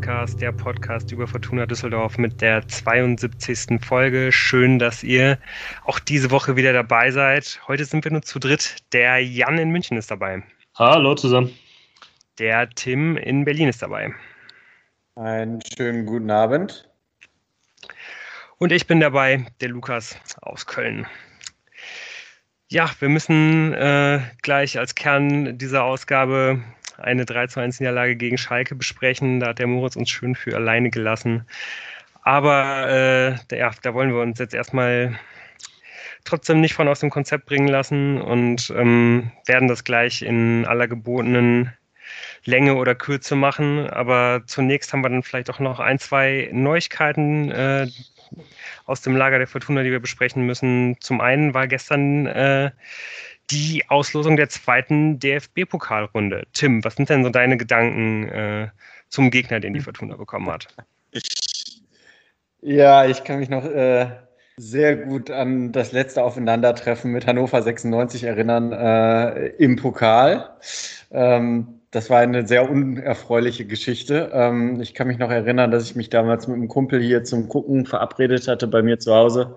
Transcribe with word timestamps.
Podcast, 0.00 0.40
der 0.40 0.52
Podcast 0.52 1.12
über 1.12 1.26
Fortuna 1.26 1.66
Düsseldorf 1.66 2.16
mit 2.16 2.40
der 2.40 2.66
72. 2.66 3.84
Folge. 3.84 4.32
Schön, 4.32 4.78
dass 4.78 5.02
ihr 5.02 5.36
auch 5.84 5.98
diese 5.98 6.30
Woche 6.30 6.56
wieder 6.56 6.72
dabei 6.72 7.10
seid. 7.10 7.60
Heute 7.68 7.84
sind 7.84 8.02
wir 8.04 8.10
nur 8.10 8.22
zu 8.22 8.38
dritt. 8.38 8.76
Der 8.94 9.18
Jan 9.18 9.58
in 9.58 9.68
München 9.68 9.98
ist 9.98 10.10
dabei. 10.10 10.42
Hallo 10.74 11.14
zusammen. 11.16 11.54
Der 12.38 12.70
Tim 12.70 13.18
in 13.18 13.44
Berlin 13.44 13.68
ist 13.68 13.82
dabei. 13.82 14.14
Einen 15.16 15.60
schönen 15.76 16.06
guten 16.06 16.30
Abend. 16.30 16.88
Und 18.56 18.72
ich 18.72 18.86
bin 18.86 19.00
dabei, 19.00 19.44
der 19.60 19.68
Lukas 19.68 20.16
aus 20.40 20.64
Köln. 20.64 21.06
Ja, 22.70 22.90
wir 23.00 23.10
müssen 23.10 23.74
äh, 23.74 24.20
gleich 24.40 24.78
als 24.78 24.94
Kern 24.94 25.58
dieser 25.58 25.84
Ausgabe 25.84 26.62
eine 27.02 27.24
3 27.24 27.46
zu 27.48 27.60
1 27.60 27.80
Niederlage 27.80 28.16
gegen 28.16 28.38
Schalke 28.38 28.74
besprechen. 28.74 29.40
Da 29.40 29.48
hat 29.48 29.58
der 29.58 29.66
Moritz 29.66 29.96
uns 29.96 30.10
schön 30.10 30.34
für 30.34 30.56
alleine 30.56 30.90
gelassen. 30.90 31.46
Aber 32.22 32.88
äh, 32.88 33.36
da, 33.48 33.56
ja, 33.56 33.70
da 33.82 33.94
wollen 33.94 34.12
wir 34.12 34.20
uns 34.20 34.38
jetzt 34.38 34.54
erstmal 34.54 35.18
trotzdem 36.24 36.60
nicht 36.60 36.74
von 36.74 36.88
aus 36.88 37.00
dem 37.00 37.10
Konzept 37.10 37.46
bringen 37.46 37.68
lassen 37.68 38.20
und 38.20 38.72
ähm, 38.76 39.32
werden 39.46 39.68
das 39.68 39.84
gleich 39.84 40.22
in 40.22 40.66
aller 40.66 40.86
gebotenen 40.86 41.72
Länge 42.44 42.74
oder 42.74 42.94
Kürze 42.94 43.36
machen. 43.36 43.88
Aber 43.88 44.42
zunächst 44.46 44.92
haben 44.92 45.02
wir 45.02 45.08
dann 45.08 45.22
vielleicht 45.22 45.50
auch 45.50 45.60
noch 45.60 45.80
ein, 45.80 45.98
zwei 45.98 46.50
Neuigkeiten 46.52 47.50
äh, 47.50 47.88
aus 48.86 49.02
dem 49.02 49.16
Lager 49.16 49.38
der 49.38 49.46
Fortuna, 49.46 49.82
die 49.82 49.90
wir 49.90 50.00
besprechen 50.00 50.44
müssen. 50.46 50.96
Zum 51.00 51.20
einen 51.20 51.54
war 51.54 51.66
gestern 51.66 52.26
äh, 52.26 52.70
die 53.50 53.84
Auslosung 53.88 54.36
der 54.36 54.48
zweiten 54.48 55.18
DFB-Pokalrunde. 55.18 56.44
Tim, 56.52 56.84
was 56.84 56.94
sind 56.94 57.08
denn 57.08 57.24
so 57.24 57.30
deine 57.30 57.56
Gedanken 57.56 58.28
äh, 58.28 58.68
zum 59.08 59.30
Gegner, 59.30 59.60
den 59.60 59.74
die 59.74 59.80
Fortuna 59.80 60.16
bekommen 60.16 60.50
hat? 60.50 60.68
Ja, 62.62 63.06
ich 63.06 63.24
kann 63.24 63.40
mich 63.40 63.48
noch 63.48 63.64
äh, 63.64 64.06
sehr 64.56 64.96
gut 64.96 65.30
an 65.30 65.72
das 65.72 65.92
letzte 65.92 66.22
Aufeinandertreffen 66.22 67.10
mit 67.10 67.26
Hannover 67.26 67.62
96 67.62 68.24
erinnern 68.24 68.72
äh, 68.72 69.46
im 69.56 69.76
Pokal. 69.76 70.50
Ähm, 71.10 71.80
das 71.90 72.08
war 72.08 72.20
eine 72.20 72.46
sehr 72.46 72.70
unerfreuliche 72.70 73.64
Geschichte. 73.64 74.30
Ähm, 74.32 74.80
ich 74.80 74.94
kann 74.94 75.08
mich 75.08 75.18
noch 75.18 75.30
erinnern, 75.30 75.70
dass 75.70 75.84
ich 75.84 75.96
mich 75.96 76.10
damals 76.10 76.46
mit 76.46 76.56
einem 76.56 76.68
Kumpel 76.68 77.00
hier 77.02 77.24
zum 77.24 77.48
Gucken 77.48 77.86
verabredet 77.86 78.46
hatte 78.46 78.68
bei 78.68 78.82
mir 78.82 78.98
zu 78.98 79.14
Hause. 79.14 79.56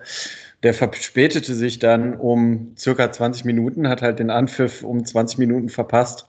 Der 0.64 0.74
verspätete 0.74 1.54
sich 1.54 1.80
dann 1.80 2.16
um 2.16 2.74
circa 2.78 3.12
20 3.12 3.46
Minuten, 3.46 3.88
hat 3.88 4.02
halt 4.02 4.20
den 4.20 4.30
Anpfiff 4.30 4.84
um 4.84 5.06
20 5.06 5.38
Minuten 5.38 5.70
verpasst. 5.70 6.28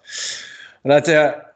Und 0.83 0.91
als 0.91 1.09
er 1.09 1.55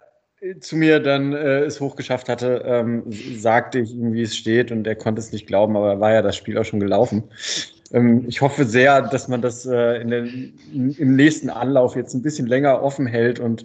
zu 0.61 0.77
mir 0.77 1.01
dann 1.01 1.33
äh, 1.33 1.61
es 1.65 1.81
hochgeschafft 1.81 2.29
hatte, 2.29 2.63
ähm, 2.65 3.03
sagte 3.37 3.81
ich 3.81 3.93
ihm, 3.93 4.13
wie 4.13 4.23
es 4.23 4.37
steht 4.37 4.71
und 4.71 4.87
er 4.87 4.95
konnte 4.95 5.21
es 5.21 5.33
nicht 5.33 5.47
glauben, 5.47 5.77
aber 5.77 5.99
war 6.01 6.13
ja 6.13 6.23
das 6.23 6.37
Spiel 6.37 6.57
auch 6.59 6.65
schon 6.65 6.81
gelaufen. 6.81 7.25
Ähm, 7.93 8.25
ich 8.29 8.41
hoffe 8.41 8.65
sehr, 8.65 9.03
dass 9.03 9.29
man 9.29 9.43
das 9.43 9.67
äh, 9.67 10.05
den, 10.05 10.55
im 10.73 11.17
nächsten 11.17 11.51
Anlauf 11.51 11.97
jetzt 11.97 12.15
ein 12.15 12.23
bisschen 12.23 12.47
länger 12.47 12.83
offen 12.83 13.07
hält 13.07 13.41
und 13.41 13.65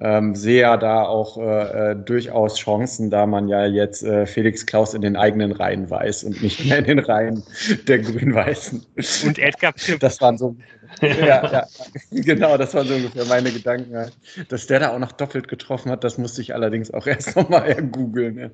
ähm, 0.00 0.34
sehe 0.34 0.62
ja 0.62 0.76
da 0.78 1.02
auch 1.02 1.36
äh, 1.36 1.90
äh, 1.92 1.96
durchaus 1.96 2.56
Chancen, 2.56 3.10
da 3.10 3.26
man 3.26 3.48
ja 3.48 3.66
jetzt 3.66 4.02
äh, 4.02 4.26
Felix 4.26 4.64
Klaus 4.64 4.94
in 4.94 5.02
den 5.02 5.14
eigenen 5.14 5.52
Reihen 5.52 5.90
weiß 5.90 6.24
und 6.24 6.42
nicht 6.42 6.64
mehr 6.64 6.78
in 6.78 6.84
den 6.84 6.98
Reihen 7.00 7.42
der 7.86 7.98
Grün-Weißen. 7.98 8.84
Und 9.26 9.38
Edgar 9.38 9.72
Pipp. 9.72 10.00
Das 10.00 10.20
waren 10.22 10.38
so, 10.38 10.56
ja, 11.02 11.52
ja, 11.52 11.66
genau, 12.10 12.56
das 12.56 12.74
waren 12.74 12.86
so 12.86 12.94
ungefähr 12.94 13.26
meine 13.26 13.50
Gedanken. 13.50 14.10
Dass 14.48 14.66
der 14.66 14.80
da 14.80 14.94
auch 14.94 14.98
noch 14.98 15.12
doppelt 15.12 15.48
getroffen 15.48 15.90
hat, 15.90 16.02
das 16.02 16.16
musste 16.16 16.40
ich 16.40 16.54
allerdings 16.54 16.90
auch 16.92 17.06
erst 17.06 17.36
nochmal 17.36 17.74
googeln. 17.82 18.38
Ja. 18.38 18.50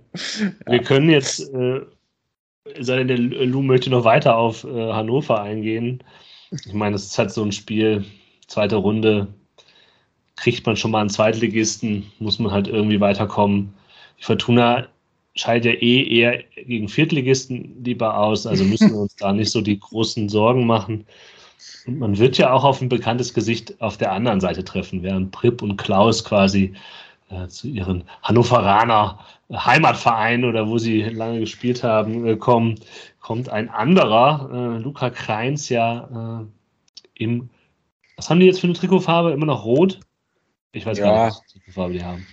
Wir 0.66 0.82
können 0.82 1.10
jetzt, 1.10 1.48
äh, 1.54 1.80
sei 2.80 3.04
denn 3.04 3.08
der 3.08 3.18
Lou 3.18 3.62
möchte 3.62 3.90
noch 3.90 4.04
weiter 4.04 4.36
auf 4.36 4.64
äh, 4.64 4.92
Hannover 4.92 5.40
eingehen. 5.40 6.02
Ich 6.50 6.72
meine, 6.72 6.94
das 6.94 7.06
ist 7.06 7.18
halt 7.18 7.30
so 7.30 7.44
ein 7.44 7.52
Spiel, 7.52 8.04
zweite 8.48 8.76
Runde, 8.76 9.28
kriegt 10.36 10.66
man 10.66 10.76
schon 10.76 10.90
mal 10.90 11.00
einen 11.00 11.10
Zweitligisten, 11.10 12.10
muss 12.18 12.38
man 12.38 12.52
halt 12.52 12.68
irgendwie 12.68 13.00
weiterkommen. 13.00 13.74
Die 14.18 14.24
Fortuna 14.24 14.86
scheidet 15.34 15.74
ja 15.74 15.80
eh 15.80 16.18
eher 16.18 16.42
gegen 16.54 16.88
Viertligisten 16.88 17.82
lieber 17.84 18.18
aus, 18.18 18.46
also 18.46 18.64
müssen 18.66 18.92
wir 18.92 19.00
uns 19.00 19.16
da 19.16 19.32
nicht 19.32 19.50
so 19.50 19.60
die 19.60 19.78
großen 19.78 20.28
Sorgen 20.28 20.66
machen. 20.66 21.06
Und 21.86 21.98
man 21.98 22.18
wird 22.18 22.38
ja 22.38 22.52
auch 22.52 22.64
auf 22.64 22.80
ein 22.80 22.88
bekanntes 22.88 23.32
Gesicht 23.32 23.80
auf 23.80 23.96
der 23.96 24.12
anderen 24.12 24.40
Seite 24.40 24.64
treffen, 24.64 25.02
während 25.02 25.30
Pripp 25.30 25.62
und 25.62 25.76
Klaus 25.76 26.24
quasi 26.24 26.74
äh, 27.30 27.48
zu 27.48 27.68
ihren 27.68 28.04
Hannoveraner 28.22 29.18
Heimatverein 29.52 30.44
oder 30.44 30.68
wo 30.68 30.78
sie 30.78 31.02
lange 31.02 31.40
gespielt 31.40 31.82
haben, 31.82 32.26
äh, 32.26 32.36
kommen, 32.36 32.76
kommt 33.20 33.48
ein 33.48 33.68
anderer, 33.68 34.50
äh, 34.52 34.82
Luca 34.82 35.10
Kreins, 35.10 35.68
ja 35.68 36.40
äh, 36.42 37.22
im, 37.22 37.48
was 38.16 38.28
haben 38.28 38.40
die 38.40 38.46
jetzt 38.46 38.60
für 38.60 38.66
eine 38.66 38.74
Trikotfarbe? 38.74 39.32
Immer 39.32 39.46
noch 39.46 39.64
rot? 39.64 40.00
Ich 40.72 40.84
weiß 40.84 40.98
ja. 40.98 41.04
gar 41.04 41.26
nicht, 41.26 41.40
welche 41.54 41.72
Farbe 41.72 41.92
die 41.92 42.04
haben. 42.04 42.26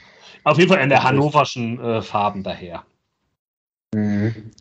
Auf 0.44 0.58
jeden 0.58 0.70
Fall 0.70 0.82
in 0.82 0.90
der 0.90 1.04
hannoverschen 1.04 1.80
äh, 1.80 2.02
Farben 2.02 2.44
daher. 2.44 2.84
Mhm. 3.94 4.52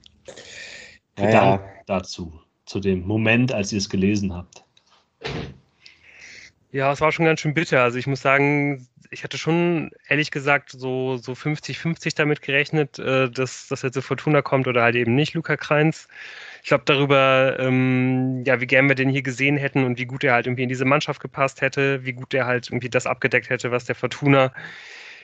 Ja, 1.19 1.31
ja. 1.31 1.65
dazu, 1.87 2.33
zu 2.65 2.81
dem 2.81 3.07
Moment, 3.07 3.53
als 3.53 3.73
ihr 3.73 3.79
es 3.79 3.89
gelesen 3.89 4.35
habt. 4.35 4.65
Ja, 6.71 6.93
es 6.93 7.01
war 7.01 7.13
schon 7.13 7.27
ganz 7.27 7.41
schön 7.41 7.55
bitter. 7.55 7.83
Also 7.83 7.99
ich 7.99 8.07
muss 8.07 8.23
sagen, 8.23 8.87
ich 9.11 9.25
hatte 9.25 9.37
schon 9.37 9.91
ehrlich 10.09 10.31
gesagt 10.31 10.71
so, 10.71 11.19
so 11.19 11.33
50-50 11.33 12.17
damit 12.17 12.41
gerechnet, 12.41 12.99
äh, 12.99 13.31
dass, 13.31 13.69
dass 13.69 13.83
jetzt 13.83 13.99
Fortuna 13.99 14.41
kommt 14.41 14.67
oder 14.67 14.83
halt 14.83 14.97
eben 14.97 15.15
nicht 15.15 15.35
Luca 15.35 15.57
Kreins 15.57 16.09
ich 16.63 16.69
glaube, 16.69 16.85
darüber, 16.87 17.57
ähm, 17.59 18.45
ja, 18.47 18.61
wie 18.61 18.69
gern 18.69 18.89
wir 18.89 18.95
den 18.95 19.09
hier 19.11 19.23
gesehen 19.23 19.57
hätten 19.57 19.85
und 19.85 19.99
wie 19.99 20.07
gut 20.07 20.23
er 20.23 20.35
halt 20.35 20.47
irgendwie 20.47 20.63
in 20.63 20.69
diese 20.69 20.85
Mannschaft 20.85 21.21
gepasst 21.21 21.61
hätte, 21.61 22.05
wie 22.05 22.13
gut 22.13 22.33
er 22.35 22.47
halt 22.47 22.69
irgendwie 22.69 22.89
das 22.89 23.07
abgedeckt 23.07 23.51
hätte, 23.51 23.73
was 23.73 23.85
der 23.85 23.97
Fortuna 23.97 24.53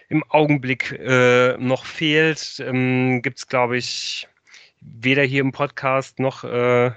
im 0.09 0.25
Augenblick 0.31 0.93
äh, 0.93 1.57
noch 1.59 1.85
fehlt, 1.85 2.63
ähm, 2.67 3.23
gibt 3.23 3.39
es, 3.39 3.47
glaube 3.47 3.77
ich, 3.77 4.27
weder 4.81 5.23
hier 5.23 5.43
im 5.43 5.53
Podcast 5.53 6.19
noch 6.19 6.43
äh, 6.45 6.91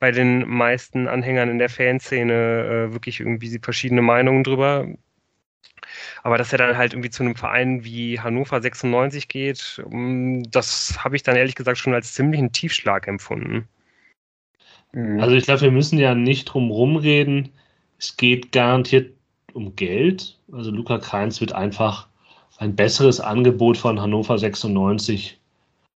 bei 0.00 0.10
den 0.10 0.48
meisten 0.48 1.06
Anhängern 1.08 1.48
in 1.50 1.58
der 1.58 1.68
Fanszene 1.68 2.88
äh, 2.90 2.92
wirklich 2.92 3.20
irgendwie 3.20 3.58
verschiedene 3.62 4.02
Meinungen 4.02 4.42
drüber. 4.44 4.88
Aber 6.24 6.38
dass 6.38 6.52
er 6.52 6.58
dann 6.58 6.76
halt 6.76 6.92
irgendwie 6.92 7.10
zu 7.10 7.22
einem 7.22 7.36
Verein 7.36 7.84
wie 7.84 8.18
Hannover 8.20 8.60
96 8.60 9.28
geht, 9.28 9.82
ähm, 9.92 10.42
das 10.50 11.04
habe 11.04 11.16
ich 11.16 11.22
dann 11.22 11.36
ehrlich 11.36 11.54
gesagt 11.54 11.78
schon 11.78 11.94
als 11.94 12.14
ziemlichen 12.14 12.52
Tiefschlag 12.52 13.06
empfunden. 13.06 13.68
Mhm. 14.96 15.20
Also 15.20 15.36
ich 15.36 15.44
glaube, 15.44 15.60
wir 15.60 15.70
müssen 15.70 15.98
ja 15.98 16.14
nicht 16.14 16.46
drum 16.46 16.70
rumreden. 16.70 17.50
Es 17.98 18.16
geht 18.16 18.50
garantiert 18.50 19.12
um 19.52 19.76
Geld. 19.76 20.38
Also 20.50 20.70
Luca 20.70 20.98
Kreins 20.98 21.40
wird 21.40 21.52
einfach 21.52 22.08
ein 22.56 22.74
besseres 22.74 23.20
Angebot 23.20 23.76
von 23.76 24.00
Hannover 24.00 24.38
96 24.38 25.38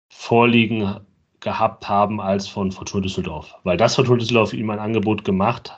vorliegen 0.09 0.99
gehabt 1.39 1.87
haben 1.87 2.19
als 2.19 2.49
von 2.49 2.73
Fortuna 2.73 3.03
Düsseldorf. 3.03 3.55
Weil 3.63 3.77
das 3.77 3.95
Fortuna 3.95 4.17
Düsseldorf 4.17 4.53
ihm 4.53 4.69
ein 4.69 4.79
Angebot 4.79 5.23
gemacht 5.23 5.71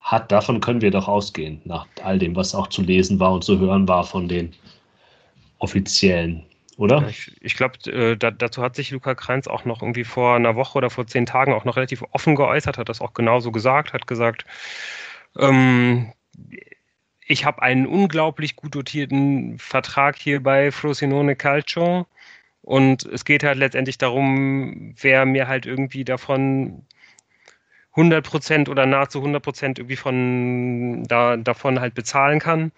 hat, 0.00 0.30
davon 0.30 0.60
können 0.60 0.80
wir 0.80 0.92
doch 0.92 1.08
ausgehen, 1.08 1.60
nach 1.64 1.86
all 2.04 2.20
dem, 2.20 2.36
was 2.36 2.54
auch 2.54 2.68
zu 2.68 2.82
lesen 2.82 3.18
war 3.18 3.32
und 3.32 3.42
zu 3.42 3.58
hören 3.58 3.88
war 3.88 4.04
von 4.04 4.28
den 4.28 4.52
Offiziellen 5.58 6.44
oder? 6.82 7.06
Ich, 7.08 7.30
ich 7.40 7.56
glaube, 7.56 7.78
äh, 7.90 8.16
da, 8.16 8.32
dazu 8.32 8.60
hat 8.60 8.74
sich 8.74 8.90
Luca 8.90 9.14
Kreins 9.14 9.46
auch 9.46 9.64
noch 9.64 9.82
irgendwie 9.82 10.02
vor 10.02 10.34
einer 10.34 10.56
Woche 10.56 10.78
oder 10.78 10.90
vor 10.90 11.06
zehn 11.06 11.26
Tagen 11.26 11.52
auch 11.52 11.64
noch 11.64 11.76
relativ 11.76 12.02
offen 12.10 12.34
geäußert, 12.34 12.76
hat 12.76 12.88
das 12.88 13.00
auch 13.00 13.14
genauso 13.14 13.52
gesagt, 13.52 13.92
hat 13.92 14.08
gesagt, 14.08 14.44
ähm, 15.38 16.12
ich 17.24 17.44
habe 17.44 17.62
einen 17.62 17.86
unglaublich 17.86 18.56
gut 18.56 18.74
dotierten 18.74 19.60
Vertrag 19.60 20.16
hier 20.16 20.42
bei 20.42 20.72
Frosinone 20.72 21.36
Calcio 21.36 22.06
und 22.62 23.04
es 23.04 23.24
geht 23.24 23.44
halt 23.44 23.58
letztendlich 23.58 23.98
darum, 23.98 24.96
wer 25.00 25.24
mir 25.24 25.46
halt 25.46 25.66
irgendwie 25.66 26.04
davon 26.04 26.84
100% 27.94 28.68
oder 28.68 28.86
nahezu 28.86 29.22
100% 29.22 29.78
irgendwie 29.78 29.96
von 29.96 31.04
da, 31.04 31.36
davon 31.36 31.80
halt 31.80 31.94
bezahlen 31.94 32.38
kann 32.38 32.72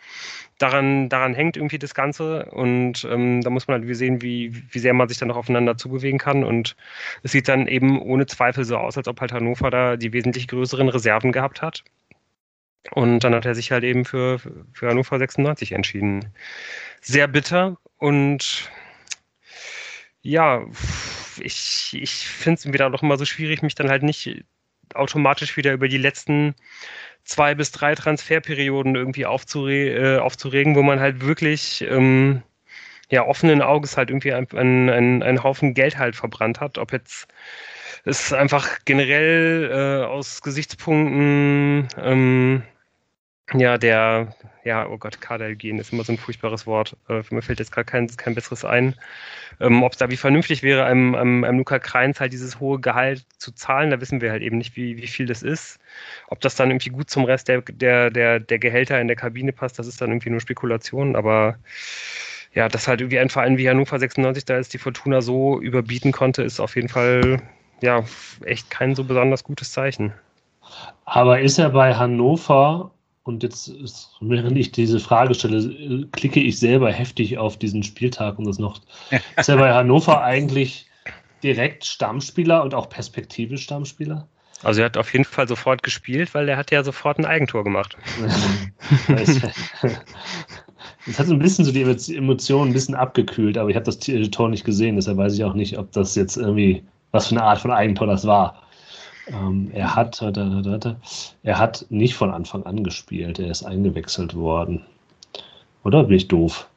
daran, 0.58 1.08
daran 1.08 1.34
hängt 1.34 1.56
irgendwie 1.56 1.78
das 1.78 1.94
Ganze 1.94 2.46
und 2.46 3.04
ähm, 3.10 3.40
da 3.42 3.50
muss 3.50 3.66
man 3.66 3.80
halt 3.80 3.96
sehen, 3.96 4.22
wie, 4.22 4.54
wie 4.70 4.78
sehr 4.78 4.94
man 4.94 5.08
sich 5.08 5.18
dann 5.18 5.28
noch 5.28 5.36
aufeinander 5.36 5.76
zubewegen 5.76 6.18
kann 6.18 6.44
und 6.44 6.76
es 7.22 7.32
sieht 7.32 7.48
dann 7.48 7.66
eben 7.66 8.00
ohne 8.00 8.26
Zweifel 8.26 8.64
so 8.64 8.76
aus, 8.76 8.96
als 8.96 9.08
ob 9.08 9.20
halt 9.20 9.32
Hannover 9.32 9.70
da 9.70 9.96
die 9.96 10.12
wesentlich 10.12 10.48
größeren 10.48 10.88
Reserven 10.88 11.32
gehabt 11.32 11.62
hat 11.62 11.84
und 12.92 13.20
dann 13.20 13.34
hat 13.34 13.46
er 13.46 13.54
sich 13.54 13.72
halt 13.72 13.84
eben 13.84 14.04
für, 14.04 14.38
für 14.72 14.88
Hannover 14.88 15.18
96 15.18 15.72
entschieden. 15.72 16.32
Sehr 17.00 17.28
bitter 17.28 17.78
und 17.98 18.70
ja, 20.22 20.64
ich, 21.40 21.90
ich 22.00 22.26
finde 22.28 22.58
es 22.58 22.72
wieder 22.72 22.90
doch 22.90 23.02
immer 23.02 23.18
so 23.18 23.24
schwierig, 23.24 23.62
mich 23.62 23.74
dann 23.74 23.90
halt 23.90 24.02
nicht 24.02 24.44
automatisch 24.94 25.56
wieder 25.56 25.72
über 25.72 25.88
die 25.88 25.98
letzten 25.98 26.54
zwei 27.24 27.54
bis 27.54 27.72
drei 27.72 27.94
Transferperioden 27.94 28.94
irgendwie 28.96 29.26
aufzure 29.26 30.16
äh, 30.16 30.18
aufzuregen, 30.18 30.76
wo 30.76 30.82
man 30.82 31.00
halt 31.00 31.24
wirklich 31.24 31.82
ähm, 31.88 32.42
ja, 33.10 33.24
offenen 33.26 33.62
Auges 33.62 33.96
halt 33.96 34.10
irgendwie 34.10 34.32
einen, 34.32 34.88
einen, 34.90 35.22
einen 35.22 35.42
Haufen 35.42 35.74
Geld 35.74 35.98
halt 35.98 36.16
verbrannt 36.16 36.60
hat. 36.60 36.78
Ob 36.78 36.92
jetzt 36.92 37.28
es 38.04 38.32
einfach 38.32 38.78
generell 38.84 39.70
äh, 39.72 40.06
aus 40.06 40.42
Gesichtspunkten 40.42 41.88
ähm, 41.98 42.62
ja, 43.52 43.76
der, 43.76 44.34
ja, 44.64 44.88
oh 44.88 44.96
Gott, 44.96 45.20
Kaderhygiene 45.20 45.80
ist 45.80 45.92
immer 45.92 46.02
so 46.04 46.12
ein 46.12 46.18
furchtbares 46.18 46.66
Wort. 46.66 46.96
Äh, 47.08 47.22
mir 47.30 47.42
fällt 47.42 47.58
jetzt 47.58 47.72
gerade 47.72 47.84
kein, 47.84 48.06
kein 48.16 48.34
besseres 48.34 48.64
ein. 48.64 48.94
Ähm, 49.60 49.82
Ob 49.82 49.92
es 49.92 49.98
da 49.98 50.10
wie 50.10 50.16
vernünftig 50.16 50.62
wäre, 50.62 50.84
einem, 50.84 51.14
einem, 51.14 51.44
einem 51.44 51.58
Luca 51.58 51.78
Kreins 51.78 52.20
halt 52.20 52.32
dieses 52.32 52.58
hohe 52.58 52.80
Gehalt 52.80 53.24
zu 53.38 53.52
zahlen, 53.52 53.90
da 53.90 54.00
wissen 54.00 54.20
wir 54.20 54.30
halt 54.30 54.42
eben 54.42 54.58
nicht, 54.58 54.76
wie, 54.76 54.96
wie 54.96 55.06
viel 55.06 55.26
das 55.26 55.42
ist. 55.42 55.78
Ob 56.28 56.40
das 56.40 56.56
dann 56.56 56.70
irgendwie 56.70 56.90
gut 56.90 57.10
zum 57.10 57.24
Rest 57.24 57.48
der, 57.48 57.60
der, 57.62 58.10
der, 58.10 58.40
der 58.40 58.58
Gehälter 58.58 59.00
in 59.00 59.08
der 59.08 59.16
Kabine 59.16 59.52
passt, 59.52 59.78
das 59.78 59.86
ist 59.86 60.00
dann 60.00 60.10
irgendwie 60.10 60.30
nur 60.30 60.40
Spekulation, 60.40 61.14
aber 61.14 61.58
ja, 62.54 62.68
dass 62.68 62.88
halt 62.88 63.00
irgendwie 63.00 63.18
ein 63.18 63.30
Verein 63.30 63.58
wie 63.58 63.68
Hannover 63.68 63.98
96 63.98 64.44
da 64.46 64.56
jetzt 64.56 64.72
die 64.72 64.78
Fortuna 64.78 65.20
so 65.20 65.60
überbieten 65.60 66.12
konnte, 66.12 66.42
ist 66.42 66.60
auf 66.60 66.76
jeden 66.76 66.88
Fall 66.88 67.42
ja 67.82 68.04
echt 68.44 68.70
kein 68.70 68.94
so 68.94 69.04
besonders 69.04 69.44
gutes 69.44 69.72
Zeichen. 69.72 70.14
Aber 71.04 71.40
ist 71.40 71.58
er 71.58 71.70
bei 71.70 71.94
Hannover 71.94 72.93
und 73.24 73.42
jetzt, 73.42 73.72
während 74.20 74.56
ich 74.58 74.70
diese 74.70 75.00
Frage 75.00 75.34
stelle, 75.34 76.06
klicke 76.12 76.40
ich 76.40 76.58
selber 76.58 76.92
heftig 76.92 77.38
auf 77.38 77.58
diesen 77.58 77.82
Spieltag 77.82 78.38
und 78.38 78.46
das 78.46 78.58
noch. 78.58 78.80
Ist 79.36 79.48
er 79.48 79.56
bei 79.56 79.72
Hannover 79.72 80.22
eigentlich 80.22 80.86
direkt 81.42 81.84
Stammspieler 81.84 82.62
und 82.62 82.74
auch 82.74 82.88
perspektivisch 82.88 83.62
Stammspieler? 83.64 84.28
Also 84.62 84.80
er 84.80 84.86
hat 84.86 84.96
auf 84.96 85.12
jeden 85.12 85.24
Fall 85.24 85.48
sofort 85.48 85.82
gespielt, 85.82 86.34
weil 86.34 86.48
er 86.48 86.56
hat 86.56 86.70
ja 86.70 86.84
sofort 86.84 87.18
ein 87.18 87.26
Eigentor 87.26 87.64
gemacht. 87.64 87.96
Es 91.06 91.18
hat 91.18 91.26
so 91.26 91.34
ein 91.34 91.38
bisschen 91.38 91.64
so 91.66 91.72
die 91.72 91.82
Emotionen 91.82 92.70
ein 92.70 92.72
bisschen 92.72 92.94
abgekühlt, 92.94 93.58
aber 93.58 93.68
ich 93.68 93.76
habe 93.76 93.84
das 93.84 93.98
Tor 94.30 94.48
nicht 94.48 94.64
gesehen, 94.64 94.96
deshalb 94.96 95.18
weiß 95.18 95.34
ich 95.34 95.44
auch 95.44 95.52
nicht, 95.52 95.78
ob 95.78 95.92
das 95.92 96.14
jetzt 96.14 96.36
irgendwie, 96.36 96.82
was 97.10 97.28
für 97.28 97.36
eine 97.36 97.44
Art 97.44 97.58
von 97.58 97.70
Eigentor 97.70 98.06
das 98.06 98.26
war. 98.26 98.62
Ähm, 99.26 99.70
er, 99.72 99.94
hat, 99.94 100.20
er 100.20 101.58
hat 101.58 101.86
nicht 101.88 102.14
von 102.14 102.30
Anfang 102.30 102.64
an 102.64 102.84
gespielt, 102.84 103.38
er 103.38 103.50
ist 103.50 103.64
eingewechselt 103.64 104.34
worden. 104.34 104.84
Oder 105.82 106.04
bin 106.04 106.16
ich 106.16 106.28
doof? 106.28 106.68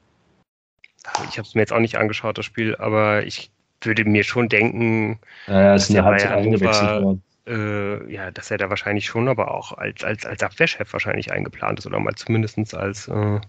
Ich 1.29 1.37
habe 1.37 1.47
es 1.47 1.55
mir 1.55 1.61
jetzt 1.61 1.73
auch 1.73 1.79
nicht 1.79 1.97
angeschaut, 1.97 2.37
das 2.37 2.45
Spiel, 2.45 2.75
aber 2.75 3.25
ich 3.25 3.49
würde 3.81 4.05
mir 4.05 4.23
schon 4.23 4.49
denken, 4.49 5.19
ja, 5.47 5.75
er 5.75 6.03
Halbzeit 6.03 6.31
eingewechselt 6.31 7.03
worden. 7.03 7.23
Äh, 7.47 8.11
ja, 8.11 8.29
dass 8.31 8.51
er 8.51 8.57
da 8.57 8.69
wahrscheinlich 8.69 9.05
schon, 9.05 9.29
aber 9.29 9.51
auch 9.51 9.71
als, 9.71 10.03
als, 10.03 10.25
als 10.25 10.43
Abwehrchef 10.43 10.91
wahrscheinlich 10.91 11.31
eingeplant 11.31 11.79
ist 11.79 11.85
oder 11.85 11.99
mal 11.99 12.13
zumindest 12.15 12.75
als, 12.75 13.07
äh, 13.07 13.39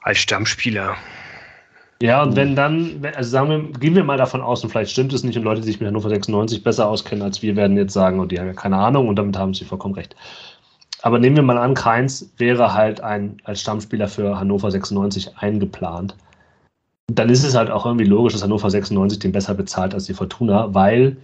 als 0.00 0.18
Stammspieler. 0.18 0.96
Ja, 2.02 2.22
und 2.22 2.36
wenn 2.36 2.56
dann, 2.56 3.04
also 3.14 3.30
sagen 3.30 3.50
wir, 3.50 3.78
gehen 3.78 3.94
wir 3.94 4.04
mal 4.04 4.18
davon 4.18 4.40
aus, 4.40 4.62
und 4.64 4.70
vielleicht 4.70 4.90
stimmt 4.90 5.12
es 5.12 5.22
nicht, 5.22 5.36
und 5.38 5.44
Leute, 5.44 5.60
die 5.60 5.68
sich 5.68 5.80
mit 5.80 5.86
Hannover 5.86 6.08
96 6.08 6.62
besser 6.62 6.88
auskennen 6.88 7.22
als 7.22 7.40
wir, 7.42 7.56
werden 7.56 7.76
jetzt 7.76 7.92
sagen, 7.92 8.20
und 8.20 8.32
die 8.32 8.38
haben 8.38 8.46
ja 8.46 8.52
keine 8.52 8.76
Ahnung, 8.76 9.08
und 9.08 9.16
damit 9.16 9.38
haben 9.38 9.54
sie 9.54 9.64
vollkommen 9.64 9.94
recht. 9.94 10.16
Aber 11.02 11.18
nehmen 11.18 11.36
wir 11.36 11.42
mal 11.42 11.58
an, 11.58 11.74
Kreins 11.74 12.32
wäre 12.38 12.74
halt 12.74 13.00
ein, 13.00 13.36
als 13.44 13.60
Stammspieler 13.60 14.08
für 14.08 14.38
Hannover 14.38 14.70
96 14.70 15.36
eingeplant. 15.36 16.16
Dann 17.06 17.28
ist 17.28 17.44
es 17.44 17.54
halt 17.54 17.70
auch 17.70 17.84
irgendwie 17.84 18.06
logisch, 18.06 18.32
dass 18.32 18.42
Hannover 18.42 18.70
96 18.70 19.18
den 19.18 19.32
besser 19.32 19.54
bezahlt 19.54 19.94
als 19.94 20.06
die 20.06 20.14
Fortuna, 20.14 20.72
weil 20.74 21.18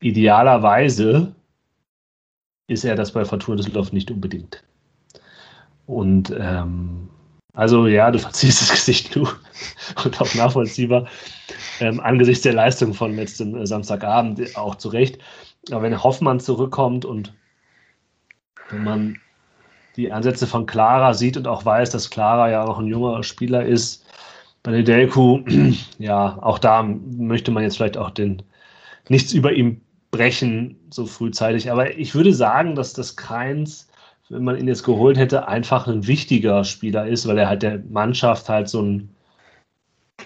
idealerweise 0.00 1.32
ist 2.66 2.84
er 2.84 2.96
das 2.96 3.12
bei 3.12 3.24
Fortuna 3.24 3.56
Düsseldorf 3.56 3.92
nicht 3.92 4.10
unbedingt. 4.10 4.62
Und 5.86 6.34
ähm, 6.38 7.08
also 7.52 7.86
ja, 7.86 8.10
du 8.10 8.18
verziehst 8.20 8.62
das 8.62 8.70
Gesicht 8.70 9.14
du 9.14 9.28
und 10.04 10.20
auch 10.20 10.34
nachvollziehbar 10.34 11.06
ähm, 11.80 12.00
angesichts 12.00 12.42
der 12.42 12.52
Leistung 12.52 12.94
von 12.94 13.14
letzten 13.14 13.56
äh, 13.56 13.66
Samstagabend 13.66 14.56
auch 14.56 14.74
zu 14.76 14.88
Recht. 14.88 15.18
Aber 15.70 15.82
wenn 15.82 16.02
Hoffmann 16.02 16.40
zurückkommt 16.40 17.04
und 17.04 17.34
wenn 18.70 18.84
man 18.84 19.16
die 19.96 20.12
Ansätze 20.12 20.46
von 20.46 20.66
Clara 20.66 21.14
sieht 21.14 21.36
und 21.36 21.46
auch 21.46 21.64
weiß, 21.64 21.90
dass 21.90 22.10
Clara 22.10 22.50
ja 22.50 22.64
auch 22.64 22.78
ein 22.78 22.86
junger 22.86 23.22
Spieler 23.22 23.64
ist, 23.64 24.06
bei 24.62 24.72
Nedelku, 24.72 25.42
ja, 25.98 26.38
auch 26.42 26.58
da 26.58 26.82
möchte 26.82 27.50
man 27.50 27.62
jetzt 27.62 27.76
vielleicht 27.76 27.96
auch 27.96 28.10
den 28.10 28.42
nichts 29.08 29.32
über 29.32 29.52
ihm 29.52 29.80
brechen 30.10 30.76
so 30.90 31.06
frühzeitig. 31.06 31.70
Aber 31.70 31.96
ich 31.96 32.14
würde 32.14 32.34
sagen, 32.34 32.74
dass 32.74 32.92
das 32.92 33.16
Keins 33.16 33.88
wenn 34.30 34.44
man 34.44 34.56
ihn 34.56 34.68
jetzt 34.68 34.84
geholt 34.84 35.18
hätte, 35.18 35.48
einfach 35.48 35.86
ein 35.86 36.06
wichtiger 36.06 36.64
Spieler 36.64 37.06
ist, 37.06 37.26
weil 37.26 37.36
er 37.36 37.48
halt 37.48 37.62
der 37.62 37.82
Mannschaft 37.90 38.48
halt 38.48 38.68
so 38.68 38.78
einen, 38.78 39.14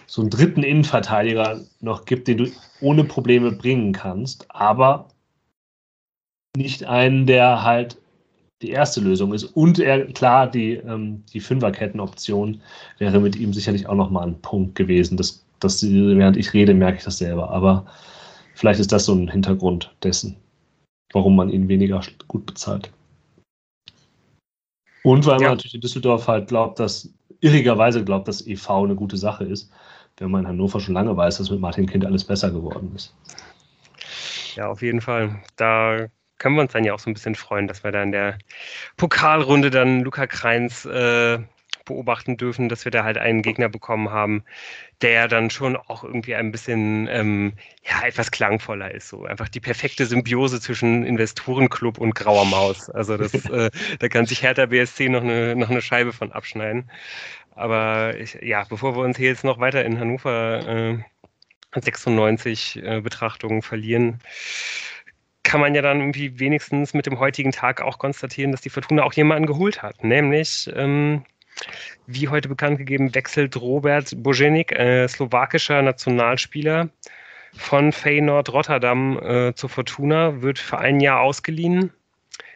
so 0.06 0.20
einen 0.20 0.30
dritten 0.30 0.62
Innenverteidiger 0.62 1.60
noch 1.80 2.04
gibt, 2.04 2.28
den 2.28 2.38
du 2.38 2.46
ohne 2.80 3.04
Probleme 3.04 3.50
bringen 3.50 3.92
kannst, 3.92 4.46
aber 4.50 5.08
nicht 6.54 6.84
einen, 6.84 7.26
der 7.26 7.64
halt 7.64 7.96
die 8.60 8.70
erste 8.70 9.00
Lösung 9.00 9.32
ist. 9.32 9.44
Und 9.44 9.78
er, 9.78 10.06
klar, 10.12 10.50
die, 10.50 10.74
ähm, 10.74 11.24
die 11.32 11.40
Fünferketten-Option 11.40 12.60
wäre 12.98 13.20
mit 13.20 13.36
ihm 13.36 13.52
sicherlich 13.52 13.88
auch 13.88 13.96
nochmal 13.96 14.26
ein 14.26 14.40
Punkt 14.42 14.74
gewesen. 14.74 15.16
Das, 15.16 15.44
das, 15.60 15.82
während 15.82 16.36
ich 16.36 16.52
rede, 16.52 16.74
merke 16.74 16.98
ich 16.98 17.04
das 17.04 17.18
selber. 17.18 17.50
Aber 17.50 17.86
vielleicht 18.54 18.80
ist 18.80 18.92
das 18.92 19.06
so 19.06 19.14
ein 19.14 19.28
Hintergrund 19.28 19.94
dessen, 20.02 20.36
warum 21.12 21.36
man 21.36 21.50
ihn 21.50 21.68
weniger 21.68 22.02
gut 22.28 22.46
bezahlt. 22.46 22.90
Und 25.04 25.26
weil 25.26 25.38
man 25.38 25.50
natürlich 25.50 25.74
in 25.74 25.82
Düsseldorf 25.82 26.26
halt 26.28 26.48
glaubt, 26.48 26.80
dass, 26.80 27.12
irrigerweise 27.40 28.02
glaubt, 28.02 28.26
dass 28.26 28.46
EV 28.46 28.70
eine 28.84 28.94
gute 28.94 29.18
Sache 29.18 29.44
ist, 29.44 29.70
wenn 30.16 30.30
man 30.30 30.42
in 30.42 30.48
Hannover 30.48 30.80
schon 30.80 30.94
lange 30.94 31.14
weiß, 31.14 31.36
dass 31.36 31.50
mit 31.50 31.60
Martin 31.60 31.86
Kind 31.86 32.06
alles 32.06 32.24
besser 32.24 32.50
geworden 32.50 32.90
ist. 32.96 33.14
Ja, 34.54 34.68
auf 34.68 34.80
jeden 34.80 35.02
Fall. 35.02 35.42
Da 35.56 36.06
können 36.38 36.56
wir 36.56 36.62
uns 36.62 36.72
dann 36.72 36.84
ja 36.84 36.94
auch 36.94 36.98
so 36.98 37.10
ein 37.10 37.14
bisschen 37.14 37.34
freuen, 37.34 37.68
dass 37.68 37.84
wir 37.84 37.92
da 37.92 38.02
in 38.02 38.12
der 38.12 38.38
Pokalrunde 38.96 39.70
dann 39.70 40.00
Luca 40.00 40.26
Kreins 40.26 40.86
äh, 40.86 41.38
beobachten 41.84 42.36
dürfen, 42.36 42.68
dass 42.68 42.84
wir 42.84 42.92
da 42.92 43.04
halt 43.04 43.18
einen 43.18 43.42
Gegner 43.42 43.68
bekommen 43.68 44.10
haben, 44.10 44.44
der 45.02 45.28
dann 45.28 45.50
schon 45.50 45.76
auch 45.76 46.04
irgendwie 46.04 46.34
ein 46.34 46.52
bisschen 46.52 47.08
ähm, 47.08 47.52
ja, 47.82 48.06
etwas 48.06 48.30
klangvoller 48.30 48.92
ist. 48.92 49.08
So 49.08 49.24
einfach 49.24 49.48
die 49.48 49.60
perfekte 49.60 50.06
Symbiose 50.06 50.60
zwischen 50.60 51.04
Investorenclub 51.04 51.98
und 51.98 52.14
Grauer 52.14 52.44
Maus. 52.44 52.90
Also 52.90 53.16
das, 53.16 53.34
äh, 53.50 53.70
da 53.98 54.08
kann 54.08 54.26
sich 54.26 54.42
Hertha 54.42 54.66
BSC 54.66 55.08
noch 55.08 55.22
eine, 55.22 55.56
noch 55.56 55.70
eine 55.70 55.82
Scheibe 55.82 56.12
von 56.12 56.32
abschneiden. 56.32 56.90
Aber 57.54 58.16
ich, 58.18 58.38
ja, 58.42 58.64
bevor 58.64 58.96
wir 58.96 59.02
uns 59.02 59.16
hier 59.16 59.28
jetzt 59.28 59.44
noch 59.44 59.60
weiter 59.60 59.84
in 59.84 59.98
Hannover 59.98 60.66
äh, 60.66 60.98
96 61.80 62.82
äh, 62.82 63.00
Betrachtungen 63.00 63.62
verlieren, 63.62 64.20
kann 65.42 65.60
man 65.60 65.74
ja 65.74 65.82
dann 65.82 66.00
irgendwie 66.00 66.38
wenigstens 66.40 66.94
mit 66.94 67.06
dem 67.06 67.18
heutigen 67.18 67.52
Tag 67.52 67.80
auch 67.80 67.98
konstatieren, 67.98 68.50
dass 68.50 68.62
die 68.62 68.70
Fortuna 68.70 69.04
auch 69.04 69.12
jemanden 69.12 69.46
geholt 69.46 69.82
hat, 69.82 70.02
nämlich 70.02 70.70
ähm, 70.74 71.24
wie 72.06 72.28
heute 72.28 72.48
bekannt 72.48 72.78
gegeben, 72.78 73.14
wechselt 73.14 73.56
Robert 73.56 74.22
Bojenik, 74.22 74.72
äh, 74.72 75.08
slowakischer 75.08 75.82
Nationalspieler 75.82 76.88
von 77.56 77.92
Feyenoord 77.92 78.52
Rotterdam 78.52 79.18
äh, 79.22 79.54
zur 79.54 79.70
Fortuna, 79.70 80.42
wird 80.42 80.58
für 80.58 80.78
ein 80.78 81.00
Jahr 81.00 81.20
ausgeliehen. 81.20 81.92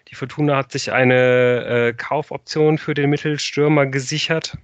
Die 0.08 0.14
Fortuna 0.14 0.56
hat 0.56 0.72
sich 0.72 0.90
eine 0.92 1.64
äh, 1.64 1.92
Kaufoption 1.92 2.78
für 2.78 2.94
den 2.94 3.10
Mittelstürmer 3.10 3.86
gesichert. 3.86 4.56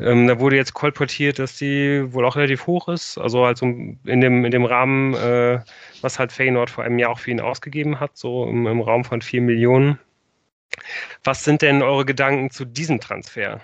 Ähm, 0.00 0.26
da 0.26 0.40
wurde 0.40 0.56
jetzt 0.56 0.74
kolportiert, 0.74 1.38
dass 1.38 1.56
die 1.56 2.12
wohl 2.12 2.24
auch 2.24 2.36
relativ 2.36 2.66
hoch 2.66 2.88
ist. 2.88 3.16
Also, 3.18 3.44
also 3.44 3.66
in, 3.66 4.20
dem, 4.20 4.44
in 4.44 4.50
dem 4.50 4.64
Rahmen, 4.64 5.14
äh, 5.14 5.60
was 6.00 6.18
halt 6.18 6.32
Feyenoord 6.32 6.70
vor 6.70 6.84
einem 6.84 6.98
Jahr 6.98 7.10
auch 7.10 7.18
für 7.18 7.30
ihn 7.30 7.40
ausgegeben 7.40 8.00
hat, 8.00 8.16
so 8.16 8.46
im, 8.48 8.66
im 8.66 8.80
Raum 8.80 9.04
von 9.04 9.22
4 9.22 9.40
Millionen. 9.42 9.98
Was 11.24 11.44
sind 11.44 11.62
denn 11.62 11.82
eure 11.82 12.04
Gedanken 12.04 12.50
zu 12.50 12.64
diesem 12.64 13.00
Transfer? 13.00 13.60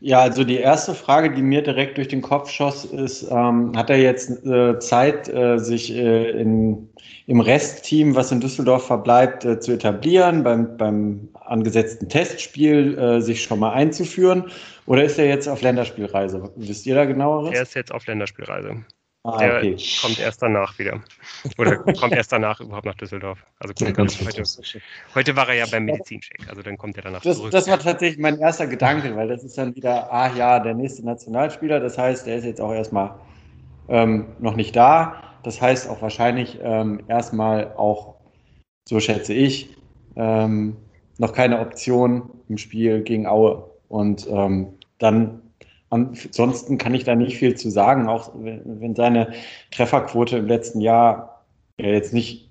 Ja, 0.00 0.20
also 0.20 0.42
die 0.42 0.58
erste 0.58 0.94
Frage, 0.94 1.30
die 1.30 1.42
mir 1.42 1.62
direkt 1.62 1.96
durch 1.96 2.08
den 2.08 2.22
Kopf 2.22 2.50
schoss, 2.50 2.84
ist, 2.84 3.22
ähm, 3.30 3.76
hat 3.76 3.88
er 3.88 3.98
jetzt 3.98 4.44
äh, 4.44 4.78
Zeit, 4.80 5.28
äh, 5.28 5.58
sich 5.58 5.94
äh, 5.94 6.30
in, 6.30 6.88
im 7.26 7.40
Restteam, 7.40 8.16
was 8.16 8.32
in 8.32 8.40
Düsseldorf 8.40 8.86
verbleibt, 8.86 9.44
äh, 9.44 9.60
zu 9.60 9.72
etablieren, 9.72 10.42
beim, 10.42 10.76
beim 10.76 11.28
angesetzten 11.34 12.08
Testspiel 12.08 12.98
äh, 12.98 13.20
sich 13.20 13.42
schon 13.42 13.60
mal 13.60 13.72
einzuführen? 13.74 14.50
Oder 14.86 15.04
ist 15.04 15.18
er 15.18 15.26
jetzt 15.26 15.48
auf 15.48 15.62
Länderspielreise? 15.62 16.50
Wisst 16.56 16.84
ihr 16.86 16.96
da 16.96 17.04
genaueres? 17.04 17.54
Er 17.54 17.62
ist 17.62 17.74
jetzt 17.74 17.92
auf 17.92 18.04
Länderspielreise. 18.06 18.84
Ah, 19.24 19.38
der 19.38 19.58
okay. 19.58 19.76
kommt 20.00 20.18
erst 20.18 20.42
danach 20.42 20.76
wieder. 20.80 21.00
Oder 21.56 21.76
kommt 21.76 22.12
erst 22.12 22.32
danach 22.32 22.60
überhaupt 22.60 22.86
nach 22.86 22.96
Düsseldorf. 22.96 23.38
Also 23.60 23.72
ja, 23.84 23.92
ganz 23.92 24.18
heute, 24.20 24.42
heute, 25.14 25.36
war 25.36 25.48
er 25.48 25.54
ja 25.54 25.66
beim 25.70 25.84
Medizincheck, 25.84 26.40
also 26.48 26.60
dann 26.62 26.76
kommt 26.76 26.96
er 26.96 27.04
danach 27.04 27.22
das, 27.22 27.36
zurück. 27.36 27.52
Das 27.52 27.68
war 27.68 27.78
tatsächlich 27.78 28.18
mein 28.18 28.40
erster 28.40 28.66
Gedanke, 28.66 29.14
weil 29.14 29.28
das 29.28 29.44
ist 29.44 29.56
dann 29.56 29.76
wieder, 29.76 30.12
ah 30.12 30.34
ja, 30.34 30.58
der 30.58 30.74
nächste 30.74 31.04
Nationalspieler. 31.04 31.78
Das 31.78 31.96
heißt, 31.96 32.26
der 32.26 32.36
ist 32.36 32.44
jetzt 32.44 32.60
auch 32.60 32.72
erstmal 32.72 33.14
ähm, 33.88 34.26
noch 34.40 34.56
nicht 34.56 34.74
da. 34.74 35.22
Das 35.44 35.60
heißt 35.60 35.88
auch 35.88 36.02
wahrscheinlich 36.02 36.58
ähm, 36.60 37.02
erstmal 37.06 37.74
auch, 37.74 38.16
so 38.88 38.98
schätze 38.98 39.34
ich, 39.34 39.76
ähm, 40.16 40.76
noch 41.18 41.32
keine 41.32 41.60
Option 41.60 42.28
im 42.48 42.58
Spiel 42.58 43.02
gegen 43.02 43.28
Aue. 43.28 43.70
Und 43.88 44.26
ähm, 44.28 44.74
dann 44.98 45.41
ansonsten 45.92 46.78
kann 46.78 46.94
ich 46.94 47.04
da 47.04 47.14
nicht 47.14 47.36
viel 47.36 47.54
zu 47.54 47.70
sagen, 47.70 48.08
auch 48.08 48.32
wenn 48.34 48.94
seine 48.94 49.32
Trefferquote 49.70 50.38
im 50.38 50.46
letzten 50.46 50.80
Jahr 50.80 51.44
ja 51.78 51.88
jetzt 51.88 52.14
nicht 52.14 52.48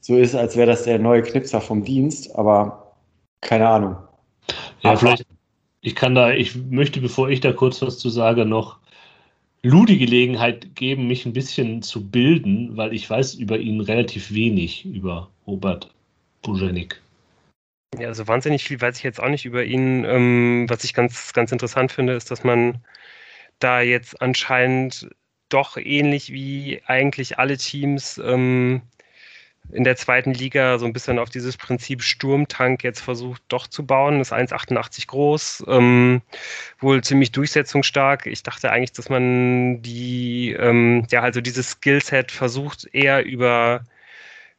so 0.00 0.16
ist, 0.16 0.34
als 0.34 0.56
wäre 0.56 0.66
das 0.66 0.82
der 0.82 0.98
neue 0.98 1.22
Knipser 1.22 1.60
vom 1.60 1.84
Dienst, 1.84 2.34
aber 2.36 2.92
keine 3.40 3.68
Ahnung. 3.68 3.96
Ja, 4.82 4.90
aber 4.90 4.98
vielleicht, 4.98 5.26
ich 5.80 5.94
kann 5.94 6.14
da, 6.14 6.32
ich 6.32 6.56
möchte, 6.56 7.00
bevor 7.00 7.28
ich 7.28 7.40
da 7.40 7.52
kurz 7.52 7.80
was 7.82 7.98
zu 7.98 8.08
sage, 8.08 8.44
noch 8.44 8.78
Lou 9.62 9.84
die 9.84 9.98
Gelegenheit 9.98 10.74
geben, 10.76 11.06
mich 11.06 11.26
ein 11.26 11.32
bisschen 11.32 11.82
zu 11.82 12.06
bilden, 12.06 12.76
weil 12.76 12.92
ich 12.92 13.08
weiß 13.08 13.34
über 13.34 13.58
ihn 13.58 13.80
relativ 13.80 14.32
wenig, 14.32 14.84
über 14.84 15.28
Robert 15.46 15.90
Bujanik. 16.42 17.00
Ja, 17.94 18.08
also 18.08 18.26
wahnsinnig 18.28 18.64
viel 18.64 18.80
weiß 18.80 18.98
ich 18.98 19.04
jetzt 19.04 19.20
auch 19.20 19.28
nicht 19.28 19.44
über 19.46 19.64
ihn. 19.64 20.04
Ähm, 20.04 20.66
was 20.68 20.84
ich 20.84 20.92
ganz, 20.92 21.32
ganz 21.32 21.52
interessant 21.52 21.92
finde, 21.92 22.14
ist, 22.14 22.30
dass 22.30 22.44
man 22.44 22.84
da 23.58 23.80
jetzt 23.80 24.20
anscheinend 24.20 25.08
doch 25.48 25.76
ähnlich 25.76 26.32
wie 26.32 26.82
eigentlich 26.86 27.38
alle 27.38 27.56
Teams 27.56 28.18
ähm, 28.18 28.82
in 29.72 29.84
der 29.84 29.96
zweiten 29.96 30.32
Liga 30.32 30.78
so 30.78 30.86
ein 30.86 30.92
bisschen 30.92 31.18
auf 31.18 31.30
dieses 31.30 31.56
Prinzip 31.56 32.02
Sturmtank 32.02 32.84
jetzt 32.84 33.00
versucht 33.00 33.42
doch 33.48 33.66
zu 33.66 33.86
bauen. 33.86 34.20
Ist 34.20 34.32
1,88 34.32 35.06
groß, 35.06 35.64
ähm, 35.68 36.22
wohl 36.78 37.02
ziemlich 37.02 37.32
durchsetzungsstark. 37.32 38.26
Ich 38.26 38.42
dachte 38.42 38.70
eigentlich, 38.70 38.92
dass 38.92 39.08
man 39.08 39.82
die, 39.82 40.52
ähm, 40.52 41.06
ja, 41.10 41.22
also 41.22 41.40
dieses 41.40 41.70
Skillset 41.72 42.30
versucht 42.30 42.88
eher 42.92 43.24
über 43.24 43.84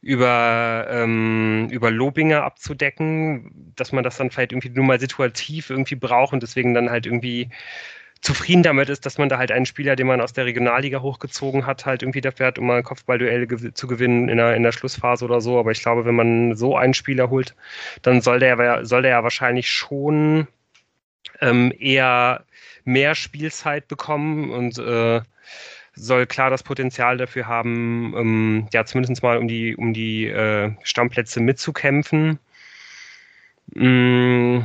über, 0.00 0.86
ähm, 0.90 1.68
über 1.70 1.90
Lobinger 1.90 2.44
abzudecken, 2.44 3.72
dass 3.76 3.92
man 3.92 4.04
das 4.04 4.16
dann 4.16 4.30
vielleicht 4.30 4.52
irgendwie 4.52 4.70
nur 4.70 4.84
mal 4.84 5.00
situativ 5.00 5.70
irgendwie 5.70 5.96
braucht 5.96 6.32
und 6.32 6.42
deswegen 6.42 6.74
dann 6.74 6.90
halt 6.90 7.06
irgendwie 7.06 7.50
zufrieden 8.20 8.62
damit 8.62 8.88
ist, 8.88 9.06
dass 9.06 9.18
man 9.18 9.28
da 9.28 9.38
halt 9.38 9.52
einen 9.52 9.66
Spieler, 9.66 9.96
den 9.96 10.06
man 10.06 10.20
aus 10.20 10.32
der 10.32 10.44
Regionalliga 10.44 11.00
hochgezogen 11.00 11.66
hat, 11.66 11.86
halt 11.86 12.02
irgendwie 12.02 12.20
dafür 12.20 12.46
hat, 12.46 12.58
um 12.58 12.66
mal 12.66 12.82
Kopfballduelle 12.82 13.46
gew 13.46 13.70
zu 13.72 13.86
gewinnen 13.86 14.28
in 14.28 14.38
der, 14.38 14.56
in 14.56 14.62
der 14.62 14.72
Schlussphase 14.72 15.24
oder 15.24 15.40
so. 15.40 15.58
Aber 15.58 15.70
ich 15.70 15.80
glaube, 15.80 16.04
wenn 16.04 16.16
man 16.16 16.56
so 16.56 16.76
einen 16.76 16.94
Spieler 16.94 17.30
holt, 17.30 17.54
dann 18.02 18.20
soll 18.20 18.40
der, 18.40 18.84
soll 18.84 19.02
der 19.02 19.12
ja 19.12 19.22
wahrscheinlich 19.22 19.70
schon 19.70 20.48
ähm, 21.40 21.72
eher 21.78 22.44
mehr 22.84 23.14
Spielzeit 23.14 23.86
bekommen 23.86 24.50
und 24.50 24.78
äh, 24.78 25.20
soll 25.98 26.26
klar 26.26 26.50
das 26.50 26.62
Potenzial 26.62 27.16
dafür 27.18 27.46
haben, 27.46 28.14
ähm, 28.16 28.68
ja, 28.72 28.84
zumindest 28.84 29.22
mal 29.22 29.38
um 29.38 29.48
die, 29.48 29.76
um 29.76 29.92
die 29.92 30.26
äh, 30.26 30.72
Stammplätze 30.82 31.40
mitzukämpfen. 31.40 32.38
Mm, 33.74 34.60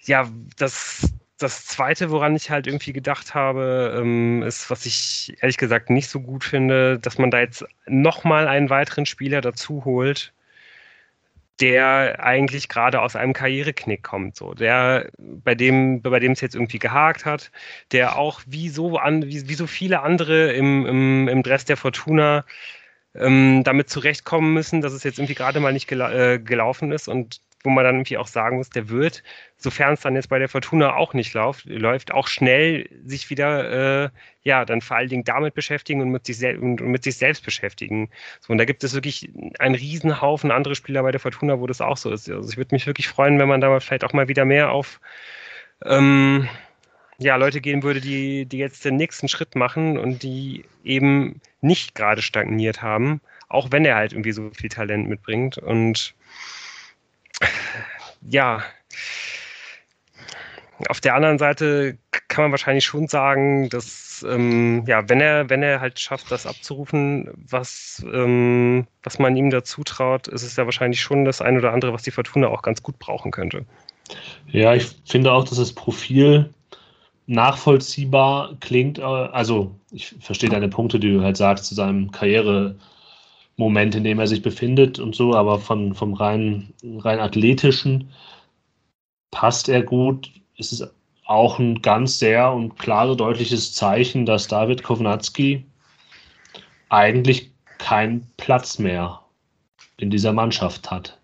ja, 0.00 0.28
das, 0.58 1.14
das 1.38 1.66
Zweite, 1.66 2.10
woran 2.10 2.36
ich 2.36 2.50
halt 2.50 2.66
irgendwie 2.66 2.92
gedacht 2.92 3.34
habe, 3.34 3.96
ähm, 3.98 4.42
ist, 4.42 4.70
was 4.70 4.86
ich 4.86 5.34
ehrlich 5.40 5.56
gesagt 5.56 5.90
nicht 5.90 6.08
so 6.10 6.20
gut 6.20 6.44
finde, 6.44 6.98
dass 6.98 7.18
man 7.18 7.30
da 7.30 7.40
jetzt 7.40 7.64
nochmal 7.86 8.48
einen 8.48 8.70
weiteren 8.70 9.06
Spieler 9.06 9.40
dazu 9.40 9.84
holt, 9.84 10.33
der 11.60 12.22
eigentlich 12.24 12.68
gerade 12.68 13.00
aus 13.00 13.16
einem 13.16 13.32
Karriereknick 13.32 14.02
kommt, 14.02 14.36
so 14.36 14.54
der 14.54 15.10
bei 15.18 15.54
dem 15.54 16.02
bei 16.02 16.18
dem 16.18 16.32
es 16.32 16.40
jetzt 16.40 16.54
irgendwie 16.54 16.78
gehakt 16.80 17.24
hat, 17.24 17.50
der 17.92 18.16
auch 18.16 18.40
wie 18.46 18.68
so 18.68 18.98
an 18.98 19.24
wie, 19.26 19.48
wie 19.48 19.54
so 19.54 19.66
viele 19.66 20.02
andere 20.02 20.52
im, 20.52 20.86
im, 20.86 21.28
im 21.28 21.42
Dress 21.42 21.64
der 21.64 21.76
Fortuna 21.76 22.44
ähm, 23.14 23.62
damit 23.64 23.90
zurechtkommen 23.90 24.52
müssen, 24.52 24.80
dass 24.80 24.92
es 24.92 25.04
jetzt 25.04 25.18
irgendwie 25.18 25.34
gerade 25.34 25.60
mal 25.60 25.72
nicht 25.72 25.86
gela 25.88 26.12
äh, 26.12 26.38
gelaufen 26.38 26.92
ist. 26.92 27.08
Und 27.08 27.40
wo 27.64 27.70
man 27.70 27.84
dann 27.84 27.96
irgendwie 27.96 28.18
auch 28.18 28.26
sagen 28.26 28.58
muss, 28.58 28.70
der 28.70 28.90
wird, 28.90 29.22
sofern 29.56 29.94
es 29.94 30.00
dann 30.00 30.14
jetzt 30.14 30.28
bei 30.28 30.38
der 30.38 30.48
Fortuna 30.48 30.94
auch 30.94 31.14
nicht 31.14 31.32
läuft, 31.34 31.64
läuft 31.64 32.12
auch 32.12 32.28
schnell 32.28 32.88
sich 33.04 33.30
wieder, 33.30 34.04
äh, 34.04 34.10
ja, 34.42 34.64
dann 34.64 34.82
vor 34.82 34.98
allen 34.98 35.08
Dingen 35.08 35.24
damit 35.24 35.54
beschäftigen 35.54 36.02
und 36.02 36.10
mit 36.10 36.26
sich, 36.26 36.44
und, 36.44 36.80
und 36.80 36.90
mit 36.90 37.02
sich 37.02 37.16
selbst 37.16 37.44
beschäftigen. 37.44 38.10
So, 38.40 38.52
und 38.52 38.58
da 38.58 38.66
gibt 38.66 38.84
es 38.84 38.94
wirklich 38.94 39.30
einen 39.58 39.74
Riesenhaufen 39.74 40.50
andere 40.50 40.74
Spieler 40.74 41.02
bei 41.02 41.10
der 41.10 41.20
Fortuna, 41.20 41.58
wo 41.58 41.66
das 41.66 41.80
auch 41.80 41.96
so 41.96 42.10
ist. 42.10 42.30
Also 42.30 42.50
ich 42.50 42.58
würde 42.58 42.74
mich 42.74 42.86
wirklich 42.86 43.08
freuen, 43.08 43.38
wenn 43.38 43.48
man 43.48 43.60
da 43.60 43.80
vielleicht 43.80 44.04
auch 44.04 44.12
mal 44.12 44.28
wieder 44.28 44.44
mehr 44.44 44.70
auf 44.70 45.00
ähm, 45.84 46.48
ja, 47.18 47.36
Leute 47.36 47.60
gehen 47.60 47.82
würde, 47.82 48.00
die, 48.00 48.46
die 48.46 48.58
jetzt 48.58 48.84
den 48.84 48.96
nächsten 48.96 49.28
Schritt 49.28 49.54
machen 49.54 49.98
und 49.98 50.22
die 50.22 50.64
eben 50.82 51.40
nicht 51.60 51.94
gerade 51.94 52.22
stagniert 52.22 52.82
haben, 52.82 53.20
auch 53.48 53.70
wenn 53.70 53.84
er 53.84 53.96
halt 53.96 54.12
irgendwie 54.12 54.32
so 54.32 54.50
viel 54.50 54.68
Talent 54.68 55.08
mitbringt. 55.08 55.58
Und 55.58 56.14
ja, 58.22 58.62
auf 60.88 61.00
der 61.00 61.14
anderen 61.14 61.38
Seite 61.38 61.98
kann 62.28 62.44
man 62.44 62.50
wahrscheinlich 62.50 62.84
schon 62.84 63.06
sagen, 63.06 63.68
dass 63.68 64.24
ähm, 64.28 64.84
ja, 64.86 65.08
wenn 65.08 65.20
er, 65.20 65.48
wenn 65.50 65.62
er 65.62 65.80
halt 65.80 65.98
schafft, 65.98 66.30
das 66.30 66.46
abzurufen, 66.46 67.30
was, 67.34 68.04
ähm, 68.12 68.86
was 69.02 69.18
man 69.18 69.36
ihm 69.36 69.50
dazu 69.50 69.82
traut, 69.84 70.28
ist 70.28 70.42
es 70.42 70.56
ja 70.56 70.64
wahrscheinlich 70.64 71.00
schon 71.00 71.24
das 71.24 71.40
ein 71.40 71.56
oder 71.56 71.72
andere, 71.72 71.92
was 71.92 72.02
die 72.02 72.10
Fortuna 72.10 72.48
auch 72.48 72.62
ganz 72.62 72.82
gut 72.82 72.98
brauchen 72.98 73.30
könnte. 73.30 73.64
Ja, 74.48 74.74
ich 74.74 74.88
finde 75.06 75.32
auch, 75.32 75.44
dass 75.44 75.58
das 75.58 75.72
Profil 75.72 76.50
nachvollziehbar 77.26 78.56
klingt. 78.60 78.98
Äh, 78.98 79.02
also, 79.02 79.74
ich 79.90 80.14
verstehe 80.20 80.50
deine 80.50 80.68
Punkte, 80.68 80.98
die 80.98 81.12
du 81.12 81.22
halt 81.22 81.36
sagst 81.36 81.66
zu 81.66 81.74
seinem 81.74 82.10
Karriere. 82.10 82.76
Moment, 83.56 83.94
in 83.94 84.04
dem 84.04 84.18
er 84.18 84.26
sich 84.26 84.42
befindet 84.42 84.98
und 84.98 85.14
so, 85.14 85.34
aber 85.34 85.58
von, 85.58 85.94
vom 85.94 86.14
rein, 86.14 86.72
rein 86.82 87.20
athletischen 87.20 88.10
passt 89.30 89.68
er 89.68 89.82
gut. 89.82 90.30
Es 90.58 90.72
ist 90.72 90.88
auch 91.26 91.58
ein 91.58 91.80
ganz 91.82 92.18
sehr 92.18 92.52
und 92.52 92.78
klare, 92.78 93.16
deutliches 93.16 93.72
Zeichen, 93.74 94.26
dass 94.26 94.48
David 94.48 94.82
Kovnatski 94.82 95.64
eigentlich 96.88 97.50
keinen 97.78 98.26
Platz 98.36 98.78
mehr 98.78 99.20
in 99.98 100.10
dieser 100.10 100.32
Mannschaft 100.32 100.90
hat. 100.90 101.18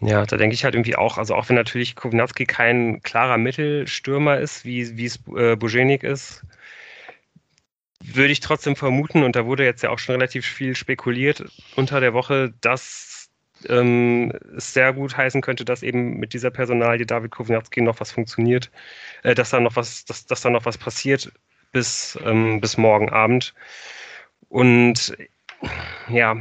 Ja, 0.00 0.24
da 0.24 0.36
denke 0.36 0.54
ich 0.54 0.64
halt 0.64 0.74
irgendwie 0.74 0.96
auch, 0.96 1.18
also 1.18 1.34
auch 1.34 1.48
wenn 1.48 1.56
natürlich 1.56 1.94
Kovnatski 1.94 2.46
kein 2.46 3.02
klarer 3.02 3.36
Mittelstürmer 3.36 4.38
ist, 4.38 4.64
wie, 4.64 4.96
wie 4.96 5.04
es 5.04 5.20
äh, 5.36 5.56
Bujenik 5.56 6.02
ist, 6.02 6.42
würde 8.02 8.32
ich 8.32 8.40
trotzdem 8.40 8.76
vermuten, 8.76 9.22
und 9.22 9.36
da 9.36 9.46
wurde 9.46 9.64
jetzt 9.64 9.82
ja 9.82 9.90
auch 9.90 9.98
schon 9.98 10.14
relativ 10.14 10.46
viel 10.46 10.74
spekuliert 10.74 11.44
unter 11.76 12.00
der 12.00 12.14
Woche, 12.14 12.52
dass 12.60 13.30
ähm, 13.68 14.32
es 14.56 14.72
sehr 14.72 14.92
gut 14.92 15.16
heißen 15.16 15.42
könnte, 15.42 15.64
dass 15.64 15.82
eben 15.82 16.18
mit 16.18 16.32
dieser 16.32 16.50
Personalie 16.50 17.06
David 17.06 17.30
Kovnatski 17.30 17.82
noch 17.82 18.00
was 18.00 18.10
funktioniert, 18.10 18.70
äh, 19.22 19.34
dass 19.34 19.50
da 19.50 19.60
noch 19.60 19.76
was, 19.76 20.04
dass, 20.04 20.26
dass 20.26 20.40
da 20.40 20.50
noch 20.50 20.64
was 20.64 20.78
passiert 20.78 21.30
bis, 21.72 22.18
ähm, 22.24 22.60
bis 22.60 22.76
morgen 22.78 23.10
Abend. 23.10 23.54
Und 24.48 25.16
ja, 26.08 26.36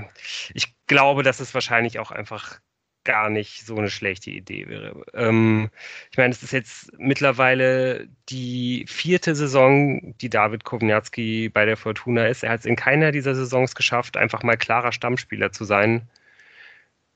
ich 0.53 0.73
glaube, 0.87 1.23
dass 1.23 1.39
es 1.39 1.53
wahrscheinlich 1.53 1.99
auch 1.99 2.11
einfach 2.11 2.59
gar 3.03 3.29
nicht 3.29 3.65
so 3.65 3.77
eine 3.77 3.89
schlechte 3.89 4.29
Idee 4.31 4.67
wäre. 4.67 5.03
Ähm, 5.13 5.69
ich 6.11 6.17
meine, 6.17 6.31
es 6.31 6.43
ist 6.43 6.51
jetzt 6.51 6.91
mittlerweile 6.97 8.07
die 8.29 8.85
vierte 8.87 9.35
Saison, 9.35 10.15
die 10.19 10.29
David 10.29 10.63
Kovnatski 10.63 11.49
bei 11.49 11.65
der 11.65 11.77
Fortuna 11.77 12.27
ist. 12.27 12.43
Er 12.43 12.51
hat 12.51 12.61
es 12.61 12.65
in 12.65 12.75
keiner 12.75 13.11
dieser 13.11 13.35
Saisons 13.35 13.75
geschafft, 13.75 14.17
einfach 14.17 14.43
mal 14.43 14.57
klarer 14.57 14.91
Stammspieler 14.91 15.51
zu 15.51 15.63
sein. 15.63 16.09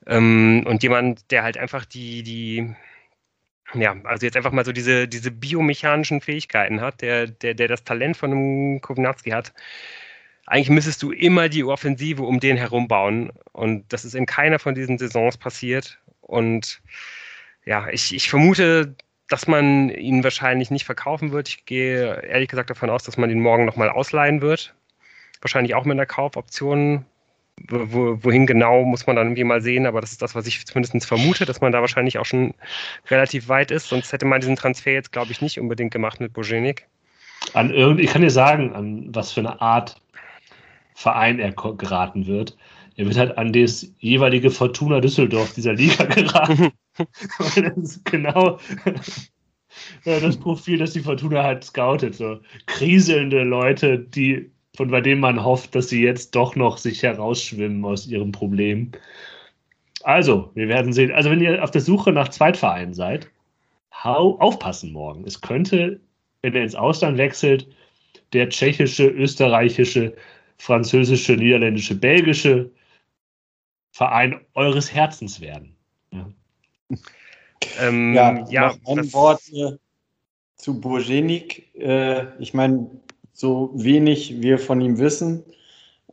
Ähm, 0.08 0.64
und 0.68 0.84
jemand, 0.84 1.32
der 1.32 1.44
halt 1.44 1.58
einfach 1.58 1.86
die, 1.86 2.24
die, 2.24 2.76
ja, 3.74 3.96
also 4.04 4.26
jetzt 4.26 4.38
einfach 4.38 4.52
mal 4.52 4.66
so 4.66 4.72
diese, 4.72 5.08
diese 5.08 5.32
biomechanischen 5.32 6.22
Fähigkeiten 6.22 6.82
hat, 6.82 7.02
der, 7.02 7.28
der, 7.28 7.54
der 7.54 7.68
das 7.68 7.84
Talent 7.84 8.18
von 8.18 8.32
einem 8.32 8.82
Kovnatski 8.82 9.32
hat, 9.32 9.54
eigentlich 10.46 10.70
müsstest 10.70 11.02
du 11.02 11.12
immer 11.12 11.50
die 11.50 11.64
Offensive 11.64 12.24
um 12.24 12.40
den 12.40 12.58
herum 12.58 12.88
bauen. 12.88 13.32
Und 13.54 13.92
das 13.94 14.06
ist 14.06 14.16
in 14.16 14.26
keiner 14.26 14.60
von 14.60 14.76
diesen 14.76 14.98
Saisons 14.98 15.38
passiert. 15.38 16.00
Und 16.22 16.82
ja, 17.66 17.88
ich, 17.90 18.14
ich 18.14 18.30
vermute, 18.30 18.96
dass 19.30 19.48
man 19.48 19.90
ihn 19.90 20.24
wahrscheinlich 20.24 20.70
nicht 20.70 20.86
verkaufen 20.86 21.32
wird. 21.32 21.48
Ich 21.48 21.66
gehe 21.66 22.22
ehrlich 22.24 22.50
gesagt 22.50 22.70
davon 22.70 22.90
aus, 22.90 23.04
dass 23.04 23.18
man 23.18 23.30
ihn 23.30 23.40
morgen 23.40 23.66
nochmal 23.66 23.90
ausleihen 23.90 24.42
wird. 24.42 24.74
Wahrscheinlich 25.42 25.76
auch 25.76 25.86
mit 25.86 25.96
einer 25.96 26.06
Kaufoption. 26.06 27.06
Wo, 27.70 28.18
wohin 28.24 28.48
genau, 28.48 28.84
muss 28.84 29.06
man 29.06 29.16
dann 29.16 29.28
irgendwie 29.28 29.44
mal 29.44 29.62
sehen, 29.62 29.86
aber 29.86 30.02
das 30.02 30.12
ist 30.12 30.24
das, 30.24 30.34
was 30.34 30.48
ich 30.48 30.66
zumindest 30.66 31.06
vermute, 31.06 31.46
dass 31.46 31.62
man 31.62 31.72
da 31.72 31.82
wahrscheinlich 31.82 32.18
auch 32.18 32.26
schon 32.26 32.56
relativ 33.12 33.48
weit 33.48 33.70
ist. 33.70 33.90
Sonst 33.90 34.12
hätte 34.12 34.26
man 34.26 34.42
diesen 34.42 34.56
Transfer 34.56 34.92
jetzt, 34.92 35.12
glaube 35.12 35.32
ich, 35.32 35.40
nicht 35.40 35.60
unbedingt 35.60 35.94
gemacht 35.94 36.20
mit 36.20 36.34
Bojenik. 36.34 36.88
An 37.54 37.72
ich 38.00 38.12
kann 38.12 38.24
dir 38.24 38.32
sagen, 38.32 38.74
an 38.74 39.06
was 39.14 39.32
für 39.32 39.42
eine 39.42 39.62
Art 39.62 40.02
Verein 40.96 41.40
er 41.40 41.52
geraten 41.52 42.28
wird. 42.28 42.58
Er 42.96 43.06
wird 43.06 43.18
halt 43.18 43.38
an 43.38 43.54
das 43.54 43.92
jeweilige 44.00 44.52
Fortuna 44.52 45.00
Düsseldorf 45.00 45.54
dieser 45.54 45.74
Liga 45.74 46.04
geraten. 46.06 46.72
das 47.38 47.78
ist 47.78 48.06
genau 48.06 48.60
das 50.06 50.38
Profil, 50.38 50.78
das 50.78 50.94
die 50.94 51.02
Fortuna 51.02 51.44
halt 51.44 51.64
scoutet. 51.64 52.16
So 52.16 52.40
kriselnde 52.68 53.44
Leute, 53.44 54.00
die, 54.00 54.52
von 54.76 54.92
bei 54.92 55.02
denen 55.02 55.22
man 55.22 55.44
hofft, 55.44 55.74
dass 55.76 55.90
sie 55.90 56.04
jetzt 56.04 56.36
doch 56.36 56.56
noch 56.56 56.78
sich 56.78 57.02
herausschwimmen 57.02 57.84
aus 57.84 58.08
ihrem 58.08 58.32
Problem. 58.32 58.92
Also, 60.04 60.52
wir 60.54 60.68
werden 60.68 60.94
sehen. 60.94 61.12
Also, 61.12 61.32
wenn 61.32 61.42
ihr 61.42 61.64
auf 61.64 61.72
der 61.72 61.82
Suche 61.82 62.12
nach 62.12 62.28
Zweitvereinen 62.28 62.94
seid, 62.94 63.30
hau, 64.04 64.38
aufpassen 64.40 64.92
morgen. 64.92 65.24
Es 65.26 65.42
könnte 65.42 66.02
wenn 66.44 66.54
er 66.56 66.64
ins 66.64 66.76
Ausland 66.76 67.18
wechselt, 67.18 67.68
der 68.34 68.50
tschechische, 68.50 69.08
österreichische, 69.08 70.14
französische, 70.64 71.34
niederländische, 71.34 71.94
belgische 71.94 72.72
Verein 73.92 74.40
eures 74.54 74.94
Herzens 74.94 75.42
werden. 75.42 75.76
Ja, 76.12 76.30
ähm, 77.82 78.14
ja, 78.14 78.46
ja 78.50 78.74
noch 78.86 78.98
ein 78.98 79.12
Wort 79.12 79.42
äh, 79.52 79.74
zu 80.56 80.80
Burjenik. 80.80 81.76
Äh, 81.76 82.28
ich 82.40 82.54
meine, 82.54 82.90
so 83.34 83.72
wenig 83.76 84.42
wir 84.42 84.58
von 84.58 84.80
ihm 84.80 84.98
wissen, 85.00 85.44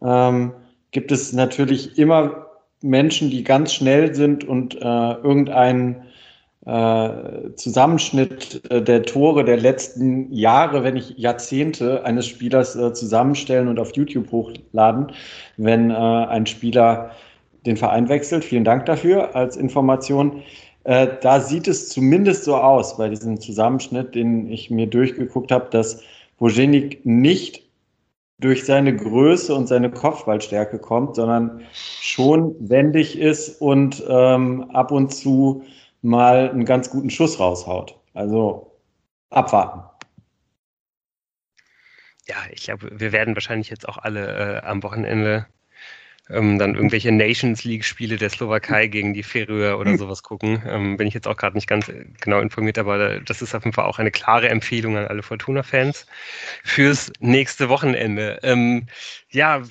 ähm, 0.02 0.52
gibt 0.90 1.12
es 1.12 1.33
natürlich 1.33 1.97
immer 1.97 2.49
Menschen, 2.83 3.30
die 3.30 3.45
ganz 3.45 3.73
schnell 3.73 4.16
sind 4.16 4.42
und 4.42 4.75
äh, 4.75 4.78
irgendeinen 4.80 6.10
äh, 6.67 7.55
Zusammenschnitt 7.55 8.62
äh, 8.71 8.83
der 8.83 9.02
Tore 9.02 9.45
der 9.45 9.57
letzten 9.57 10.33
Jahre, 10.33 10.85
wenn 10.85 10.95
nicht 10.95 11.19
Jahrzehnte 11.19 12.05
eines 12.05 12.26
Spielers 12.26 12.76
äh, 12.76 12.93
zusammenstellen 12.93 13.69
und 13.69 13.79
auf 13.79 13.97
YouTube 13.97 14.31
hochladen, 14.31 15.12
wenn 15.57 15.90
äh, 15.90 15.95
ein 15.95 16.47
Spieler 16.47 17.12
den 17.67 17.76
Verein 17.76 18.09
wechselt. 18.09 18.45
Vielen 18.45 18.64
Dank 18.64 18.87
dafür 18.87 19.35
als 19.35 19.57
Information. 19.57 20.43
Äh, 20.85 21.09
da 21.21 21.40
sieht 21.40 21.69
es 21.69 21.88
zumindest 21.88 22.45
so 22.45 22.57
aus 22.57 22.97
bei 22.97 23.09
diesem 23.09 23.40
Zusammenschnitt, 23.40 24.14
den 24.14 24.50
ich 24.50 24.71
mir 24.71 24.87
durchgeguckt 24.87 25.52
habe, 25.52 25.69
dass 25.71 26.02
Bojenik 26.38 27.05
nicht 27.05 27.62
durch 28.38 28.64
seine 28.64 28.97
Größe 28.97 29.55
und 29.55 29.67
seine 29.67 29.90
Kopfballstärke 29.90 30.79
kommt, 30.79 31.17
sondern 31.17 31.61
schon 31.73 32.55
wendig 32.59 33.19
ist 33.19 33.61
und 33.61 34.02
ähm, 34.09 34.71
ab 34.73 34.90
und 34.90 35.12
zu 35.12 35.62
mal 36.02 36.50
einen 36.50 36.64
ganz 36.64 36.90
guten 36.90 37.11
Schuss 37.11 37.38
raushaut. 37.38 37.99
Also 38.14 38.78
abwarten. 39.30 39.83
Ja, 42.26 42.37
ich 42.50 42.62
glaube, 42.62 42.90
wir 42.92 43.12
werden 43.12 43.35
wahrscheinlich 43.35 43.71
jetzt 43.71 43.88
auch 43.88 43.99
alle 43.99 44.61
äh, 44.62 44.64
am 44.64 44.83
Wochenende 44.83 45.47
ähm, 46.33 46.59
dann 46.59 46.75
irgendwelche 46.75 47.13
Nations 47.13 47.65
League-Spiele 47.65 48.17
der 48.17 48.31
Slowakei 48.31 48.87
gegen 48.87 49.15
die 49.15 49.23
Färöer 49.23 49.79
oder 49.79 49.97
sowas 49.97 50.23
gucken. 50.23 50.63
Ähm, 50.67 50.97
bin 50.97 51.07
ich 51.07 51.15
jetzt 51.15 51.27
auch 51.27 51.37
gerade 51.37 51.57
nicht 51.57 51.67
ganz 51.67 51.89
äh, 51.89 52.05
genau 52.21 52.41
informiert, 52.41 52.79
aber 52.79 53.21
das 53.21 53.43
ist 53.43 53.55
auf 53.55 53.65
jeden 53.65 53.75
Fall 53.75 53.87
auch 53.87 53.99
eine 53.99 54.11
klare 54.11 54.49
Empfehlung 54.49 54.97
an 54.97 55.07
alle 55.07 55.23
Fortuna-Fans 55.23 56.07
fürs 56.65 57.13
nächste 57.21 57.69
Wochenende. 57.69 58.39
Ähm, 58.43 58.87
ja, 59.31 59.63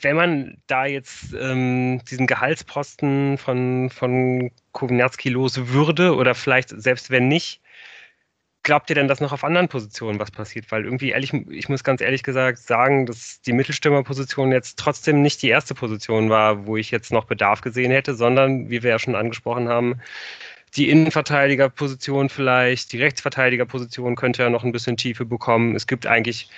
wenn 0.00 0.16
man 0.16 0.56
da 0.66 0.86
jetzt 0.86 1.34
ähm, 1.38 2.00
diesen 2.10 2.26
Gehaltsposten 2.26 3.38
von, 3.38 3.90
von 3.90 4.50
Kowinatski 4.72 5.30
los 5.30 5.68
würde 5.68 6.14
oder 6.14 6.34
vielleicht 6.34 6.68
selbst 6.68 7.10
wenn 7.10 7.28
nicht, 7.28 7.60
glaubt 8.64 8.90
ihr 8.90 8.96
denn, 8.96 9.06
dass 9.06 9.20
noch 9.20 9.32
auf 9.32 9.44
anderen 9.44 9.68
Positionen 9.68 10.18
was 10.18 10.30
passiert? 10.30 10.72
Weil 10.72 10.84
irgendwie, 10.84 11.10
ehrlich, 11.10 11.32
ich 11.32 11.68
muss 11.68 11.84
ganz 11.84 12.00
ehrlich 12.00 12.24
gesagt 12.24 12.58
sagen, 12.58 13.06
dass 13.06 13.40
die 13.42 13.52
Mittelstürmerposition 13.52 14.50
jetzt 14.50 14.78
trotzdem 14.78 15.22
nicht 15.22 15.42
die 15.42 15.48
erste 15.48 15.74
Position 15.74 16.30
war, 16.30 16.66
wo 16.66 16.76
ich 16.76 16.90
jetzt 16.90 17.12
noch 17.12 17.26
Bedarf 17.26 17.60
gesehen 17.60 17.92
hätte, 17.92 18.14
sondern, 18.14 18.70
wie 18.70 18.82
wir 18.82 18.90
ja 18.90 18.98
schon 18.98 19.14
angesprochen 19.14 19.68
haben, 19.68 20.00
die 20.76 20.90
Innenverteidigerposition 20.90 22.28
vielleicht, 22.28 22.92
die 22.92 23.00
Rechtsverteidigerposition 23.00 24.16
könnte 24.16 24.42
ja 24.42 24.50
noch 24.50 24.64
ein 24.64 24.72
bisschen 24.72 24.96
Tiefe 24.96 25.24
bekommen. 25.24 25.76
Es 25.76 25.86
gibt 25.86 26.06
eigentlich 26.06 26.48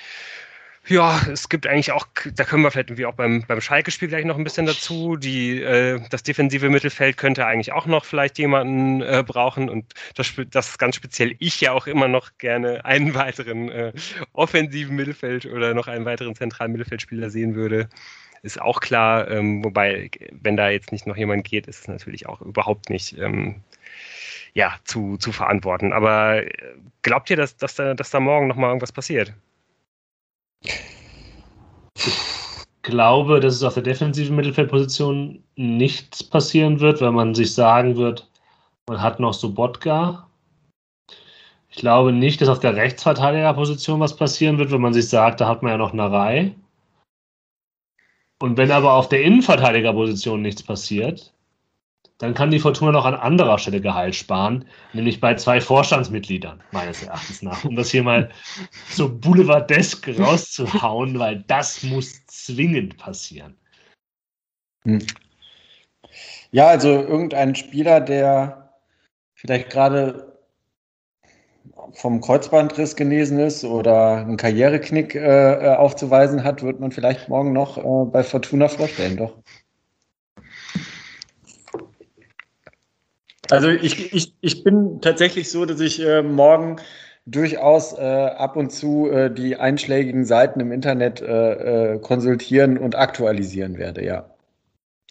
ja, 0.89 1.21
es 1.33 1.49
gibt 1.49 1.67
eigentlich 1.67 1.91
auch, 1.93 2.07
da 2.35 2.45
können 2.45 2.63
wir 2.63 2.71
vielleicht 2.71 2.91
irgendwie 2.91 3.07
auch 3.07 3.15
beim, 3.15 3.45
beim 3.47 3.61
Schalke-Spiel 3.61 4.09
gleich 4.09 4.25
noch 4.25 4.39
ein 4.39 4.45
bisschen 4.45 4.67
dazu. 4.67 5.17
Die, 5.17 5.61
äh, 5.61 6.01
das 6.11 6.23
defensive 6.23 6.69
Mittelfeld 6.69 7.17
könnte 7.17 7.45
eigentlich 7.45 7.73
auch 7.73 7.87
noch 7.87 8.05
vielleicht 8.05 8.39
jemanden 8.39 9.03
äh, 9.03 9.25
brauchen 9.27 9.69
und 9.69 9.95
das, 10.15 10.33
das 10.51 10.79
ganz 10.79 10.97
speziell 10.97 11.35
ich 11.39 11.61
ja 11.61 11.73
auch 11.73 11.87
immer 11.87 12.09
noch 12.09 12.39
gerne 12.39 12.85
einen 12.85 13.15
weiteren 13.15 13.69
äh, 13.71 13.93
offensiven 14.33 14.95
Mittelfeld 14.95 15.47
oder 15.47 15.75
noch 15.75 15.89
einen 15.89 16.05
weiteren 16.05 16.35
zentralen 16.37 16.73
Mittelfeldspieler 16.73 17.31
sehen 17.31 17.57
würde. 17.57 17.89
Ist 18.43 18.61
auch 18.61 18.81
klar, 18.81 19.29
ähm, 19.29 19.65
wobei, 19.65 20.11
wenn 20.31 20.57
da 20.57 20.69
jetzt 20.69 20.93
nicht 20.93 21.07
noch 21.07 21.17
jemand 21.17 21.45
geht, 21.45 21.67
ist 21.67 21.81
es 21.81 21.89
natürlich 21.89 22.29
auch 22.29 22.41
überhaupt 22.43 22.91
nicht 22.91 23.19
ähm, 23.19 23.57
ja, 24.55 24.77
zu, 24.85 25.17
zu 25.17 25.33
verantworten. 25.33 25.93
Aber 25.93 26.45
äh, 26.45 26.51
glaubt 27.03 27.29
ihr, 27.31 27.37
dass, 27.37 27.57
dass, 27.57 27.75
da, 27.75 27.95
dass 27.95 28.11
da 28.11 28.21
morgen 28.21 28.47
nochmal 28.47 28.71
irgendwas 28.71 28.93
passiert? 28.93 29.35
Ich 31.97 32.13
glaube, 32.83 33.41
dass 33.41 33.55
es 33.55 33.63
auf 33.63 33.75
der 33.75 33.83
defensiven 33.83 34.37
Mittelfeldposition 34.37 35.43
nichts 35.57 36.23
passieren 36.23 36.81
wird, 36.81 37.01
weil 37.01 37.13
man 37.13 37.35
sich 37.35 37.55
sagen 37.55 37.97
wird, 37.97 38.29
man 38.89 39.03
hat 39.03 39.19
noch 39.19 39.35
Sobotka. 39.35 40.27
Ich 41.69 41.77
glaube 41.77 42.13
nicht, 42.13 42.41
dass 42.41 42.49
auf 42.49 42.61
der 42.61 42.77
Rechtsverteidigerposition 42.77 44.01
was 44.01 44.17
passieren 44.17 44.59
wird, 44.59 44.71
wenn 44.71 44.81
man 44.81 44.95
sich 44.95 45.09
sagt, 45.09 45.41
da 45.41 45.49
hat 45.49 45.63
man 45.63 45.73
ja 45.73 45.79
noch 45.79 45.93
eine 45.93 46.11
Reihe. 46.11 46.55
Und 48.39 48.57
wenn 48.57 48.71
aber 48.71 48.93
auf 48.95 49.09
der 49.09 49.23
Innenverteidigerposition 49.23 50.43
nichts 50.43 50.63
passiert, 50.63 51.33
dann 52.19 52.35
kann 52.35 52.51
die 52.51 52.59
Fortuna 52.59 52.93
noch 52.93 53.05
an 53.05 53.15
anderer 53.15 53.59
Stelle 53.59 53.81
Gehalt 53.81 54.15
sparen, 54.15 54.65
nämlich 54.93 55.21
bei 55.21 55.35
zwei 55.35 55.61
Vorstandsmitgliedern, 55.61 56.63
meines 56.73 57.03
Erachtens 57.03 57.43
nach, 57.43 57.65
um 57.65 57.77
das 57.77 57.91
hier 57.91 58.03
mal 58.03 58.31
so 58.89 59.15
boulevardesk 59.15 60.09
rauszuhauen, 60.19 61.19
weil 61.19 61.45
das 61.47 61.83
muss 61.83 62.25
zwingend 62.27 62.97
passieren. 62.97 63.57
Hm. 64.85 65.01
Ja, 66.53 66.69
also 66.69 66.89
irgendein 66.89 67.55
Spieler, 67.55 68.01
der 68.01 68.73
vielleicht 69.35 69.69
gerade 69.69 70.39
vom 71.93 72.21
Kreuzbandriss 72.21 72.97
genesen 72.97 73.39
ist 73.39 73.65
oder 73.65 74.17
einen 74.17 74.37
Karriereknick 74.37 75.15
äh, 75.15 75.75
aufzuweisen 75.77 76.45
hat, 76.45 76.63
wird 76.63 76.81
man 76.81 76.93
vielleicht 76.93 77.29
morgen 77.29 77.53
noch 77.53 77.79
äh, 77.79 78.11
bei 78.11 78.23
Fortuna 78.23 78.69
vorstellen, 78.69 79.17
doch. 79.17 79.37
Also 83.51 83.69
ich, 83.69 84.13
ich, 84.13 84.33
ich 84.41 84.65
bin 84.65 85.01
tatsächlich 85.01 85.51
so, 85.51 85.65
dass 85.65 85.81
ich 85.81 86.05
äh, 86.05 86.23
morgen 86.23 86.77
durchaus 87.27 87.93
äh, 87.93 88.03
ab 88.03 88.57
und 88.57 88.71
zu 88.71 89.11
äh, 89.11 89.33
die 89.33 89.57
einschlägigen 89.57 90.25
Seiten 90.25 90.61
im 90.61 90.73
Internet 90.73 91.21
äh, 91.21 91.95
äh, 91.95 91.99
konsultieren 91.99 92.79
und 92.79 92.95
aktualisieren 92.95 93.79
werde, 93.79 94.05
ja. 94.05 94.31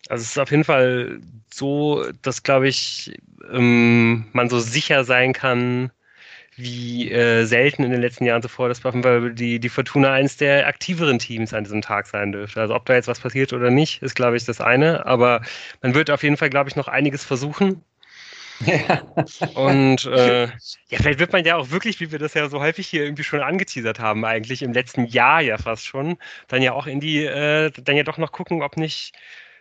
Also 0.08 0.22
es 0.22 0.32
ist 0.32 0.38
auf 0.38 0.52
jeden 0.52 0.64
Fall 0.64 1.20
so, 1.54 2.06
dass, 2.22 2.44
glaube 2.44 2.68
ich, 2.68 3.18
ähm, 3.52 4.28
man 4.34 4.50
so 4.50 4.60
sicher 4.60 5.04
sein 5.04 5.34
kann, 5.34 5.92
wie 6.58 7.12
äh, 7.12 7.44
selten 7.46 7.84
in 7.84 7.92
den 7.92 8.02
letzten 8.02 8.24
Jahren 8.24 8.42
zuvor, 8.42 8.70
dass 8.70 8.86
auf 8.86 8.94
jeden 8.94 9.04
Fall 9.04 9.34
die, 9.34 9.60
die 9.60 9.70
Fortuna 9.70 10.14
eines 10.14 10.38
der 10.38 10.68
aktiveren 10.68 11.20
Teams 11.20 11.54
an 11.54 11.66
diesem 11.66 11.82
Tag 11.82 12.08
sein 12.08 12.32
dürfte. 12.32 12.62
Also 12.62 12.76
ob 12.76 12.86
da 12.86 12.94
jetzt 12.94 13.08
was 13.08 13.20
passiert 13.20 13.52
oder 13.52 13.72
nicht, 13.72 14.02
ist, 14.02 14.16
glaube 14.16 14.38
ich, 14.38 14.46
das 14.46 14.62
eine. 14.62 15.06
Aber 15.06 15.42
man 15.82 15.96
wird 15.96 16.10
auf 16.10 16.24
jeden 16.24 16.38
Fall, 16.38 16.50
glaube 16.50 16.70
ich, 16.70 16.76
noch 16.78 16.88
einiges 16.88 17.26
versuchen. 17.26 17.82
Und 19.56 20.06
äh, 20.06 20.46
ja, 20.46 20.98
vielleicht 20.98 21.20
wird 21.20 21.34
man 21.34 21.44
ja 21.44 21.58
auch 21.58 21.72
wirklich, 21.72 22.00
wie 22.00 22.12
wir 22.12 22.20
das 22.20 22.34
ja 22.34 22.48
so 22.50 22.60
häufig 22.60 22.88
hier 22.88 23.04
irgendwie 23.04 23.24
schon 23.24 23.42
angeteasert 23.42 24.00
haben, 24.00 24.26
eigentlich 24.26 24.62
im 24.62 24.74
letzten 24.74 25.06
Jahr 25.06 25.42
ja 25.42 25.58
fast 25.58 25.86
schon, 25.86 26.18
dann 26.48 26.62
ja 26.62 26.74
auch 26.74 26.88
in 26.88 27.00
die, 27.00 27.24
äh, 27.24 27.72
dann 27.72 27.96
ja 27.96 28.04
doch 28.04 28.18
noch 28.18 28.32
gucken, 28.32 28.62
ob 28.62 28.78
nicht 28.78 29.14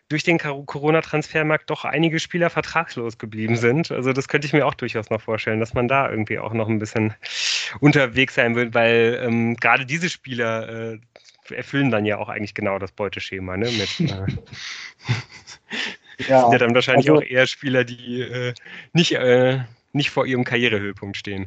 durch 0.09 0.23
den 0.23 0.39
Corona-Transfermarkt 0.39 1.71
doch 1.71 1.85
einige 1.85 2.21
Spieler 2.21 2.51
vertragslos 2.51 3.17
geblieben 3.19 3.57
sind. 3.57 3.91
Also 3.91 4.13
das 4.13 4.29
könnte 4.29 4.47
ich 4.47 4.53
mir 4.53 4.67
auch 4.67 4.75
durchaus 4.75 5.09
noch 5.09 5.23
vorstellen, 5.23 5.61
dass 5.61 5.73
man 5.73 5.89
da 5.89 6.11
irgendwie 6.11 6.39
auch 6.39 6.53
noch 6.53 6.69
ein 6.69 6.79
bisschen 6.79 7.15
unterwegs 7.81 8.35
sein 8.35 8.55
wird, 8.55 8.75
weil 8.75 9.19
ähm, 9.23 9.57
gerade 9.57 9.87
diese 9.87 10.11
Spieler 10.11 10.93
äh, 10.93 10.99
erfüllen 11.53 11.91
dann 11.91 12.05
ja 12.05 12.19
auch 12.19 12.29
eigentlich 12.29 12.55
genau 12.55 12.79
das 12.79 12.93
Beuteschema, 12.93 13.57
ne? 13.57 13.71
Mit, 13.71 14.11
äh, 14.11 14.27
Ja, 16.29 16.43
sind 16.43 16.53
ja 16.53 16.59
dann 16.59 16.75
wahrscheinlich 16.75 17.11
also, 17.11 17.23
auch 17.23 17.27
eher 17.27 17.47
Spieler, 17.47 17.85
die 17.85 18.23
äh, 18.23 18.55
nicht, 18.93 19.13
äh, 19.13 19.61
nicht 19.93 20.11
vor 20.11 20.27
ihrem 20.27 20.45
Karrierehöhepunkt 20.45 21.17
stehen. 21.17 21.47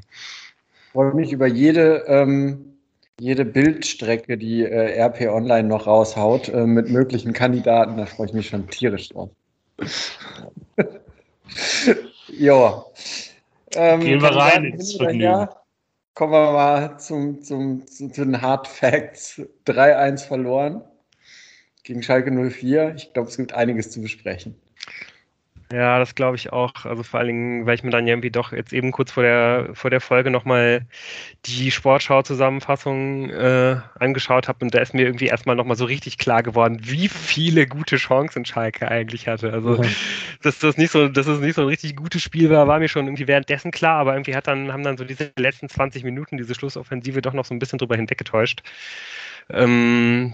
Ich 0.88 0.92
freue 0.92 1.14
mich 1.14 1.32
über 1.32 1.48
jede, 1.48 2.04
ähm, 2.08 2.78
jede 3.20 3.46
Bildstrecke, 3.46 4.38
die 4.38 4.64
äh, 4.64 5.00
RP 5.00 5.28
Online 5.30 5.68
noch 5.68 5.88
raushaut, 5.88 6.50
äh, 6.50 6.66
mit 6.66 6.90
möglichen 6.90 7.34
Kandidaten. 7.34 7.98
Da 7.98 8.06
freue 8.06 8.28
ich 8.28 8.34
mich 8.34 8.50
schon 8.50 8.68
tierisch 8.70 9.10
drauf. 9.10 9.30
ja. 12.38 12.84
Ähm, 13.76 14.00
Gehen 14.02 14.22
wir 14.22 14.36
rein 14.36 14.66
ins 14.66 14.96
Vergnügen. 14.96 15.48
Kommen 16.14 16.32
wir 16.32 16.52
mal 16.52 16.98
zum, 16.98 17.44
zum, 17.44 17.86
zu, 17.86 18.10
zu 18.10 18.26
den 18.26 18.42
Hard 18.42 18.68
Facts. 18.68 19.42
3-1 19.68 20.28
verloren 20.28 20.82
gegen 21.88 22.04
Schalke 22.04 22.32
04. 22.32 22.94
Ich 22.96 23.14
glaube, 23.14 23.30
es 23.30 23.38
gibt 23.38 23.54
einiges 23.54 23.90
zu 23.92 24.02
besprechen. 24.02 24.56
Ja, 25.72 26.00
das 26.00 26.16
glaube 26.16 26.38
ich 26.38 26.54
auch. 26.54 26.86
Also 26.86 27.04
vor 27.04 27.20
allen 27.20 27.28
Dingen, 27.28 27.66
weil 27.66 27.76
ich 27.76 27.84
mir 27.84 27.90
dann 27.90 28.08
irgendwie 28.08 28.32
doch 28.32 28.54
jetzt 28.54 28.72
eben 28.72 28.94
kurz 28.94 29.12
vor 29.12 29.24
der, 29.24 29.70
vor 29.74 29.90
der 29.90 30.00
Folge 30.00 30.32
nochmal 30.32 30.86
die 31.46 31.72
Sportschau-Zusammenfassung 31.72 33.30
äh, 33.30 33.78
angeschaut 34.00 34.48
habe 34.48 34.64
und 34.64 34.74
da 34.74 34.80
ist 34.80 34.94
mir 34.94 35.06
irgendwie 35.06 35.28
erstmal 35.28 35.58
nochmal 35.58 35.76
so 35.76 35.84
richtig 35.84 36.18
klar 36.18 36.42
geworden, 36.42 36.80
wie 36.84 37.10
viele 37.10 37.68
gute 37.68 37.98
Chancen 37.98 38.46
Schalke 38.46 38.88
eigentlich 38.90 39.28
hatte. 39.28 39.52
Also, 39.52 39.84
ja. 39.84 39.90
dass 40.42 40.60
das 40.60 40.78
nicht 40.78 40.92
so, 40.92 41.10
dass 41.10 41.28
es 41.28 41.42
nicht 41.42 41.56
so 41.56 41.64
ein 41.64 41.68
richtig 41.68 41.98
gutes 41.98 42.22
Spiel 42.22 42.50
war, 42.50 42.68
war 42.68 42.80
mir 42.80 42.88
schon 42.88 43.06
irgendwie 43.06 43.28
währenddessen 43.28 43.72
klar, 43.72 44.00
aber 44.00 44.14
irgendwie 44.14 44.36
hat 44.36 44.48
dann, 44.48 44.72
haben 44.72 44.84
dann 44.84 44.98
so 44.98 45.04
diese 45.04 45.34
letzten 45.38 45.68
20 45.68 46.06
Minuten, 46.06 46.38
diese 46.38 46.56
Schlussoffensive 46.56 47.22
doch 47.22 47.34
noch 47.34 47.46
so 47.46 47.54
ein 47.54 47.60
bisschen 47.60 47.80
drüber 47.80 47.98
hinweggetäuscht. 47.98 48.62
Ähm, 49.50 50.34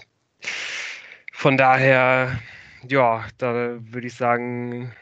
von 1.34 1.58
daher, 1.58 2.39
ja, 2.88 3.26
da 3.39 3.76
würde 3.80 4.08
ich 4.08 4.13
sagen, 4.13 4.93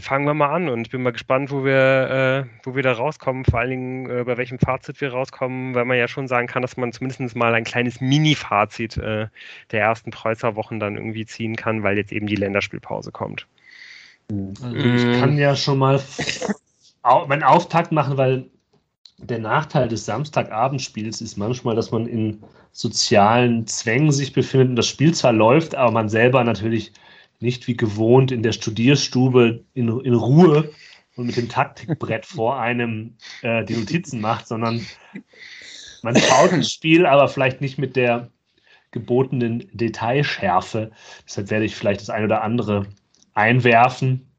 fangen 0.00 0.26
wir 0.26 0.34
mal 0.34 0.52
an 0.52 0.68
und 0.68 0.90
bin 0.90 1.02
mal 1.02 1.12
gespannt, 1.12 1.50
wo 1.52 1.62
wir, 1.62 2.46
äh, 2.46 2.66
wo 2.66 2.74
wir 2.74 2.82
da 2.82 2.92
rauskommen, 2.92 3.44
vor 3.44 3.60
allen 3.60 3.70
Dingen 3.70 4.10
äh, 4.10 4.24
bei 4.24 4.38
welchem 4.38 4.58
Fazit 4.58 5.00
wir 5.00 5.12
rauskommen, 5.12 5.74
weil 5.74 5.84
man 5.84 5.98
ja 5.98 6.08
schon 6.08 6.26
sagen 6.26 6.46
kann, 6.46 6.62
dass 6.62 6.76
man 6.76 6.92
zumindest 6.92 7.36
mal 7.36 7.54
ein 7.54 7.64
kleines 7.64 8.00
Mini-Fazit 8.00 8.96
äh, 8.96 9.28
der 9.70 9.80
ersten 9.80 10.10
Preußer 10.10 10.56
Wochen 10.56 10.80
dann 10.80 10.96
irgendwie 10.96 11.26
ziehen 11.26 11.54
kann, 11.54 11.82
weil 11.82 11.98
jetzt 11.98 12.12
eben 12.12 12.26
die 12.26 12.36
Länderspielpause 12.36 13.12
kommt. 13.12 13.46
Also 14.62 14.74
ich 14.74 15.20
kann 15.20 15.36
ja 15.36 15.54
schon 15.54 15.78
mal 15.78 16.00
meinen 17.28 17.42
Auftakt 17.42 17.92
machen, 17.92 18.16
weil 18.16 18.46
der 19.22 19.38
Nachteil 19.38 19.88
des 19.88 20.04
Samstagabendspiels 20.06 21.20
ist 21.20 21.36
manchmal, 21.36 21.76
dass 21.76 21.90
man 21.90 22.06
in 22.06 22.42
sozialen 22.72 23.66
Zwängen 23.66 24.12
sich 24.12 24.32
befindet 24.32 24.70
und 24.70 24.76
das 24.76 24.88
Spiel 24.88 25.14
zwar 25.14 25.32
läuft, 25.32 25.74
aber 25.74 25.90
man 25.90 26.08
selber 26.08 26.42
natürlich 26.44 26.92
nicht 27.40 27.66
wie 27.66 27.76
gewohnt 27.76 28.32
in 28.32 28.42
der 28.42 28.52
Studierstube 28.52 29.64
in, 29.74 29.88
in 30.00 30.14
Ruhe 30.14 30.70
und 31.16 31.26
mit 31.26 31.36
dem 31.36 31.48
Taktikbrett 31.48 32.26
vor 32.26 32.58
einem 32.58 33.16
äh, 33.42 33.64
die 33.64 33.76
Notizen 33.76 34.20
macht, 34.20 34.46
sondern 34.46 34.84
man 36.02 36.16
schaut 36.16 36.52
das 36.52 36.70
Spiel, 36.70 37.06
aber 37.06 37.28
vielleicht 37.28 37.60
nicht 37.60 37.78
mit 37.78 37.96
der 37.96 38.30
gebotenen 38.90 39.68
Detailschärfe. 39.72 40.90
Deshalb 41.26 41.50
werde 41.50 41.64
ich 41.64 41.76
vielleicht 41.76 42.00
das 42.00 42.10
eine 42.10 42.24
oder 42.26 42.42
andere 42.42 42.86
einwerfen, 43.34 44.29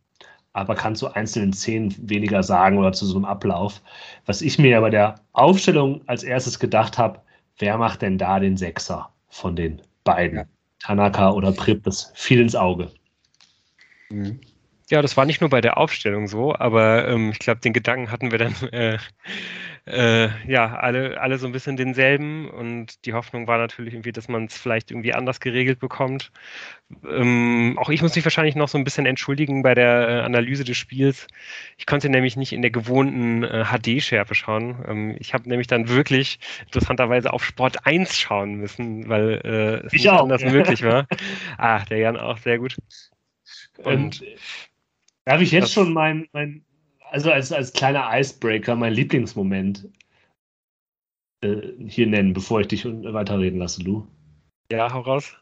aber 0.53 0.75
kann 0.75 0.95
zu 0.95 1.13
einzelnen 1.13 1.53
Szenen 1.53 1.95
weniger 2.09 2.43
sagen 2.43 2.77
oder 2.77 2.91
zu 2.93 3.05
so 3.05 3.15
einem 3.15 3.25
Ablauf. 3.25 3.81
Was 4.25 4.41
ich 4.41 4.59
mir 4.59 4.71
ja 4.71 4.81
bei 4.81 4.89
der 4.89 5.15
Aufstellung 5.33 6.01
als 6.07 6.23
erstes 6.23 6.59
gedacht 6.59 6.97
habe, 6.97 7.21
wer 7.57 7.77
macht 7.77 8.01
denn 8.01 8.17
da 8.17 8.39
den 8.39 8.57
Sechser 8.57 9.09
von 9.29 9.55
den 9.55 9.81
beiden? 10.03 10.45
Tanaka 10.79 11.31
oder 11.31 11.51
Prip, 11.51 11.83
das 11.83 12.11
fiel 12.15 12.41
ins 12.41 12.55
Auge. 12.55 12.91
Mhm. 14.09 14.39
Ja, 14.89 15.01
das 15.01 15.15
war 15.15 15.25
nicht 15.25 15.39
nur 15.39 15.49
bei 15.49 15.61
der 15.61 15.77
Aufstellung 15.77 16.27
so, 16.27 16.53
aber 16.53 17.07
ähm, 17.07 17.29
ich 17.31 17.39
glaube, 17.39 17.61
den 17.61 17.71
Gedanken 17.71 18.11
hatten 18.11 18.31
wir 18.31 18.39
dann 18.39 18.55
äh, 18.71 18.97
äh, 19.86 20.30
ja 20.48 20.76
alle, 20.76 21.20
alle 21.20 21.38
so 21.38 21.48
ein 21.48 21.52
bisschen 21.52 21.76
denselben 21.76 22.50
und 22.50 23.06
die 23.06 23.13
Hoffnung 23.13 23.48
war 23.48 23.58
natürlich 23.58 23.94
irgendwie, 23.94 24.12
dass 24.12 24.28
man 24.28 24.46
es 24.46 24.58
vielleicht 24.58 24.91
irgendwie 24.91 25.13
anders 25.13 25.39
geregelt 25.39 25.80
bekommt. 25.80 26.32
Ähm, 27.10 27.78
auch 27.80 27.89
ich 27.89 28.02
muss 28.02 28.15
mich 28.15 28.24
wahrscheinlich 28.24 28.56
noch 28.56 28.70
so 28.70 28.78
ein 28.78 28.84
bisschen 28.84 29.06
entschuldigen 29.06 29.63
bei 29.63 29.74
der 29.74 30.08
äh, 30.08 30.22
Analyse 30.22 30.63
des 30.63 30.78
Spiels. 30.78 31.28
Ich 31.78 31.86
konnte 31.86 32.10
nämlich 32.10 32.38
nicht 32.38 32.54
in 32.54 32.62
der 32.62 32.72
gewohnten 32.72 33.44
äh, 33.44 33.65
HD-Schärfe 33.65 34.36
schauen. 34.36 34.84
Ähm, 34.88 35.15
ich 35.20 35.34
habe 35.34 35.50
nämlich 35.50 35.67
dann 35.67 35.89
wirklich 35.89 36.39
interessanterweise 36.65 37.34
auf 37.34 37.44
Sport 37.44 37.86
1 37.86 38.15
schauen 38.17 38.56
müssen, 38.56 39.10
weil 39.10 39.41
äh, 39.44 39.86
es 39.88 39.94
ich 39.94 40.04
nicht 40.04 40.12
auch. 40.12 40.22
anders 40.22 40.44
möglich 40.46 40.84
war. 40.84 41.08
Ah, 41.58 41.84
der 41.86 41.98
Jan 41.98 42.17
auch, 42.17 42.38
sehr 42.38 42.60
gut. 42.60 42.78
Und 43.78 44.22
ähm, 44.22 44.28
darf 45.26 45.41
ich 45.41 45.52
jetzt 45.52 45.74
schon 45.74 45.91
mein, 45.94 46.28
mein, 46.34 46.63
also 47.12 47.32
als, 47.32 47.52
als 47.52 47.74
kleiner 47.74 48.10
Icebreaker, 48.12 48.76
mein 48.76 48.93
Lieblingsmoment 48.93 49.88
äh, 51.41 51.58
hier 51.86 52.08
nennen, 52.08 52.34
bevor 52.34 52.62
ich 52.62 52.67
dich 52.67 52.86
weiterreden 52.86 53.60
lasse, 53.60 53.84
Lou? 53.84 54.08
Ja, 54.71 54.91
hau 54.91 55.02
raus. 55.02 55.36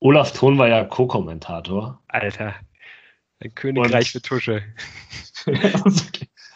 Olaf 0.00 0.32
Thon 0.32 0.58
war 0.58 0.68
ja 0.68 0.84
Co-Kommentator. 0.84 2.02
Alter, 2.08 2.54
ein 3.40 3.54
Königreich 3.54 4.10
für 4.10 4.20
Tusche. 4.20 4.62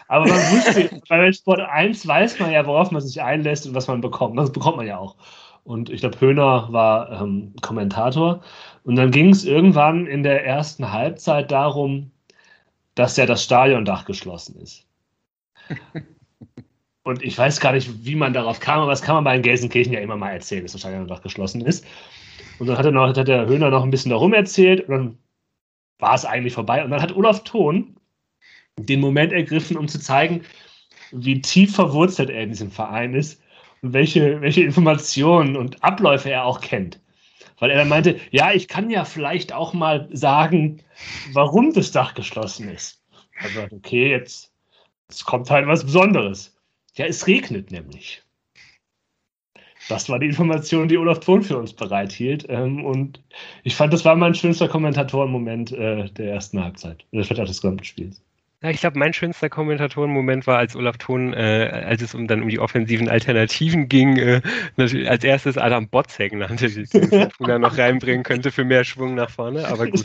Aber 0.09 0.26
man 0.26 0.38
wusste, 0.50 1.00
bei 1.09 1.33
Sport 1.33 1.61
1 1.61 2.06
weiß 2.06 2.40
man 2.40 2.50
ja, 2.50 2.66
worauf 2.66 2.90
man 2.90 3.00
sich 3.00 3.22
einlässt 3.22 3.66
und 3.66 3.74
was 3.74 3.87
man 3.87 4.00
bekommt. 4.00 4.37
Das 4.37 4.52
bekommt 4.52 4.76
man 4.76 4.87
ja 4.87 4.98
auch. 4.98 5.16
Und 5.62 5.88
ich 5.88 6.00
glaube, 6.00 6.20
Höhner 6.20 6.72
war 6.72 7.22
ähm, 7.22 7.54
Kommentator. 7.62 8.42
Und 8.83 8.96
dann 8.96 9.12
ging 9.12 9.30
es 9.30 9.44
irgendwann 9.44 10.06
in 10.06 10.24
der 10.24 10.44
ersten 10.44 10.90
Halbzeit 10.90 11.52
darum, 11.52 12.11
dass 13.00 13.16
ja 13.16 13.24
das 13.24 13.42
Stadiondach 13.42 14.04
geschlossen 14.04 14.60
ist. 14.60 14.86
Und 17.02 17.22
ich 17.22 17.36
weiß 17.38 17.58
gar 17.58 17.72
nicht, 17.72 18.04
wie 18.04 18.14
man 18.14 18.34
darauf 18.34 18.60
kam, 18.60 18.80
aber 18.80 18.90
das 18.90 19.00
kann 19.00 19.14
man 19.14 19.24
bei 19.24 19.32
den 19.32 19.42
Gelsenkirchen 19.42 19.94
ja 19.94 20.00
immer 20.00 20.18
mal 20.18 20.32
erzählen, 20.32 20.64
dass 20.64 20.72
das 20.72 20.82
Stadiondach 20.82 21.22
geschlossen 21.22 21.62
ist. 21.62 21.86
Und 22.58 22.66
dann 22.66 22.76
hat, 22.76 22.84
er 22.84 22.92
noch, 22.92 23.08
hat 23.08 23.26
der 23.26 23.46
Höhner 23.46 23.70
noch 23.70 23.82
ein 23.84 23.90
bisschen 23.90 24.10
darum 24.10 24.34
erzählt 24.34 24.86
und 24.86 24.90
dann 24.90 25.18
war 25.98 26.14
es 26.14 26.26
eigentlich 26.26 26.52
vorbei. 26.52 26.84
Und 26.84 26.90
dann 26.90 27.00
hat 27.00 27.16
Olaf 27.16 27.42
Thon 27.44 27.96
den 28.78 29.00
Moment 29.00 29.32
ergriffen, 29.32 29.78
um 29.78 29.88
zu 29.88 29.98
zeigen, 29.98 30.42
wie 31.10 31.40
tief 31.40 31.74
verwurzelt 31.74 32.28
er 32.28 32.42
in 32.42 32.50
diesem 32.50 32.70
Verein 32.70 33.14
ist 33.14 33.42
und 33.80 33.94
welche, 33.94 34.42
welche 34.42 34.62
Informationen 34.62 35.56
und 35.56 35.82
Abläufe 35.82 36.30
er 36.30 36.44
auch 36.44 36.60
kennt. 36.60 37.00
Weil 37.60 37.70
er 37.70 37.78
dann 37.78 37.88
meinte, 37.88 38.18
ja, 38.32 38.52
ich 38.52 38.66
kann 38.66 38.90
ja 38.90 39.04
vielleicht 39.04 39.52
auch 39.52 39.72
mal 39.72 40.08
sagen, 40.12 40.82
warum 41.32 41.72
das 41.72 41.92
Dach 41.92 42.14
geschlossen 42.14 42.68
ist. 42.68 43.00
Also, 43.38 43.62
okay, 43.70 44.10
jetzt, 44.10 44.52
jetzt 45.08 45.24
kommt 45.24 45.48
halt 45.50 45.68
was 45.68 45.84
Besonderes. 45.84 46.56
Ja, 46.96 47.06
es 47.06 47.26
regnet 47.26 47.70
nämlich. 47.70 48.22
Das 49.88 50.08
war 50.08 50.18
die 50.18 50.26
Information, 50.26 50.88
die 50.88 50.98
Olaf 50.98 51.20
Thon 51.20 51.42
für 51.42 51.58
uns 51.58 51.72
bereithielt. 51.72 52.46
Ähm, 52.48 52.84
und 52.84 53.22
ich 53.62 53.74
fand, 53.74 53.92
das 53.92 54.04
war 54.04 54.16
mein 54.16 54.34
schönster 54.34 54.68
Kommentatorenmoment 54.68 55.72
äh, 55.72 56.10
der 56.10 56.32
ersten 56.32 56.62
Halbzeit, 56.62 57.04
des 57.12 57.28
gesamten 57.28 57.84
Spiels. 57.84 58.22
Ja, 58.62 58.68
ich 58.68 58.80
glaube, 58.80 58.98
mein 58.98 59.14
schönster 59.14 59.48
Kommentatorenmoment 59.48 60.46
war, 60.46 60.58
als 60.58 60.76
Olaf 60.76 60.98
Thon, 60.98 61.32
äh, 61.32 61.84
als 61.86 62.02
es 62.02 62.14
um 62.14 62.26
dann 62.26 62.42
um 62.42 62.48
die 62.50 62.58
offensiven 62.58 63.08
Alternativen 63.08 63.88
ging, 63.88 64.18
äh, 64.18 64.42
als 64.76 65.24
erstes 65.24 65.56
Adam 65.56 65.88
Botzek 65.88 66.34
nannte, 66.34 66.68
den 66.68 67.30
er 67.40 67.58
noch 67.58 67.78
reinbringen 67.78 68.22
könnte 68.22 68.52
für 68.52 68.64
mehr 68.64 68.84
Schwung 68.84 69.14
nach 69.14 69.30
vorne. 69.30 69.66
Aber 69.66 69.86
gut. 69.90 70.04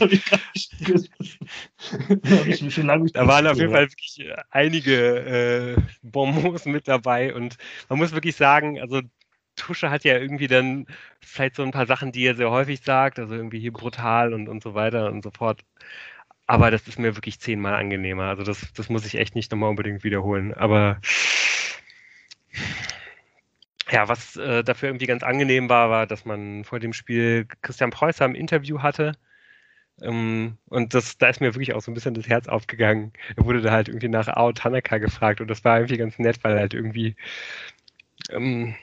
da 3.12 3.26
waren 3.26 3.46
auf 3.46 3.58
jeden 3.58 3.72
Fall 3.72 3.90
wirklich 3.90 4.26
einige 4.50 5.76
äh, 5.76 5.76
Bonbons 6.02 6.64
mit 6.64 6.88
dabei 6.88 7.34
und 7.34 7.58
man 7.90 7.98
muss 7.98 8.12
wirklich 8.12 8.36
sagen, 8.36 8.80
also 8.80 9.02
Tusche 9.56 9.90
hat 9.90 10.04
ja 10.04 10.18
irgendwie 10.18 10.46
dann 10.46 10.86
vielleicht 11.20 11.56
so 11.56 11.62
ein 11.62 11.72
paar 11.72 11.86
Sachen, 11.86 12.12
die 12.12 12.24
er 12.24 12.34
sehr 12.34 12.50
häufig 12.50 12.80
sagt, 12.82 13.18
also 13.18 13.34
irgendwie 13.34 13.58
hier 13.58 13.72
brutal 13.72 14.32
und, 14.32 14.48
und 14.48 14.62
so 14.62 14.74
weiter 14.74 15.10
und 15.10 15.22
so 15.22 15.30
fort. 15.30 15.62
Aber 16.46 16.70
das 16.70 16.86
ist 16.86 16.98
mir 16.98 17.16
wirklich 17.16 17.40
zehnmal 17.40 17.74
angenehmer. 17.74 18.24
Also 18.24 18.44
das, 18.44 18.72
das 18.74 18.88
muss 18.88 19.04
ich 19.04 19.16
echt 19.16 19.34
nicht 19.34 19.50
nochmal 19.50 19.70
unbedingt 19.70 20.04
wiederholen. 20.04 20.54
Aber 20.54 21.00
ja, 23.90 24.08
was 24.08 24.36
äh, 24.36 24.64
dafür 24.64 24.88
irgendwie 24.88 25.06
ganz 25.06 25.22
angenehm 25.22 25.68
war, 25.68 25.90
war, 25.90 26.06
dass 26.06 26.24
man 26.24 26.64
vor 26.64 26.80
dem 26.80 26.92
Spiel 26.92 27.46
Christian 27.62 27.90
Preußer 27.90 28.24
im 28.24 28.34
Interview 28.34 28.80
hatte. 28.82 29.12
Ähm, 30.02 30.58
und 30.68 30.94
das, 30.94 31.18
da 31.18 31.28
ist 31.28 31.40
mir 31.40 31.54
wirklich 31.54 31.74
auch 31.74 31.80
so 31.80 31.90
ein 31.90 31.94
bisschen 31.94 32.14
das 32.14 32.28
Herz 32.28 32.48
aufgegangen. 32.48 33.12
Er 33.36 33.44
wurde 33.44 33.62
da 33.62 33.72
halt 33.72 33.88
irgendwie 33.88 34.08
nach 34.08 34.28
Ao 34.28 34.52
Tanaka 34.52 34.98
gefragt 34.98 35.40
und 35.40 35.48
das 35.48 35.64
war 35.64 35.78
irgendwie 35.78 35.96
ganz 35.96 36.18
nett, 36.18 36.42
weil 36.44 36.54
er 36.54 36.60
halt 36.60 36.74
irgendwie 36.74 37.16
ähm, 38.30 38.74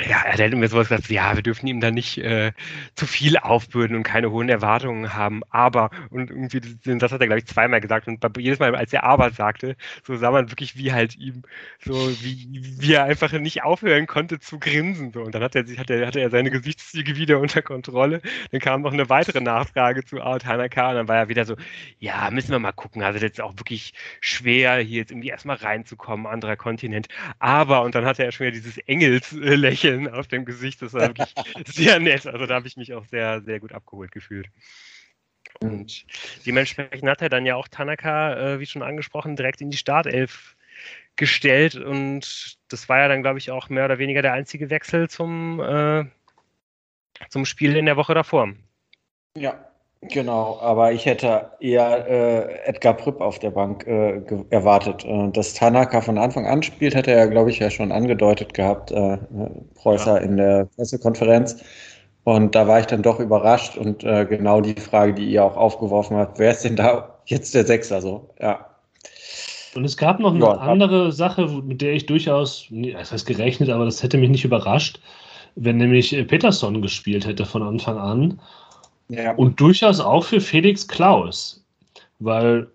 ja, 0.00 0.22
er 0.22 0.32
hat 0.32 0.40
halt 0.40 0.52
immer 0.52 0.66
sowas 0.66 0.88
gesagt, 0.88 1.08
ja, 1.08 1.36
wir 1.36 1.42
dürfen 1.42 1.68
ihm 1.68 1.80
da 1.80 1.92
nicht 1.92 2.18
äh, 2.18 2.50
zu 2.96 3.06
viel 3.06 3.36
aufbürden 3.36 3.96
und 3.96 4.02
keine 4.02 4.32
hohen 4.32 4.48
Erwartungen 4.48 5.14
haben, 5.14 5.42
aber, 5.50 5.90
und 6.10 6.30
irgendwie, 6.30 6.60
den 6.60 6.98
Satz 6.98 7.12
hat 7.12 7.20
er, 7.20 7.28
glaube 7.28 7.38
ich, 7.38 7.46
zweimal 7.46 7.80
gesagt. 7.80 8.08
Und 8.08 8.20
jedes 8.38 8.58
Mal, 8.58 8.74
als 8.74 8.92
er 8.92 9.04
aber 9.04 9.30
sagte, 9.30 9.76
so 10.04 10.16
sah 10.16 10.32
man 10.32 10.50
wirklich, 10.50 10.76
wie 10.76 10.92
halt 10.92 11.16
ihm, 11.16 11.42
so, 11.78 11.94
wie, 12.22 12.60
wie 12.80 12.92
er 12.92 13.04
einfach 13.04 13.30
nicht 13.34 13.62
aufhören 13.62 14.08
konnte 14.08 14.40
zu 14.40 14.58
grinsen, 14.58 15.12
so, 15.12 15.22
und 15.22 15.32
dann 15.32 15.44
hat 15.44 15.54
er 15.54 15.64
hat 15.78 15.90
er, 15.90 16.08
hatte 16.08 16.20
er 16.20 16.30
seine 16.30 16.50
Gesichtszüge 16.50 17.14
wieder 17.14 17.38
unter 17.40 17.62
Kontrolle, 17.62 18.20
dann 18.50 18.60
kam 18.60 18.82
noch 18.82 18.92
eine 18.92 19.08
weitere 19.08 19.40
Nachfrage 19.40 20.04
zu 20.04 20.20
Ao 20.20 20.38
Tanaka 20.38 20.90
und 20.90 20.96
dann 20.96 21.08
war 21.08 21.18
er 21.18 21.28
wieder 21.28 21.44
so, 21.44 21.54
ja, 22.00 22.30
müssen 22.32 22.50
wir 22.50 22.58
mal 22.58 22.72
gucken, 22.72 23.04
also 23.04 23.20
das 23.20 23.30
ist 23.30 23.40
auch 23.40 23.56
wirklich 23.58 23.94
schwer, 24.20 24.78
hier 24.78 24.98
jetzt 24.98 25.12
irgendwie 25.12 25.28
erstmal 25.28 25.56
reinzukommen, 25.56 26.26
anderer 26.26 26.56
Kontinent, 26.56 27.06
aber, 27.38 27.82
und 27.82 27.94
dann 27.94 28.04
hatte 28.04 28.24
er 28.24 28.32
schon 28.32 28.46
wieder 28.46 28.56
dieses 28.56 28.78
Engelslächeln 28.78 29.83
Lächeln 29.84 30.08
auf 30.08 30.26
dem 30.26 30.44
Gesicht. 30.44 30.82
Das 30.82 30.92
war 30.92 31.08
wirklich 31.08 31.34
sehr 31.66 32.00
nett. 32.00 32.26
Also 32.26 32.46
da 32.46 32.54
habe 32.54 32.66
ich 32.66 32.76
mich 32.76 32.94
auch 32.94 33.04
sehr, 33.06 33.42
sehr 33.42 33.60
gut 33.60 33.72
abgeholt 33.72 34.12
gefühlt. 34.12 34.48
Und 35.60 36.04
dementsprechend 36.46 37.08
hat 37.08 37.22
er 37.22 37.28
dann 37.28 37.46
ja 37.46 37.54
auch 37.54 37.68
Tanaka, 37.68 38.54
äh, 38.54 38.60
wie 38.60 38.66
schon 38.66 38.82
angesprochen, 38.82 39.36
direkt 39.36 39.60
in 39.60 39.70
die 39.70 39.76
Startelf 39.76 40.56
gestellt. 41.16 41.76
Und 41.76 42.58
das 42.68 42.88
war 42.88 42.98
ja 42.98 43.08
dann, 43.08 43.22
glaube 43.22 43.38
ich, 43.38 43.50
auch 43.50 43.68
mehr 43.68 43.84
oder 43.84 43.98
weniger 43.98 44.22
der 44.22 44.32
einzige 44.32 44.70
Wechsel 44.70 45.08
zum, 45.08 45.60
äh, 45.60 46.04
zum 47.28 47.44
Spiel 47.44 47.76
in 47.76 47.86
der 47.86 47.96
Woche 47.96 48.14
davor. 48.14 48.52
Ja, 49.36 49.73
Genau, 50.10 50.58
aber 50.60 50.92
ich 50.92 51.06
hätte 51.06 51.50
eher 51.60 52.06
äh, 52.08 52.68
Edgar 52.68 52.94
Prüpp 52.94 53.20
auf 53.20 53.38
der 53.38 53.50
Bank 53.50 53.86
äh, 53.86 54.22
erwartet. 54.50 55.04
Äh, 55.04 55.30
dass 55.30 55.54
Tanaka 55.54 56.00
von 56.00 56.18
Anfang 56.18 56.46
an 56.46 56.62
spielt, 56.62 56.94
hat 56.94 57.06
er 57.06 57.18
ja, 57.18 57.26
glaube 57.26 57.50
ich, 57.50 57.58
ja 57.58 57.70
schon 57.70 57.92
angedeutet 57.92 58.54
gehabt, 58.54 58.90
äh, 58.90 59.18
Preußer 59.74 60.16
ja. 60.16 60.26
in 60.26 60.36
der 60.36 60.68
Pressekonferenz. 60.76 61.62
Und 62.24 62.54
da 62.54 62.66
war 62.66 62.80
ich 62.80 62.86
dann 62.86 63.02
doch 63.02 63.20
überrascht 63.20 63.76
und 63.76 64.02
äh, 64.02 64.24
genau 64.24 64.60
die 64.60 64.74
Frage, 64.74 65.14
die 65.14 65.30
ihr 65.30 65.44
auch 65.44 65.56
aufgeworfen 65.56 66.16
habt, 66.16 66.38
wer 66.38 66.52
ist 66.52 66.64
denn 66.64 66.76
da 66.76 67.18
jetzt 67.26 67.54
der 67.54 67.66
Sechser 67.66 68.00
so? 68.00 68.30
Ja. 68.40 68.66
Und 69.74 69.84
es 69.84 69.96
gab 69.96 70.20
noch 70.20 70.34
eine 70.34 70.44
ja, 70.44 70.52
andere 70.52 71.12
Sache, 71.12 71.46
mit 71.46 71.82
der 71.82 71.92
ich 71.92 72.06
durchaus, 72.06 72.68
das 72.70 73.12
heißt 73.12 73.26
gerechnet, 73.26 73.70
aber 73.70 73.84
das 73.84 74.02
hätte 74.02 74.18
mich 74.18 74.30
nicht 74.30 74.44
überrascht, 74.44 75.00
wenn 75.56 75.76
nämlich 75.76 76.10
Peterson 76.28 76.80
gespielt 76.80 77.26
hätte 77.26 77.44
von 77.44 77.62
Anfang 77.62 77.98
an. 77.98 78.40
Ja. 79.08 79.34
Und 79.34 79.60
durchaus 79.60 80.00
auch 80.00 80.24
für 80.24 80.40
Felix 80.40 80.88
Klaus, 80.88 81.64
weil 82.18 82.70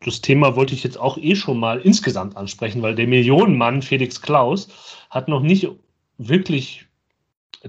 das 0.00 0.20
Thema 0.20 0.56
wollte 0.56 0.74
ich 0.74 0.84
jetzt 0.84 0.98
auch 0.98 1.18
eh 1.18 1.34
schon 1.34 1.58
mal 1.58 1.80
insgesamt 1.80 2.36
ansprechen, 2.36 2.82
weil 2.82 2.94
der 2.94 3.06
Millionenmann 3.06 3.82
Felix 3.82 4.20
Klaus 4.20 4.68
hat 5.10 5.28
noch 5.28 5.40
nicht 5.40 5.68
wirklich 6.18 6.86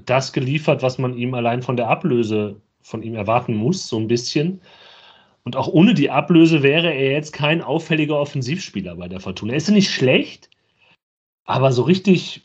das 0.06 0.34
geliefert, 0.34 0.82
was 0.82 0.98
man 0.98 1.18
ihm 1.18 1.34
allein 1.34 1.62
von 1.62 1.78
der 1.78 1.88
Ablöse 1.88 2.62
von 2.82 3.02
ihm 3.02 3.16
erwarten 3.16 3.56
muss, 3.56 3.88
so 3.88 3.98
ein 3.98 4.08
bisschen. 4.08 4.62
Und 5.44 5.56
auch 5.56 5.68
ohne 5.68 5.94
die 5.94 6.10
Ablöse 6.10 6.64
wäre 6.64 6.94
er 6.94 7.12
jetzt 7.12 7.32
kein 7.32 7.62
auffälliger 7.62 8.20
Offensivspieler 8.20 8.96
bei 8.96 9.08
der 9.08 9.20
Fortuna. 9.20 9.54
Er 9.54 9.58
ist 9.58 9.70
nicht 9.70 9.92
schlecht, 9.92 10.50
aber 11.46 11.72
so 11.72 11.84
richtig 11.84 12.42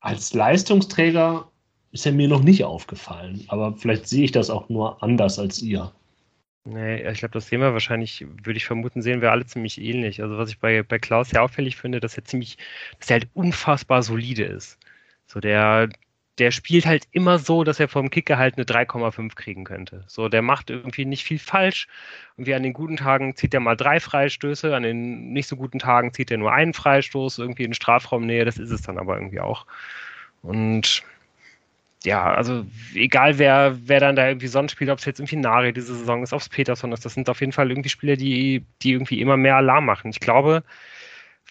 als 0.00 0.32
Leistungsträger 0.34 1.51
ist 1.92 2.06
er 2.06 2.12
mir 2.12 2.28
noch 2.28 2.42
nicht 2.42 2.64
aufgefallen. 2.64 3.44
Aber 3.48 3.76
vielleicht 3.76 4.08
sehe 4.08 4.24
ich 4.24 4.32
das 4.32 4.50
auch 4.50 4.68
nur 4.68 5.02
anders 5.02 5.38
als 5.38 5.62
ihr. 5.62 5.92
Nee, 6.64 7.08
ich 7.10 7.18
glaube, 7.18 7.32
das 7.32 7.48
sehen 7.48 7.60
wir 7.60 7.72
wahrscheinlich, 7.72 8.24
würde 8.44 8.56
ich 8.56 8.66
vermuten, 8.66 9.02
sehen 9.02 9.20
wir 9.20 9.32
alle 9.32 9.44
ziemlich 9.44 9.80
ähnlich. 9.80 10.22
Also 10.22 10.38
was 10.38 10.50
ich 10.50 10.58
bei, 10.58 10.82
bei 10.82 10.98
Klaus 10.98 11.30
sehr 11.30 11.42
auffällig 11.42 11.76
finde, 11.76 12.00
dass 12.00 12.16
er 12.16 12.24
ziemlich, 12.24 12.56
dass 12.98 13.10
er 13.10 13.14
halt 13.14 13.28
unfassbar 13.34 14.02
solide 14.02 14.44
ist. 14.44 14.78
So 15.26 15.40
der, 15.40 15.88
der 16.38 16.50
spielt 16.52 16.86
halt 16.86 17.04
immer 17.10 17.38
so, 17.38 17.64
dass 17.64 17.80
er 17.80 17.88
vom 17.88 18.10
Kicker 18.10 18.38
halt 18.38 18.56
eine 18.56 18.64
3,5 18.64 19.34
kriegen 19.34 19.64
könnte. 19.64 20.04
So, 20.06 20.28
der 20.28 20.42
macht 20.42 20.70
irgendwie 20.70 21.04
nicht 21.04 21.24
viel 21.24 21.38
falsch. 21.40 21.88
Irgendwie 22.36 22.54
an 22.54 22.62
den 22.62 22.72
guten 22.72 22.96
Tagen 22.96 23.34
zieht 23.36 23.54
er 23.54 23.60
mal 23.60 23.76
drei 23.76 23.98
Freistöße, 24.00 24.74
an 24.74 24.84
den 24.84 25.32
nicht 25.32 25.48
so 25.48 25.56
guten 25.56 25.80
Tagen 25.80 26.14
zieht 26.14 26.30
er 26.30 26.38
nur 26.38 26.52
einen 26.52 26.74
Freistoß, 26.74 27.38
irgendwie 27.38 27.64
in 27.64 27.74
Strafraumnähe, 27.74 28.44
das 28.44 28.58
ist 28.58 28.70
es 28.70 28.82
dann 28.82 28.98
aber 28.98 29.16
irgendwie 29.16 29.40
auch. 29.40 29.66
Und 30.42 31.02
ja, 32.04 32.34
also 32.34 32.66
egal 32.94 33.38
wer, 33.38 33.76
wer 33.84 34.00
dann 34.00 34.16
da 34.16 34.28
irgendwie 34.28 34.48
sonst 34.48 34.72
spielt, 34.72 34.90
ob 34.90 34.98
es 34.98 35.04
jetzt 35.04 35.20
irgendwie 35.20 35.36
Nari 35.36 35.72
diese 35.72 35.96
Saison 35.96 36.22
ist, 36.22 36.32
ob 36.32 36.40
es 36.40 36.48
Peterson 36.48 36.92
ist, 36.92 37.04
das 37.04 37.14
sind 37.14 37.28
auf 37.28 37.40
jeden 37.40 37.52
Fall 37.52 37.70
irgendwie 37.70 37.88
Spieler, 37.88 38.16
die, 38.16 38.64
die 38.82 38.92
irgendwie 38.92 39.20
immer 39.20 39.36
mehr 39.36 39.56
Alarm 39.56 39.86
machen. 39.86 40.10
Ich 40.10 40.20
glaube, 40.20 40.64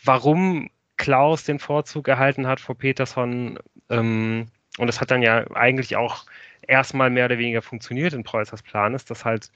warum 0.04 0.70
Klaus 0.98 1.44
den 1.44 1.60
Vorzug 1.60 2.08
erhalten 2.08 2.48
hat 2.48 2.60
vor 2.60 2.78
Peterson, 2.78 3.60
ähm, 3.90 4.48
und 4.78 4.88
das 4.88 5.02
hat 5.02 5.12
dann 5.12 5.22
ja 5.22 5.50
eigentlich 5.52 5.96
auch 5.96 6.26
erstmal 6.68 7.10
mehr 7.10 7.26
oder 7.26 7.38
weniger 7.38 7.62
funktioniert 7.62 8.14
in 8.14 8.24
Preußers 8.24 8.62
Plan, 8.64 8.94
ist, 8.94 9.10
dass 9.10 9.26
halt 9.26 9.52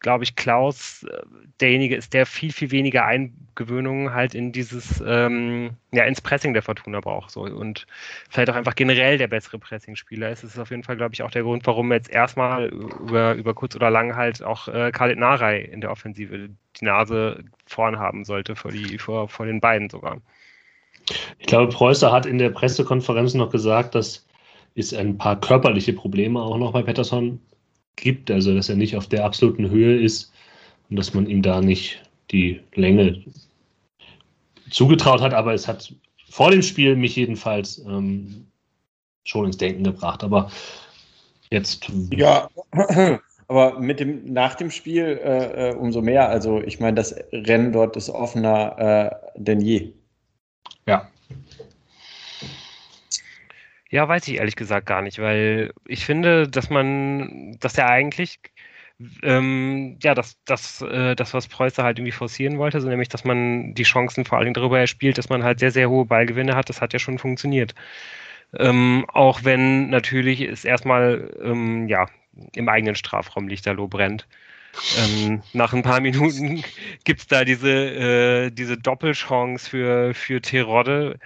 glaube 0.00 0.24
ich, 0.24 0.34
Klaus 0.34 1.04
äh, 1.04 1.22
derjenige 1.60 1.94
ist, 1.94 2.14
der 2.14 2.26
viel, 2.26 2.52
viel 2.52 2.70
weniger 2.70 3.04
Eingewöhnungen 3.04 4.12
halt 4.12 4.34
in 4.34 4.50
dieses, 4.50 5.02
ähm, 5.06 5.76
ja, 5.92 6.04
ins 6.04 6.22
Pressing 6.22 6.54
der 6.54 6.62
Fortuna 6.62 7.00
braucht. 7.00 7.30
So. 7.30 7.42
Und 7.42 7.86
vielleicht 8.30 8.50
auch 8.50 8.56
einfach 8.56 8.74
generell 8.74 9.18
der 9.18 9.28
bessere 9.28 9.58
Pressing-Spieler 9.58 10.30
ist. 10.30 10.42
Das 10.42 10.54
ist 10.54 10.58
auf 10.58 10.70
jeden 10.70 10.82
Fall, 10.82 10.96
glaube 10.96 11.14
ich, 11.14 11.22
auch 11.22 11.30
der 11.30 11.42
Grund, 11.42 11.66
warum 11.66 11.92
jetzt 11.92 12.10
erstmal 12.10 12.68
über, 12.68 13.34
über 13.34 13.54
kurz 13.54 13.76
oder 13.76 13.90
lang 13.90 14.16
halt 14.16 14.42
auch 14.42 14.68
äh, 14.68 14.90
Khalid 14.90 15.18
Narei 15.18 15.60
in 15.60 15.82
der 15.82 15.90
Offensive 15.90 16.48
die 16.80 16.84
Nase 16.84 17.44
vorn 17.66 17.98
haben 17.98 18.24
sollte, 18.24 18.56
vor, 18.56 18.72
die, 18.72 18.98
vor, 18.98 19.28
vor 19.28 19.46
den 19.46 19.60
beiden 19.60 19.90
sogar. 19.90 20.20
Ich 21.38 21.46
glaube, 21.46 21.72
Preußer 21.72 22.10
hat 22.10 22.24
in 22.24 22.38
der 22.38 22.50
Pressekonferenz 22.50 23.34
noch 23.34 23.50
gesagt, 23.50 23.94
dass 23.94 24.26
es 24.74 24.94
ein 24.94 25.18
paar 25.18 25.40
körperliche 25.40 25.92
Probleme 25.92 26.40
auch 26.40 26.58
noch 26.58 26.72
bei 26.72 26.82
Pettersson 26.82 27.40
gibt, 27.96 28.30
also 28.30 28.54
dass 28.54 28.68
er 28.68 28.76
nicht 28.76 28.96
auf 28.96 29.06
der 29.06 29.24
absoluten 29.24 29.68
Höhe 29.70 29.98
ist 29.98 30.32
und 30.88 30.96
dass 30.96 31.14
man 31.14 31.26
ihm 31.26 31.42
da 31.42 31.60
nicht 31.60 32.02
die 32.30 32.60
Länge 32.74 33.22
zugetraut 34.70 35.20
hat, 35.20 35.34
aber 35.34 35.52
es 35.52 35.66
hat 35.66 35.92
vor 36.28 36.50
dem 36.50 36.62
Spiel 36.62 36.96
mich 36.96 37.16
jedenfalls 37.16 37.78
ähm, 37.78 38.46
schon 39.24 39.46
ins 39.46 39.58
Denken 39.58 39.84
gebracht. 39.84 40.22
Aber 40.24 40.50
jetzt. 41.50 41.90
Ja, 42.12 42.48
aber 43.48 43.78
mit 43.80 44.00
dem, 44.00 44.32
nach 44.32 44.54
dem 44.54 44.70
Spiel 44.70 45.20
äh, 45.22 45.70
äh 45.70 45.74
umso 45.74 46.00
mehr. 46.00 46.28
Also 46.28 46.60
ich 46.60 46.80
meine, 46.80 46.94
das 46.94 47.14
Rennen 47.32 47.72
dort 47.72 47.96
ist 47.96 48.10
offener 48.10 48.78
äh, 48.78 49.30
denn 49.36 49.60
je. 49.60 49.92
Ja. 50.86 51.08
Ja, 53.90 54.08
weiß 54.08 54.28
ich 54.28 54.36
ehrlich 54.36 54.54
gesagt 54.56 54.86
gar 54.86 55.02
nicht, 55.02 55.18
weil 55.18 55.72
ich 55.86 56.04
finde, 56.04 56.48
dass 56.48 56.70
man, 56.70 57.56
dass 57.60 57.76
er 57.76 57.88
eigentlich, 57.88 58.38
ähm, 59.22 59.98
ja, 60.02 60.14
das, 60.14 60.38
das, 60.44 60.82
äh, 60.82 61.16
das, 61.16 61.34
was 61.34 61.48
Preußer 61.48 61.82
halt 61.84 61.98
irgendwie 61.98 62.12
forcieren 62.12 62.58
wollte, 62.58 62.80
so 62.80 62.88
nämlich, 62.88 63.08
dass 63.08 63.24
man 63.24 63.74
die 63.74 63.82
Chancen 63.84 64.24
vor 64.24 64.38
allen 64.38 64.46
Dingen 64.46 64.54
darüber 64.54 64.78
erspielt, 64.80 65.18
dass 65.18 65.28
man 65.30 65.42
halt 65.44 65.60
sehr, 65.60 65.72
sehr 65.72 65.90
hohe 65.90 66.06
Ballgewinne 66.06 66.54
hat, 66.56 66.68
das 66.68 66.80
hat 66.80 66.92
ja 66.92 66.98
schon 67.00 67.18
funktioniert. 67.18 67.74
Ähm, 68.58 69.06
auch 69.08 69.44
wenn 69.44 69.90
natürlich 69.90 70.40
es 70.42 70.64
erstmal, 70.64 71.30
ähm, 71.42 71.88
ja, 71.88 72.08
im 72.54 72.68
eigenen 72.68 72.94
Strafraum 72.96 73.48
Lichterloh 73.48 73.88
brennt. 73.88 74.28
Ähm, 74.98 75.42
nach 75.52 75.72
ein 75.72 75.82
paar 75.82 76.00
Minuten 76.00 76.62
gibt 77.04 77.20
es 77.20 77.26
da 77.26 77.44
diese, 77.44 77.70
äh, 77.70 78.50
diese 78.50 78.76
Doppelchance 78.78 79.68
für, 79.68 80.14
für 80.14 80.40
Terodde. 80.40 81.18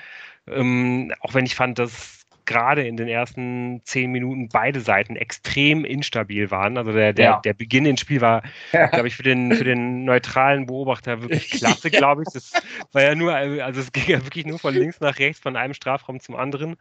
Ähm, 0.48 1.12
auch 1.20 1.35
wenn 1.35 1.46
ich 1.46 1.55
fand, 1.57 1.79
dass 1.79 2.23
gerade 2.46 2.87
in 2.87 2.96
den 2.96 3.09
ersten 3.09 3.80
zehn 3.85 4.11
Minuten 4.11 4.48
beide 4.48 4.80
Seiten 4.80 5.16
extrem 5.16 5.85
instabil 5.85 6.50
waren. 6.50 6.76
Also 6.76 6.92
der, 6.92 7.12
der, 7.12 7.24
ja. 7.24 7.40
der 7.40 7.54
Beginn 7.54 7.87
ins 7.87 8.00
Spiel 8.00 8.20
war, 8.20 8.42
ja. 8.72 8.87
glaube 8.87 9.09
ich, 9.09 9.16
für 9.16 9.22
den, 9.22 9.52
für 9.52 9.64
den 9.64 10.04
neutralen 10.04 10.66
Beobachter 10.66 11.22
wirklich 11.22 11.50
klasse, 11.50 11.90
glaube 11.90 12.22
ich. 12.22 12.33
Das 12.33 12.52
war 12.92 13.02
ja 13.02 13.14
nur, 13.14 13.35
also 13.35 13.80
es 13.80 13.92
ging 13.92 14.07
ja 14.07 14.24
wirklich 14.24 14.46
nur 14.46 14.59
von 14.59 14.74
links 14.74 15.00
nach 15.00 15.18
rechts, 15.18 15.40
von 15.40 15.57
einem 15.57 15.74
Strafraum 15.74 16.20
zum 16.20 16.37
anderen. 16.37 16.76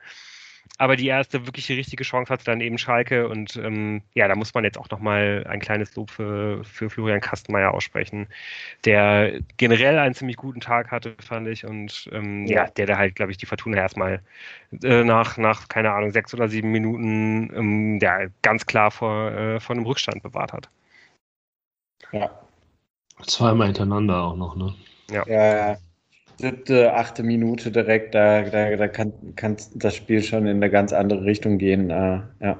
Aber 0.79 0.95
die 0.95 1.07
erste 1.07 1.45
wirkliche 1.45 1.77
richtige 1.77 2.03
Chance 2.03 2.33
hatte 2.33 2.45
dann 2.45 2.59
eben 2.59 2.79
Schalke 2.79 3.27
und 3.27 3.55
ähm, 3.57 4.01
ja, 4.15 4.27
da 4.27 4.35
muss 4.35 4.53
man 4.55 4.63
jetzt 4.63 4.77
auch 4.77 4.89
nochmal 4.89 5.45
ein 5.47 5.59
kleines 5.59 5.95
Lob 5.95 6.09
für, 6.09 6.63
für 6.63 6.89
Florian 6.89 7.21
Kastenmeier 7.21 7.71
aussprechen, 7.71 8.27
der 8.83 9.39
generell 9.57 9.99
einen 9.99 10.15
ziemlich 10.15 10.35
guten 10.35 10.61
Tag 10.61 10.89
hatte, 10.89 11.15
fand 11.19 11.47
ich 11.47 11.65
und 11.65 12.09
ähm, 12.11 12.47
ja. 12.47 12.63
ja. 12.63 12.69
der 12.71 12.87
da 12.87 12.97
halt, 12.97 13.15
glaube 13.15 13.31
ich, 13.31 13.37
die 13.37 13.45
Fortuna 13.45 13.77
erstmal 13.77 14.21
äh, 14.83 15.03
nach, 15.03 15.37
nach, 15.37 15.67
keine 15.67 15.91
Ahnung, 15.91 16.11
sechs 16.11 16.33
oder 16.33 16.49
sieben 16.49 16.71
Minuten 16.71 17.51
ähm, 17.55 17.99
ja, 18.01 18.25
ganz 18.41 18.65
klar 18.65 18.89
vor, 18.89 19.31
äh, 19.31 19.59
vor 19.59 19.75
einem 19.75 19.85
Rückstand 19.85 20.23
bewahrt 20.23 20.53
hat. 20.53 20.69
Ja. 22.11 22.31
Zweimal 23.27 23.67
hintereinander 23.67 24.23
auch 24.23 24.35
noch, 24.35 24.55
ne? 24.55 24.73
Ja. 25.11 25.23
ja, 25.27 25.71
ja 25.71 25.77
siebte, 26.37 26.93
achte 26.93 27.23
Minute 27.23 27.71
direkt, 27.71 28.15
da, 28.15 28.43
da, 28.43 28.75
da 28.75 28.87
kann, 28.87 29.13
kann 29.35 29.57
das 29.75 29.95
Spiel 29.95 30.21
schon 30.21 30.45
in 30.45 30.57
eine 30.57 30.69
ganz 30.69 30.93
andere 30.93 31.23
Richtung 31.25 31.57
gehen. 31.57 31.89
Äh, 31.89 32.21
ja. 32.41 32.59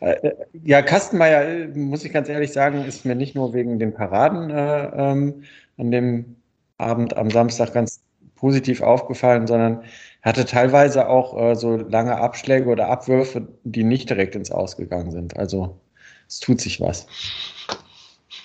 Äh, 0.00 0.32
ja, 0.64 0.82
Kastenmeier, 0.82 1.68
muss 1.74 2.04
ich 2.04 2.12
ganz 2.12 2.28
ehrlich 2.28 2.52
sagen, 2.52 2.84
ist 2.84 3.04
mir 3.04 3.14
nicht 3.14 3.34
nur 3.34 3.54
wegen 3.54 3.78
den 3.78 3.94
Paraden 3.94 4.50
äh, 4.50 4.86
ähm, 4.86 5.44
an 5.78 5.90
dem 5.90 6.36
Abend 6.78 7.16
am 7.16 7.30
Samstag 7.30 7.72
ganz 7.72 8.00
positiv 8.34 8.82
aufgefallen, 8.82 9.46
sondern 9.46 9.82
hatte 10.22 10.44
teilweise 10.44 11.08
auch 11.08 11.38
äh, 11.40 11.54
so 11.54 11.76
lange 11.76 12.16
Abschläge 12.16 12.68
oder 12.68 12.88
Abwürfe, 12.88 13.48
die 13.64 13.84
nicht 13.84 14.10
direkt 14.10 14.34
ins 14.34 14.50
Ausgegangen 14.50 15.10
sind. 15.10 15.36
Also 15.36 15.80
es 16.28 16.40
tut 16.40 16.60
sich 16.60 16.80
was. 16.80 17.06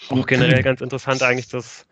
Auch 0.09 0.25
generell 0.25 0.61
ganz 0.63 0.81
interessant 0.81 1.23
eigentlich, 1.23 1.47
dass 1.47 1.85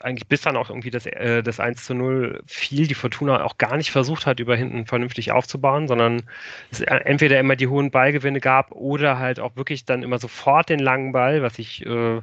eigentlich 0.00 0.26
bis 0.28 0.42
dann 0.42 0.56
auch 0.56 0.70
irgendwie 0.70 0.90
das, 0.90 1.06
äh, 1.06 1.42
das 1.42 1.60
1 1.60 1.84
zu 1.84 1.94
0 1.94 2.42
fiel, 2.46 2.86
die 2.86 2.94
Fortuna 2.94 3.44
auch 3.44 3.58
gar 3.58 3.76
nicht 3.76 3.90
versucht 3.90 4.26
hat, 4.26 4.40
über 4.40 4.56
hinten 4.56 4.86
vernünftig 4.86 5.32
aufzubauen, 5.32 5.88
sondern 5.88 6.22
es 6.70 6.80
entweder 6.80 7.38
immer 7.40 7.56
die 7.56 7.68
hohen 7.68 7.90
Ballgewinne 7.90 8.40
gab 8.40 8.72
oder 8.72 9.18
halt 9.18 9.40
auch 9.40 9.56
wirklich 9.56 9.84
dann 9.84 10.02
immer 10.02 10.18
sofort 10.18 10.68
den 10.68 10.80
langen 10.80 11.12
Ball, 11.12 11.42
was 11.42 11.58
ich 11.58 11.84
äh, 11.86 12.20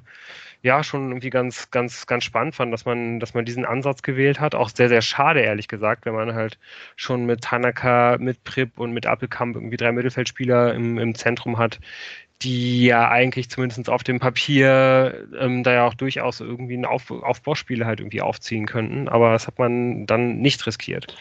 ja 0.64 0.82
schon 0.82 1.10
irgendwie 1.10 1.30
ganz, 1.30 1.70
ganz, 1.72 2.08
ganz 2.08 2.24
spannend 2.24 2.56
fand, 2.56 2.72
dass 2.72 2.86
man, 2.86 3.20
dass 3.20 3.34
man 3.34 3.44
diesen 3.44 3.66
Ansatz 3.66 4.02
gewählt 4.02 4.40
hat. 4.40 4.56
Auch 4.56 4.70
sehr, 4.70 4.88
sehr 4.88 5.02
schade, 5.02 5.42
ehrlich 5.42 5.68
gesagt, 5.68 6.06
wenn 6.06 6.16
man 6.16 6.34
halt 6.34 6.58
schon 6.96 7.26
mit 7.26 7.42
Tanaka, 7.42 8.18
mit 8.18 8.44
Prip 8.46 8.80
und 8.80 8.94
mit 8.94 9.06
Appelkamp 9.06 9.56
irgendwie 9.56 9.78
drei 9.78 9.92
Mittelfeldspieler 9.92 10.74
im, 10.74 10.98
im 10.98 11.16
Zentrum 11.16 11.58
hat, 11.58 11.80
die 12.42 12.86
ja 12.86 13.10
eigentlich 13.10 13.50
zumindest 13.50 13.90
auf 13.90 14.04
dem 14.04 14.20
Papier 14.20 15.28
ähm, 15.40 15.64
da 15.64 15.74
ja 15.74 15.88
auch 15.88 15.94
durchaus 15.94 16.42
irgendwie 16.42 16.76
ein 16.76 16.86
auf 16.86 17.10
Aufbauspiele 17.10 17.86
halt 17.86 18.02
irgendwie 18.02 18.22
aufziehen 18.22 18.66
könnten. 18.66 19.08
Aber 19.08 19.32
das 19.32 19.48
hat 19.48 19.60
man 19.60 20.06
dann 20.06 20.40
nicht 20.40 20.66
riskiert. 20.68 21.16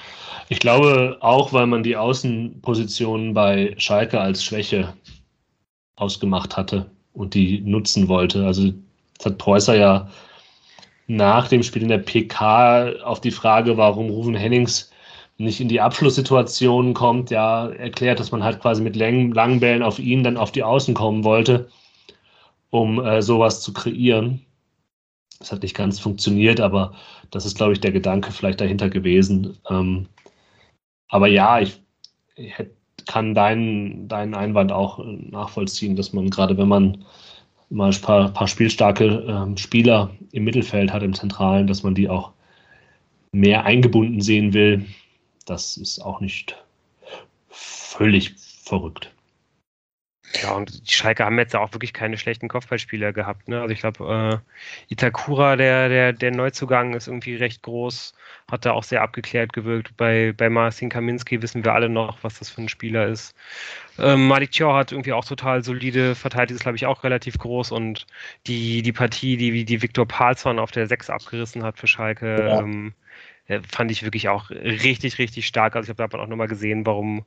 Ich 0.49 0.59
glaube 0.59 1.19
auch, 1.21 1.53
weil 1.53 1.67
man 1.67 1.83
die 1.85 1.97
Außenpositionen 1.97 3.35
bei 3.35 3.75
Schalke 3.79 4.21
als 4.21 4.45
Schwäche 4.45 4.95
ausgemacht 5.97 6.57
hatte. 6.57 6.91
und 7.13 7.35
die 7.35 7.61
nutzen 7.61 8.09
wollte. 8.09 8.45
Also 8.47 8.73
das 9.17 9.27
hat 9.27 9.39
Preußer 9.39 9.77
ja 9.77 10.09
nach 11.07 11.49
dem 11.49 11.63
Spiel 11.63 11.83
in 11.83 11.89
der 11.89 11.99
PK 11.99 12.95
auf 13.05 13.21
die 13.21 13.31
Frage, 13.31 13.77
warum 13.77 14.11
Rufen 14.11 14.35
Hennings 14.35 14.92
nicht 15.43 15.61
in 15.61 15.69
die 15.69 15.81
Abschlusssituation 15.81 16.95
kommt, 16.95 17.31
ja, 17.31 17.69
erklärt, 17.69 18.21
dass 18.21 18.33
man 18.33 18.43
halt 18.45 18.61
quasi 18.61 18.83
mit 18.83 18.97
langen, 18.97 19.33
langen 19.33 19.61
Bällen 19.61 19.83
auf 19.83 19.99
ihn 19.99 20.25
dann 20.25 20.37
auf 20.37 20.53
die 20.53 20.63
Außen 20.63 20.95
kommen 20.95 21.25
wollte, 21.25 21.69
um 22.71 23.05
äh, 23.05 23.23
sowas 23.23 23.61
zu 23.61 23.73
kreieren. 23.73 24.45
Das 25.39 25.53
hat 25.53 25.63
nicht 25.63 25.77
ganz 25.77 25.99
funktioniert, 25.99 26.61
aber 26.61 26.95
das 27.31 27.45
ist, 27.47 27.57
glaube 27.57 27.73
ich, 27.73 27.81
der 27.81 27.93
Gedanke 27.93 28.31
vielleicht 28.33 28.61
dahinter 28.61 28.89
gewesen. 28.89 29.59
Ähm, 29.69 30.07
aber 31.09 31.27
ja, 31.27 31.61
ich, 31.61 31.81
ich 32.37 32.55
kann 33.07 33.35
deinen, 33.35 34.09
deinen 34.09 34.35
Einwand 34.35 34.73
auch 34.73 35.05
nachvollziehen, 35.05 35.97
dass 35.97 36.13
man 36.13 36.31
gerade, 36.31 36.57
wenn 36.57 36.69
man 36.69 37.05
mal 37.71 37.91
ein 37.91 38.01
paar, 38.01 38.29
paar 38.31 38.49
spielstarke 38.49 39.25
ähm, 39.27 39.57
Spieler 39.57 40.11
im 40.33 40.45
Mittelfeld 40.45 40.93
hat, 40.93 41.03
im 41.03 41.15
Zentralen, 41.15 41.67
dass 41.67 41.83
man 41.83 41.95
die 41.95 42.09
auch 42.09 42.33
mehr 43.33 43.65
eingebunden 43.65 44.21
sehen 44.21 44.53
will. 44.53 44.87
Das 45.45 45.77
ist 45.77 46.01
auch 46.01 46.21
nicht 46.21 46.57
völlig 47.49 48.35
verrückt. 48.37 49.13
Ja, 50.41 50.53
und 50.53 50.89
die 50.89 50.93
Schalke 50.93 51.25
haben 51.25 51.39
jetzt 51.39 51.55
auch 51.55 51.73
wirklich 51.73 51.93
keine 51.93 52.17
schlechten 52.17 52.49
Kopfballspieler 52.49 53.13
gehabt. 53.13 53.49
Ne? 53.49 53.61
Also 53.61 53.73
ich 53.73 53.81
glaube, 53.81 54.43
äh, 54.89 54.93
Itakura, 54.93 55.57
der, 55.57 55.89
der, 55.89 56.13
der 56.13 56.31
Neuzugang, 56.31 56.95
ist 56.95 57.07
irgendwie 57.07 57.37
recht 57.37 57.63
groß, 57.63 58.15
hat 58.51 58.65
da 58.65 58.73
auch 58.73 58.85
sehr 58.85 59.03
abgeklärt 59.03 59.53
gewirkt. 59.53 59.97
Bei, 59.97 60.33
bei 60.35 60.49
Marcin 60.49 60.89
Kaminski 60.89 61.43
wissen 61.43 61.65
wir 61.65 61.75
alle 61.75 61.89
noch, 61.91 62.19
was 62.23 62.39
das 62.39 62.49
für 62.49 62.63
ein 62.63 62.69
Spieler 62.69 63.09
ist. 63.09 63.35
Ähm, 63.99 64.27
Malik 64.27 64.53
Thior 64.53 64.75
hat 64.75 64.93
irgendwie 64.93 65.13
auch 65.13 65.25
total 65.25 65.63
solide 65.63 66.15
verteidigt, 66.15 66.57
ist 66.57 66.63
glaube 66.63 66.77
ich 66.77 66.87
auch 66.87 67.05
relativ 67.05 67.37
groß 67.37 67.71
und 67.73 68.07
die, 68.47 68.81
die 68.83 68.93
Partie, 68.93 69.37
die, 69.37 69.65
die 69.65 69.83
Viktor 69.83 70.07
Palsson 70.07 70.59
auf 70.59 70.71
der 70.71 70.87
6 70.87 71.11
abgerissen 71.11 71.63
hat 71.63 71.79
für 71.79 71.87
Schalke, 71.87 72.37
ja. 72.41 72.61
ähm, 72.61 72.89
äh, 72.89 72.93
fand 73.69 73.91
ich 73.91 74.03
wirklich 74.05 74.29
auch 74.29 74.51
richtig, 74.51 75.19
richtig 75.19 75.47
stark. 75.47 75.75
Also 75.75 75.87
ich 75.93 75.99
habe 75.99 76.09
da 76.09 76.19
auch 76.19 76.29
nochmal 76.29 76.47
gesehen, 76.47 76.87
warum 76.87 77.25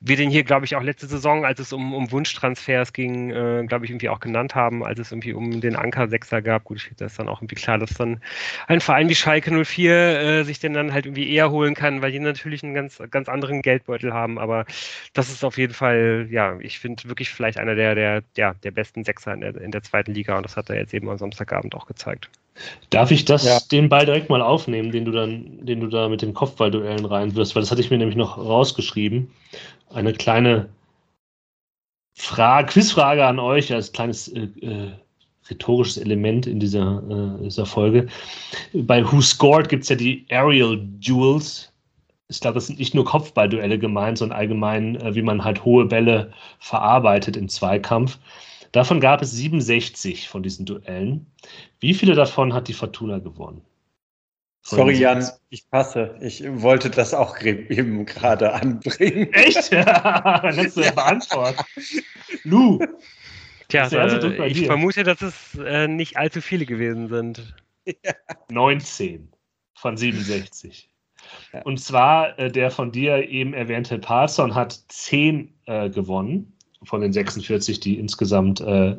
wir 0.00 0.16
den 0.16 0.30
hier, 0.30 0.42
glaube 0.42 0.66
ich, 0.66 0.74
auch 0.74 0.82
letzte 0.82 1.06
Saison, 1.06 1.44
als 1.44 1.60
es 1.60 1.72
um, 1.72 1.94
um 1.94 2.10
Wunschtransfers 2.10 2.92
ging, 2.92 3.30
äh, 3.30 3.64
glaube 3.66 3.84
ich, 3.84 3.90
irgendwie 3.90 4.08
auch 4.08 4.18
genannt 4.20 4.54
haben, 4.56 4.84
als 4.84 4.98
es 4.98 5.12
irgendwie 5.12 5.32
um 5.32 5.60
den 5.60 5.76
Anker-Sechser 5.76 6.42
gab. 6.42 6.64
Gut, 6.64 6.90
das 6.96 7.12
ist 7.12 7.18
dann 7.18 7.28
auch 7.28 7.40
irgendwie 7.40 7.54
klar, 7.54 7.78
dass 7.78 7.94
dann 7.94 8.20
ein 8.66 8.80
Verein 8.80 9.08
wie 9.08 9.14
Schalke 9.14 9.64
04 9.64 9.92
äh, 9.92 10.44
sich 10.44 10.58
den 10.58 10.74
dann 10.74 10.92
halt 10.92 11.06
irgendwie 11.06 11.32
eher 11.32 11.50
holen 11.50 11.74
kann, 11.74 12.02
weil 12.02 12.10
die 12.10 12.18
natürlich 12.18 12.64
einen 12.64 12.74
ganz, 12.74 13.00
ganz 13.10 13.28
anderen 13.28 13.62
Geldbeutel 13.62 14.12
haben. 14.12 14.38
Aber 14.38 14.66
das 15.12 15.30
ist 15.30 15.44
auf 15.44 15.58
jeden 15.58 15.74
Fall, 15.74 16.26
ja, 16.30 16.58
ich 16.60 16.80
finde 16.80 17.08
wirklich 17.08 17.30
vielleicht 17.30 17.58
einer 17.58 17.76
der, 17.76 17.94
der, 17.94 18.22
ja, 18.36 18.54
der 18.54 18.72
besten 18.72 19.04
Sechser 19.04 19.32
in 19.34 19.40
der, 19.40 19.56
in 19.56 19.70
der 19.70 19.82
zweiten 19.82 20.12
Liga 20.12 20.36
und 20.36 20.44
das 20.44 20.56
hat 20.56 20.70
er 20.70 20.76
jetzt 20.76 20.92
eben 20.92 21.08
am 21.08 21.18
Samstagabend 21.18 21.74
auch 21.74 21.86
gezeigt. 21.86 22.28
Darf 22.90 23.10
ich 23.10 23.24
das, 23.24 23.44
ja. 23.44 23.58
den 23.70 23.88
Ball 23.88 24.04
direkt 24.04 24.28
mal 24.28 24.42
aufnehmen, 24.42 24.92
den 24.92 25.04
du 25.04 25.12
dann, 25.12 25.64
den 25.64 25.80
du 25.80 25.86
da 25.86 26.08
mit 26.08 26.22
dem 26.22 26.34
Kopfballduellen 26.34 27.04
reinwirfst? 27.04 27.54
Weil 27.54 27.62
das 27.62 27.70
hatte 27.70 27.80
ich 27.80 27.90
mir 27.90 27.98
nämlich 27.98 28.16
noch 28.16 28.36
rausgeschrieben. 28.36 29.30
Eine 29.90 30.12
kleine 30.12 30.68
Frage, 32.14 32.72
Quizfrage 32.72 33.24
an 33.24 33.38
euch 33.38 33.72
als 33.72 33.92
kleines 33.92 34.28
äh, 34.28 34.48
äh, 34.60 34.92
rhetorisches 35.50 35.96
Element 35.98 36.46
in 36.46 36.60
dieser, 36.60 37.02
äh, 37.38 37.44
dieser 37.44 37.66
Folge. 37.66 38.06
Bei 38.72 39.04
Who 39.10 39.20
Scored 39.20 39.68
gibt 39.68 39.84
es 39.84 39.88
ja 39.88 39.96
die 39.96 40.26
Aerial 40.30 40.78
Duels. 41.00 41.72
Ich 42.28 42.40
glaube, 42.40 42.54
das 42.54 42.66
sind 42.66 42.78
nicht 42.78 42.94
nur 42.94 43.04
Kopfballduelle 43.04 43.78
gemeint, 43.78 44.18
sondern 44.18 44.38
allgemein, 44.38 44.96
äh, 44.96 45.14
wie 45.14 45.22
man 45.22 45.44
halt 45.44 45.64
hohe 45.64 45.86
Bälle 45.86 46.32
verarbeitet 46.58 47.36
im 47.36 47.48
Zweikampf. 47.48 48.18
Davon 48.72 49.00
gab 49.00 49.20
es 49.20 49.32
67 49.32 50.28
von 50.28 50.42
diesen 50.42 50.64
Duellen. 50.64 51.26
Wie 51.80 51.92
viele 51.92 52.14
davon 52.14 52.54
hat 52.54 52.68
die 52.68 52.72
Fortuna 52.72 53.18
gewonnen? 53.18 53.62
Von 54.62 54.78
Sorry, 54.78 54.94
Jan, 54.94 55.28
ich 55.50 55.68
passe. 55.68 56.16
Ich 56.20 56.42
wollte 56.62 56.88
das 56.88 57.12
auch 57.12 57.38
eben 57.40 58.06
gerade 58.06 58.52
anbringen. 58.54 59.30
Echt? 59.32 59.72
Ja, 59.72 60.40
dann 60.40 60.56
kannst 60.56 60.76
du 60.76 60.82
ja 60.82 60.92
beantworten. 60.92 61.64
Lou. 62.44 62.78
Tja, 63.68 63.88
also 63.88 64.28
ich 64.28 64.52
dir. 64.54 64.66
vermute, 64.66 65.02
dass 65.02 65.20
es 65.20 65.58
äh, 65.58 65.88
nicht 65.88 66.16
allzu 66.16 66.40
viele 66.40 66.64
gewesen 66.64 67.08
sind. 67.08 67.54
Ja. 67.86 68.12
19 68.50 69.32
von 69.74 69.96
67. 69.96 70.88
Ja. 71.52 71.62
Und 71.62 71.80
zwar 71.80 72.38
äh, 72.38 72.50
der 72.50 72.70
von 72.70 72.92
dir 72.92 73.28
eben 73.28 73.54
erwähnte 73.54 73.98
Parson 73.98 74.54
hat 74.54 74.72
10 74.88 75.52
äh, 75.66 75.90
gewonnen 75.90 76.51
von 76.84 77.00
den 77.00 77.12
46, 77.12 77.80
die 77.80 77.98
insgesamt 77.98 78.60
äh, 78.60 78.96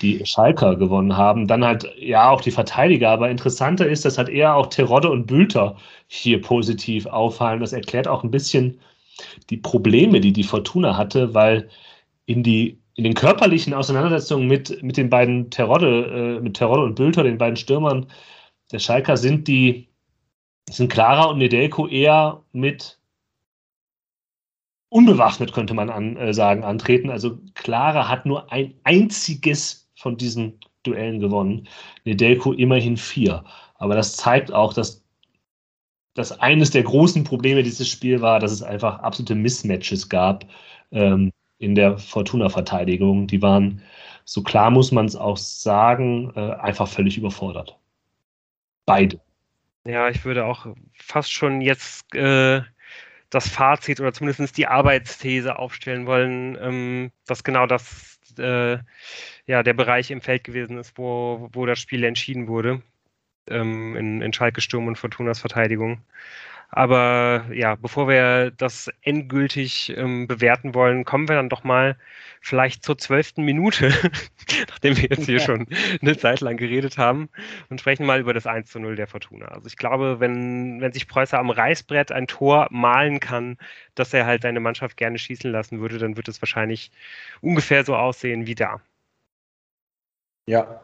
die 0.00 0.24
Schalker 0.24 0.76
gewonnen 0.76 1.16
haben. 1.16 1.46
Dann 1.46 1.64
halt 1.64 1.86
ja 1.98 2.30
auch 2.30 2.40
die 2.40 2.50
Verteidiger, 2.50 3.10
aber 3.10 3.30
interessanter 3.30 3.86
ist, 3.86 4.04
dass 4.04 4.18
halt 4.18 4.28
eher 4.28 4.54
auch 4.54 4.66
Terodde 4.66 5.10
und 5.10 5.26
Bülter 5.26 5.76
hier 6.06 6.40
positiv 6.40 7.06
auffallen. 7.06 7.60
Das 7.60 7.72
erklärt 7.72 8.08
auch 8.08 8.22
ein 8.24 8.30
bisschen 8.30 8.80
die 9.50 9.56
Probleme, 9.56 10.20
die 10.20 10.32
die 10.32 10.44
Fortuna 10.44 10.96
hatte, 10.96 11.34
weil 11.34 11.68
in 12.26 12.42
die 12.42 12.78
in 12.94 13.04
den 13.04 13.14
körperlichen 13.14 13.74
Auseinandersetzungen 13.74 14.48
mit, 14.48 14.82
mit 14.82 14.96
den 14.96 15.08
beiden 15.08 15.50
Terodde, 15.50 16.38
äh, 16.38 16.40
mit 16.40 16.56
Terodde 16.56 16.82
und 16.82 16.96
Bülter, 16.96 17.22
den 17.22 17.38
beiden 17.38 17.56
Stürmern 17.56 18.06
der 18.72 18.80
Schalker, 18.80 19.16
sind 19.16 19.46
die 19.46 19.88
sind 20.68 20.92
Clara 20.92 21.26
und 21.26 21.38
Nedelko 21.38 21.86
eher 21.86 22.42
mit 22.52 22.97
unbewaffnet, 24.90 25.52
könnte 25.52 25.74
man 25.74 25.90
an, 25.90 26.16
äh, 26.16 26.32
sagen, 26.32 26.64
antreten. 26.64 27.10
Also 27.10 27.38
Clara 27.54 28.08
hat 28.08 28.26
nur 28.26 28.52
ein 28.52 28.74
einziges 28.84 29.88
von 29.96 30.16
diesen 30.16 30.58
Duellen 30.82 31.20
gewonnen. 31.20 31.68
Nedelko 32.04 32.52
immerhin 32.52 32.96
vier. 32.96 33.44
Aber 33.74 33.94
das 33.94 34.16
zeigt 34.16 34.52
auch, 34.52 34.72
dass 34.72 35.04
dass 36.18 36.32
eines 36.40 36.72
der 36.72 36.82
großen 36.82 37.22
Probleme 37.22 37.62
dieses 37.62 37.88
Spiels 37.88 38.20
war, 38.20 38.40
dass 38.40 38.50
es 38.50 38.60
einfach 38.60 38.98
absolute 38.98 39.36
Mismatches 39.36 40.08
gab 40.08 40.44
ähm, 40.90 41.30
in 41.58 41.76
der 41.76 41.96
Fortuna-Verteidigung. 41.96 43.28
Die 43.28 43.40
waren, 43.40 43.80
so 44.24 44.42
klar 44.42 44.72
muss 44.72 44.90
man 44.90 45.06
es 45.06 45.14
auch 45.14 45.36
sagen, 45.36 46.32
äh, 46.34 46.54
einfach 46.54 46.88
völlig 46.88 47.16
überfordert. 47.16 47.78
Beide. 48.84 49.20
Ja, 49.86 50.08
ich 50.08 50.24
würde 50.24 50.44
auch 50.44 50.66
fast 50.94 51.30
schon 51.30 51.60
jetzt 51.60 52.12
äh, 52.16 52.62
das 53.30 53.48
Fazit 53.48 54.00
oder 54.00 54.12
zumindest 54.12 54.56
die 54.56 54.66
Arbeitsthese 54.66 55.58
aufstellen 55.58 56.06
wollen, 56.06 56.56
ähm, 56.60 57.12
dass 57.26 57.44
genau 57.44 57.66
das 57.66 58.18
äh, 58.38 58.78
ja 59.46 59.62
der 59.62 59.74
Bereich 59.74 60.10
im 60.10 60.20
Feld 60.20 60.44
gewesen 60.44 60.78
ist, 60.78 60.96
wo, 60.96 61.48
wo 61.52 61.66
das 61.66 61.78
Spiel 61.78 62.04
entschieden 62.04 62.48
wurde. 62.48 62.82
Ähm, 63.48 63.96
in, 63.96 64.22
in 64.22 64.32
Schalke 64.32 64.60
Sturm 64.60 64.86
und 64.86 64.98
Fortunas 64.98 65.40
Verteidigung. 65.40 66.02
Aber 66.70 67.46
ja, 67.52 67.76
bevor 67.76 68.08
wir 68.08 68.50
das 68.50 68.90
endgültig 69.02 69.94
ähm, 69.96 70.26
bewerten 70.26 70.74
wollen, 70.74 71.04
kommen 71.04 71.28
wir 71.28 71.36
dann 71.36 71.48
doch 71.48 71.64
mal 71.64 71.96
vielleicht 72.40 72.84
zur 72.84 72.98
zwölften 72.98 73.42
Minute, 73.42 73.88
nachdem 74.68 74.96
wir 74.96 75.08
jetzt 75.08 75.24
hier 75.24 75.38
ja. 75.38 75.44
schon 75.44 75.66
eine 76.02 76.16
Zeit 76.16 76.40
lang 76.40 76.56
geredet 76.56 76.98
haben, 76.98 77.30
und 77.70 77.80
sprechen 77.80 78.04
mal 78.04 78.20
über 78.20 78.34
das 78.34 78.46
1 78.46 78.70
zu 78.70 78.80
0 78.80 78.96
der 78.96 79.06
Fortuna. 79.06 79.46
Also 79.46 79.66
ich 79.66 79.76
glaube, 79.76 80.20
wenn, 80.20 80.80
wenn 80.80 80.92
sich 80.92 81.08
Preußer 81.08 81.38
am 81.38 81.50
Reißbrett 81.50 82.12
ein 82.12 82.26
Tor 82.26 82.68
malen 82.70 83.18
kann, 83.18 83.56
dass 83.94 84.12
er 84.12 84.26
halt 84.26 84.42
seine 84.42 84.60
Mannschaft 84.60 84.96
gerne 84.96 85.18
schießen 85.18 85.50
lassen 85.50 85.80
würde, 85.80 85.98
dann 85.98 86.16
wird 86.16 86.28
es 86.28 86.42
wahrscheinlich 86.42 86.90
ungefähr 87.40 87.84
so 87.84 87.96
aussehen 87.96 88.46
wie 88.46 88.54
da. 88.54 88.80
Ja, 90.46 90.80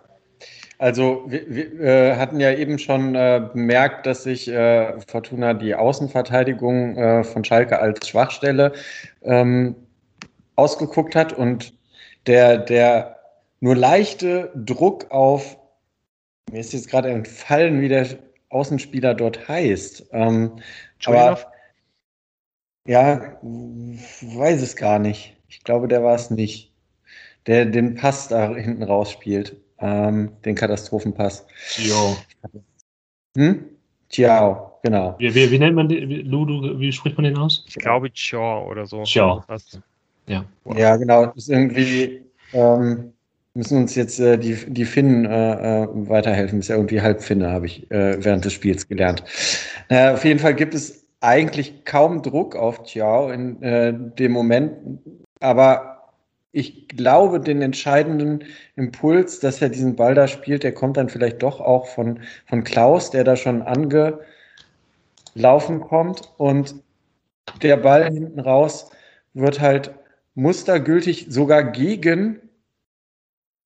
also 0.79 1.25
wir, 1.27 1.49
wir 1.49 1.81
äh, 1.81 2.17
hatten 2.17 2.41
ja 2.41 2.53
eben 2.53 2.79
schon 2.79 3.15
äh, 3.15 3.49
bemerkt, 3.53 4.07
dass 4.07 4.25
sich 4.25 4.49
äh, 4.49 5.01
Fortuna 5.07 5.55
die 5.55 5.75
Außenverteidigung 5.75 6.97
äh, 6.97 7.25
von 7.25 7.45
Schalke 7.45 7.79
als 7.79 8.09
Schwachstelle 8.09 8.73
ähm, 9.23 9.77
ausgeguckt 10.57 11.15
hat 11.15 11.33
und 11.33 11.75
der, 12.27 12.59
der 12.59 13.19
nur 13.61 13.77
leichte 13.77 14.53
Druck 14.55 15.11
auf, 15.11 15.57
mir 16.51 16.61
ist 16.61 16.73
jetzt 16.73 16.91
gerade 16.91 17.11
entfallen, 17.11 17.81
wie 17.81 17.89
der 17.89 18.07
Außenspieler 18.51 19.15
dort 19.15 19.49
heißt. 19.49 20.09
Ähm, 20.13 20.53
aber 21.07 21.53
ja, 22.87 23.39
weiß 23.43 24.61
es 24.61 24.77
gar 24.77 24.99
nicht. 24.99 25.37
Ich 25.49 25.65
glaube, 25.65 25.89
der 25.89 26.03
war 26.03 26.15
es 26.15 26.31
nicht. 26.31 26.73
Der 27.47 27.65
den 27.65 27.95
Pass 27.95 28.29
da 28.29 28.55
hinten 28.55 28.83
rausspielt 28.83 29.64
ähm, 29.79 30.31
den 30.45 30.55
Katastrophenpass. 30.55 31.47
Ciao. 31.69 32.17
Hm? 33.37 33.65
Ciao, 34.09 34.79
genau. 34.83 35.17
Wie, 35.19 35.35
wie, 35.35 35.51
wie 35.51 35.59
nennt 35.59 35.75
man 35.75 35.89
den, 35.89 36.09
wie, 36.09 36.23
Ludo, 36.23 36.79
wie 36.79 36.93
spricht 36.93 37.17
man 37.17 37.25
den 37.25 37.37
aus? 37.37 37.65
Ich 37.67 37.75
glaube 37.75 38.13
Ciao 38.13 38.69
oder 38.71 38.87
so. 38.87 39.03
Ciao. 39.03 39.45
Ja. 40.27 40.45
ja, 40.77 40.97
genau. 40.97 41.27
Das 41.27 41.37
ist 41.37 41.49
irgendwie, 41.51 42.23
ähm, 42.53 43.13
müssen 43.55 43.79
uns 43.79 43.95
jetzt 43.95 44.19
äh, 44.21 44.39
die, 44.39 44.57
die 44.69 44.85
Finnen 44.85 45.25
äh, 45.27 45.83
äh 45.83 45.89
weiterhelfen. 46.09 46.59
Das 46.59 46.67
ist 46.67 46.69
ja 46.69 46.77
irgendwie 46.77 47.01
halb 47.01 47.23
Finne, 47.23 47.51
habe 47.51 47.67
ich 47.67 47.91
äh, 47.91 48.23
während 48.25 48.45
des 48.45 48.53
Spiels 48.53 48.89
gelernt. 48.89 49.23
Äh, 49.89 50.13
auf 50.13 50.25
jeden 50.25 50.41
Fall 50.41 50.55
gibt 50.55 50.75
es 50.75 51.05
eigentlich 51.21 51.85
kaum 51.85 52.23
Druck 52.23 52.57
auf 52.57 52.85
Ciao 52.85 53.31
in 53.31 53.63
äh, 53.63 53.93
dem 53.93 54.33
Moment, 54.33 55.01
aber 55.41 55.94
ich 56.55 56.89
glaube, 56.89 57.41
den 57.41 57.61
entscheidenden 57.63 58.45
Impuls, 58.77 59.41
dass 59.41 59.61
er 59.61 59.69
diesen 59.69 59.97
Ball 59.97 60.15
da 60.15 60.29
spielt, 60.29 60.63
der 60.63 60.73
kommt 60.73 60.97
dann 60.97 61.09
vielleicht 61.09 61.43
doch 61.43 61.61
auch 61.61 61.89
von, 61.89 62.21
von 62.47 62.63
Klaus, 62.63 63.11
der 63.11 63.25
da 63.25 63.37
schon 63.37 63.63
angelaufen 63.63 64.21
kommt. 65.81 66.33
Und 66.39 66.77
der 67.63 67.77
Ball 67.77 68.05
hinten 68.05 68.39
raus 68.39 68.91
wird 69.35 69.61
halt 69.61 69.93
mustergültig 70.35 71.27
sogar 71.29 71.65
gegen 71.65 72.41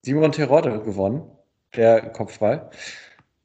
Simon 0.02 0.32
Terodde 0.32 0.80
gewonnen, 0.80 1.22
der 1.76 2.00
Kopfball. 2.00 2.70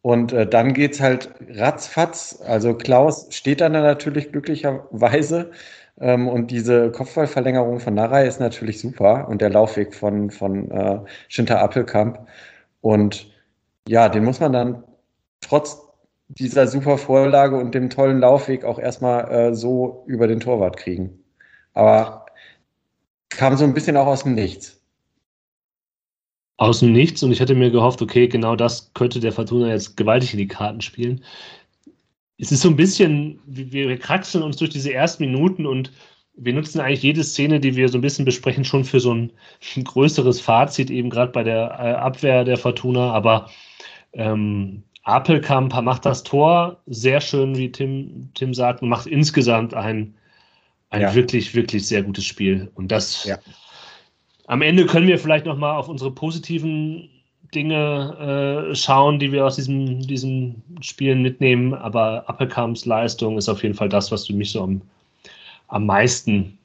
Und 0.02 0.32
äh, 0.32 0.48
dann 0.48 0.74
es 0.76 1.02
halt 1.02 1.34
ratzfatz. 1.50 2.42
Also 2.46 2.76
Klaus 2.76 3.28
steht 3.32 3.60
dann 3.62 3.74
da 3.74 3.82
natürlich 3.82 4.32
glücklicherweise 4.32 5.52
ähm, 6.00 6.28
und 6.28 6.52
diese 6.52 6.92
Kopfballverlängerung 6.92 7.80
von 7.80 7.94
Narei 7.94 8.26
ist 8.26 8.40
natürlich 8.40 8.80
super 8.80 9.28
und 9.28 9.42
der 9.42 9.50
Laufweg 9.50 9.94
von, 9.94 10.32
von 10.32 10.72
äh, 10.72 11.00
Schinter 11.28 11.62
Appelkamp. 11.62 12.28
Und 12.82 13.32
ja, 13.88 14.10
den 14.10 14.24
muss 14.24 14.40
man 14.40 14.54
dann 14.54 14.84
trotz 15.42 15.82
dieser 16.30 16.68
super 16.68 16.98
Vorlage 16.98 17.58
und 17.58 17.76
dem 17.76 17.90
tollen 17.90 18.20
Laufweg 18.20 18.64
auch 18.66 18.80
erstmal 18.80 19.32
äh, 19.32 19.54
so 19.54 20.04
über 20.08 20.28
den 20.28 20.40
Torwart 20.40 20.78
kriegen. 20.78 21.20
Aber 21.74 22.26
kam 23.30 23.56
so 23.58 23.64
ein 23.64 23.74
bisschen 23.74 23.98
auch 23.98 24.08
aus 24.08 24.24
dem 24.24 24.36
Nichts. 24.36 24.80
Aus 26.58 26.80
dem 26.80 26.94
Nichts 26.94 27.22
und 27.24 27.32
ich 27.32 27.40
hätte 27.40 27.56
mir 27.56 27.72
gehofft, 27.72 28.02
okay, 28.02 28.28
genau 28.28 28.56
das 28.56 28.94
könnte 28.94 29.20
der 29.20 29.32
Fortuna 29.32 29.70
jetzt 29.70 29.98
gewaltig 29.98 30.34
in 30.34 30.40
die 30.40 30.48
Karten 30.48 30.82
spielen 30.82 31.24
es 32.44 32.52
ist 32.52 32.62
so 32.62 32.70
ein 32.70 32.76
bisschen, 32.76 33.40
wir 33.46 33.98
kraxeln 33.98 34.44
uns 34.44 34.58
durch 34.58 34.70
diese 34.70 34.94
ersten 34.94 35.24
Minuten 35.24 35.66
und 35.66 35.94
wir 36.36 36.52
nutzen 36.52 36.82
eigentlich 36.82 37.02
jede 37.02 37.24
Szene, 37.24 37.62
die 37.62 37.78
wir 37.78 37.88
so 37.88 37.98
ein 37.98 38.02
bisschen 38.02 38.26
besprechen, 38.26 38.66
schon 38.66 38.84
für 38.84 39.00
so 39.00 39.14
ein, 39.14 39.32
ein 39.78 39.84
größeres 39.86 40.42
Fazit, 40.42 40.90
eben 40.90 41.10
gerade 41.10 41.32
bei 41.32 41.44
der 41.44 41.72
äh, 41.80 41.94
Abwehr 41.94 42.44
der 42.44 42.58
Fortuna. 42.58 43.14
Aber 43.14 43.50
ähm, 44.12 44.84
Apelkamp 45.04 45.74
macht 45.84 46.06
das 46.06 46.24
Tor 46.24 46.82
sehr 46.86 47.22
schön, 47.22 47.56
wie 47.56 47.72
Tim, 47.72 48.30
Tim 48.34 48.54
sagt, 48.54 48.82
und 48.82 48.90
macht 48.90 49.08
insgesamt 49.08 49.74
ein, 49.74 50.16
ein 50.90 51.02
ja. 51.02 51.16
wirklich, 51.16 51.56
wirklich 51.56 51.88
sehr 51.88 52.04
gutes 52.04 52.26
Spiel. 52.26 52.70
Und 52.76 52.92
das 52.92 53.24
ja. 53.24 53.38
am 54.48 54.62
Ende 54.62 54.86
können 54.86 55.08
wir 55.08 55.18
vielleicht 55.18 55.46
nochmal 55.46 55.78
auf 55.78 55.88
unsere 55.88 56.12
positiven 56.12 57.10
Dinge 57.56 58.70
äh, 58.72 58.76
schauen, 58.76 59.20
die 59.20 59.32
wir 59.32 59.46
aus 59.46 59.56
diesem, 59.56 60.02
diesem 60.02 60.62
Spielen 60.82 61.22
mitnehmen. 61.22 61.74
Aber 61.74 62.28
Appelkamps 62.28 62.86
Leistung 62.86 63.38
ist 63.38 63.50
auf 63.50 63.64
jeden 63.64 63.76
Fall 63.76 63.90
das, 63.90 64.12
was 64.12 64.28
für 64.28 64.34
mich 64.34 64.52
so 64.52 64.64
am, 64.64 64.82
am 65.68 65.86
meisten 65.86 66.58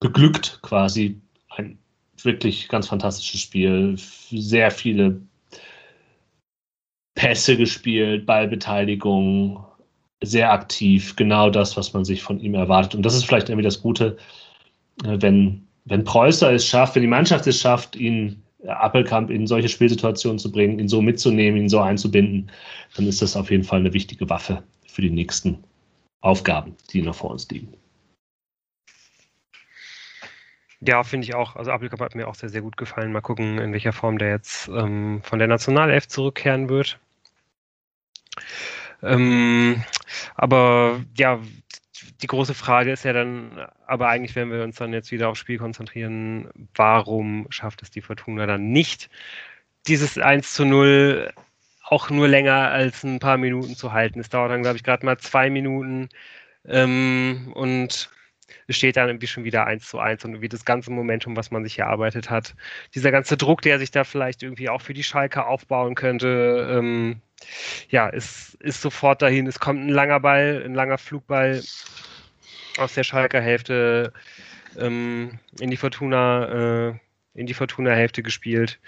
beglückt, 0.00 0.60
quasi. 0.62 1.20
Ein 1.50 1.78
wirklich 2.22 2.68
ganz 2.68 2.88
fantastisches 2.88 3.40
Spiel. 3.40 3.96
Sehr 3.96 4.70
viele 4.70 5.20
Pässe 7.14 7.56
gespielt, 7.56 8.26
Ballbeteiligung, 8.26 9.64
sehr 10.22 10.52
aktiv, 10.52 11.16
genau 11.16 11.50
das, 11.50 11.76
was 11.76 11.92
man 11.92 12.04
sich 12.04 12.22
von 12.22 12.38
ihm 12.40 12.54
erwartet. 12.54 12.94
Und 12.94 13.02
das 13.02 13.16
ist 13.16 13.24
vielleicht 13.24 13.48
irgendwie 13.48 13.64
das 13.64 13.82
Gute, 13.82 14.16
äh, 15.04 15.16
wenn, 15.20 15.66
wenn 15.84 16.04
Preußer 16.04 16.52
es 16.52 16.66
schafft, 16.66 16.94
wenn 16.94 17.02
die 17.02 17.08
Mannschaft 17.08 17.46
es 17.46 17.60
schafft, 17.60 17.96
ihn 17.96 18.42
Appelkamp 18.66 19.30
in 19.30 19.46
solche 19.46 19.68
Spielsituationen 19.68 20.38
zu 20.38 20.50
bringen, 20.50 20.78
ihn 20.78 20.88
so 20.88 21.00
mitzunehmen, 21.00 21.60
ihn 21.60 21.68
so 21.68 21.80
einzubinden, 21.80 22.50
dann 22.96 23.06
ist 23.06 23.22
das 23.22 23.36
auf 23.36 23.50
jeden 23.50 23.64
Fall 23.64 23.80
eine 23.80 23.92
wichtige 23.92 24.28
Waffe 24.28 24.62
für 24.86 25.02
die 25.02 25.10
nächsten 25.10 25.62
Aufgaben, 26.20 26.76
die 26.92 27.02
noch 27.02 27.14
vor 27.14 27.30
uns 27.30 27.48
liegen. 27.50 27.72
Ja, 30.80 31.02
finde 31.02 31.24
ich 31.26 31.34
auch. 31.34 31.56
Also 31.56 31.72
Appelkamp 31.72 32.00
hat 32.00 32.14
mir 32.14 32.28
auch 32.28 32.36
sehr, 32.36 32.48
sehr 32.48 32.62
gut 32.62 32.76
gefallen. 32.76 33.12
Mal 33.12 33.20
gucken, 33.20 33.58
in 33.58 33.72
welcher 33.72 33.92
Form 33.92 34.18
der 34.18 34.30
jetzt 34.30 34.68
ähm, 34.68 35.20
von 35.24 35.38
der 35.38 35.48
Nationalelf 35.48 36.06
zurückkehren 36.06 36.68
wird. 36.68 37.00
Ähm, 39.02 39.82
aber 40.34 41.00
ja, 41.16 41.40
die 42.22 42.26
große 42.26 42.54
Frage 42.54 42.92
ist 42.92 43.04
ja 43.04 43.12
dann, 43.12 43.68
aber 43.86 44.08
eigentlich, 44.08 44.34
wenn 44.34 44.50
wir 44.50 44.62
uns 44.64 44.76
dann 44.76 44.92
jetzt 44.92 45.12
wieder 45.12 45.28
aufs 45.28 45.38
Spiel 45.40 45.58
konzentrieren, 45.58 46.48
warum 46.74 47.46
schafft 47.50 47.82
es 47.82 47.90
die 47.90 48.02
Fortuna 48.02 48.46
dann 48.46 48.70
nicht, 48.70 49.08
dieses 49.86 50.18
1 50.18 50.52
zu 50.54 50.64
0 50.64 51.32
auch 51.84 52.10
nur 52.10 52.28
länger 52.28 52.70
als 52.70 53.04
ein 53.04 53.20
paar 53.20 53.38
Minuten 53.38 53.76
zu 53.76 53.92
halten? 53.92 54.20
Es 54.20 54.28
dauert 54.30 54.50
dann, 54.50 54.62
glaube 54.62 54.76
ich, 54.76 54.84
gerade 54.84 55.06
mal 55.06 55.18
zwei 55.18 55.48
Minuten 55.50 56.08
ähm, 56.66 57.52
und 57.54 58.10
es 58.68 58.76
steht 58.76 58.96
dann 58.96 59.08
irgendwie 59.08 59.26
schon 59.26 59.44
wieder 59.44 59.66
1 59.66 59.88
zu 59.88 59.98
1 59.98 60.24
und 60.24 60.32
irgendwie 60.32 60.48
das 60.48 60.64
ganze 60.64 60.92
Momentum, 60.92 61.36
was 61.36 61.50
man 61.50 61.64
sich 61.64 61.78
erarbeitet 61.78 62.30
hat, 62.30 62.54
dieser 62.94 63.10
ganze 63.10 63.36
Druck, 63.36 63.62
der 63.62 63.78
sich 63.78 63.90
da 63.90 64.04
vielleicht 64.04 64.42
irgendwie 64.42 64.68
auch 64.68 64.82
für 64.82 64.94
die 64.94 65.02
Schalke 65.02 65.46
aufbauen 65.46 65.94
könnte, 65.94 66.68
ähm, 66.70 67.20
ja, 67.88 68.08
ist, 68.08 68.54
ist 68.60 68.82
sofort 68.82 69.22
dahin. 69.22 69.46
Es 69.46 69.58
kommt 69.58 69.80
ein 69.80 69.88
langer 69.88 70.20
Ball, 70.20 70.62
ein 70.64 70.74
langer 70.74 70.98
Flugball 70.98 71.62
aus 72.76 72.94
der 72.94 73.04
Schalker 73.04 73.40
Hälfte 73.40 74.12
ähm, 74.78 75.38
in 75.58 75.70
die 75.70 75.76
Fortuna, 75.76 76.88
äh, 76.90 76.94
in 77.34 77.46
die 77.46 77.54
Fortuna-Hälfte 77.54 78.22
gespielt. 78.22 78.78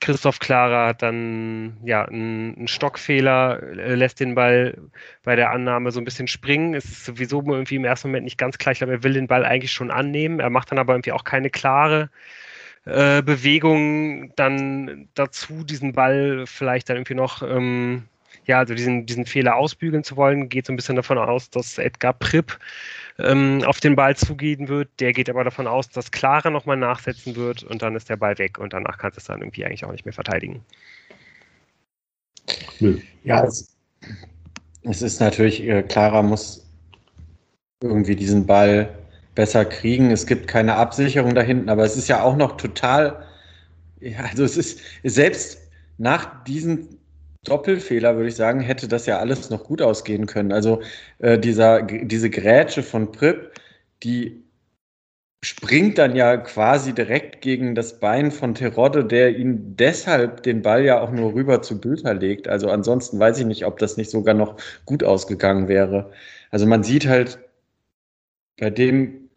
Christoph 0.00 0.38
Klara 0.38 0.88
hat 0.88 1.02
dann 1.02 1.76
ja 1.84 2.04
einen, 2.06 2.66
Stockfehler, 2.68 3.62
äh, 3.62 3.94
lässt 3.94 4.20
den 4.20 4.34
Ball 4.34 4.78
bei 5.22 5.36
der 5.36 5.50
Annahme 5.50 5.92
so 5.92 6.00
ein 6.00 6.04
bisschen 6.04 6.26
springen. 6.26 6.74
Ist 6.74 7.04
sowieso 7.04 7.42
irgendwie 7.46 7.76
im 7.76 7.84
ersten 7.84 8.08
Moment 8.08 8.24
nicht 8.24 8.38
ganz 8.38 8.58
klar. 8.58 8.72
Ich 8.72 8.78
glaube, 8.78 8.94
er 8.94 9.02
will 9.04 9.12
den 9.12 9.26
Ball 9.28 9.44
eigentlich 9.44 9.72
schon 9.72 9.90
annehmen. 9.90 10.40
Er 10.40 10.50
macht 10.50 10.70
dann 10.70 10.78
aber 10.78 10.94
irgendwie 10.94 11.12
auch 11.12 11.24
keine 11.24 11.50
klare 11.50 12.10
äh, 12.86 13.22
Bewegung 13.22 14.34
dann 14.36 15.08
dazu, 15.14 15.64
diesen 15.64 15.92
Ball 15.92 16.44
vielleicht 16.46 16.88
dann 16.88 16.96
irgendwie 16.96 17.14
noch 17.14 17.42
ähm, 17.42 18.04
ja, 18.46 18.58
also 18.58 18.74
diesen, 18.74 19.06
diesen 19.06 19.26
Fehler 19.26 19.56
ausbügeln 19.56 20.04
zu 20.04 20.16
wollen, 20.16 20.48
geht 20.48 20.66
so 20.66 20.72
ein 20.72 20.76
bisschen 20.76 20.96
davon 20.96 21.18
aus, 21.18 21.50
dass 21.50 21.78
Edgar 21.78 22.12
Pripp 22.14 22.58
ähm, 23.18 23.62
auf 23.64 23.80
den 23.80 23.96
Ball 23.96 24.16
zugehen 24.16 24.68
wird. 24.68 24.88
Der 24.98 25.12
geht 25.12 25.28
aber 25.30 25.44
davon 25.44 25.66
aus, 25.66 25.88
dass 25.90 26.10
Clara 26.10 26.50
nochmal 26.50 26.76
nachsetzen 26.76 27.36
wird 27.36 27.62
und 27.62 27.82
dann 27.82 27.94
ist 27.96 28.08
der 28.08 28.16
Ball 28.16 28.38
weg 28.38 28.58
und 28.58 28.72
danach 28.72 28.98
kannst 28.98 29.16
du 29.16 29.20
es 29.20 29.26
dann 29.26 29.40
irgendwie 29.40 29.64
eigentlich 29.64 29.84
auch 29.84 29.92
nicht 29.92 30.04
mehr 30.04 30.14
verteidigen. 30.14 30.64
Ja, 33.24 33.44
es, 33.44 33.76
es 34.82 35.02
ist 35.02 35.20
natürlich, 35.20 35.62
äh, 35.62 35.82
Clara 35.82 36.22
muss 36.22 36.66
irgendwie 37.82 38.16
diesen 38.16 38.46
Ball 38.46 38.98
besser 39.34 39.64
kriegen. 39.64 40.10
Es 40.10 40.26
gibt 40.26 40.48
keine 40.48 40.74
Absicherung 40.76 41.34
da 41.34 41.42
hinten, 41.42 41.68
aber 41.68 41.84
es 41.84 41.96
ist 41.96 42.08
ja 42.08 42.22
auch 42.22 42.36
noch 42.36 42.56
total, 42.56 43.26
ja, 44.00 44.20
also 44.20 44.44
es 44.44 44.56
ist 44.56 44.80
selbst 45.04 45.58
nach 45.98 46.44
diesen 46.44 46.99
Doppelfehler, 47.44 48.16
würde 48.16 48.28
ich 48.28 48.36
sagen, 48.36 48.60
hätte 48.60 48.86
das 48.88 49.06
ja 49.06 49.18
alles 49.18 49.50
noch 49.50 49.64
gut 49.64 49.80
ausgehen 49.82 50.26
können. 50.26 50.52
Also 50.52 50.82
äh, 51.18 51.38
dieser, 51.38 51.82
diese 51.82 52.28
Grätsche 52.30 52.82
von 52.82 53.12
Prip, 53.12 53.52
die 54.02 54.44
springt 55.42 55.96
dann 55.98 56.14
ja 56.16 56.36
quasi 56.36 56.94
direkt 56.94 57.40
gegen 57.40 57.74
das 57.74 57.98
Bein 57.98 58.30
von 58.30 58.54
Terodde, 58.54 59.04
der 59.04 59.38
ihn 59.38 59.74
deshalb 59.76 60.42
den 60.42 60.60
Ball 60.62 60.84
ja 60.84 61.00
auch 61.00 61.10
nur 61.10 61.32
rüber 61.32 61.62
zu 61.62 61.80
Bülter 61.80 62.12
legt. 62.14 62.46
Also 62.46 62.68
ansonsten 62.70 63.18
weiß 63.18 63.38
ich 63.38 63.46
nicht, 63.46 63.64
ob 63.64 63.78
das 63.78 63.96
nicht 63.96 64.10
sogar 64.10 64.34
noch 64.34 64.56
gut 64.84 65.02
ausgegangen 65.02 65.68
wäre. 65.68 66.12
Also 66.50 66.66
man 66.66 66.82
sieht 66.82 67.06
halt 67.06 67.38
bei 68.58 68.68
dem 68.68 69.30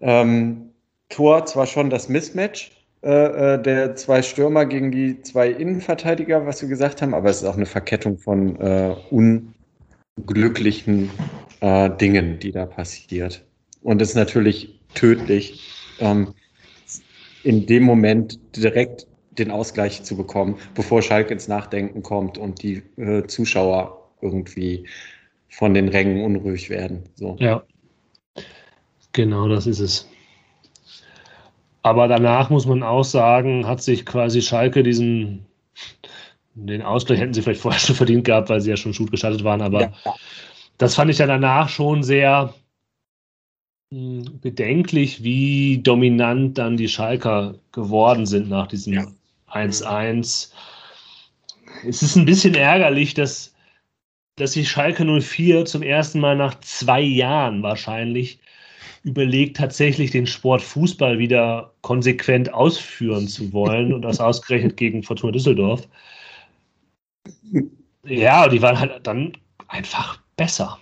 ähm, 0.00 0.72
Tor 1.08 1.46
zwar 1.46 1.66
schon 1.66 1.90
das 1.90 2.08
Mismatch, 2.08 2.75
äh, 3.06 3.54
äh, 3.54 3.62
der 3.62 3.94
zwei 3.94 4.20
Stürmer 4.20 4.66
gegen 4.66 4.90
die 4.90 5.22
zwei 5.22 5.48
Innenverteidiger, 5.48 6.44
was 6.44 6.60
wir 6.60 6.68
gesagt 6.68 7.02
haben, 7.02 7.14
aber 7.14 7.30
es 7.30 7.36
ist 7.36 7.44
auch 7.44 7.54
eine 7.54 7.64
Verkettung 7.64 8.18
von 8.18 8.60
äh, 8.60 8.96
unglücklichen 10.18 11.10
äh, 11.60 11.88
Dingen, 11.88 12.40
die 12.40 12.50
da 12.50 12.66
passiert. 12.66 13.44
Und 13.82 14.02
es 14.02 14.08
ist 14.08 14.14
natürlich 14.16 14.80
tödlich, 14.94 15.72
ähm, 16.00 16.34
in 17.44 17.66
dem 17.66 17.84
Moment 17.84 18.40
direkt 18.56 19.06
den 19.30 19.52
Ausgleich 19.52 20.02
zu 20.02 20.16
bekommen, 20.16 20.56
bevor 20.74 21.00
Schalke 21.00 21.32
ins 21.32 21.46
Nachdenken 21.46 22.02
kommt 22.02 22.38
und 22.38 22.60
die 22.64 22.82
äh, 22.96 23.24
Zuschauer 23.28 24.10
irgendwie 24.20 24.88
von 25.48 25.74
den 25.74 25.86
Rängen 25.90 26.24
unruhig 26.24 26.70
werden. 26.70 27.04
So. 27.14 27.36
Ja, 27.38 27.62
genau 29.12 29.46
das 29.46 29.68
ist 29.68 29.78
es. 29.78 30.08
Aber 31.86 32.08
danach 32.08 32.50
muss 32.50 32.66
man 32.66 32.82
auch 32.82 33.04
sagen, 33.04 33.64
hat 33.64 33.80
sich 33.80 34.04
quasi 34.04 34.42
Schalke 34.42 34.82
diesen, 34.82 35.46
den 36.54 36.82
Ausgleich 36.82 37.20
hätten 37.20 37.32
sie 37.32 37.42
vielleicht 37.42 37.60
vorher 37.60 37.78
schon 37.78 37.94
verdient 37.94 38.24
gehabt, 38.24 38.48
weil 38.48 38.60
sie 38.60 38.70
ja 38.70 38.76
schon 38.76 38.92
gut 38.92 39.12
gestartet 39.12 39.44
waren, 39.44 39.62
aber 39.62 39.80
ja. 39.82 39.92
das 40.78 40.96
fand 40.96 41.12
ich 41.12 41.18
ja 41.18 41.28
danach 41.28 41.68
schon 41.68 42.02
sehr 42.02 42.52
hm, 43.92 44.40
bedenklich, 44.40 45.22
wie 45.22 45.78
dominant 45.78 46.58
dann 46.58 46.76
die 46.76 46.88
Schalker 46.88 47.54
geworden 47.70 48.26
sind 48.26 48.48
nach 48.48 48.66
diesem 48.66 49.14
1-1. 49.48 50.50
Es 51.86 52.02
ist 52.02 52.16
ein 52.16 52.26
bisschen 52.26 52.56
ärgerlich, 52.56 53.14
dass, 53.14 53.54
dass 54.34 54.54
sich 54.54 54.68
Schalke 54.68 55.04
04 55.04 55.66
zum 55.66 55.82
ersten 55.82 56.18
Mal 56.18 56.34
nach 56.34 56.58
zwei 56.58 57.00
Jahren 57.00 57.62
wahrscheinlich 57.62 58.40
überlegt, 59.06 59.56
tatsächlich 59.56 60.10
den 60.10 60.26
Sport 60.26 60.60
Fußball 60.60 61.20
wieder 61.20 61.72
konsequent 61.82 62.52
ausführen 62.52 63.28
zu 63.28 63.52
wollen 63.52 63.94
und 63.94 64.02
das 64.02 64.18
ausgerechnet 64.18 64.76
gegen 64.76 65.04
Fortuna 65.04 65.30
Düsseldorf. 65.30 65.86
Ja, 68.04 68.48
die 68.48 68.60
waren 68.60 68.78
halt 68.78 69.06
dann 69.06 69.32
einfach 69.68 70.18
besser. 70.36 70.78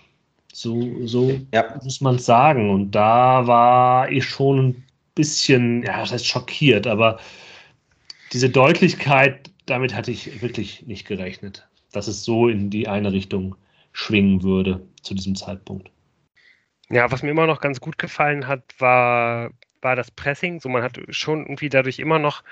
So, 0.51 1.05
so 1.05 1.39
ja. 1.53 1.79
muss 1.83 2.01
man 2.01 2.15
es 2.15 2.25
sagen. 2.25 2.71
Und 2.71 2.91
da 2.91 3.45
war 3.45 4.11
ich 4.11 4.25
schon 4.25 4.69
ein 4.69 4.83
bisschen, 5.13 5.83
ja, 5.83 5.99
das 5.99 6.11
heißt 6.11 6.25
schockiert, 6.25 6.87
aber 6.87 7.19
diese 8.33 8.49
Deutlichkeit, 8.49 9.51
damit 9.67 9.93
hatte 9.93 10.09
ich 10.09 10.41
wirklich 10.41 10.87
nicht 10.87 11.05
gerechnet, 11.05 11.67
dass 11.91 12.07
es 12.07 12.23
so 12.23 12.47
in 12.47 12.71
die 12.71 12.87
eine 12.87 13.11
Richtung 13.11 13.55
schwingen 13.93 14.41
würde 14.41 14.81
zu 15.03 15.13
diesem 15.13 15.35
Zeitpunkt. 15.35 15.91
Ja, 16.89 17.11
was 17.11 17.23
mir 17.23 17.31
immer 17.31 17.47
noch 17.47 17.61
ganz 17.61 17.79
gut 17.79 17.97
gefallen 17.97 18.47
hat, 18.47 18.61
war, 18.79 19.51
war 19.81 19.95
das 19.95 20.11
Pressing. 20.11 20.59
So, 20.59 20.69
man 20.69 20.83
hat 20.83 20.99
schon 21.09 21.41
irgendwie 21.41 21.69
dadurch 21.69 21.99
immer 21.99 22.19
noch, 22.19 22.43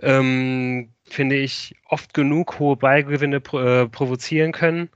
ähm, 0.00 0.92
finde 1.04 1.36
ich, 1.36 1.76
oft 1.86 2.14
genug 2.14 2.58
hohe 2.58 2.76
Ballgewinne 2.76 3.36
äh, 3.36 3.88
provozieren 3.88 4.52
können. 4.52 4.88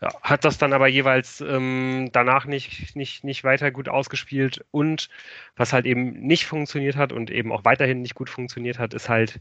Ja, 0.00 0.08
hat 0.22 0.44
das 0.44 0.58
dann 0.58 0.72
aber 0.72 0.88
jeweils 0.88 1.40
ähm, 1.42 2.08
danach 2.12 2.46
nicht, 2.46 2.96
nicht, 2.96 3.22
nicht 3.22 3.44
weiter 3.44 3.70
gut 3.70 3.88
ausgespielt. 3.88 4.64
Und 4.70 5.10
was 5.56 5.72
halt 5.72 5.86
eben 5.86 6.12
nicht 6.20 6.46
funktioniert 6.46 6.96
hat 6.96 7.12
und 7.12 7.30
eben 7.30 7.52
auch 7.52 7.64
weiterhin 7.64 8.02
nicht 8.02 8.14
gut 8.14 8.30
funktioniert 8.30 8.78
hat, 8.78 8.94
ist 8.94 9.08
halt 9.08 9.40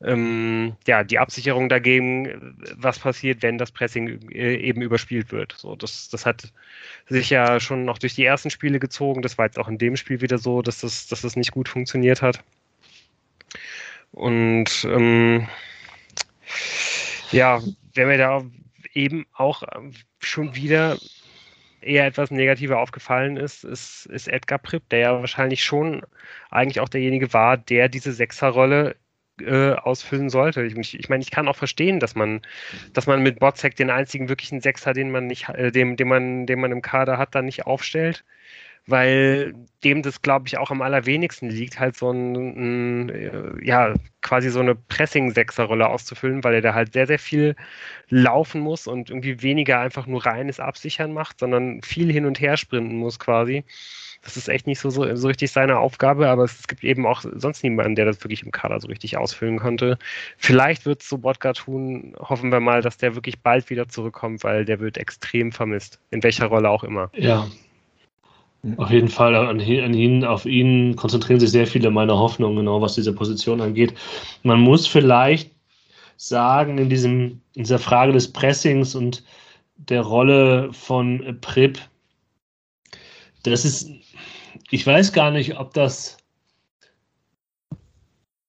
ähm, 0.00 0.76
ja, 0.86 1.02
die 1.02 1.18
Absicherung 1.18 1.68
dagegen, 1.68 2.56
was 2.76 3.00
passiert, 3.00 3.42
wenn 3.42 3.58
das 3.58 3.72
Pressing 3.72 4.30
äh, 4.30 4.56
eben 4.56 4.80
überspielt 4.80 5.32
wird. 5.32 5.54
So, 5.58 5.74
das, 5.74 6.08
das 6.08 6.24
hat 6.24 6.52
sich 7.08 7.30
ja 7.30 7.58
schon 7.58 7.84
noch 7.84 7.98
durch 7.98 8.14
die 8.14 8.24
ersten 8.24 8.50
Spiele 8.50 8.78
gezogen. 8.78 9.22
Das 9.22 9.38
war 9.38 9.46
jetzt 9.46 9.58
auch 9.58 9.68
in 9.68 9.78
dem 9.78 9.96
Spiel 9.96 10.20
wieder 10.20 10.38
so, 10.38 10.62
dass 10.62 10.80
das, 10.80 11.08
dass 11.08 11.22
das 11.22 11.36
nicht 11.36 11.50
gut 11.50 11.68
funktioniert 11.68 12.22
hat. 12.22 12.42
Und 14.12 14.84
ähm, 14.84 15.48
ja, 17.32 17.60
wenn 17.94 18.08
mir 18.08 18.18
da 18.18 18.44
eben 18.94 19.26
auch 19.32 19.64
schon 20.20 20.54
wieder 20.54 20.96
eher 21.80 22.06
etwas 22.06 22.30
negativer 22.30 22.78
aufgefallen 22.78 23.36
ist, 23.36 23.64
ist, 23.64 24.06
ist 24.06 24.28
Edgar 24.28 24.58
Pripp, 24.58 24.88
der 24.90 24.98
ja 24.98 25.20
wahrscheinlich 25.20 25.64
schon 25.64 26.02
eigentlich 26.50 26.80
auch 26.80 26.88
derjenige 26.88 27.32
war, 27.32 27.56
der 27.56 27.88
diese 27.88 28.12
Sechserrolle 28.12 28.96
äh, 29.42 29.72
ausfüllen 29.72 30.30
sollte. 30.30 30.64
Ich, 30.64 30.94
ich 30.94 31.08
meine, 31.08 31.22
ich 31.22 31.30
kann 31.30 31.48
auch 31.48 31.56
verstehen, 31.56 32.00
dass 32.00 32.14
man, 32.14 32.42
dass 32.92 33.06
man 33.06 33.22
mit 33.22 33.38
Botzek 33.40 33.76
den 33.76 33.90
einzigen 33.90 34.28
wirklichen 34.28 34.60
Sechser, 34.60 34.92
den 34.92 35.10
man 35.10 35.26
nicht, 35.26 35.48
äh, 35.50 35.70
dem, 35.72 35.96
den 35.96 36.08
man, 36.08 36.46
den 36.46 36.60
man 36.60 36.72
im 36.72 36.82
Kader 36.82 37.18
hat, 37.18 37.34
dann 37.34 37.46
nicht 37.46 37.66
aufstellt, 37.66 38.24
weil 38.86 39.54
dem 39.84 40.02
das, 40.02 40.22
glaube 40.22 40.48
ich, 40.48 40.58
auch 40.58 40.70
am 40.70 40.82
allerwenigsten 40.82 41.50
liegt, 41.50 41.78
halt 41.78 41.96
so 41.96 42.10
ein, 42.10 42.34
ein 42.34 43.08
äh, 43.10 43.64
ja, 43.64 43.94
quasi 44.22 44.50
so 44.50 44.60
eine 44.60 44.74
Pressing-Sechser-Rolle 44.74 45.88
auszufüllen, 45.88 46.42
weil 46.42 46.54
er 46.54 46.62
da 46.62 46.74
halt 46.74 46.94
sehr, 46.94 47.06
sehr 47.06 47.18
viel 47.18 47.54
laufen 48.08 48.60
muss 48.62 48.86
und 48.86 49.10
irgendwie 49.10 49.42
weniger 49.42 49.80
einfach 49.80 50.06
nur 50.06 50.24
reines 50.24 50.58
Absichern 50.58 51.12
macht, 51.12 51.40
sondern 51.40 51.82
viel 51.82 52.10
hin 52.12 52.24
und 52.26 52.40
her 52.40 52.56
sprinten 52.56 52.96
muss 52.96 53.18
quasi. 53.18 53.64
Das 54.22 54.36
ist 54.36 54.48
echt 54.48 54.66
nicht 54.66 54.80
so, 54.80 54.90
so, 54.90 55.14
so 55.16 55.28
richtig 55.28 55.52
seine 55.52 55.78
Aufgabe, 55.78 56.28
aber 56.28 56.44
es 56.44 56.66
gibt 56.66 56.84
eben 56.84 57.06
auch 57.06 57.22
sonst 57.22 57.62
niemanden, 57.62 57.94
der 57.94 58.04
das 58.04 58.22
wirklich 58.24 58.42
im 58.42 58.50
Kader 58.50 58.80
so 58.80 58.88
richtig 58.88 59.16
ausfüllen 59.16 59.58
konnte. 59.58 59.98
Vielleicht 60.36 60.86
wird 60.86 61.02
es 61.02 61.08
so 61.08 61.18
Bodka 61.18 61.52
tun. 61.52 62.14
Hoffen 62.18 62.50
wir 62.50 62.60
mal, 62.60 62.82
dass 62.82 62.98
der 62.98 63.14
wirklich 63.14 63.40
bald 63.40 63.70
wieder 63.70 63.88
zurückkommt, 63.88 64.44
weil 64.44 64.64
der 64.64 64.80
wird 64.80 64.98
extrem 64.98 65.52
vermisst. 65.52 66.00
In 66.10 66.22
welcher 66.22 66.46
Rolle 66.46 66.68
auch 66.68 66.84
immer. 66.84 67.10
Ja. 67.14 67.46
Auf 68.76 68.90
jeden 68.90 69.08
Fall 69.08 69.36
an, 69.36 69.60
ihn, 69.60 70.24
auf 70.24 70.44
ihn 70.44 70.96
konzentrieren 70.96 71.38
sich 71.38 71.50
sehr 71.50 71.66
viele 71.66 71.90
meiner 71.90 72.18
Hoffnungen, 72.18 72.56
genau 72.56 72.82
was 72.82 72.96
diese 72.96 73.12
Position 73.12 73.60
angeht. 73.60 73.94
Man 74.42 74.60
muss 74.60 74.86
vielleicht 74.86 75.52
sagen, 76.16 76.76
in, 76.78 76.90
diesem, 76.90 77.40
in 77.54 77.62
dieser 77.62 77.78
Frage 77.78 78.12
des 78.12 78.32
Pressings 78.32 78.96
und 78.96 79.22
der 79.76 80.02
Rolle 80.02 80.72
von 80.72 81.38
Prip, 81.40 81.78
das 83.44 83.64
ist 83.64 83.88
ich 84.70 84.86
weiß 84.86 85.12
gar 85.12 85.30
nicht, 85.30 85.58
ob 85.58 85.74
das, 85.74 86.16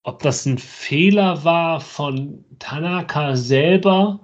ob 0.04 0.22
das 0.22 0.46
ein 0.46 0.58
Fehler 0.58 1.44
war 1.44 1.82
von 1.82 2.44
Tanaka 2.60 3.36
selber, 3.36 4.20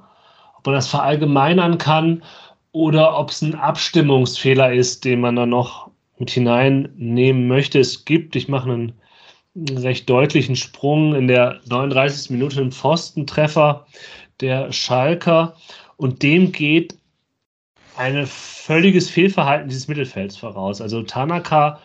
ob 0.58 0.66
man 0.66 0.76
das 0.76 0.88
verallgemeinern 0.88 1.78
kann 1.78 2.24
oder 2.72 3.18
ob 3.18 3.30
es 3.30 3.42
ein 3.42 3.56
Abstimmungsfehler 3.56 4.74
ist, 4.74 5.06
den 5.06 5.22
man 5.22 5.36
da 5.36 5.46
noch 5.46 5.90
mit 6.18 6.30
hineinnehmen 6.32 7.48
möchte. 7.48 7.80
Es 7.80 8.06
gibt, 8.06 8.36
ich 8.36 8.48
mache 8.48 8.70
einen 8.70 8.94
recht 9.56 10.10
deutlichen 10.10 10.56
Sprung 10.56 11.16
in 11.16 11.28
der 11.28 11.62
39. 11.70 12.32
Minute 12.32 12.60
einen 12.60 12.72
Pfostentreffer 12.72 13.86
der 14.42 14.72
Schalker 14.72 15.56
und 15.98 16.24
dem 16.24 16.52
geht 16.52 16.98
ein 17.98 18.26
völliges 18.28 19.10
Fehlverhalten 19.10 19.70
dieses 19.70 19.88
Mittelfelds 19.88 20.38
voraus. 20.38 20.82
Also 20.82 21.04
Tanaka 21.04 21.80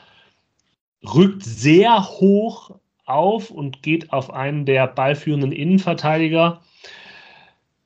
rückt 1.02 1.44
sehr 1.44 2.04
hoch 2.04 2.72
auf 3.06 3.50
und 3.50 3.82
geht 3.82 4.12
auf 4.12 4.32
einen 4.32 4.66
der 4.66 4.86
ballführenden 4.86 5.52
Innenverteidiger 5.52 6.60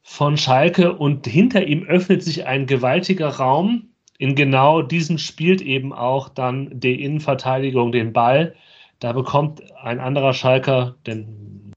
von 0.03 0.37
Schalke 0.37 0.93
und 0.93 1.27
hinter 1.27 1.67
ihm 1.67 1.85
öffnet 1.85 2.23
sich 2.23 2.47
ein 2.47 2.67
gewaltiger 2.67 3.29
Raum. 3.29 3.89
In 4.19 4.35
genau 4.35 4.83
diesen 4.83 5.19
spielt 5.19 5.61
eben 5.61 5.93
auch 5.93 6.29
dann 6.29 6.69
die 6.79 7.03
Innenverteidigung 7.03 7.91
den 7.91 8.13
Ball. 8.13 8.55
Da 9.01 9.13
bekommt 9.13 9.63
ein 9.83 9.99
anderer 9.99 10.35
Schalker, 10.35 10.95
ich 11.07 11.17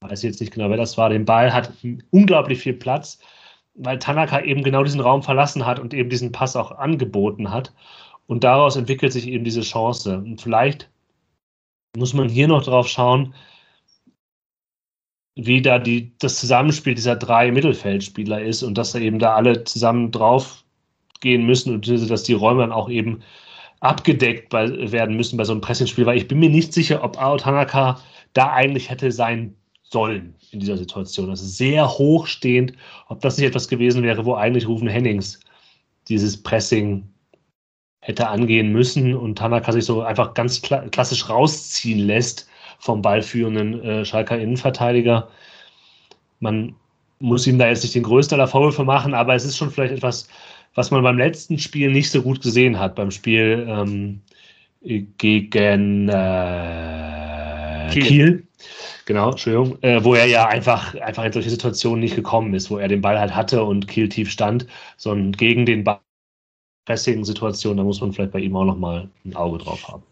weiß 0.01 0.23
jetzt 0.23 0.39
nicht 0.39 0.53
genau, 0.53 0.69
wer 0.69 0.77
das 0.77 0.97
war, 0.97 1.09
den 1.09 1.25
Ball, 1.25 1.53
hat 1.53 1.71
unglaublich 2.11 2.59
viel 2.59 2.73
Platz 2.73 3.19
weil 3.77 3.99
Tanaka 3.99 4.41
eben 4.41 4.63
genau 4.63 4.83
diesen 4.83 4.99
Raum 4.99 5.23
verlassen 5.23 5.65
hat 5.65 5.79
und 5.79 5.93
eben 5.93 6.09
diesen 6.09 6.31
Pass 6.31 6.55
auch 6.55 6.71
angeboten 6.71 7.51
hat. 7.51 7.73
Und 8.25 8.43
daraus 8.43 8.75
entwickelt 8.75 9.13
sich 9.13 9.27
eben 9.27 9.43
diese 9.43 9.61
Chance. 9.61 10.17
Und 10.17 10.41
vielleicht 10.41 10.89
muss 11.95 12.13
man 12.13 12.27
hier 12.27 12.47
noch 12.47 12.63
drauf 12.63 12.87
schauen, 12.87 13.33
wie 15.35 15.61
da 15.61 15.79
die, 15.79 16.17
das 16.17 16.39
Zusammenspiel 16.39 16.95
dieser 16.95 17.15
drei 17.15 17.51
Mittelfeldspieler 17.51 18.41
ist 18.41 18.63
und 18.63 18.77
dass 18.77 18.91
da 18.91 18.99
eben 18.99 19.19
da 19.19 19.35
alle 19.35 19.63
zusammen 19.63 20.11
drauf 20.11 20.63
gehen 21.21 21.45
müssen 21.45 21.73
und 21.75 21.87
dass 21.87 22.23
die 22.23 22.33
Räume 22.33 22.61
dann 22.61 22.71
auch 22.71 22.89
eben 22.89 23.21
abgedeckt 23.79 24.49
bei, 24.49 24.91
werden 24.91 25.15
müssen 25.15 25.37
bei 25.37 25.43
so 25.43 25.51
einem 25.51 25.61
Pressingspiel, 25.61 26.07
weil 26.07 26.17
ich 26.17 26.27
bin 26.27 26.39
mir 26.39 26.49
nicht 26.49 26.73
sicher, 26.73 27.03
ob 27.03 27.21
Ao 27.21 27.37
Tanaka 27.37 27.99
da 28.33 28.51
eigentlich 28.51 28.89
hätte 28.89 29.11
sein 29.11 29.55
sollen 29.89 30.35
in 30.51 30.59
dieser 30.59 30.77
Situation. 30.77 31.29
Das 31.29 31.41
ist 31.41 31.57
sehr 31.57 31.87
hochstehend, 31.89 32.73
ob 33.07 33.21
das 33.21 33.37
nicht 33.37 33.47
etwas 33.47 33.67
gewesen 33.67 34.03
wäre, 34.03 34.25
wo 34.25 34.35
eigentlich 34.35 34.67
Rufen 34.67 34.87
Hennings 34.87 35.39
dieses 36.09 36.41
Pressing 36.41 37.07
hätte 38.01 38.27
angehen 38.27 38.71
müssen 38.71 39.15
und 39.15 39.37
Tanaka 39.37 39.71
sich 39.71 39.85
so 39.85 40.01
einfach 40.01 40.33
ganz 40.33 40.61
kla 40.61 40.87
klassisch 40.89 41.29
rausziehen 41.29 41.99
lässt 41.99 42.47
vom 42.79 43.01
ballführenden 43.01 43.83
äh, 43.83 44.05
Schalker 44.05 44.39
Innenverteidiger. 44.39 45.27
Man 46.39 46.75
muss 47.19 47.47
ihm 47.47 47.57
da 47.57 47.67
jetzt 47.67 47.83
nicht 47.83 47.95
den 47.95 48.03
größten 48.03 48.39
aller 48.39 48.47
Vorwürfe 48.47 48.83
machen, 48.83 49.13
aber 49.13 49.33
es 49.35 49.43
ist 49.43 49.57
schon 49.57 49.71
vielleicht 49.71 49.93
etwas, 49.93 50.29
was 50.75 50.91
man 50.91 51.03
beim 51.03 51.17
letzten 51.17 51.57
Spiel 51.57 51.91
nicht 51.91 52.11
so 52.11 52.21
gut 52.21 52.41
gesehen 52.41 52.77
hat, 52.79 52.95
beim 52.95 53.11
Spiel 53.11 53.65
ähm, 53.67 54.21
gegen 55.17 56.07
äh, 56.09 57.89
Kiel. 57.91 58.03
Kiel. 58.03 58.46
Genau, 59.05 59.31
Entschuldigung, 59.31 59.77
äh, 59.81 60.03
wo 60.03 60.15
er 60.15 60.25
ja 60.25 60.47
einfach, 60.47 60.95
einfach 60.95 61.23
in 61.23 61.31
solche 61.31 61.49
Situationen 61.49 61.99
nicht 61.99 62.15
gekommen 62.15 62.53
ist, 62.53 62.69
wo 62.69 62.77
er 62.77 62.87
den 62.87 63.01
Ball 63.01 63.19
halt 63.19 63.35
hatte 63.35 63.63
und 63.63 63.87
Kiel 63.87 64.09
tief 64.09 64.31
stand, 64.31 64.67
sondern 64.97 65.31
gegen 65.33 65.65
den 65.65 65.83
Ball 65.83 65.99
Pressing-Situation, 66.87 67.77
da 67.77 67.83
muss 67.83 67.99
man 67.99 68.13
vielleicht 68.13 68.31
bei 68.31 68.39
ihm 68.39 68.55
auch 68.55 68.63
nochmal 68.63 69.09
ein 69.25 69.35
Auge 69.35 69.57
drauf 69.57 69.87
haben. 69.89 70.03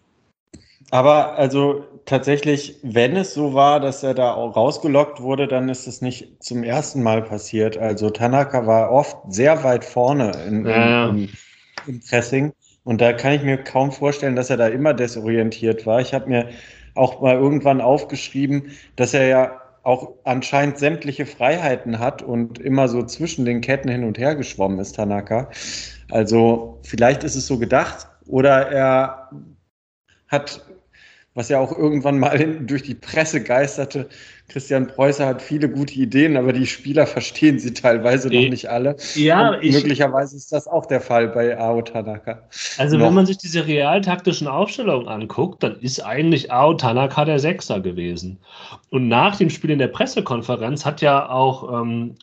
Aber 0.92 1.36
also 1.38 1.86
tatsächlich, 2.06 2.76
wenn 2.84 3.16
es 3.16 3.34
so 3.34 3.54
war, 3.54 3.80
dass 3.80 4.04
er 4.04 4.14
da 4.14 4.34
auch 4.34 4.56
rausgelockt 4.56 5.22
wurde, 5.22 5.48
dann 5.48 5.70
ist 5.70 5.88
es 5.88 6.02
nicht 6.02 6.44
zum 6.44 6.64
ersten 6.64 7.02
Mal 7.02 7.22
passiert. 7.24 7.78
Also 7.78 8.10
Tanaka 8.10 8.68
war 8.68 8.92
oft 8.92 9.18
sehr 9.30 9.64
weit 9.64 9.84
vorne 9.84 10.32
in, 10.48 10.66
ja. 10.66 11.10
im, 11.10 11.30
im 11.88 12.02
Pressing. 12.02 12.54
Und 12.84 13.02
da 13.02 13.14
kann 13.14 13.34
ich 13.34 13.42
mir 13.42 13.58
kaum 13.58 13.92
vorstellen, 13.92 14.36
dass 14.36 14.52
er 14.52 14.58
da 14.58 14.68
immer 14.68 14.94
desorientiert 14.94 15.86
war. 15.88 16.02
Ich 16.02 16.14
habe 16.14 16.30
mir 16.30 16.50
auch 16.96 17.22
mal 17.22 17.36
irgendwann 17.36 17.82
aufgeschrieben, 17.82 18.72
dass 18.96 19.14
er 19.14 19.28
ja 19.28 19.62
auch 19.84 20.14
anscheinend 20.24 20.80
sämtliche 20.80 21.28
Freiheiten 21.28 22.00
hat 22.00 22.24
und 22.24 22.58
immer 22.58 22.88
so 22.88 23.04
zwischen 23.04 23.46
den 23.46 23.62
Ketten 23.62 23.88
hin 23.90 24.04
und 24.04 24.18
her 24.18 24.36
geschwommen 24.36 24.80
ist, 24.80 24.96
Tanaka. 24.96 25.50
Also 26.10 26.80
vielleicht 26.84 27.24
ist 27.24 27.36
es 27.36 27.46
so 27.46 27.60
gedacht 27.60 28.08
oder 28.26 28.72
er 28.72 29.30
hat 30.28 30.66
was 31.36 31.50
ja 31.50 31.60
auch 31.60 31.78
irgendwann 31.78 32.18
mal 32.18 32.40
in, 32.40 32.66
durch 32.66 32.82
die 32.82 32.96
Presse 32.96 33.44
geisterte. 33.44 34.08
Christian 34.48 34.88
Preußer 34.88 35.28
hat 35.28 35.42
viele 35.42 35.70
gute 35.70 35.94
Ideen, 35.96 36.38
aber 36.38 36.54
die 36.54 36.66
Spieler 36.66 37.06
verstehen 37.06 37.60
sie 37.60 37.74
teilweise 37.74 38.30
noch 38.30 38.50
nicht 38.50 38.70
alle. 38.70 38.96
Ja, 39.16 39.60
ich, 39.60 39.74
möglicherweise 39.74 40.38
ist 40.38 40.54
das 40.54 40.66
auch 40.66 40.86
der 40.86 41.02
Fall 41.02 41.28
bei 41.28 41.58
Ao 41.60 41.82
Tanaka. 41.82 42.48
Also 42.78 42.98
noch. 42.98 43.08
wenn 43.08 43.14
man 43.14 43.26
sich 43.26 43.38
diese 43.38 43.68
realtaktischen 43.68 44.48
Aufstellungen 44.48 45.10
anguckt, 45.10 45.62
dann 45.62 45.78
ist 45.82 46.00
eigentlich 46.00 46.54
Ao 46.54 46.74
Tanaka 46.74 47.26
der 47.26 47.40
Sechser 47.40 47.82
gewesen. 47.82 48.40
Und 48.90 49.10
nach 49.10 49.36
dem 49.36 49.50
Spiel 49.50 49.72
in 49.72 49.80
der 49.80 49.90
Pressekonferenz 49.90 50.86
hat 50.86 51.02
ja 51.02 51.30
auch 51.30 51.82
ähm, 51.82 52.16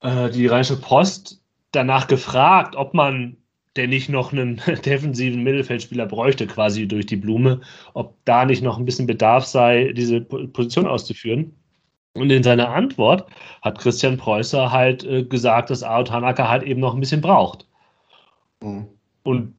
äh, 0.00 0.30
die 0.30 0.46
Rheinische 0.46 0.80
Post 0.80 1.42
danach 1.72 2.06
gefragt, 2.06 2.74
ob 2.74 2.94
man 2.94 3.36
der 3.76 3.88
nicht 3.88 4.08
noch 4.08 4.32
einen 4.32 4.56
defensiven 4.84 5.42
Mittelfeldspieler 5.42 6.06
bräuchte, 6.06 6.46
quasi 6.46 6.86
durch 6.86 7.06
die 7.06 7.16
Blume, 7.16 7.60
ob 7.94 8.16
da 8.24 8.44
nicht 8.44 8.62
noch 8.62 8.78
ein 8.78 8.84
bisschen 8.84 9.06
Bedarf 9.06 9.44
sei, 9.44 9.92
diese 9.92 10.20
Position 10.20 10.86
auszuführen. 10.86 11.54
Und 12.14 12.30
in 12.30 12.42
seiner 12.42 12.68
Antwort 12.70 13.26
hat 13.62 13.78
Christian 13.78 14.18
Preußer 14.18 14.70
halt 14.70 15.04
äh, 15.04 15.24
gesagt, 15.24 15.70
dass 15.70 15.82
Ao 15.82 16.02
Tanaka 16.02 16.48
halt 16.48 16.62
eben 16.62 16.80
noch 16.80 16.94
ein 16.94 17.00
bisschen 17.00 17.22
braucht. 17.22 17.66
Mhm. 18.62 18.88
Und 19.22 19.54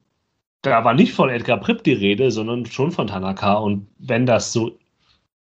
da 0.62 0.84
war 0.84 0.94
nicht 0.94 1.12
von 1.12 1.30
Edgar 1.30 1.58
Pripp 1.58 1.82
die 1.82 1.92
Rede, 1.92 2.30
sondern 2.30 2.64
schon 2.66 2.92
von 2.92 3.08
Tanaka. 3.08 3.54
Und 3.54 3.88
wenn 3.98 4.24
das 4.24 4.52
so 4.52 4.78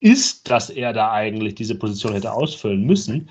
ist, 0.00 0.50
dass 0.50 0.70
er 0.70 0.92
da 0.92 1.12
eigentlich 1.12 1.54
diese 1.54 1.78
Position 1.78 2.12
hätte 2.12 2.32
ausfüllen 2.32 2.84
müssen, 2.84 3.28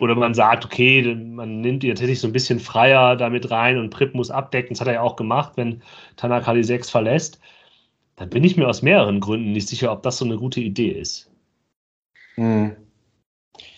oder 0.00 0.14
man 0.14 0.34
sagt, 0.34 0.64
okay, 0.64 1.14
man 1.14 1.60
nimmt 1.60 1.82
die 1.82 1.88
tatsächlich 1.88 2.20
so 2.20 2.26
ein 2.26 2.32
bisschen 2.32 2.58
freier 2.58 3.16
damit 3.16 3.50
rein 3.50 3.78
und 3.78 3.90
Prip 3.90 4.14
muss 4.14 4.30
abdecken. 4.30 4.70
Das 4.70 4.80
hat 4.80 4.88
er 4.88 4.94
ja 4.94 5.02
auch 5.02 5.16
gemacht, 5.16 5.52
wenn 5.56 5.82
Tanaka 6.16 6.54
die 6.54 6.64
6 6.64 6.90
verlässt. 6.90 7.40
Dann 8.16 8.30
bin 8.30 8.42
ich 8.44 8.56
mir 8.56 8.68
aus 8.68 8.82
mehreren 8.82 9.20
Gründen 9.20 9.52
nicht 9.52 9.68
sicher, 9.68 9.92
ob 9.92 10.02
das 10.02 10.18
so 10.18 10.24
eine 10.24 10.36
gute 10.36 10.60
Idee 10.60 10.90
ist. 10.90 11.30
Hm. 12.34 12.76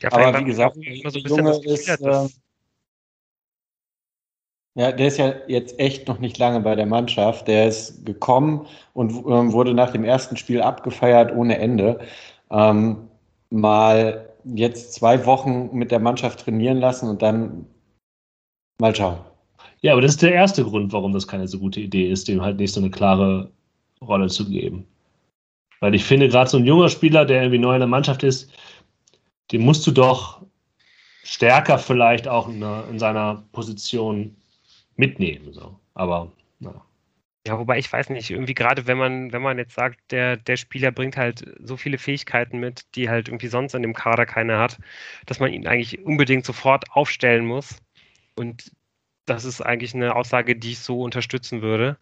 Ja, 0.01 0.13
Aber 0.13 0.39
wie 0.39 0.45
gesagt, 0.45 0.77
immer 0.77 1.11
so 1.11 1.19
ein 1.19 1.25
Junge 1.25 1.65
ist, 1.65 1.89
äh, 1.89 2.29
ja, 4.75 4.91
der 4.91 5.07
ist 5.07 5.19
ja 5.19 5.35
jetzt 5.49 5.79
echt 5.79 6.09
noch 6.09 6.19
nicht 6.19 6.39
lange 6.39 6.61
bei 6.61 6.75
der 6.75 6.87
Mannschaft. 6.87 7.47
Der 7.47 7.69
ist 7.69 8.07
gekommen 8.07 8.67
und 8.95 9.11
äh, 9.11 9.53
wurde 9.53 9.75
nach 9.75 9.91
dem 9.91 10.05
ersten 10.05 10.37
Spiel 10.37 10.63
abgefeiert 10.63 11.35
ohne 11.35 11.59
Ende. 11.59 12.01
Ähm, 12.51 13.09
mal 13.51 14.32
jetzt 14.45 14.95
zwei 14.95 15.25
Wochen 15.27 15.71
mit 15.73 15.91
der 15.91 15.99
Mannschaft 15.99 16.41
trainieren 16.41 16.79
lassen 16.79 17.09
und 17.09 17.23
dann 17.23 17.67
mal 18.79 18.95
schauen. 18.95 19.19
Ja, 19.81 19.93
aber 19.93 20.01
das 20.01 20.13
ist 20.13 20.23
der 20.23 20.33
erste 20.33 20.65
Grund, 20.65 20.93
warum 20.93 21.13
das 21.13 21.27
keine 21.27 21.49
so 21.49 21.59
gute 21.59 21.81
Idee 21.81 22.11
ist, 22.11 22.29
dem 22.29 22.43
halt 22.43 22.59
nicht 22.59 22.73
so 22.73 22.81
eine 22.81 22.91
klare 22.91 23.51
Rolle 24.01 24.29
zu 24.29 24.49
geben. 24.49 24.87
Weil 25.81 25.95
ich 25.95 26.05
finde, 26.05 26.29
gerade 26.29 26.49
so 26.49 26.59
ein 26.59 26.65
junger 26.65 26.89
Spieler, 26.89 27.25
der 27.25 27.43
irgendwie 27.43 27.59
neu 27.59 27.75
in 27.75 27.81
der 27.81 27.89
Mannschaft 27.89 28.23
ist, 28.23 28.53
den 29.51 29.63
musst 29.63 29.87
du 29.87 29.91
doch 29.91 30.43
stärker 31.25 31.79
vielleicht 31.79 32.29
auch 32.29 32.49
in, 32.49 32.63
in 32.91 32.99
seiner 32.99 33.45
Position 33.53 34.37
mitnehmen. 34.97 35.53
So. 35.53 35.77
Aber. 35.95 36.31
Ja, 37.47 37.59
wobei 37.59 37.79
ich 37.79 37.93
weiß 37.93 38.11
nicht, 38.11 38.31
irgendwie 38.31 38.55
gerade 38.55 38.87
wenn 38.87 38.99
man, 38.99 39.33
wenn 39.33 39.43
man 39.43 39.59
jetzt 39.59 39.75
sagt, 39.75 40.13
der, 40.13 40.37
der 40.37 40.57
Spieler 40.57 40.93
bringt 40.93 41.17
halt 41.17 41.45
so 41.61 41.77
viele 41.77 41.99
Fähigkeiten 41.99 42.59
mit, 42.61 42.95
die 42.95 43.09
halt 43.09 43.29
irgendwie 43.29 43.49
sonst 43.49 43.75
in 43.75 43.83
dem 43.83 43.95
Kader 43.95 44.27
keiner 44.27 44.59
hat, 44.61 44.79
dass 45.27 45.41
man 45.41 45.53
ihn 45.53 45.67
eigentlich 45.67 46.01
unbedingt 46.05 46.45
sofort 46.45 46.85
aufstellen 46.93 47.45
muss. 47.45 47.79
Und 48.37 48.71
das 49.27 49.45
ist 49.45 49.61
eigentlich 49.61 49.95
eine 49.95 50.15
Aussage, 50.15 50.57
die 50.57 50.73
ich 50.73 50.81
so 50.81 51.03
unterstützen 51.03 51.63
würde. 51.63 51.99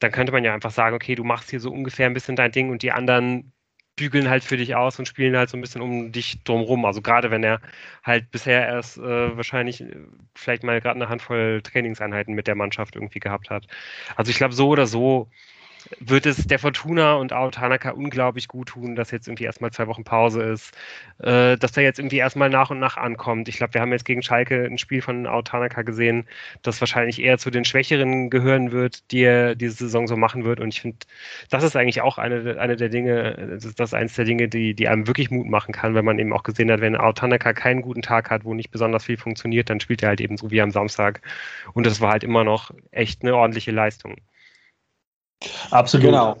Dann 0.00 0.12
könnte 0.12 0.32
man 0.32 0.44
ja 0.44 0.52
einfach 0.54 0.72
sagen, 0.72 0.96
okay, 0.96 1.14
du 1.14 1.24
machst 1.24 1.50
hier 1.50 1.60
so 1.60 1.70
ungefähr 1.70 2.06
ein 2.06 2.14
bisschen 2.14 2.36
dein 2.36 2.52
Ding 2.52 2.70
und 2.70 2.82
die 2.82 2.92
anderen 2.92 3.52
bügeln 3.96 4.28
halt 4.30 4.44
für 4.44 4.56
dich 4.56 4.74
aus 4.74 4.98
und 4.98 5.06
spielen 5.06 5.36
halt 5.36 5.50
so 5.50 5.56
ein 5.56 5.60
bisschen 5.60 5.82
um 5.82 6.12
dich 6.12 6.42
drumrum. 6.44 6.84
Also 6.84 7.02
gerade 7.02 7.30
wenn 7.30 7.44
er 7.44 7.60
halt 8.02 8.30
bisher 8.30 8.66
erst 8.66 8.98
äh, 8.98 9.36
wahrscheinlich 9.36 9.82
äh, 9.82 9.96
vielleicht 10.34 10.64
mal 10.64 10.80
gerade 10.80 10.96
eine 10.96 11.08
Handvoll 11.08 11.60
Trainingseinheiten 11.62 12.34
mit 12.34 12.46
der 12.46 12.54
Mannschaft 12.54 12.96
irgendwie 12.96 13.20
gehabt 13.20 13.50
hat. 13.50 13.66
Also 14.16 14.30
ich 14.30 14.36
glaube, 14.38 14.54
so 14.54 14.68
oder 14.68 14.86
so 14.86 15.28
wird 16.00 16.26
es 16.26 16.46
der 16.46 16.58
Fortuna 16.58 17.14
und 17.14 17.32
auch 17.32 17.50
Tanaka 17.50 17.90
unglaublich 17.90 18.48
gut 18.48 18.68
tun, 18.68 18.94
dass 18.96 19.10
jetzt 19.10 19.28
irgendwie 19.28 19.44
erstmal 19.44 19.70
zwei 19.70 19.86
Wochen 19.86 20.04
Pause 20.04 20.42
ist, 20.42 20.76
äh, 21.18 21.56
dass 21.56 21.76
er 21.76 21.82
jetzt 21.82 21.98
irgendwie 21.98 22.18
erstmal 22.18 22.50
nach 22.50 22.70
und 22.70 22.78
nach 22.78 22.96
ankommt. 22.96 23.48
Ich 23.48 23.56
glaube, 23.56 23.74
wir 23.74 23.80
haben 23.80 23.92
jetzt 23.92 24.04
gegen 24.04 24.22
Schalke 24.22 24.64
ein 24.64 24.78
Spiel 24.78 25.02
von 25.02 25.26
Out 25.26 25.48
Tanaka 25.48 25.82
gesehen, 25.82 26.26
das 26.62 26.80
wahrscheinlich 26.80 27.20
eher 27.20 27.38
zu 27.38 27.50
den 27.50 27.64
Schwächeren 27.64 28.30
gehören 28.30 28.72
wird, 28.72 29.10
die 29.10 29.22
er 29.22 29.54
diese 29.54 29.76
Saison 29.76 30.06
so 30.06 30.16
machen 30.16 30.44
wird. 30.44 30.60
Und 30.60 30.68
ich 30.68 30.80
finde, 30.80 30.98
das 31.50 31.62
ist 31.62 31.76
eigentlich 31.76 32.00
auch 32.02 32.18
eine, 32.18 32.58
eine 32.58 32.76
der 32.76 32.88
Dinge, 32.88 33.34
das 33.50 33.64
ist 33.64 33.80
das 33.80 33.94
eines 33.94 34.14
der 34.14 34.24
Dinge, 34.24 34.48
die, 34.48 34.74
die 34.74 34.88
einem 34.88 35.06
wirklich 35.06 35.30
Mut 35.30 35.46
machen 35.48 35.72
kann, 35.72 35.94
wenn 35.94 36.04
man 36.04 36.18
eben 36.18 36.32
auch 36.32 36.42
gesehen 36.42 36.70
hat, 36.70 36.80
wenn 36.80 36.96
Out 36.96 37.18
Tanaka 37.18 37.52
keinen 37.52 37.82
guten 37.82 38.02
Tag 38.02 38.30
hat, 38.30 38.44
wo 38.44 38.54
nicht 38.54 38.70
besonders 38.70 39.04
viel 39.04 39.16
funktioniert, 39.16 39.70
dann 39.70 39.80
spielt 39.80 40.02
er 40.02 40.10
halt 40.10 40.20
eben 40.20 40.36
so 40.36 40.50
wie 40.50 40.60
am 40.60 40.70
Samstag. 40.70 41.20
Und 41.74 41.86
das 41.86 42.00
war 42.00 42.12
halt 42.12 42.24
immer 42.24 42.44
noch 42.44 42.70
echt 42.90 43.22
eine 43.22 43.34
ordentliche 43.36 43.70
Leistung. 43.70 44.16
Absolut. 45.70 46.06
Genau. 46.06 46.36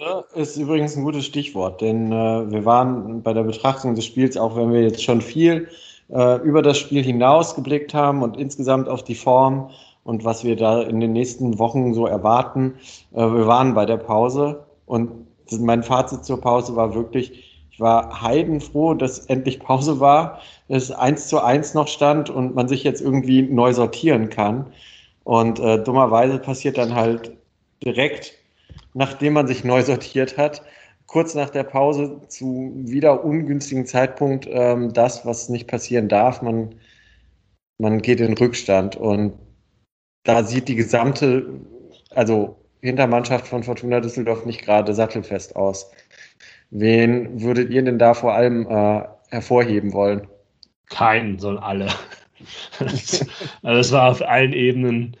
Heute 0.00 0.26
ist 0.34 0.56
übrigens 0.56 0.96
ein 0.96 1.02
gutes 1.02 1.26
Stichwort, 1.26 1.80
denn 1.80 2.12
äh, 2.12 2.50
wir 2.50 2.64
waren 2.64 3.20
bei 3.22 3.32
der 3.32 3.42
Betrachtung 3.42 3.96
des 3.96 4.04
Spiels, 4.04 4.36
auch 4.36 4.54
wenn 4.54 4.72
wir 4.72 4.82
jetzt 4.82 5.02
schon 5.02 5.20
viel 5.20 5.68
äh, 6.08 6.40
über 6.42 6.62
das 6.62 6.78
Spiel 6.78 7.02
hinaus 7.02 7.56
geblickt 7.56 7.94
haben 7.94 8.22
und 8.22 8.36
insgesamt 8.36 8.88
auf 8.88 9.02
die 9.02 9.16
Form 9.16 9.70
und 10.04 10.24
was 10.24 10.44
wir 10.44 10.54
da 10.54 10.82
in 10.82 11.00
den 11.00 11.12
nächsten 11.12 11.58
Wochen 11.58 11.94
so 11.94 12.06
erwarten, 12.06 12.74
äh, 13.12 13.18
wir 13.18 13.48
waren 13.48 13.74
bei 13.74 13.86
der 13.86 13.96
Pause 13.96 14.64
und 14.86 15.10
mein 15.58 15.82
Fazit 15.82 16.24
zur 16.24 16.40
Pause 16.40 16.76
war 16.76 16.94
wirklich, 16.94 17.66
ich 17.70 17.80
war 17.80 18.22
heidenfroh, 18.22 18.94
dass 18.94 19.26
endlich 19.26 19.60
Pause 19.60 19.98
war, 19.98 20.38
dass 20.68 20.90
eins 20.90 21.28
zu 21.28 21.42
eins 21.42 21.74
noch 21.74 21.88
stand 21.88 22.30
und 22.30 22.54
man 22.54 22.68
sich 22.68 22.84
jetzt 22.84 23.00
irgendwie 23.00 23.42
neu 23.42 23.72
sortieren 23.72 24.28
kann. 24.28 24.66
Und 25.24 25.58
äh, 25.60 25.82
dummerweise 25.82 26.38
passiert 26.38 26.78
dann 26.78 26.94
halt 26.94 27.32
direkt, 27.84 28.34
nachdem 28.94 29.34
man 29.34 29.46
sich 29.46 29.64
neu 29.64 29.82
sortiert 29.82 30.36
hat, 30.36 30.62
kurz 31.06 31.34
nach 31.34 31.50
der 31.50 31.64
Pause 31.64 32.20
zu 32.28 32.72
wieder 32.76 33.24
ungünstigen 33.24 33.86
Zeitpunkt 33.86 34.46
ähm, 34.50 34.92
das, 34.92 35.24
was 35.26 35.48
nicht 35.48 35.66
passieren 35.66 36.08
darf. 36.08 36.42
Man, 36.42 36.74
man 37.78 38.00
geht 38.02 38.20
in 38.20 38.34
Rückstand 38.34 38.96
und 38.96 39.34
da 40.24 40.44
sieht 40.44 40.68
die 40.68 40.74
gesamte, 40.76 41.46
also 42.10 42.56
Hintermannschaft 42.82 43.48
von 43.48 43.64
Fortuna 43.64 44.00
Düsseldorf 44.00 44.44
nicht 44.44 44.62
gerade 44.62 44.94
sattelfest 44.94 45.56
aus. 45.56 45.90
Wen 46.70 47.40
würdet 47.40 47.70
ihr 47.70 47.82
denn 47.82 47.98
da 47.98 48.14
vor 48.14 48.34
allem 48.34 48.66
äh, 48.68 49.02
hervorheben 49.30 49.92
wollen? 49.92 50.28
Keinen, 50.90 51.38
sondern 51.38 51.64
alle. 51.64 51.88
also 52.78 53.80
es 53.80 53.92
war 53.92 54.10
auf 54.10 54.22
allen 54.22 54.52
Ebenen 54.52 55.16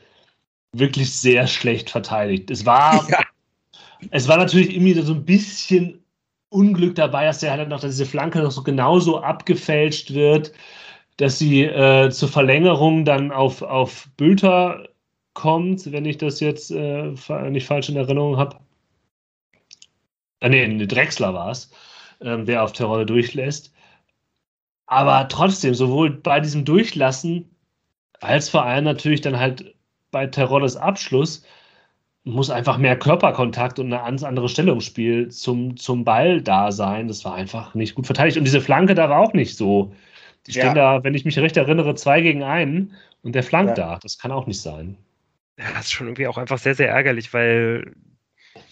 wirklich 0.78 1.12
sehr 1.12 1.46
schlecht 1.46 1.90
verteidigt. 1.90 2.50
Es 2.50 2.66
war, 2.66 3.08
ja. 3.10 3.20
es 4.10 4.28
war 4.28 4.36
natürlich 4.36 4.74
irgendwie 4.74 5.00
so 5.00 5.14
ein 5.14 5.24
bisschen 5.24 6.02
Unglück 6.50 6.94
dabei, 6.94 7.26
dass 7.26 7.40
der 7.40 7.52
halt 7.52 7.68
noch, 7.68 7.80
dass 7.80 7.92
diese 7.92 8.06
Flanke 8.06 8.40
noch 8.40 8.50
so 8.50 8.62
genauso 8.62 9.20
abgefälscht 9.20 10.14
wird, 10.14 10.52
dass 11.18 11.38
sie 11.38 11.64
äh, 11.64 12.10
zur 12.10 12.28
Verlängerung 12.28 13.04
dann 13.04 13.32
auf, 13.32 13.62
auf 13.62 14.08
Bülter 14.16 14.88
kommt, 15.34 15.92
wenn 15.92 16.04
ich 16.04 16.18
das 16.18 16.40
jetzt 16.40 16.70
äh, 16.70 17.12
nicht 17.50 17.66
falsch 17.66 17.88
in 17.88 17.96
Erinnerung 17.96 18.38
habe. 18.38 18.56
Ah, 20.40 20.48
nee, 20.48 20.86
Drexler 20.86 21.34
war 21.34 21.50
es, 21.50 21.70
äh, 22.20 22.38
der 22.44 22.62
auf 22.62 22.72
Terrolle 22.72 23.04
durchlässt. 23.06 23.72
Aber 24.86 25.28
trotzdem, 25.28 25.74
sowohl 25.74 26.10
bei 26.10 26.40
diesem 26.40 26.64
Durchlassen 26.64 27.50
als 28.20 28.48
vor 28.48 28.64
allem 28.64 28.84
natürlich 28.84 29.20
dann 29.20 29.38
halt 29.38 29.74
bei 30.10 30.26
Terrolles 30.26 30.76
Abschluss 30.76 31.44
muss 32.24 32.50
einfach 32.50 32.78
mehr 32.78 32.98
Körperkontakt 32.98 33.78
und 33.78 33.92
eine 33.92 34.02
ganz 34.02 34.22
andere 34.22 34.48
Stellungsspiel 34.48 35.28
zum, 35.28 35.76
zum 35.76 36.04
Ball 36.04 36.42
da 36.42 36.72
sein. 36.72 37.08
Das 37.08 37.24
war 37.24 37.34
einfach 37.34 37.74
nicht 37.74 37.94
gut 37.94 38.06
verteidigt. 38.06 38.36
Und 38.36 38.44
diese 38.44 38.60
Flanke 38.60 38.94
da 38.94 39.08
war 39.08 39.20
auch 39.20 39.32
nicht 39.32 39.56
so. 39.56 39.94
Die 40.46 40.52
stehen 40.52 40.76
ja. 40.76 40.98
da, 40.98 41.04
wenn 41.04 41.14
ich 41.14 41.24
mich 41.24 41.38
recht 41.38 41.56
erinnere, 41.56 41.94
zwei 41.94 42.20
gegen 42.20 42.42
einen 42.42 42.94
und 43.22 43.34
der 43.34 43.42
flankt 43.42 43.78
ja. 43.78 43.92
da. 43.92 43.98
Das 44.02 44.18
kann 44.18 44.30
auch 44.30 44.46
nicht 44.46 44.60
sein. 44.60 44.96
Ja, 45.58 45.66
das 45.72 45.86
ist 45.86 45.92
schon 45.92 46.06
irgendwie 46.06 46.26
auch 46.28 46.38
einfach 46.38 46.58
sehr, 46.58 46.74
sehr 46.74 46.90
ärgerlich, 46.90 47.32
weil 47.32 47.92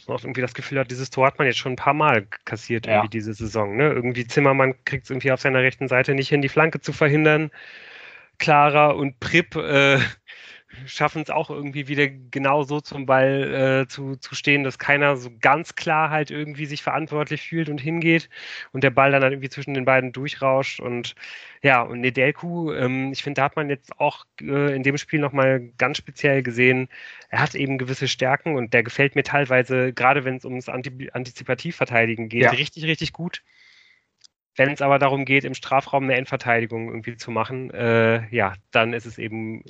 man 0.06 0.16
auch 0.16 0.22
irgendwie 0.22 0.40
das 0.40 0.54
Gefühl 0.54 0.78
hat, 0.78 0.90
dieses 0.90 1.10
Tor 1.10 1.26
hat 1.26 1.38
man 1.38 1.46
jetzt 1.46 1.58
schon 1.58 1.72
ein 1.72 1.76
paar 1.76 1.94
Mal 1.94 2.26
kassiert, 2.44 2.86
irgendwie 2.86 3.08
diese 3.08 3.34
Saison. 3.34 3.76
Ne? 3.76 3.88
Irgendwie 3.88 4.26
Zimmermann 4.26 4.74
kriegt 4.84 5.04
es 5.04 5.10
irgendwie 5.10 5.32
auf 5.32 5.40
seiner 5.40 5.60
rechten 5.60 5.88
Seite 5.88 6.14
nicht 6.14 6.28
hin, 6.28 6.42
die 6.42 6.48
Flanke 6.48 6.80
zu 6.80 6.92
verhindern. 6.92 7.50
Clara 8.38 8.90
und 8.90 9.18
Pripp 9.20 9.56
äh, 9.56 9.98
schaffen 10.84 11.22
es 11.22 11.30
auch 11.30 11.50
irgendwie 11.50 11.88
wieder 11.88 12.08
genau 12.08 12.62
so 12.62 12.80
zum 12.80 13.06
Ball 13.06 13.82
äh, 13.82 13.88
zu, 13.88 14.16
zu 14.16 14.34
stehen, 14.34 14.64
dass 14.64 14.78
keiner 14.78 15.16
so 15.16 15.30
ganz 15.40 15.74
klar 15.74 16.10
halt 16.10 16.30
irgendwie 16.30 16.66
sich 16.66 16.82
verantwortlich 16.82 17.42
fühlt 17.42 17.68
und 17.68 17.80
hingeht 17.80 18.28
und 18.72 18.84
der 18.84 18.90
Ball 18.90 19.10
dann 19.12 19.22
halt 19.22 19.32
irgendwie 19.32 19.48
zwischen 19.48 19.74
den 19.74 19.84
beiden 19.84 20.12
durchrauscht 20.12 20.80
und 20.80 21.14
ja, 21.62 21.82
und 21.82 22.00
Nedelku, 22.00 22.72
ähm, 22.72 23.12
ich 23.12 23.22
finde, 23.22 23.40
da 23.40 23.44
hat 23.44 23.56
man 23.56 23.70
jetzt 23.70 23.98
auch 23.98 24.24
äh, 24.40 24.74
in 24.74 24.82
dem 24.82 24.98
Spiel 24.98 25.20
nochmal 25.20 25.70
ganz 25.78 25.98
speziell 25.98 26.42
gesehen, 26.42 26.88
er 27.28 27.40
hat 27.40 27.54
eben 27.54 27.78
gewisse 27.78 28.08
Stärken 28.08 28.54
und 28.56 28.74
der 28.74 28.82
gefällt 28.82 29.16
mir 29.16 29.24
teilweise, 29.24 29.92
gerade 29.92 30.24
wenn 30.24 30.36
es 30.36 30.44
ums 30.44 30.68
Antizipativverteidigen 30.68 32.28
geht, 32.28 32.42
ja. 32.42 32.50
richtig, 32.50 32.84
richtig 32.84 33.12
gut. 33.12 33.42
Wenn 34.56 34.70
es 34.70 34.80
aber 34.80 34.98
darum 34.98 35.26
geht, 35.26 35.44
im 35.44 35.54
Strafraum 35.54 36.04
eine 36.04 36.16
Endverteidigung 36.16 36.88
irgendwie 36.88 37.16
zu 37.16 37.30
machen, 37.30 37.70
äh, 37.70 38.26
ja, 38.34 38.54
dann 38.70 38.94
ist 38.94 39.04
es 39.04 39.18
eben, 39.18 39.62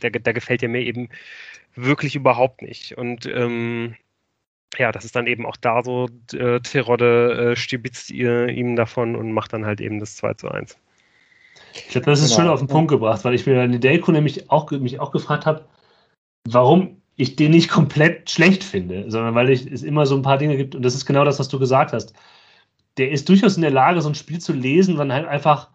da, 0.00 0.10
da 0.10 0.32
gefällt 0.32 0.62
er 0.62 0.68
mir 0.68 0.82
eben 0.82 1.08
wirklich 1.76 2.16
überhaupt 2.16 2.60
nicht. 2.60 2.98
Und 2.98 3.26
ähm, 3.26 3.94
ja, 4.76 4.90
das 4.90 5.04
ist 5.04 5.14
dann 5.14 5.28
eben 5.28 5.46
auch 5.46 5.56
da 5.56 5.84
so, 5.84 6.08
äh, 6.32 6.58
Terodde 6.60 7.52
äh, 7.52 7.56
stibitzt 7.56 8.10
ihr, 8.10 8.48
ihm 8.48 8.74
davon 8.74 9.14
und 9.14 9.32
macht 9.32 9.52
dann 9.52 9.64
halt 9.64 9.80
eben 9.80 10.00
das 10.00 10.16
2 10.16 10.34
zu 10.34 10.50
1. 10.50 10.76
Ich 11.74 11.88
glaube, 11.88 12.06
das 12.06 12.20
ist 12.20 12.30
genau. 12.30 12.40
schön 12.40 12.48
auf 12.48 12.60
den 12.60 12.68
Punkt 12.68 12.90
gebracht, 12.90 13.24
weil 13.24 13.34
ich 13.34 13.46
mir 13.46 13.62
in 13.62 13.80
Delco 13.80 14.10
nämlich 14.10 14.50
auch, 14.50 14.68
mich 14.72 14.98
auch 14.98 15.12
gefragt 15.12 15.46
habe, 15.46 15.64
warum 16.48 17.00
ich 17.16 17.36
den 17.36 17.52
nicht 17.52 17.68
komplett 17.68 18.30
schlecht 18.30 18.64
finde, 18.64 19.08
sondern 19.08 19.36
weil 19.36 19.50
ich, 19.50 19.70
es 19.70 19.84
immer 19.84 20.06
so 20.06 20.16
ein 20.16 20.22
paar 20.22 20.38
Dinge 20.38 20.56
gibt, 20.56 20.74
und 20.74 20.82
das 20.82 20.96
ist 20.96 21.06
genau 21.06 21.24
das, 21.24 21.38
was 21.38 21.48
du 21.48 21.60
gesagt 21.60 21.92
hast 21.92 22.14
der 22.98 23.10
ist 23.10 23.28
durchaus 23.28 23.56
in 23.56 23.62
der 23.62 23.70
Lage, 23.70 24.00
so 24.00 24.08
ein 24.08 24.14
Spiel 24.14 24.40
zu 24.40 24.52
lesen 24.52 24.94
und 24.94 24.98
dann 24.98 25.12
halt 25.12 25.26
einfach 25.26 25.70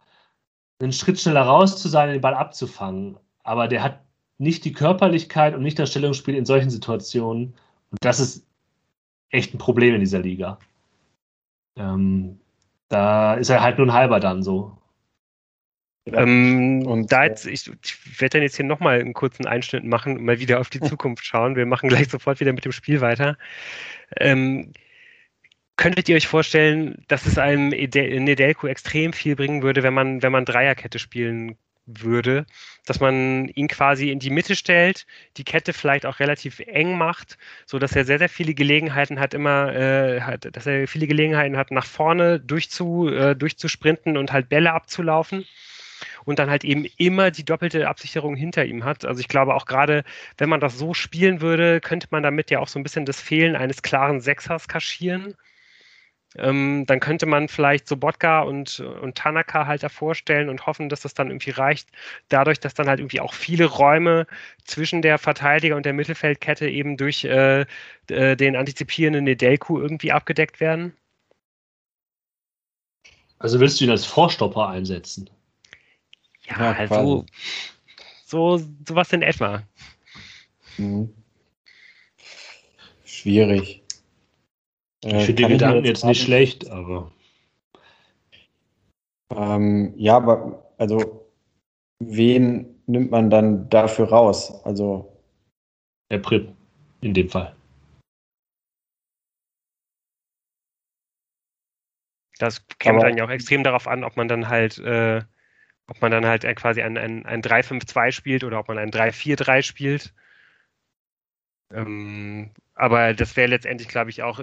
einen 0.82 0.93
Schritt 0.93 1.20
schneller 1.20 1.41
raus 1.41 1.82
zu 1.82 1.89
sein, 1.89 2.09
den 2.09 2.22
Ball 2.22 2.34
abzufangen. 2.34 3.17
Aber 3.43 3.67
der 3.67 3.84
hat 3.84 4.01
nicht 4.38 4.63
die 4.65 4.74
Körperlichkeit 4.74 5.53
und 5.53 5.61
nicht 5.61 5.78
das 5.78 5.89
Stellungsspiel 5.89 6.36
in 6.36 6.45
solchen 6.45 6.70
Situationen. 6.70 7.53
Und 7.91 7.97
das 8.01 8.20
ist 8.20 8.45
echt 9.30 9.53
ein 9.53 9.57
Problem 9.57 9.93
in 9.95 9.99
dieser 9.99 10.20
Liga. 10.20 10.59
Ähm, 11.76 12.39
da 12.88 13.36
ist 13.36 13.49
er 13.49 13.61
halt 13.61 13.78
nur 13.78 13.88
ein 13.88 13.93
halber 13.93 14.20
dann 14.20 14.41
so. 14.41 14.78
Ähm, 16.05 16.84
und 16.88 17.11
da 17.11 17.26
jetzt, 17.26 17.45
ich, 17.45 17.70
ich 17.84 18.22
werde 18.22 18.38
dann 18.38 18.43
jetzt 18.43 18.55
hier 18.55 18.65
nochmal 18.65 18.99
einen 18.99 19.13
kurzen 19.13 19.45
Einschnitt 19.45 19.84
machen 19.84 20.17
und 20.17 20.24
mal 20.24 20.39
wieder 20.39 20.59
auf 20.59 20.70
die 20.70 20.80
Zukunft 20.82 21.26
schauen. 21.26 21.55
Wir 21.55 21.65
machen 21.65 21.89
gleich 21.89 22.09
sofort 22.09 22.39
wieder 22.39 22.53
mit 22.53 22.65
dem 22.65 22.72
Spiel 22.72 23.01
weiter. 23.01 23.38
Ähm, 24.17 24.74
Könntet 25.80 26.10
ihr 26.10 26.18
euch 26.18 26.28
vorstellen, 26.28 27.06
dass 27.08 27.26
es 27.26 27.38
einem 27.38 27.70
Nedelko 27.70 28.68
extrem 28.68 29.14
viel 29.14 29.38
bringen 29.38 29.64
würde, 29.64 29.82
wenn 29.82 29.94
man, 29.94 30.22
wenn 30.22 30.34
man 30.34 30.44
Dreierkette 30.44 31.00
spielen 31.00 31.58
würde, 31.86 32.46
dass 32.86 33.00
man 33.00 33.48
ihn 33.48 33.70
quasi 33.70 34.12
in 34.12 34.20
die 34.20 34.30
Mitte 34.30 34.58
stellt, 34.58 35.08
die 35.38 35.46
Kette 35.46 35.72
vielleicht 35.72 36.06
auch 36.06 36.20
relativ 36.20 36.60
eng 36.60 36.98
macht, 36.98 37.38
so 37.66 37.80
dass 37.80 37.96
er 37.96 38.04
sehr 38.04 38.20
sehr 38.20 38.28
viele 38.28 38.54
Gelegenheiten 38.56 39.22
hat, 39.22 39.34
immer, 39.34 39.74
äh, 39.74 40.20
hat, 40.20 40.54
dass 40.54 40.68
er 40.68 40.86
viele 40.86 41.08
Gelegenheiten 41.08 41.56
hat, 41.56 41.72
nach 41.72 41.86
vorne 41.86 42.42
durchzu, 42.42 43.08
äh, 43.08 43.34
durchzusprinten 43.34 44.18
und 44.18 44.34
halt 44.34 44.50
Bälle 44.50 44.74
abzulaufen 44.74 45.46
und 46.26 46.40
dann 46.40 46.50
halt 46.50 46.66
eben 46.66 46.88
immer 46.98 47.32
die 47.32 47.46
doppelte 47.46 47.88
Absicherung 47.88 48.36
hinter 48.36 48.66
ihm 48.66 48.84
hat. 48.84 49.06
Also 49.06 49.22
ich 49.22 49.30
glaube 49.30 49.56
auch 49.56 49.66
gerade, 49.66 50.04
wenn 50.38 50.50
man 50.50 50.60
das 50.60 50.78
so 50.78 50.94
spielen 50.94 51.40
würde, 51.40 51.80
könnte 51.80 52.08
man 52.12 52.22
damit 52.22 52.52
ja 52.52 52.60
auch 52.60 52.68
so 52.68 52.78
ein 52.80 52.84
bisschen 52.84 53.06
das 53.06 53.22
Fehlen 53.22 53.56
eines 53.56 53.82
klaren 53.82 54.20
Sechsers 54.20 54.68
kaschieren. 54.68 55.36
Ähm, 56.38 56.86
dann 56.86 57.00
könnte 57.00 57.26
man 57.26 57.48
vielleicht 57.48 57.88
Sobotka 57.88 58.42
und, 58.42 58.80
und 58.80 59.16
Tanaka 59.16 59.66
halt 59.66 59.82
davor 59.82 60.14
stellen 60.14 60.50
und 60.50 60.68
hoffen, 60.68 60.88
dass 60.88 61.02
das 61.02 61.16
dann 61.16 61.30
irgendwie 61.30 61.50
reicht, 61.50 61.90
dadurch, 62.30 62.60
dass 62.60 62.76
dann 62.76 62.88
halt 62.88 63.00
irgendwie 63.00 63.20
auch 63.20 63.34
viele 63.34 63.66
Räume 63.66 64.28
zwischen 64.64 65.02
der 65.02 65.18
Verteidiger 65.18 65.76
und 65.76 65.86
der 65.86 65.94
Mittelfeldkette 65.94 66.70
eben 66.70 66.98
durch 66.98 67.24
äh, 67.24 67.66
äh 68.10 68.36
den 68.36 68.56
antizipierenden 68.56 69.24
Nedelku 69.24 69.80
irgendwie 69.80 70.12
abgedeckt 70.12 70.60
werden. 70.60 70.94
Also 73.40 73.60
willst 73.60 73.80
du 73.80 73.86
ihn 73.86 73.92
als 73.92 74.06
Vorstopper 74.06 74.68
einsetzen? 74.68 75.30
Ja, 76.46 76.60
ja 76.60 76.78
also 76.78 77.26
so 78.26 78.62
sowas 78.88 79.12
in 79.14 79.24
etwa. 79.24 79.64
Mhm. 80.78 81.12
Schwierig. 83.06 83.79
Ich 85.04 85.14
äh, 85.14 85.20
finde 85.22 85.43
die 85.43 85.54
Gedanken 85.54 85.86
jetzt, 85.86 86.04
nicht 86.04 86.22
schlecht, 86.22 86.70
aber. 86.70 87.12
Ähm, 89.32 89.93
ja, 89.95 90.18
aber 90.18 90.74
also 90.78 91.30
wen 92.00 92.82
nimmt 92.88 93.12
man 93.12 93.30
dann 93.30 93.70
dafür 93.70 94.10
raus? 94.10 94.64
Also. 94.66 95.16
Der 96.12 96.18
Prip, 96.18 96.52
in 97.02 97.14
dem 97.14 97.30
Fall. 97.30 97.56
Das 102.39 102.66
käme 102.80 103.00
dann 103.02 103.18
ja 103.18 103.26
auch 103.26 103.30
extrem 103.30 103.64
darauf 103.64 103.88
an, 103.88 104.04
ob 104.04 104.18
man 104.18 104.28
dann 104.28 104.47
halt, 104.47 104.80
äh, 104.80 105.22
ob 105.88 106.02
man 106.02 106.12
dann 106.12 106.26
halt 106.26 106.43
quasi 106.56 106.82
ein, 106.82 106.97
ein, 106.97 107.26
ein 107.26 107.41
3-5-2 107.41 108.12
spielt 108.12 108.43
oder 108.43 108.60
ob 108.60 108.70
man 108.70 108.78
ein 108.78 108.91
3-4-3 108.91 109.62
spielt. 109.62 110.14
Ähm, 111.72 112.51
aber 112.76 113.13
das 113.13 113.36
wäre 113.36 113.49
letztendlich, 113.49 113.89
glaube 113.89 114.09
ich, 114.09 114.24
auch 114.24 114.41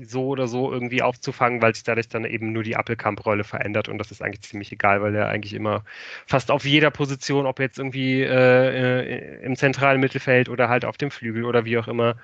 so 0.00 0.26
oder 0.28 0.46
so 0.46 0.70
irgendwie 0.72 1.02
aufzufangen, 1.02 1.62
weil 1.62 1.74
sich 1.74 1.84
dadurch 1.84 2.08
dann 2.08 2.24
eben 2.24 2.52
nur 2.52 2.62
die 2.62 2.76
Appelkamp-Rolle 2.76 3.44
verändert 3.44 3.88
und 3.88 3.98
das 3.98 4.10
ist 4.10 4.22
eigentlich 4.22 4.42
ziemlich 4.42 4.70
egal, 4.70 5.00
weil 5.02 5.14
er 5.14 5.28
eigentlich 5.28 5.54
immer 5.54 5.84
fast 6.26 6.50
auf 6.50 6.64
jeder 6.64 6.90
Position, 6.90 7.46
ob 7.46 7.58
jetzt 7.60 7.78
irgendwie 7.78 8.22
äh, 8.22 9.40
im 9.42 9.56
zentralen 9.56 10.00
Mittelfeld 10.00 10.48
oder 10.48 10.68
halt 10.68 10.84
auf 10.84 10.98
dem 10.98 11.10
Flügel 11.10 11.44
oder 11.44 11.64
wie 11.64 11.78
auch 11.78 11.88
immer, 11.88 12.16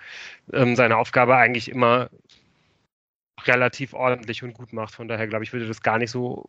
ähm, 0.52 0.76
seine 0.76 0.98
Aufgabe 0.98 1.36
eigentlich 1.36 1.70
immer 1.70 2.10
relativ 3.46 3.94
ordentlich 3.94 4.42
und 4.42 4.54
gut 4.54 4.72
macht. 4.72 4.94
Von 4.94 5.08
daher, 5.08 5.26
glaube 5.26 5.44
ich, 5.44 5.52
würde 5.52 5.66
das 5.66 5.82
gar 5.82 5.98
nicht 5.98 6.10
so, 6.10 6.44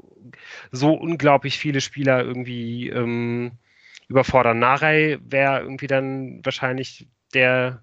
so 0.72 0.94
unglaublich 0.94 1.58
viele 1.58 1.82
Spieler 1.82 2.24
irgendwie 2.24 2.90
ähm, 2.90 3.54
überfordern. 4.08 4.60
Narei 4.60 5.18
wäre 5.22 5.62
irgendwie 5.62 5.88
dann 5.88 6.42
wahrscheinlich 6.44 7.08
der 7.34 7.82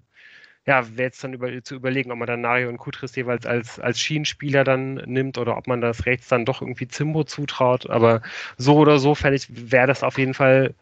ja, 0.65 0.87
wäre 0.95 1.07
jetzt 1.07 1.23
dann 1.23 1.33
über, 1.33 1.63
zu 1.63 1.75
überlegen, 1.75 2.11
ob 2.11 2.19
man 2.19 2.27
dann 2.27 2.41
Nario 2.41 2.69
und 2.69 2.77
Kutris 2.77 3.15
jeweils 3.15 3.45
als, 3.45 3.79
als 3.79 3.99
Schienenspieler 3.99 4.63
dann 4.63 4.95
nimmt 5.05 5.37
oder 5.37 5.57
ob 5.57 5.67
man 5.67 5.81
das 5.81 6.05
rechts 6.05 6.29
dann 6.29 6.45
doch 6.45 6.61
irgendwie 6.61 6.87
Zimbo 6.87 7.23
zutraut. 7.25 7.89
Aber 7.89 8.21
so 8.57 8.77
oder 8.77 8.99
so 8.99 9.13
fände 9.13 9.35
ich, 9.35 9.47
wäre 9.49 9.87
das 9.87 10.03
auf 10.03 10.17
jeden 10.17 10.33
Fall 10.33 10.73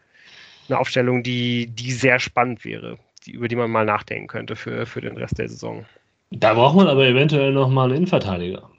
eine 0.68 0.78
Aufstellung, 0.78 1.22
die, 1.22 1.66
die 1.66 1.90
sehr 1.90 2.20
spannend 2.20 2.64
wäre, 2.64 2.98
die, 3.26 3.32
über 3.32 3.48
die 3.48 3.56
man 3.56 3.70
mal 3.70 3.84
nachdenken 3.84 4.28
könnte 4.28 4.54
für, 4.54 4.86
für 4.86 5.00
den 5.00 5.16
Rest 5.16 5.38
der 5.38 5.48
Saison. 5.48 5.84
Da 6.30 6.54
braucht 6.54 6.76
man 6.76 6.86
aber 6.86 7.04
eventuell 7.06 7.52
nochmal 7.52 7.86
einen 7.86 7.96
Innenverteidiger. 7.96 8.70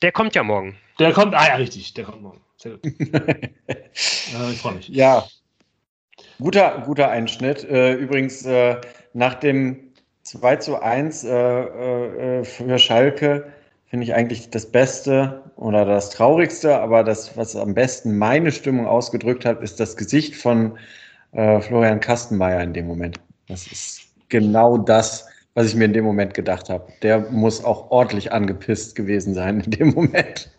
Der 0.00 0.12
kommt 0.12 0.34
ja 0.34 0.42
morgen. 0.42 0.76
Der 0.98 1.12
kommt, 1.12 1.34
ah 1.34 1.46
ja, 1.46 1.56
richtig, 1.56 1.92
der 1.94 2.04
kommt 2.04 2.22
morgen. 2.22 2.40
Sehr 2.56 2.72
gut. 2.72 2.84
äh, 2.86 4.52
ich 4.52 4.58
freue 4.58 4.74
mich. 4.74 4.88
Ja, 4.88 5.28
Guter, 6.40 6.82
guter 6.86 7.10
Einschnitt. 7.10 7.64
Äh, 7.64 7.94
übrigens, 7.94 8.46
äh, 8.46 8.80
nach 9.12 9.34
dem 9.34 9.76
2 10.22 10.56
zu 10.56 10.80
1 10.80 11.24
äh, 11.24 12.44
für 12.44 12.78
Schalke 12.78 13.52
finde 13.86 14.04
ich 14.04 14.14
eigentlich 14.14 14.50
das 14.50 14.70
Beste 14.70 15.42
oder 15.56 15.84
das 15.84 16.10
Traurigste, 16.10 16.78
aber 16.78 17.02
das, 17.02 17.36
was 17.36 17.56
am 17.56 17.74
besten 17.74 18.18
meine 18.18 18.52
Stimmung 18.52 18.86
ausgedrückt 18.86 19.44
hat, 19.44 19.62
ist 19.62 19.80
das 19.80 19.96
Gesicht 19.96 20.36
von 20.36 20.78
Florian 21.32 22.00
Kastenmeier 22.00 22.62
in 22.62 22.72
dem 22.72 22.86
Moment. 22.86 23.18
Das 23.48 23.66
ist 23.66 24.02
genau 24.28 24.78
das, 24.78 25.26
was 25.54 25.68
ich 25.68 25.74
mir 25.74 25.86
in 25.86 25.94
dem 25.94 26.04
Moment 26.04 26.34
gedacht 26.34 26.68
habe. 26.68 26.92
Der 27.02 27.20
muss 27.30 27.64
auch 27.64 27.90
ordentlich 27.90 28.32
angepisst 28.32 28.94
gewesen 28.94 29.34
sein 29.34 29.60
in 29.60 29.70
dem 29.70 29.94
Moment. 29.94 30.50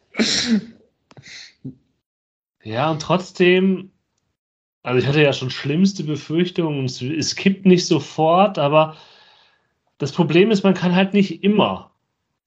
Ja, 2.63 2.91
und 2.91 3.01
trotzdem 3.01 3.91
also 4.83 4.99
ich 4.99 5.07
hatte 5.07 5.21
ja 5.21 5.33
schon 5.33 5.49
schlimmste 5.49 6.03
Befürchtungen, 6.03 6.85
es 6.85 7.35
kippt 7.35 7.65
nicht 7.65 7.85
sofort, 7.85 8.57
aber 8.57 8.95
das 9.97 10.11
Problem 10.13 10.51
ist, 10.51 10.63
man 10.63 10.73
kann 10.73 10.95
halt 10.95 11.13
nicht 11.13 11.43
immer 11.43 11.91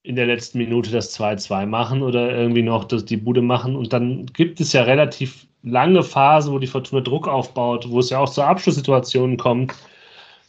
in 0.03 0.15
der 0.15 0.25
letzten 0.25 0.57
Minute 0.57 0.91
das 0.91 1.17
2-2 1.17 1.65
machen 1.65 2.01
oder 2.03 2.35
irgendwie 2.35 2.63
noch 2.63 2.83
das, 2.85 3.05
die 3.05 3.17
Bude 3.17 3.41
machen. 3.41 3.75
Und 3.75 3.93
dann 3.93 4.25
gibt 4.27 4.59
es 4.59 4.73
ja 4.73 4.83
relativ 4.83 5.47
lange 5.61 6.03
Phasen, 6.03 6.53
wo 6.53 6.59
die 6.59 6.67
Fortuna 6.67 7.01
Druck 7.01 7.27
aufbaut, 7.27 7.89
wo 7.89 7.99
es 7.99 8.09
ja 8.09 8.19
auch 8.19 8.29
zu 8.29 8.41
Abschlusssituationen 8.43 9.37
kommt, 9.37 9.73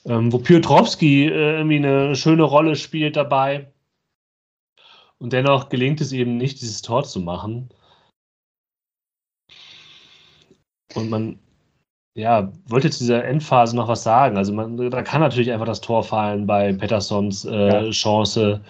ähm, 0.06 0.32
wo 0.32 0.38
Piotrowski 0.38 1.26
äh, 1.26 1.58
irgendwie 1.58 1.76
eine 1.76 2.16
schöne 2.16 2.42
Rolle 2.42 2.74
spielt 2.74 3.16
dabei. 3.16 3.72
Und 5.18 5.32
dennoch 5.32 5.68
gelingt 5.68 6.00
es 6.00 6.12
eben 6.12 6.36
nicht, 6.36 6.60
dieses 6.60 6.82
Tor 6.82 7.04
zu 7.04 7.20
machen. 7.20 7.68
Und 10.94 11.10
man 11.10 11.38
ja, 12.14 12.52
wollte 12.68 12.90
zu 12.90 13.00
dieser 13.00 13.24
Endphase 13.24 13.74
noch 13.74 13.88
was 13.88 14.04
sagen. 14.04 14.36
Also 14.36 14.52
man, 14.52 14.76
da 14.90 15.02
kann 15.02 15.20
natürlich 15.20 15.50
einfach 15.50 15.66
das 15.66 15.80
Tor 15.80 16.04
fallen 16.04 16.46
bei 16.46 16.72
Petterssons 16.72 17.44
äh, 17.44 17.68
ja. 17.68 17.90
Chance 17.90 18.60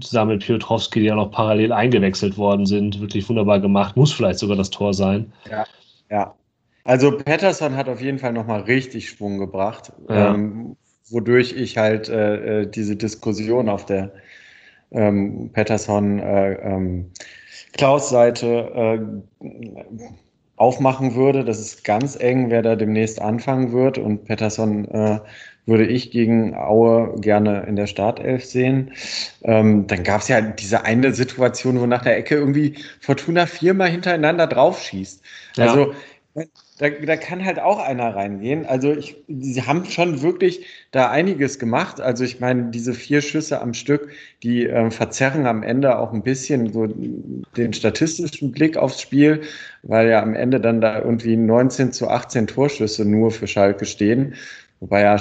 zusammen 0.00 0.32
mit 0.32 0.44
Piotrowski, 0.44 1.00
die 1.00 1.06
ja 1.06 1.16
noch 1.16 1.30
parallel 1.30 1.72
eingewechselt 1.72 2.36
worden 2.36 2.66
sind. 2.66 3.00
Wirklich 3.00 3.28
wunderbar 3.28 3.60
gemacht. 3.60 3.96
Muss 3.96 4.12
vielleicht 4.12 4.38
sogar 4.38 4.56
das 4.56 4.70
Tor 4.70 4.94
sein. 4.94 5.32
Ja, 5.50 5.64
ja. 6.10 6.34
Also 6.84 7.16
Patterson 7.16 7.74
hat 7.76 7.88
auf 7.88 8.00
jeden 8.00 8.18
Fall 8.18 8.32
nochmal 8.32 8.60
richtig 8.62 9.08
Schwung 9.08 9.38
gebracht, 9.38 9.92
ja. 10.08 10.34
ähm, 10.34 10.76
wodurch 11.08 11.52
ich 11.52 11.78
halt 11.78 12.08
äh, 12.08 12.62
äh, 12.62 12.66
diese 12.70 12.94
Diskussion 12.94 13.68
auf 13.68 13.86
der 13.86 14.12
ähm, 14.92 15.50
Patterson 15.52 16.18
äh, 16.18 16.52
ähm, 16.52 17.10
Klaus-Seite 17.72 18.46
äh, 19.42 19.48
aufmachen 20.56 21.14
würde. 21.14 21.44
Das 21.44 21.58
ist 21.58 21.84
ganz 21.84 22.16
eng, 22.16 22.50
wer 22.50 22.62
da 22.62 22.76
demnächst 22.76 23.20
anfangen 23.20 23.72
wird. 23.72 23.98
Und 23.98 24.24
Patterson 24.24 24.86
äh, 24.88 25.20
würde 25.66 25.86
ich 25.86 26.10
gegen 26.10 26.54
Aue 26.54 27.14
gerne 27.20 27.64
in 27.66 27.76
der 27.76 27.86
Startelf 27.86 28.44
sehen. 28.44 28.92
Ähm, 29.42 29.86
dann 29.86 30.02
gab 30.02 30.20
es 30.20 30.28
ja 30.28 30.40
diese 30.40 30.84
eine 30.84 31.12
Situation, 31.12 31.80
wo 31.80 31.86
nach 31.86 32.02
der 32.02 32.16
Ecke 32.16 32.36
irgendwie 32.36 32.76
Fortuna 33.00 33.46
viermal 33.46 33.88
hintereinander 33.88 34.46
draufschießt. 34.46 35.22
Ja. 35.56 35.66
Also 35.66 35.94
da, 36.78 36.90
da 36.90 37.16
kann 37.16 37.44
halt 37.44 37.60
auch 37.60 37.78
einer 37.78 38.16
reingehen. 38.16 38.66
Also 38.66 38.92
ich, 38.92 39.16
sie 39.28 39.62
haben 39.62 39.84
schon 39.84 40.22
wirklich 40.22 40.66
da 40.90 41.08
einiges 41.08 41.60
gemacht. 41.60 42.00
Also 42.00 42.24
ich 42.24 42.40
meine, 42.40 42.70
diese 42.70 42.94
vier 42.94 43.22
Schüsse 43.22 43.60
am 43.60 43.74
Stück, 43.74 44.10
die 44.42 44.66
äh, 44.66 44.90
verzerren 44.90 45.46
am 45.46 45.62
Ende 45.62 45.98
auch 45.98 46.12
ein 46.12 46.24
bisschen 46.24 46.72
so 46.72 46.86
den 47.56 47.72
statistischen 47.72 48.50
Blick 48.50 48.76
aufs 48.76 49.00
Spiel, 49.00 49.42
weil 49.84 50.08
ja 50.08 50.20
am 50.20 50.34
Ende 50.34 50.60
dann 50.60 50.80
da 50.80 50.98
irgendwie 50.98 51.36
19 51.36 51.92
zu 51.92 52.08
18 52.08 52.48
Torschüsse 52.48 53.04
nur 53.04 53.30
für 53.30 53.46
Schalke 53.46 53.84
stehen. 53.84 54.34
Wobei 54.80 55.02
ja 55.02 55.20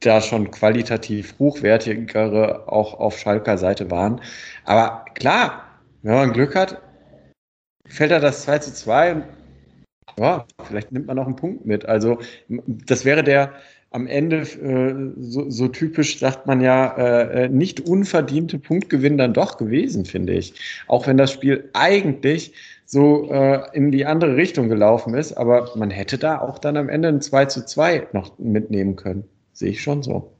da 0.00 0.20
schon 0.22 0.50
qualitativ 0.50 1.34
hochwertigere 1.38 2.68
auch 2.68 2.98
auf 2.98 3.18
Schalker 3.18 3.58
Seite 3.58 3.90
waren. 3.90 4.20
Aber 4.64 5.04
klar, 5.14 5.64
wenn 6.02 6.14
man 6.14 6.32
Glück 6.32 6.54
hat, 6.54 6.80
fällt 7.86 8.12
er 8.12 8.20
das 8.20 8.42
2 8.44 8.58
zu 8.60 8.72
2 8.72 9.22
ja, 10.18 10.46
vielleicht 10.64 10.92
nimmt 10.92 11.06
man 11.06 11.16
noch 11.16 11.26
einen 11.26 11.36
Punkt 11.36 11.66
mit. 11.66 11.86
Also 11.86 12.18
das 12.48 13.04
wäre 13.04 13.22
der 13.22 13.52
am 13.90 14.06
Ende 14.06 14.40
äh, 14.40 15.12
so, 15.18 15.48
so, 15.50 15.68
typisch, 15.68 16.18
sagt 16.18 16.46
man 16.46 16.60
ja, 16.60 16.94
äh, 16.96 17.44
äh, 17.44 17.48
nicht 17.48 17.80
unverdiente 17.80 18.58
Punktgewinn 18.58 19.16
dann 19.16 19.32
doch 19.32 19.56
gewesen, 19.56 20.04
finde 20.04 20.34
ich. 20.34 20.54
Auch 20.88 21.06
wenn 21.06 21.16
das 21.16 21.32
Spiel 21.32 21.70
eigentlich 21.72 22.52
so 22.84 23.30
äh, 23.30 23.62
in 23.72 23.90
die 23.90 24.04
andere 24.04 24.36
Richtung 24.36 24.68
gelaufen 24.68 25.14
ist, 25.14 25.32
aber 25.34 25.70
man 25.74 25.90
hätte 25.90 26.18
da 26.18 26.40
auch 26.40 26.58
dann 26.58 26.76
am 26.76 26.88
Ende 26.88 27.08
ein 27.08 27.20
2 27.22 27.46
zu 27.46 27.64
2 27.64 28.08
noch 28.12 28.38
mitnehmen 28.38 28.96
können. 28.96 29.24
Sehe 29.52 29.70
ich 29.70 29.82
schon 29.82 30.02
so. 30.02 30.32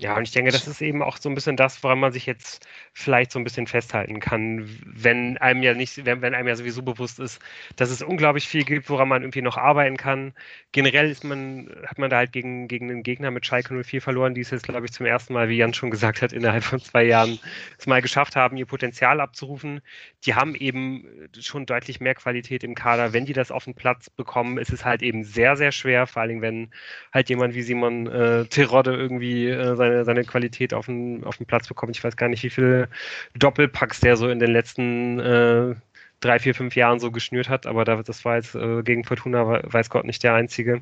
Ja, 0.00 0.16
und 0.16 0.22
ich 0.22 0.30
denke, 0.30 0.52
das 0.52 0.68
ist 0.68 0.80
eben 0.80 1.02
auch 1.02 1.16
so 1.16 1.28
ein 1.28 1.34
bisschen 1.34 1.56
das, 1.56 1.82
woran 1.82 1.98
man 1.98 2.12
sich 2.12 2.24
jetzt 2.24 2.68
vielleicht 2.92 3.32
so 3.32 3.40
ein 3.40 3.44
bisschen 3.44 3.66
festhalten 3.66 4.20
kann, 4.20 4.68
wenn 4.86 5.38
einem 5.38 5.60
ja 5.64 5.74
nicht, 5.74 6.04
wenn, 6.06 6.22
wenn 6.22 6.34
einem 6.34 6.46
ja 6.46 6.54
sowieso 6.54 6.82
bewusst 6.82 7.18
ist, 7.18 7.40
dass 7.74 7.90
es 7.90 8.00
unglaublich 8.00 8.46
viel 8.46 8.62
gibt, 8.62 8.88
woran 8.90 9.08
man 9.08 9.22
irgendwie 9.22 9.42
noch 9.42 9.56
arbeiten 9.56 9.96
kann. 9.96 10.34
Generell 10.70 11.10
ist 11.10 11.24
man, 11.24 11.68
hat 11.84 11.98
man 11.98 12.10
da 12.10 12.18
halt 12.18 12.30
gegen, 12.30 12.68
gegen 12.68 12.88
einen 12.88 13.02
Gegner 13.02 13.32
mit 13.32 13.44
Schalke 13.44 13.74
04 13.82 14.00
verloren, 14.00 14.34
die 14.34 14.42
es 14.42 14.50
jetzt, 14.50 14.62
glaube 14.68 14.86
ich, 14.86 14.92
zum 14.92 15.04
ersten 15.04 15.32
Mal, 15.32 15.48
wie 15.48 15.56
Jan 15.56 15.74
schon 15.74 15.90
gesagt 15.90 16.22
hat, 16.22 16.32
innerhalb 16.32 16.62
von 16.62 16.78
zwei 16.78 17.02
Jahren 17.02 17.40
es 17.76 17.86
mal 17.88 18.00
geschafft 18.00 18.36
haben, 18.36 18.56
ihr 18.56 18.66
Potenzial 18.66 19.20
abzurufen. 19.20 19.80
Die 20.26 20.34
haben 20.36 20.54
eben 20.54 21.28
schon 21.40 21.66
deutlich 21.66 21.98
mehr 21.98 22.14
Qualität 22.14 22.62
im 22.62 22.76
Kader. 22.76 23.12
Wenn 23.12 23.26
die 23.26 23.32
das 23.32 23.50
auf 23.50 23.64
den 23.64 23.74
Platz 23.74 24.10
bekommen, 24.10 24.58
ist 24.58 24.72
es 24.72 24.84
halt 24.84 25.02
eben 25.02 25.24
sehr, 25.24 25.56
sehr 25.56 25.72
schwer, 25.72 26.06
vor 26.06 26.22
allem 26.22 26.40
wenn 26.40 26.70
halt 27.12 27.28
jemand 27.30 27.54
wie 27.54 27.62
Simon 27.62 28.06
äh, 28.06 28.44
Terodde 28.46 28.94
irgendwie 28.94 29.48
äh, 29.48 29.87
seine, 29.88 30.04
seine 30.04 30.24
Qualität 30.24 30.74
auf 30.74 30.86
den, 30.86 31.24
auf 31.24 31.36
den 31.36 31.46
Platz 31.46 31.68
bekommt. 31.68 31.96
Ich 31.96 32.04
weiß 32.04 32.16
gar 32.16 32.28
nicht, 32.28 32.42
wie 32.42 32.50
viele 32.50 32.88
Doppelpacks 33.34 34.00
der 34.00 34.16
so 34.16 34.28
in 34.28 34.38
den 34.38 34.50
letzten 34.50 35.18
äh, 35.20 35.74
drei, 36.20 36.38
vier, 36.38 36.54
fünf 36.54 36.76
Jahren 36.76 37.00
so 37.00 37.10
geschnürt 37.10 37.48
hat, 37.48 37.66
aber 37.66 37.84
das 37.84 38.24
war 38.24 38.36
jetzt 38.36 38.54
äh, 38.54 38.82
gegen 38.82 39.04
Fortuna, 39.04 39.62
weiß 39.72 39.90
Gott, 39.90 40.04
nicht 40.04 40.22
der 40.22 40.34
einzige. 40.34 40.80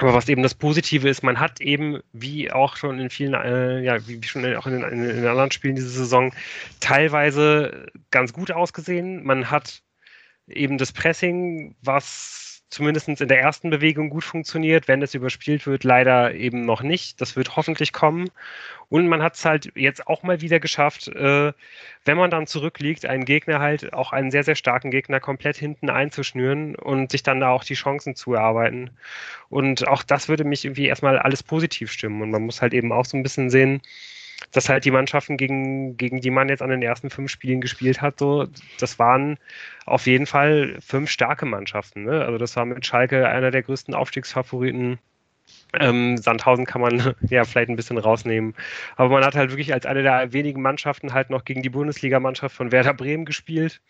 Aber 0.00 0.12
was 0.12 0.28
eben 0.28 0.42
das 0.42 0.54
Positive 0.54 1.08
ist, 1.08 1.22
man 1.22 1.38
hat 1.38 1.60
eben, 1.60 2.00
wie 2.12 2.50
auch 2.50 2.76
schon 2.76 2.98
in 2.98 3.10
vielen, 3.10 3.34
äh, 3.34 3.80
ja, 3.80 4.06
wie 4.08 4.20
schon 4.24 4.44
auch 4.56 4.66
in, 4.66 4.82
in, 4.82 5.08
in 5.08 5.26
anderen 5.26 5.52
Spielen 5.52 5.76
diese 5.76 5.88
Saison, 5.88 6.32
teilweise 6.80 7.86
ganz 8.10 8.32
gut 8.32 8.50
ausgesehen. 8.50 9.24
Man 9.24 9.52
hat 9.52 9.82
eben 10.48 10.78
das 10.78 10.92
Pressing, 10.92 11.76
was 11.80 12.53
zumindest 12.74 13.08
in 13.08 13.28
der 13.28 13.40
ersten 13.40 13.70
Bewegung 13.70 14.10
gut 14.10 14.24
funktioniert. 14.24 14.88
Wenn 14.88 15.00
es 15.00 15.14
überspielt 15.14 15.66
wird, 15.66 15.84
leider 15.84 16.34
eben 16.34 16.66
noch 16.66 16.82
nicht. 16.82 17.20
Das 17.20 17.36
wird 17.36 17.56
hoffentlich 17.56 17.92
kommen. 17.92 18.30
Und 18.88 19.08
man 19.08 19.22
hat 19.22 19.36
es 19.36 19.44
halt 19.44 19.72
jetzt 19.76 20.06
auch 20.06 20.22
mal 20.22 20.40
wieder 20.40 20.60
geschafft, 20.60 21.08
äh, 21.08 21.52
wenn 22.04 22.16
man 22.16 22.30
dann 22.30 22.46
zurückliegt, 22.46 23.06
einen 23.06 23.24
Gegner 23.24 23.60
halt, 23.60 23.92
auch 23.92 24.12
einen 24.12 24.30
sehr, 24.30 24.44
sehr 24.44 24.56
starken 24.56 24.90
Gegner, 24.90 25.20
komplett 25.20 25.56
hinten 25.56 25.88
einzuschnüren 25.88 26.74
und 26.74 27.12
sich 27.12 27.22
dann 27.22 27.40
da 27.40 27.50
auch 27.50 27.64
die 27.64 27.74
Chancen 27.74 28.14
zu 28.14 28.34
erarbeiten. 28.34 28.90
Und 29.48 29.88
auch 29.88 30.02
das 30.02 30.28
würde 30.28 30.44
mich 30.44 30.64
irgendwie 30.64 30.86
erstmal 30.86 31.18
alles 31.18 31.42
positiv 31.42 31.92
stimmen. 31.92 32.22
Und 32.22 32.30
man 32.30 32.42
muss 32.42 32.60
halt 32.60 32.74
eben 32.74 32.92
auch 32.92 33.04
so 33.04 33.16
ein 33.16 33.22
bisschen 33.22 33.50
sehen, 33.50 33.80
dass 34.52 34.68
halt 34.68 34.84
die 34.84 34.90
Mannschaften, 34.90 35.36
gegen, 35.36 35.96
gegen 35.96 36.20
die 36.20 36.30
man 36.30 36.48
jetzt 36.48 36.62
an 36.62 36.70
den 36.70 36.82
ersten 36.82 37.10
fünf 37.10 37.30
Spielen 37.30 37.60
gespielt 37.60 38.00
hat, 38.00 38.18
so, 38.18 38.46
das 38.78 38.98
waren 38.98 39.38
auf 39.86 40.06
jeden 40.06 40.26
Fall 40.26 40.76
fünf 40.80 41.10
starke 41.10 41.46
Mannschaften. 41.46 42.04
Ne? 42.04 42.24
Also 42.24 42.38
das 42.38 42.56
war 42.56 42.64
mit 42.64 42.84
Schalke 42.86 43.28
einer 43.28 43.50
der 43.50 43.62
größten 43.62 43.94
Aufstiegsfavoriten. 43.94 44.98
Ähm, 45.78 46.16
Sandhausen 46.16 46.66
kann 46.66 46.80
man 46.80 47.14
ja 47.28 47.44
vielleicht 47.44 47.68
ein 47.68 47.76
bisschen 47.76 47.98
rausnehmen. 47.98 48.54
Aber 48.96 49.10
man 49.10 49.24
hat 49.24 49.34
halt 49.34 49.50
wirklich 49.50 49.74
als 49.74 49.86
eine 49.86 50.02
der 50.02 50.32
wenigen 50.32 50.62
Mannschaften 50.62 51.12
halt 51.12 51.30
noch 51.30 51.44
gegen 51.44 51.62
die 51.62 51.70
Bundesligamannschaft 51.70 52.54
von 52.54 52.72
Werder 52.72 52.94
Bremen 52.94 53.24
gespielt 53.24 53.80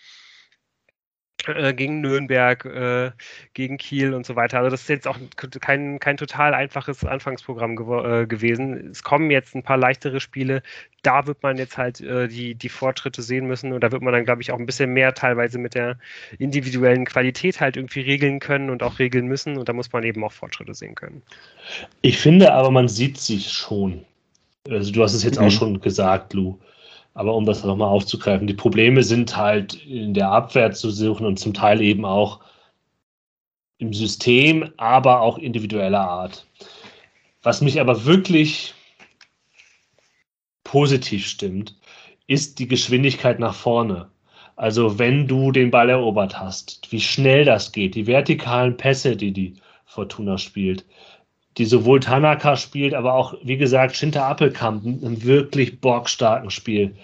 gegen 1.74 2.00
Nürnberg, 2.00 2.64
äh, 2.64 3.10
gegen 3.54 3.76
Kiel 3.76 4.14
und 4.14 4.26
so 4.26 4.36
weiter. 4.36 4.58
Also 4.58 4.70
das 4.70 4.82
ist 4.82 4.88
jetzt 4.88 5.08
auch 5.08 5.18
kein, 5.60 5.98
kein 5.98 6.16
total 6.16 6.54
einfaches 6.54 7.04
Anfangsprogramm 7.04 7.72
äh, 7.72 8.26
gewesen. 8.26 8.90
Es 8.90 9.02
kommen 9.02 9.30
jetzt 9.30 9.54
ein 9.54 9.62
paar 9.62 9.76
leichtere 9.76 10.20
Spiele. 10.20 10.62
Da 11.02 11.26
wird 11.26 11.42
man 11.42 11.58
jetzt 11.58 11.76
halt 11.76 12.00
äh, 12.00 12.28
die, 12.28 12.54
die 12.54 12.68
Fortschritte 12.68 13.22
sehen 13.22 13.46
müssen 13.46 13.72
und 13.72 13.82
da 13.82 13.92
wird 13.92 14.02
man 14.02 14.12
dann, 14.12 14.24
glaube 14.24 14.42
ich, 14.42 14.52
auch 14.52 14.58
ein 14.58 14.66
bisschen 14.66 14.92
mehr 14.92 15.14
teilweise 15.14 15.58
mit 15.58 15.74
der 15.74 15.98
individuellen 16.38 17.04
Qualität 17.04 17.60
halt 17.60 17.76
irgendwie 17.76 18.00
regeln 18.00 18.40
können 18.40 18.70
und 18.70 18.82
auch 18.82 18.98
regeln 18.98 19.26
müssen 19.26 19.58
und 19.58 19.68
da 19.68 19.72
muss 19.72 19.92
man 19.92 20.02
eben 20.04 20.24
auch 20.24 20.32
Fortschritte 20.32 20.74
sehen 20.74 20.94
können. 20.94 21.22
Ich 22.00 22.18
finde 22.18 22.52
aber, 22.52 22.70
man 22.70 22.88
sieht 22.88 23.18
sich 23.18 23.50
schon. 23.50 24.04
Also 24.70 24.92
du 24.92 25.02
hast 25.02 25.12
es 25.12 25.22
jetzt 25.22 25.38
mhm. 25.38 25.46
auch 25.46 25.50
schon 25.50 25.80
gesagt, 25.80 26.32
Lou. 26.32 26.58
Aber 27.14 27.34
um 27.34 27.46
das 27.46 27.64
nochmal 27.64 27.88
aufzugreifen, 27.88 28.46
die 28.46 28.54
Probleme 28.54 29.02
sind 29.04 29.36
halt 29.36 29.74
in 29.86 30.14
der 30.14 30.30
Abwehr 30.30 30.72
zu 30.72 30.90
suchen 30.90 31.26
und 31.26 31.38
zum 31.38 31.54
Teil 31.54 31.80
eben 31.80 32.04
auch 32.04 32.40
im 33.78 33.92
System, 33.92 34.72
aber 34.76 35.20
auch 35.20 35.38
individueller 35.38 36.00
Art. 36.00 36.46
Was 37.42 37.60
mich 37.60 37.80
aber 37.80 38.04
wirklich 38.04 38.74
positiv 40.64 41.26
stimmt, 41.26 41.76
ist 42.26 42.58
die 42.58 42.68
Geschwindigkeit 42.68 43.38
nach 43.38 43.54
vorne. 43.54 44.10
Also 44.56 44.98
wenn 44.98 45.28
du 45.28 45.52
den 45.52 45.70
Ball 45.70 45.90
erobert 45.90 46.38
hast, 46.38 46.90
wie 46.90 47.00
schnell 47.00 47.44
das 47.44 47.72
geht, 47.72 47.94
die 47.94 48.06
vertikalen 48.06 48.76
Pässe, 48.76 49.16
die 49.16 49.32
die 49.32 49.54
Fortuna 49.84 50.38
spielt, 50.38 50.84
die 51.56 51.64
sowohl 51.64 52.00
Tanaka 52.00 52.56
spielt, 52.56 52.94
aber 52.94 53.14
auch, 53.14 53.34
wie 53.42 53.56
gesagt, 53.56 53.96
Schinter 53.96 54.24
Appelkamp, 54.24 54.84
ein 54.84 55.22
wirklich 55.22 55.80
bockstarken 55.80 56.50
Spiel. 56.50 56.94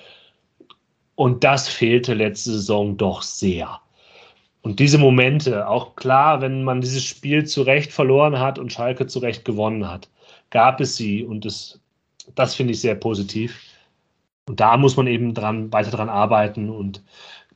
Und 1.14 1.44
das 1.44 1.68
fehlte 1.68 2.14
letzte 2.14 2.52
Saison 2.52 2.96
doch 2.96 3.22
sehr. 3.22 3.80
Und 4.62 4.80
diese 4.80 4.98
Momente, 4.98 5.68
auch 5.68 5.96
klar, 5.96 6.40
wenn 6.40 6.64
man 6.64 6.80
dieses 6.80 7.04
Spiel 7.04 7.46
zu 7.46 7.62
Recht 7.62 7.92
verloren 7.92 8.38
hat 8.38 8.58
und 8.58 8.72
Schalke 8.72 9.06
zu 9.06 9.20
Recht 9.20 9.44
gewonnen 9.44 9.88
hat, 9.88 10.08
gab 10.50 10.80
es 10.80 10.96
sie 10.96 11.24
und 11.24 11.44
das, 11.44 11.80
das 12.34 12.54
finde 12.54 12.72
ich 12.72 12.80
sehr 12.80 12.94
positiv. 12.94 13.60
Und 14.48 14.60
da 14.60 14.76
muss 14.76 14.96
man 14.96 15.06
eben 15.06 15.32
dran, 15.32 15.72
weiter 15.72 15.90
dran 15.90 16.08
arbeiten 16.08 16.68
und 16.68 17.02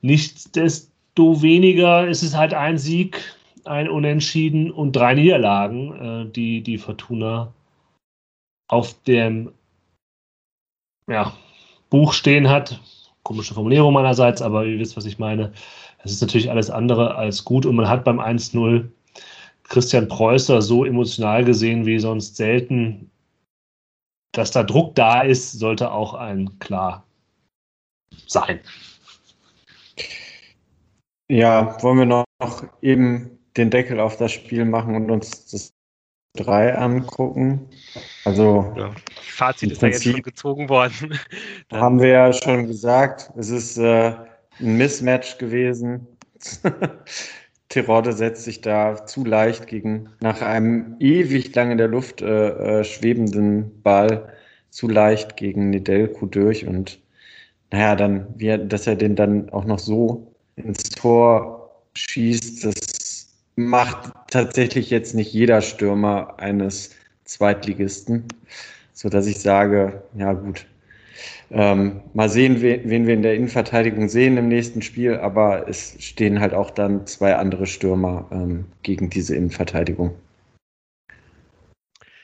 nichtsdestoweniger 0.01 2.07
ist 2.07 2.23
es 2.23 2.37
halt 2.37 2.55
ein 2.55 2.79
Sieg 2.79 3.21
ein 3.67 3.89
Unentschieden 3.89 4.71
und 4.71 4.93
drei 4.93 5.15
Niederlagen, 5.15 6.27
äh, 6.29 6.31
die 6.31 6.63
die 6.63 6.79
Fortuna 6.79 7.53
auf 8.69 8.95
dem 9.05 9.53
ja, 11.09 11.33
Buch 11.91 12.13
stehen 12.13 12.49
hat. 12.49 12.81
Komische 13.23 13.55
Formulierung 13.55 13.95
meinerseits, 13.95 14.43
aber 14.43 14.65
ihr 14.65 14.79
wisst, 14.79 14.97
was 14.97 15.07
ich 15.07 15.19
meine. 15.19 15.53
Es 16.03 16.13
ist 16.13 16.21
natürlich 16.21 16.51
alles 16.51 16.71
andere 16.71 17.15
als 17.15 17.45
gut 17.45 17.65
und 17.65 17.77
man 17.77 17.89
hat 17.89 18.05
beim 18.05 18.21
1-0 18.21 18.89
Christian 19.65 20.09
Preußer 20.09 20.61
so 20.61 20.85
emotional 20.85 21.45
gesehen 21.45 21.87
wie 21.87 21.99
sonst 21.99 22.37
selten. 22.37 23.11
Dass 24.33 24.51
da 24.51 24.63
Druck 24.63 24.95
da 24.95 25.23
ist, 25.23 25.53
sollte 25.53 25.91
auch 25.93 26.15
ein 26.15 26.59
klar 26.59 27.07
sein. 28.27 28.61
Ja, 31.29 31.83
wollen 31.83 31.99
wir 31.99 32.07
noch 32.07 32.25
eben 32.83 33.39
den 33.57 33.71
Deckel 33.71 34.01
auf 34.01 34.17
das 34.17 34.33
Spiel 34.33 34.65
machen 34.65 34.95
und 34.97 35.11
uns 35.11 35.47
das 35.47 35.73
3 36.35 36.77
angucken. 36.77 37.69
Also 38.25 38.73
ja. 38.77 38.93
Fazit 39.23 39.73
ist 39.73 39.83
ja 39.83 39.89
jetzt 39.89 40.05
schon 40.05 40.23
gezogen 40.23 40.69
worden. 40.69 41.19
haben 41.73 42.01
wir 42.01 42.09
ja 42.09 42.33
schon 42.33 42.67
gesagt, 42.67 43.31
es 43.37 43.51
ist 43.51 43.79
äh, 43.79 44.15
ein 44.61 44.77
Mismatch 44.77 45.39
gewesen. 45.39 46.07
Terodde 47.69 48.13
setzt 48.13 48.45
sich 48.45 48.61
da 48.61 49.07
zu 49.07 49.25
leicht 49.25 49.67
gegen 49.67 50.11
nach 50.21 50.43
einem 50.43 50.97
ewig 51.01 51.55
lang 51.55 51.71
in 51.71 51.79
der 51.79 51.89
Luft 51.89 52.21
äh, 52.21 52.81
äh, 52.81 52.85
schwebenden 52.85 53.83
Ball 53.83 54.33
zu 54.71 54.89
leicht 54.89 55.37
gegen 55.37 55.71
Nedelku 55.71 56.27
durch 56.27 56.67
und 56.67 57.01
naja, 57.71 57.97
dann, 57.97 58.27
wie, 58.37 58.57
dass 58.69 58.87
er 58.87 58.95
den 58.95 59.17
dann 59.17 59.51
auch 59.51 59.65
noch 59.65 59.81
so 59.81 60.33
ins 60.55 60.91
Tor 60.91 61.83
schießt, 61.95 62.65
das 62.65 62.75
macht 63.57 64.13
tatsächlich 64.31 64.91
jetzt 64.91 65.15
nicht 65.15 65.33
jeder 65.33 65.61
Stürmer 65.61 66.35
eines 66.39 66.91
Zweitligisten, 67.25 68.25
so 68.93 69.09
dass 69.09 69.27
ich 69.27 69.41
sage, 69.41 70.03
ja 70.15 70.33
gut, 70.33 70.67
ähm, 71.51 72.01
mal 72.15 72.29
sehen, 72.29 72.61
wen, 72.63 73.07
wir 73.07 73.15
in 73.15 73.23
der 73.23 73.35
Innenverteidigung 73.35 74.09
sehen 74.09 74.37
im 74.37 74.49
nächsten 74.49 74.83
Spiel, 74.83 75.17
aber 75.17 75.69
es 75.69 75.97
stehen 76.01 76.41
halt 76.41 76.55
auch 76.55 76.71
dann 76.71 77.07
zwei 77.07 77.37
andere 77.37 77.67
Stürmer 77.67 78.27
ähm, 78.33 78.65
gegen 78.83 79.11
diese 79.11 79.37
Innenverteidigung. 79.37 80.15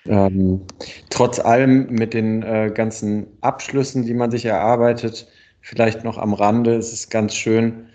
Ähm, 0.07 0.63
trotz 1.11 1.39
allem 1.39 1.87
mit 1.91 2.15
den 2.15 2.43
äh, 2.43 2.73
ganzen 2.75 3.27
Abschlüssen, 3.43 4.05
die 4.05 4.15
man 4.15 4.31
sich 4.31 4.47
erarbeitet, 4.47 5.29
vielleicht 5.61 6.05
noch 6.05 6.19
am 6.19 6.33
Rande, 6.33 6.75
ist 6.75 6.93
es 6.93 7.11
ganz 7.11 7.35
schön 7.35 7.90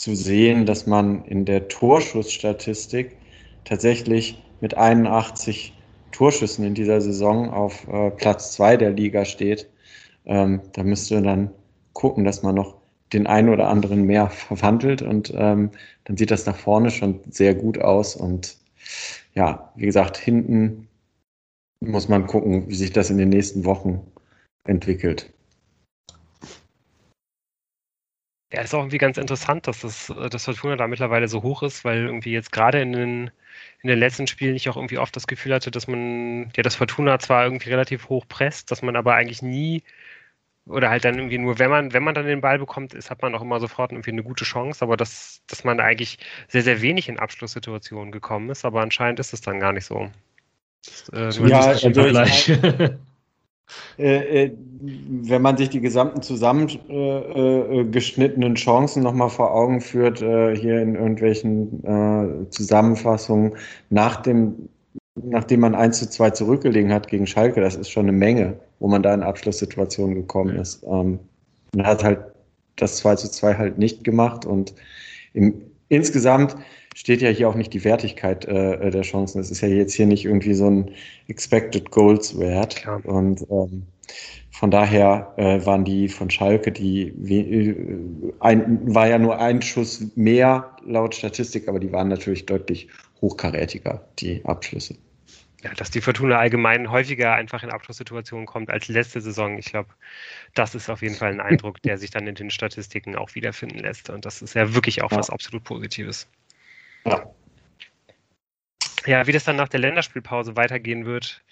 zu 0.00 0.14
sehen, 0.14 0.66
dass 0.66 0.86
man 0.86 1.24
in 1.24 1.44
der 1.44 1.68
Torschussstatistik 1.68 3.16
tatsächlich 3.64 4.42
mit 4.60 4.76
81 4.76 5.74
Torschüssen 6.12 6.64
in 6.64 6.74
dieser 6.74 7.00
Saison 7.00 7.50
auf 7.50 7.86
äh, 7.88 8.10
Platz 8.10 8.52
2 8.52 8.76
der 8.76 8.90
Liga 8.92 9.24
steht. 9.24 9.68
Ähm, 10.26 10.60
da 10.72 10.82
müsste 10.82 11.20
dann 11.22 11.50
gucken, 11.92 12.24
dass 12.24 12.42
man 12.42 12.54
noch 12.54 12.76
den 13.12 13.26
einen 13.26 13.48
oder 13.48 13.68
anderen 13.68 14.04
mehr 14.04 14.28
verwandelt 14.30 15.02
und 15.02 15.32
ähm, 15.34 15.70
dann 16.04 16.16
sieht 16.16 16.30
das 16.30 16.46
nach 16.46 16.56
vorne 16.56 16.90
schon 16.90 17.20
sehr 17.30 17.54
gut 17.54 17.80
aus. 17.80 18.16
Und 18.16 18.56
ja, 19.34 19.72
wie 19.76 19.86
gesagt, 19.86 20.16
hinten 20.16 20.88
muss 21.80 22.08
man 22.08 22.26
gucken, 22.26 22.68
wie 22.68 22.74
sich 22.74 22.92
das 22.92 23.10
in 23.10 23.18
den 23.18 23.28
nächsten 23.28 23.64
Wochen 23.64 24.00
entwickelt. 24.64 25.32
Ja, 28.52 28.62
ist 28.62 28.74
auch 28.74 28.80
irgendwie 28.80 28.98
ganz 28.98 29.18
interessant, 29.18 29.66
dass 29.66 29.80
das, 29.80 30.10
äh, 30.10 30.30
das 30.30 30.44
Fortuna 30.46 30.76
da 30.76 30.86
mittlerweile 30.86 31.28
so 31.28 31.42
hoch 31.42 31.62
ist, 31.62 31.84
weil 31.84 32.06
irgendwie 32.06 32.32
jetzt 32.32 32.52
gerade 32.52 32.80
in 32.80 32.92
den, 32.92 33.30
in 33.82 33.88
den 33.88 33.98
letzten 33.98 34.26
Spielen 34.26 34.56
ich 34.56 34.68
auch 34.68 34.76
irgendwie 34.76 34.98
oft 34.98 35.14
das 35.16 35.26
Gefühl 35.26 35.54
hatte, 35.54 35.70
dass 35.70 35.86
man, 35.86 36.50
ja, 36.56 36.62
das 36.62 36.76
Fortuna 36.76 37.18
zwar 37.18 37.44
irgendwie 37.44 37.70
relativ 37.70 38.08
hoch 38.08 38.26
presst, 38.28 38.70
dass 38.70 38.82
man 38.82 38.96
aber 38.96 39.14
eigentlich 39.14 39.42
nie 39.42 39.82
oder 40.68 40.90
halt 40.90 41.04
dann 41.04 41.16
irgendwie 41.16 41.38
nur, 41.38 41.58
wenn 41.58 41.70
man, 41.70 41.92
wenn 41.92 42.02
man 42.02 42.14
dann 42.14 42.26
den 42.26 42.40
Ball 42.40 42.58
bekommt, 42.58 42.94
ist, 42.94 43.10
hat 43.10 43.22
man 43.22 43.34
auch 43.34 43.42
immer 43.42 43.58
sofort 43.60 43.92
irgendwie 43.92 44.10
eine 44.10 44.22
gute 44.22 44.44
Chance, 44.44 44.84
aber 44.84 44.96
dass, 44.96 45.42
dass 45.46 45.64
man 45.64 45.80
eigentlich 45.80 46.18
sehr, 46.48 46.62
sehr 46.62 46.82
wenig 46.82 47.08
in 47.08 47.18
Abschlusssituationen 47.18 48.12
gekommen 48.12 48.50
ist, 48.50 48.64
aber 48.64 48.82
anscheinend 48.82 49.18
ist 49.18 49.32
es 49.32 49.40
dann 49.40 49.60
gar 49.60 49.72
nicht 49.72 49.86
so. 49.86 50.10
Das, 50.84 51.08
äh, 51.40 51.48
ja, 51.48 51.60
also 51.60 51.90
gleich. 51.90 52.52
Äh, 53.98 54.44
äh, 54.44 54.52
wenn 54.80 55.42
man 55.42 55.56
sich 55.56 55.70
die 55.70 55.80
gesamten 55.80 56.22
zusammengeschnittenen 56.22 58.52
äh, 58.52 58.56
Chancen 58.56 59.02
nochmal 59.02 59.30
vor 59.30 59.52
Augen 59.52 59.80
führt, 59.80 60.18
hier 60.18 60.80
in 60.80 60.94
irgendwelchen 60.94 62.46
Zusammenfassungen, 62.50 63.56
nach 63.90 64.22
dem, 64.22 64.68
nachdem 65.16 65.58
man 65.60 65.74
1 65.74 65.98
zu 65.98 66.08
2 66.08 66.30
zurückgelegen 66.30 66.92
hat 66.92 67.08
gegen 67.08 67.26
Schalke, 67.26 67.60
das 67.60 67.74
ist 67.74 67.90
schon 67.90 68.04
eine 68.04 68.12
Menge, 68.12 68.60
wo 68.78 68.86
man 68.88 69.02
da 69.02 69.12
in 69.12 69.24
Abschlusssituationen 69.24 70.14
gekommen 70.14 70.54
ist. 70.56 70.84
Ähm, 70.84 71.18
man 71.74 71.86
hat 71.86 72.04
halt 72.04 72.20
das 72.76 72.98
2 72.98 73.16
zu 73.16 73.28
2 73.30 73.54
halt 73.54 73.78
nicht 73.78 74.04
gemacht 74.04 74.46
und 74.46 74.74
im, 75.34 75.60
insgesamt 75.88 76.56
steht 76.98 77.22
ja 77.22 77.30
hier 77.30 77.48
auch 77.48 77.54
nicht 77.54 77.72
die 77.72 77.84
Wertigkeit 77.84 78.44
äh, 78.46 78.90
der 78.90 79.02
Chancen. 79.02 79.40
Es 79.40 79.52
ist 79.52 79.60
ja 79.60 79.68
jetzt 79.68 79.94
hier 79.94 80.06
nicht 80.06 80.24
irgendwie 80.24 80.54
so 80.54 80.68
ein 80.68 80.90
Expected 81.28 81.92
Goals 81.92 82.36
Wert. 82.40 82.74
Klar. 82.74 83.06
Und 83.06 83.46
ähm, 83.50 83.86
von 84.50 84.72
daher 84.72 85.32
äh, 85.36 85.64
waren 85.64 85.84
die 85.84 86.08
von 86.08 86.28
Schalke, 86.28 86.72
die 86.72 87.06
äh, 87.08 87.76
ein, 88.40 88.92
war 88.92 89.06
ja 89.06 89.18
nur 89.20 89.38
ein 89.38 89.62
Schuss 89.62 90.10
mehr 90.16 90.76
laut 90.84 91.14
Statistik, 91.14 91.68
aber 91.68 91.78
die 91.78 91.92
waren 91.92 92.08
natürlich 92.08 92.46
deutlich 92.46 92.88
hochkarätiger, 93.20 94.04
die 94.18 94.44
Abschlüsse. 94.44 94.96
Ja, 95.62 95.72
dass 95.74 95.92
die 95.92 96.00
Fortuna 96.00 96.38
allgemein 96.38 96.90
häufiger 96.90 97.34
einfach 97.34 97.62
in 97.62 97.70
Abschlusssituationen 97.70 98.46
kommt 98.46 98.70
als 98.70 98.88
letzte 98.88 99.20
Saison. 99.20 99.56
Ich 99.56 99.66
glaube, 99.66 99.90
das 100.54 100.74
ist 100.74 100.90
auf 100.90 101.02
jeden 101.02 101.14
Fall 101.14 101.30
ein 101.30 101.40
Eindruck, 101.40 101.80
der 101.82 101.96
sich 101.96 102.10
dann 102.10 102.26
in 102.26 102.34
den 102.34 102.50
Statistiken 102.50 103.14
auch 103.14 103.36
wiederfinden 103.36 103.78
lässt. 103.78 104.10
Und 104.10 104.24
das 104.24 104.42
ist 104.42 104.54
ja 104.54 104.74
wirklich 104.74 105.02
auch 105.02 105.12
ja. 105.12 105.18
was 105.18 105.30
absolut 105.30 105.62
Positives. 105.62 106.28
Ja. 107.08 107.34
Ja, 109.06 109.26
wie 109.26 109.32
das 109.32 109.44
dann 109.44 109.56
nach 109.56 109.68
der 109.68 109.80
Länderspielpause 109.80 110.56
weitergehen 110.56 111.06
wird, 111.06 111.42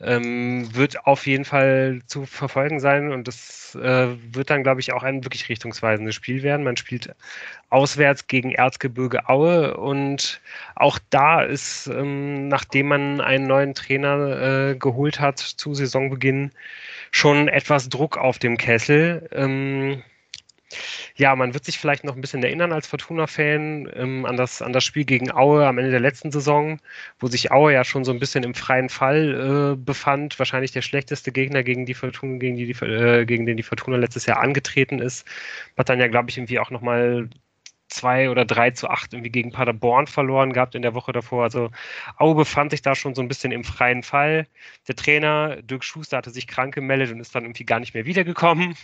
ähm, 0.00 0.74
wird 0.74 1.06
auf 1.06 1.26
jeden 1.26 1.44
Fall 1.44 2.00
zu 2.06 2.24
verfolgen 2.26 2.80
sein 2.80 3.12
und 3.12 3.28
das 3.28 3.74
äh, 3.76 4.08
wird 4.34 4.50
dann, 4.50 4.62
glaube 4.62 4.80
ich, 4.80 4.92
auch 4.92 5.02
ein 5.02 5.24
wirklich 5.24 5.48
richtungsweisendes 5.48 6.14
Spiel 6.14 6.42
werden. 6.42 6.64
Man 6.64 6.76
spielt 6.76 7.14
auswärts 7.68 8.26
gegen 8.26 8.50
Erzgebirge 8.50 9.28
Aue 9.28 9.76
und 9.76 10.40
auch 10.74 10.98
da 11.10 11.42
ist, 11.42 11.86
ähm, 11.86 12.48
nachdem 12.48 12.88
man 12.88 13.20
einen 13.20 13.46
neuen 13.46 13.74
Trainer 13.74 14.70
äh, 14.70 14.74
geholt 14.74 15.20
hat 15.20 15.38
zu 15.38 15.74
Saisonbeginn, 15.74 16.50
schon 17.12 17.48
etwas 17.48 17.88
Druck 17.88 18.16
auf 18.16 18.38
dem 18.38 18.56
Kessel. 18.56 19.28
Ähm, 19.32 20.02
ja, 21.16 21.34
man 21.36 21.54
wird 21.54 21.64
sich 21.64 21.78
vielleicht 21.78 22.04
noch 22.04 22.14
ein 22.14 22.20
bisschen 22.20 22.42
erinnern 22.42 22.72
als 22.72 22.86
Fortuna-Fan 22.86 23.90
ähm, 23.94 24.26
an, 24.26 24.36
das, 24.36 24.62
an 24.62 24.72
das 24.72 24.84
Spiel 24.84 25.04
gegen 25.04 25.32
Aue 25.32 25.66
am 25.66 25.78
Ende 25.78 25.90
der 25.90 26.00
letzten 26.00 26.30
Saison, 26.30 26.78
wo 27.18 27.26
sich 27.26 27.52
Aue 27.52 27.72
ja 27.72 27.84
schon 27.84 28.04
so 28.04 28.12
ein 28.12 28.18
bisschen 28.18 28.44
im 28.44 28.54
freien 28.54 28.88
Fall 28.88 29.74
äh, 29.74 29.76
befand. 29.76 30.38
Wahrscheinlich 30.38 30.72
der 30.72 30.82
schlechteste 30.82 31.32
Gegner, 31.32 31.62
gegen, 31.62 31.86
die 31.86 31.94
Fortuna, 31.94 32.38
gegen, 32.38 32.56
die, 32.56 32.70
äh, 32.70 33.24
gegen 33.26 33.46
den 33.46 33.56
die 33.56 33.62
Fortuna 33.62 33.96
letztes 33.96 34.26
Jahr 34.26 34.40
angetreten 34.40 34.98
ist. 35.00 35.26
Hat 35.76 35.88
dann 35.88 36.00
ja, 36.00 36.08
glaube 36.08 36.30
ich, 36.30 36.38
irgendwie 36.38 36.58
auch 36.58 36.70
nochmal 36.70 37.28
zwei 37.90 38.30
oder 38.30 38.44
drei 38.44 38.70
zu 38.70 38.88
acht 38.88 39.12
irgendwie 39.12 39.30
gegen 39.30 39.52
Paderborn 39.52 40.06
verloren 40.06 40.52
gehabt 40.52 40.74
in 40.74 40.82
der 40.82 40.94
Woche 40.94 41.12
davor. 41.12 41.42
Also 41.44 41.70
Aue 42.16 42.34
befand 42.34 42.70
sich 42.70 42.82
da 42.82 42.94
schon 42.94 43.14
so 43.14 43.22
ein 43.22 43.28
bisschen 43.28 43.52
im 43.52 43.64
freien 43.64 44.02
Fall. 44.02 44.46
Der 44.88 44.96
Trainer 44.96 45.60
Dirk 45.62 45.84
Schuster 45.84 46.16
hatte 46.16 46.30
sich 46.30 46.46
krank 46.46 46.74
gemeldet 46.74 47.10
und 47.12 47.20
ist 47.20 47.34
dann 47.34 47.44
irgendwie 47.44 47.64
gar 47.64 47.80
nicht 47.80 47.94
mehr 47.94 48.06
wiedergekommen. 48.06 48.76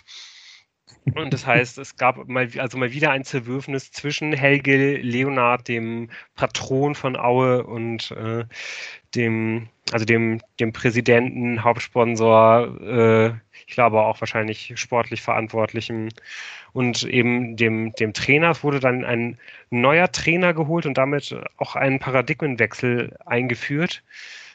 Und 1.15 1.33
das 1.33 1.47
heißt, 1.47 1.79
es 1.79 1.97
gab 1.97 2.29
mal, 2.29 2.49
also 2.59 2.79
mal 2.79 2.93
wieder 2.93 3.11
ein 3.11 3.25
Zerwürfnis 3.25 3.93
zwischen 3.93 4.33
Helge 4.33 4.97
Leonard, 4.97 5.69
dem 5.69 6.11
Patron 6.35 6.95
von 6.95 7.17
Aue, 7.17 7.65
und 7.65 8.11
äh, 8.11 8.45
dem, 9.15 9.69
also 9.93 10.05
dem, 10.05 10.41
dem 10.59 10.73
Präsidenten, 10.73 11.63
Hauptsponsor, 11.63 12.81
äh, 12.81 13.29
ich 13.67 13.75
glaube 13.75 14.01
auch 14.01 14.21
wahrscheinlich 14.21 14.73
sportlich 14.77 15.23
Verantwortlichen 15.23 16.13
und 16.73 17.05
eben 17.05 17.57
dem, 17.57 17.93
dem 17.93 18.13
Trainer. 18.13 18.51
Es 18.51 18.63
wurde 18.65 18.81
dann 18.81 19.05
ein 19.05 19.39
neuer 19.71 20.11
Trainer 20.11 20.55
geholt 20.55 20.87
und 20.87 20.99
damit 20.99 21.37
auch 21.57 21.77
ein 21.77 21.99
Paradigmenwechsel 21.99 23.17
eingeführt. 23.27 24.03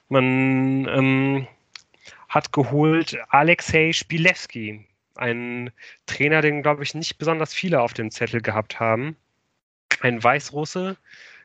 Man 0.10 0.88
ähm, 0.88 1.48
hat 2.30 2.54
geholt 2.54 3.18
Alexei 3.30 3.92
Spilewski, 3.94 4.86
ein 5.16 5.72
Trainer, 6.06 6.42
den, 6.42 6.62
glaube 6.62 6.84
ich, 6.84 6.94
nicht 6.94 7.18
besonders 7.18 7.54
viele 7.54 7.82
auf 7.82 7.94
dem 7.94 8.12
Zettel 8.12 8.42
gehabt 8.42 8.80
haben. 8.80 9.16
Ein 10.02 10.24
Weißrusse, 10.24 10.98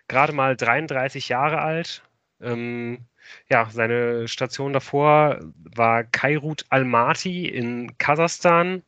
gerade 0.08 0.32
mal 0.32 0.56
33 0.56 1.28
Jahre 1.28 1.60
alt. 1.60 2.02
Ähm, 2.40 3.06
ja, 3.48 3.68
seine 3.70 4.28
Station 4.28 4.72
davor 4.72 5.40
war 5.54 6.04
Kairut 6.04 6.64
Almaty 6.70 7.48
in 7.48 7.96
Kasachstan. 7.98 8.82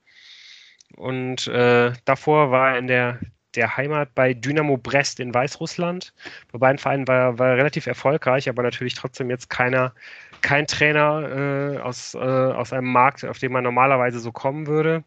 Und 0.96 1.46
äh, 1.48 1.92
davor 2.04 2.50
war 2.50 2.72
er 2.72 2.78
in 2.78 2.86
der, 2.86 3.20
der 3.58 3.76
Heimat 3.76 4.14
bei 4.14 4.32
Dynamo 4.32 4.76
Brest 4.76 5.20
in 5.20 5.34
Weißrussland. 5.34 6.14
Bei 6.52 6.58
beiden 6.58 6.78
Vereinen 6.78 7.08
war, 7.08 7.38
er 7.38 7.56
relativ 7.56 7.86
erfolgreich, 7.86 8.48
aber 8.48 8.62
natürlich 8.62 8.94
trotzdem 8.94 9.28
jetzt 9.30 9.50
keiner 9.50 9.92
kein 10.40 10.66
Trainer 10.66 11.76
äh, 11.76 11.78
aus, 11.78 12.14
äh, 12.14 12.18
aus 12.18 12.72
einem 12.72 12.90
Markt, 12.90 13.24
auf 13.24 13.38
den 13.38 13.52
man 13.52 13.64
normalerweise 13.64 14.20
so 14.20 14.32
kommen 14.32 14.66
würde. 14.66 15.04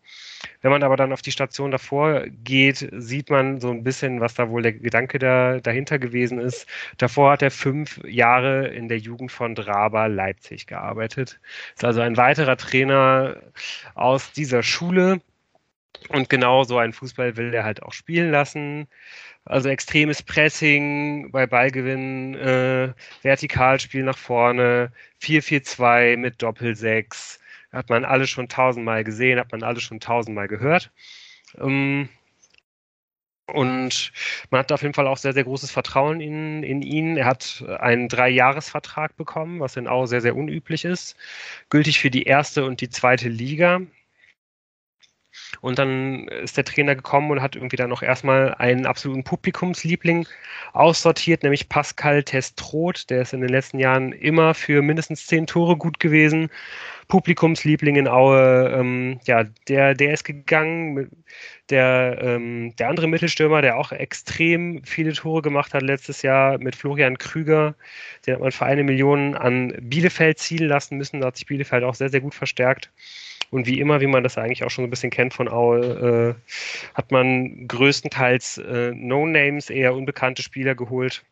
Wenn 0.61 0.71
man 0.71 0.83
aber 0.83 0.97
dann 0.97 1.13
auf 1.13 1.21
die 1.21 1.31
Station 1.31 1.71
davor 1.71 2.25
geht, 2.43 2.89
sieht 2.97 3.29
man 3.29 3.59
so 3.59 3.69
ein 3.71 3.83
bisschen, 3.83 4.19
was 4.19 4.33
da 4.33 4.49
wohl 4.49 4.61
der 4.63 4.73
Gedanke 4.73 5.19
da, 5.19 5.59
dahinter 5.59 5.99
gewesen 5.99 6.39
ist. 6.39 6.67
Davor 6.97 7.31
hat 7.31 7.41
er 7.41 7.51
fünf 7.51 7.99
Jahre 8.05 8.67
in 8.67 8.87
der 8.87 8.97
Jugend 8.97 9.31
von 9.31 9.55
Draba 9.55 10.07
Leipzig 10.07 10.67
gearbeitet. 10.67 11.39
Ist 11.75 11.85
also 11.85 12.01
ein 12.01 12.17
weiterer 12.17 12.57
Trainer 12.57 13.37
aus 13.95 14.31
dieser 14.31 14.63
Schule. 14.63 15.21
Und 16.09 16.29
genau 16.29 16.63
so 16.63 16.77
einen 16.77 16.93
Fußball 16.93 17.37
will 17.37 17.53
er 17.53 17.63
halt 17.63 17.83
auch 17.83 17.93
spielen 17.93 18.31
lassen. 18.31 18.87
Also 19.45 19.69
extremes 19.69 20.23
Pressing 20.23 21.31
bei 21.31 21.47
Ballgewinn, 21.47 22.35
äh, 22.35 22.93
Vertikalspiel 23.21 24.03
nach 24.03 24.17
vorne, 24.17 24.91
4-4-2 25.19 26.17
mit 26.17 26.41
Doppel-6. 26.41 27.39
Hat 27.71 27.89
man 27.89 28.05
alles 28.05 28.29
schon 28.29 28.49
tausendmal 28.49 29.03
gesehen, 29.03 29.39
hat 29.39 29.51
man 29.51 29.63
alles 29.63 29.83
schon 29.83 29.99
tausendmal 29.99 30.47
gehört. 30.47 30.91
Ähm, 31.59 32.09
Und 33.47 34.13
man 34.49 34.59
hat 34.59 34.71
auf 34.71 34.81
jeden 34.81 34.93
Fall 34.93 35.07
auch 35.07 35.17
sehr, 35.17 35.33
sehr 35.33 35.43
großes 35.43 35.71
Vertrauen 35.71 36.21
in, 36.21 36.63
in 36.63 36.81
ihn. 36.81 37.17
Er 37.17 37.25
hat 37.25 37.63
einen 37.79 38.07
Dreijahresvertrag 38.07 39.17
bekommen, 39.17 39.59
was 39.59 39.75
in 39.75 39.87
Au 39.87 40.05
sehr, 40.05 40.21
sehr 40.21 40.35
unüblich 40.37 40.85
ist. 40.85 41.17
Gültig 41.69 41.99
für 41.99 42.09
die 42.09 42.23
erste 42.23 42.63
und 42.65 42.79
die 42.81 42.89
zweite 42.89 43.27
Liga. 43.29 43.81
Und 45.59 45.77
dann 45.77 46.27
ist 46.27 46.57
der 46.57 46.63
Trainer 46.63 46.95
gekommen 46.95 47.29
und 47.31 47.41
hat 47.41 47.55
irgendwie 47.55 47.75
dann 47.75 47.89
noch 47.89 48.01
erstmal 48.01 48.53
einen 48.55 48.85
absoluten 48.85 49.23
Publikumsliebling 49.23 50.27
aussortiert, 50.73 51.43
nämlich 51.43 51.67
Pascal 51.67 52.23
Testroth. 52.23 53.09
Der 53.09 53.23
ist 53.23 53.33
in 53.33 53.41
den 53.41 53.49
letzten 53.49 53.79
Jahren 53.79 54.13
immer 54.13 54.53
für 54.53 54.81
mindestens 54.81 55.27
zehn 55.27 55.45
Tore 55.47 55.75
gut 55.75 55.99
gewesen. 55.99 56.49
Publikumsliebling 57.09 57.97
in 57.97 58.07
Aue, 58.07 58.71
ähm, 58.73 59.19
ja, 59.25 59.43
der, 59.67 59.93
der 59.95 60.13
ist 60.13 60.23
gegangen. 60.23 61.09
Der, 61.69 62.17
ähm, 62.21 62.73
der 62.77 62.89
andere 62.89 63.07
Mittelstürmer, 63.07 63.61
der 63.61 63.77
auch 63.77 63.91
extrem 63.91 64.83
viele 64.83 65.13
Tore 65.13 65.41
gemacht 65.41 65.73
hat 65.73 65.83
letztes 65.83 66.21
Jahr 66.21 66.57
mit 66.57 66.75
Florian 66.75 67.17
Krüger, 67.17 67.75
den 68.25 68.35
hat 68.35 68.41
man 68.41 68.51
für 68.51 68.65
eine 68.65 68.83
Million 68.83 69.35
an 69.35 69.73
Bielefeld 69.81 70.39
zielen 70.39 70.69
lassen 70.69 70.97
müssen. 70.97 71.21
Da 71.21 71.27
hat 71.27 71.37
sich 71.37 71.45
Bielefeld 71.45 71.83
auch 71.83 71.95
sehr, 71.95 72.09
sehr 72.09 72.21
gut 72.21 72.33
verstärkt. 72.35 72.91
Und 73.51 73.67
wie 73.67 73.79
immer, 73.81 73.99
wie 73.99 74.07
man 74.07 74.23
das 74.23 74.37
eigentlich 74.37 74.63
auch 74.63 74.69
schon 74.69 74.83
so 74.83 74.87
ein 74.87 74.89
bisschen 74.89 75.11
kennt 75.11 75.33
von 75.33 75.49
Aue, 75.49 76.37
äh, 76.39 76.93
hat 76.95 77.11
man 77.11 77.67
größtenteils 77.67 78.57
äh, 78.59 78.91
No-Names, 78.95 79.69
eher 79.69 79.93
unbekannte 79.93 80.41
Spieler 80.41 80.73
geholt. 80.73 81.23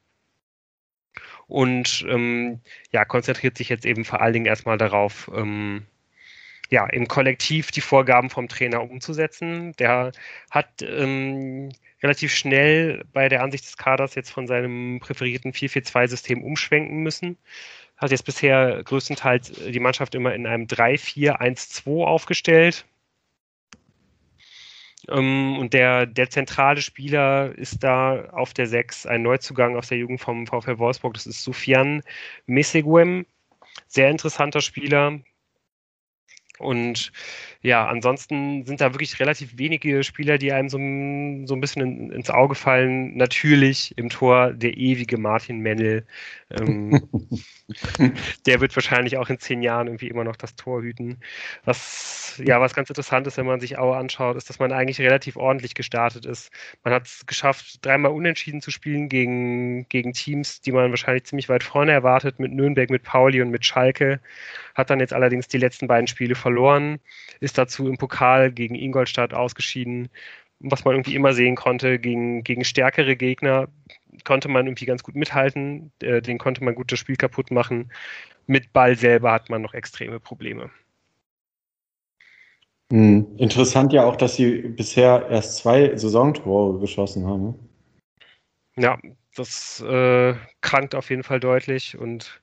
Und 1.47 2.05
ähm, 2.09 2.59
ja, 2.91 3.05
konzentriert 3.05 3.57
sich 3.57 3.69
jetzt 3.69 3.85
eben 3.85 4.05
vor 4.05 4.21
allen 4.21 4.33
Dingen 4.33 4.45
erstmal 4.45 4.77
darauf, 4.77 5.31
ähm, 5.33 5.85
ja, 6.69 6.85
im 6.87 7.07
Kollektiv 7.07 7.71
die 7.71 7.81
Vorgaben 7.81 8.29
vom 8.29 8.47
Trainer 8.49 8.83
umzusetzen. 8.83 9.73
Der 9.79 10.11
hat 10.51 10.81
ähm, 10.81 11.71
relativ 12.03 12.33
schnell 12.35 13.05
bei 13.13 13.29
der 13.29 13.41
Ansicht 13.43 13.65
des 13.65 13.77
Kaders 13.77 14.15
jetzt 14.15 14.29
von 14.29 14.45
seinem 14.45 14.99
präferierten 14.99 15.53
4-4-2-System 15.53 16.43
umschwenken 16.43 16.97
müssen 17.01 17.37
hat 17.99 18.11
jetzt 18.11 18.25
bisher 18.25 18.81
größtenteils 18.83 19.51
die 19.51 19.79
Mannschaft 19.79 20.15
immer 20.15 20.33
in 20.33 20.47
einem 20.47 20.65
3-4-1-2 20.65 22.03
aufgestellt. 22.03 22.85
Ähm, 25.09 25.57
und 25.59 25.73
der, 25.73 26.05
der 26.05 26.29
zentrale 26.29 26.81
Spieler 26.81 27.53
ist 27.57 27.83
da 27.83 28.29
auf 28.31 28.53
der 28.53 28.67
6, 28.67 29.05
ein 29.05 29.21
Neuzugang 29.21 29.75
aus 29.75 29.89
der 29.89 29.97
Jugend 29.97 30.21
vom 30.21 30.47
VfL 30.47 30.77
Wolfsburg, 30.77 31.13
das 31.13 31.27
ist 31.27 31.43
Sufian 31.43 32.01
Mesegwem. 32.47 33.25
Sehr 33.87 34.09
interessanter 34.09 34.61
Spieler, 34.61 35.19
und 36.59 37.11
ja, 37.61 37.85
ansonsten 37.87 38.65
sind 38.65 38.79
da 38.79 38.93
wirklich 38.93 39.19
relativ 39.19 39.57
wenige 39.57 40.01
Spieler, 40.03 40.37
die 40.37 40.53
einem 40.53 40.69
so, 40.69 40.77
so 41.45 41.55
ein 41.55 41.61
bisschen 41.61 41.81
in, 41.81 42.11
ins 42.11 42.29
Auge 42.29 42.55
fallen. 42.55 43.17
Natürlich 43.17 43.97
im 43.97 44.09
Tor 44.09 44.53
der 44.53 44.77
ewige 44.77 45.17
Martin 45.17 45.59
Mennel. 45.59 46.05
Ähm, 46.51 47.01
der 48.45 48.61
wird 48.61 48.73
wahrscheinlich 48.77 49.17
auch 49.17 49.29
in 49.29 49.39
zehn 49.39 49.61
Jahren 49.61 49.87
irgendwie 49.87 50.07
immer 50.07 50.23
noch 50.23 50.37
das 50.37 50.55
Tor 50.55 50.81
hüten. 50.81 51.19
Was 51.65 52.41
ja 52.41 52.61
was 52.61 52.73
ganz 52.73 52.89
interessant 52.89 53.27
ist, 53.27 53.35
wenn 53.35 53.45
man 53.45 53.59
sich 53.59 53.77
Aue 53.77 53.97
anschaut, 53.97 54.37
ist, 54.37 54.49
dass 54.49 54.59
man 54.59 54.71
eigentlich 54.71 55.01
relativ 55.01 55.35
ordentlich 55.35 55.75
gestartet 55.75 56.25
ist. 56.25 56.51
Man 56.85 56.93
hat 56.93 57.07
es 57.07 57.25
geschafft, 57.25 57.85
dreimal 57.85 58.13
unentschieden 58.13 58.61
zu 58.61 58.71
spielen 58.71 59.09
gegen, 59.09 59.85
gegen 59.89 60.13
Teams, 60.13 60.61
die 60.61 60.71
man 60.71 60.91
wahrscheinlich 60.91 61.25
ziemlich 61.25 61.49
weit 61.49 61.65
vorne 61.65 61.91
erwartet, 61.91 62.39
mit 62.39 62.53
Nürnberg, 62.53 62.89
mit 62.89 63.03
Pauli 63.03 63.41
und 63.41 63.49
mit 63.49 63.65
Schalke 63.65 64.21
hat 64.79 64.89
dann 64.89 64.99
jetzt 64.99 65.13
allerdings 65.13 65.47
die 65.47 65.57
letzten 65.57 65.87
beiden 65.87 66.07
Spiele 66.07 66.35
verloren, 66.35 66.99
ist 67.39 67.48
dazu 67.53 67.87
im 67.87 67.97
Pokal 67.97 68.51
gegen 68.51 68.75
Ingolstadt 68.75 69.33
ausgeschieden. 69.33 70.09
Was 70.59 70.83
man 70.83 70.95
irgendwie 70.95 71.15
immer 71.15 71.33
sehen 71.33 71.55
konnte, 71.55 71.99
gegen, 71.99 72.43
gegen 72.43 72.65
stärkere 72.65 73.15
Gegner 73.15 73.69
konnte 74.25 74.49
man 74.49 74.65
irgendwie 74.67 74.85
ganz 74.85 75.03
gut 75.03 75.15
mithalten, 75.15 75.91
äh, 76.01 76.21
den 76.21 76.37
konnte 76.37 76.63
man 76.63 76.75
gut 76.75 76.91
das 76.91 76.99
Spiel 76.99 77.15
kaputt 77.15 77.51
machen. 77.51 77.91
Mit 78.47 78.73
Ball 78.73 78.95
selber 78.95 79.31
hat 79.31 79.49
man 79.49 79.61
noch 79.61 79.73
extreme 79.73 80.19
Probleme. 80.19 80.69
Hm. 82.91 83.27
Interessant 83.37 83.93
ja 83.93 84.03
auch, 84.03 84.15
dass 84.15 84.35
sie 84.35 84.61
bisher 84.61 85.27
erst 85.29 85.57
zwei 85.57 85.95
Saisontore 85.95 86.79
geschossen 86.79 87.27
haben. 87.27 87.55
Ja, 88.75 88.97
das 89.39 89.81
äh, 89.81 90.35
krankt 90.61 90.95
auf 90.95 91.09
jeden 91.09 91.23
Fall 91.23 91.39
deutlich 91.39 91.97
und 91.97 92.41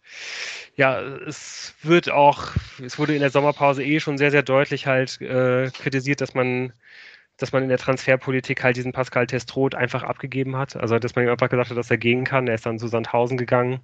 ja, 0.76 1.00
es 1.00 1.74
wird 1.82 2.10
auch, 2.10 2.48
es 2.84 2.98
wurde 2.98 3.14
in 3.14 3.20
der 3.20 3.30
Sommerpause 3.30 3.82
eh 3.82 3.98
schon 4.00 4.18
sehr, 4.18 4.30
sehr 4.30 4.42
deutlich 4.42 4.86
halt 4.86 5.20
äh, 5.22 5.70
kritisiert, 5.70 6.20
dass 6.20 6.34
man, 6.34 6.72
dass 7.38 7.52
man 7.52 7.62
in 7.62 7.70
der 7.70 7.78
Transferpolitik 7.78 8.62
halt 8.62 8.76
diesen 8.76 8.92
Pascal 8.92 9.26
Testroth 9.26 9.74
einfach 9.74 10.02
abgegeben 10.02 10.56
hat. 10.56 10.76
Also, 10.76 10.98
dass 10.98 11.14
man 11.14 11.24
ihm 11.24 11.30
einfach 11.30 11.48
gesagt 11.48 11.70
hat, 11.70 11.76
dass 11.76 11.90
er 11.90 11.98
gehen 11.98 12.24
kann. 12.24 12.46
Er 12.48 12.54
ist 12.54 12.66
dann 12.66 12.78
zu 12.78 12.88
Sandhausen 12.88 13.38
gegangen. 13.38 13.80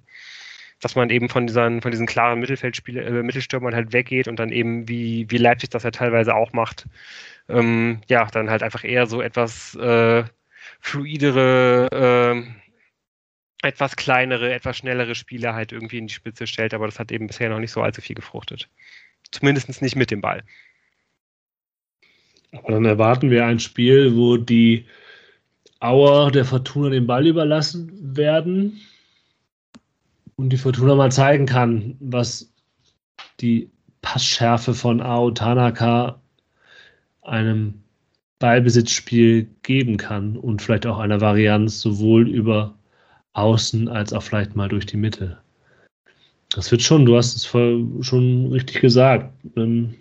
Dass 0.81 0.95
man 0.95 1.09
eben 1.09 1.29
von 1.29 1.47
diesen, 1.47 1.81
von 1.81 1.91
diesen 1.91 2.07
klaren 2.07 2.39
Mittelfeldspielern, 2.39 3.05
äh, 3.05 3.23
Mittelstürmern 3.23 3.75
halt 3.75 3.93
weggeht 3.93 4.27
und 4.27 4.37
dann 4.37 4.49
eben, 4.51 4.87
wie, 4.87 5.25
wie 5.29 5.37
Leipzig 5.37 5.69
das 5.69 5.83
ja 5.83 5.91
teilweise 5.91 6.35
auch 6.35 6.51
macht, 6.53 6.87
ähm, 7.49 8.01
ja, 8.07 8.25
dann 8.25 8.49
halt 8.49 8.63
einfach 8.63 8.83
eher 8.83 9.07
so 9.07 9.21
etwas 9.21 9.75
äh, 9.75 10.23
fluidere, 10.81 11.87
äh, 11.91 12.62
etwas 13.63 13.95
kleinere, 13.95 14.53
etwas 14.53 14.77
schnellere 14.77 15.15
Spieler 15.15 15.53
halt 15.53 15.71
irgendwie 15.71 15.97
in 15.97 16.07
die 16.07 16.13
Spitze 16.13 16.47
stellt, 16.47 16.73
aber 16.73 16.85
das 16.85 16.99
hat 16.99 17.11
eben 17.11 17.27
bisher 17.27 17.49
noch 17.49 17.59
nicht 17.59 17.71
so 17.71 17.81
allzu 17.81 18.01
viel 18.01 18.15
gefruchtet. 18.15 18.69
Zumindest 19.31 19.81
nicht 19.81 19.95
mit 19.95 20.11
dem 20.11 20.21
Ball. 20.21 20.43
Aber 22.51 22.73
dann 22.73 22.85
erwarten 22.85 23.31
wir 23.31 23.45
ein 23.45 23.59
Spiel, 23.59 24.15
wo 24.15 24.37
die 24.37 24.85
Auer 25.79 26.31
der 26.31 26.45
Fortuna 26.45 26.89
den 26.89 27.07
Ball 27.07 27.25
überlassen 27.25 28.15
werden 28.15 28.79
und 30.35 30.49
die 30.49 30.57
Fortuna 30.57 30.95
mal 30.95 31.11
zeigen 31.11 31.45
kann, 31.45 31.97
was 31.99 32.53
die 33.39 33.69
Passschärfe 34.01 34.73
von 34.73 35.01
Ao 35.01 35.31
Tanaka 35.31 36.21
einem 37.21 37.83
Ballbesitzspiel 38.39 39.47
geben 39.63 39.97
kann 39.97 40.37
und 40.37 40.61
vielleicht 40.61 40.85
auch 40.85 40.99
einer 40.99 41.21
Varianz 41.21 41.79
sowohl 41.79 42.29
über 42.29 42.75
außen 43.33 43.87
als 43.89 44.13
auch 44.13 44.23
vielleicht 44.23 44.55
mal 44.55 44.69
durch 44.69 44.85
die 44.85 44.97
Mitte. 44.97 45.41
Das 46.49 46.71
wird 46.71 46.81
schon, 46.83 47.05
du 47.05 47.17
hast 47.17 47.35
es 47.35 47.45
voll, 47.45 47.87
schon 48.01 48.51
richtig 48.51 48.81
gesagt, 48.81 49.33
ein, 49.55 49.95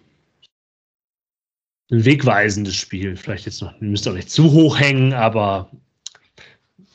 ein 1.91 2.05
wegweisendes 2.05 2.76
Spiel. 2.76 3.16
Vielleicht 3.16 3.47
jetzt 3.47 3.62
noch, 3.62 3.72
ihr 3.80 3.89
müsst 3.89 4.07
auch 4.07 4.14
nicht 4.14 4.30
zu 4.30 4.53
hoch 4.53 4.78
hängen, 4.78 5.14
aber 5.14 5.70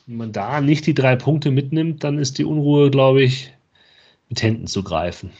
wenn 0.06 0.16
man 0.16 0.32
da 0.32 0.60
nicht 0.60 0.86
die 0.86 0.94
drei 0.94 1.16
Punkte 1.16 1.50
mitnimmt, 1.50 2.04
dann 2.04 2.18
ist 2.18 2.38
die 2.38 2.44
Unruhe, 2.44 2.90
glaube 2.90 3.22
ich, 3.22 3.52
mit 4.28 4.42
Händen 4.42 4.66
zu 4.66 4.82
greifen. 4.82 5.32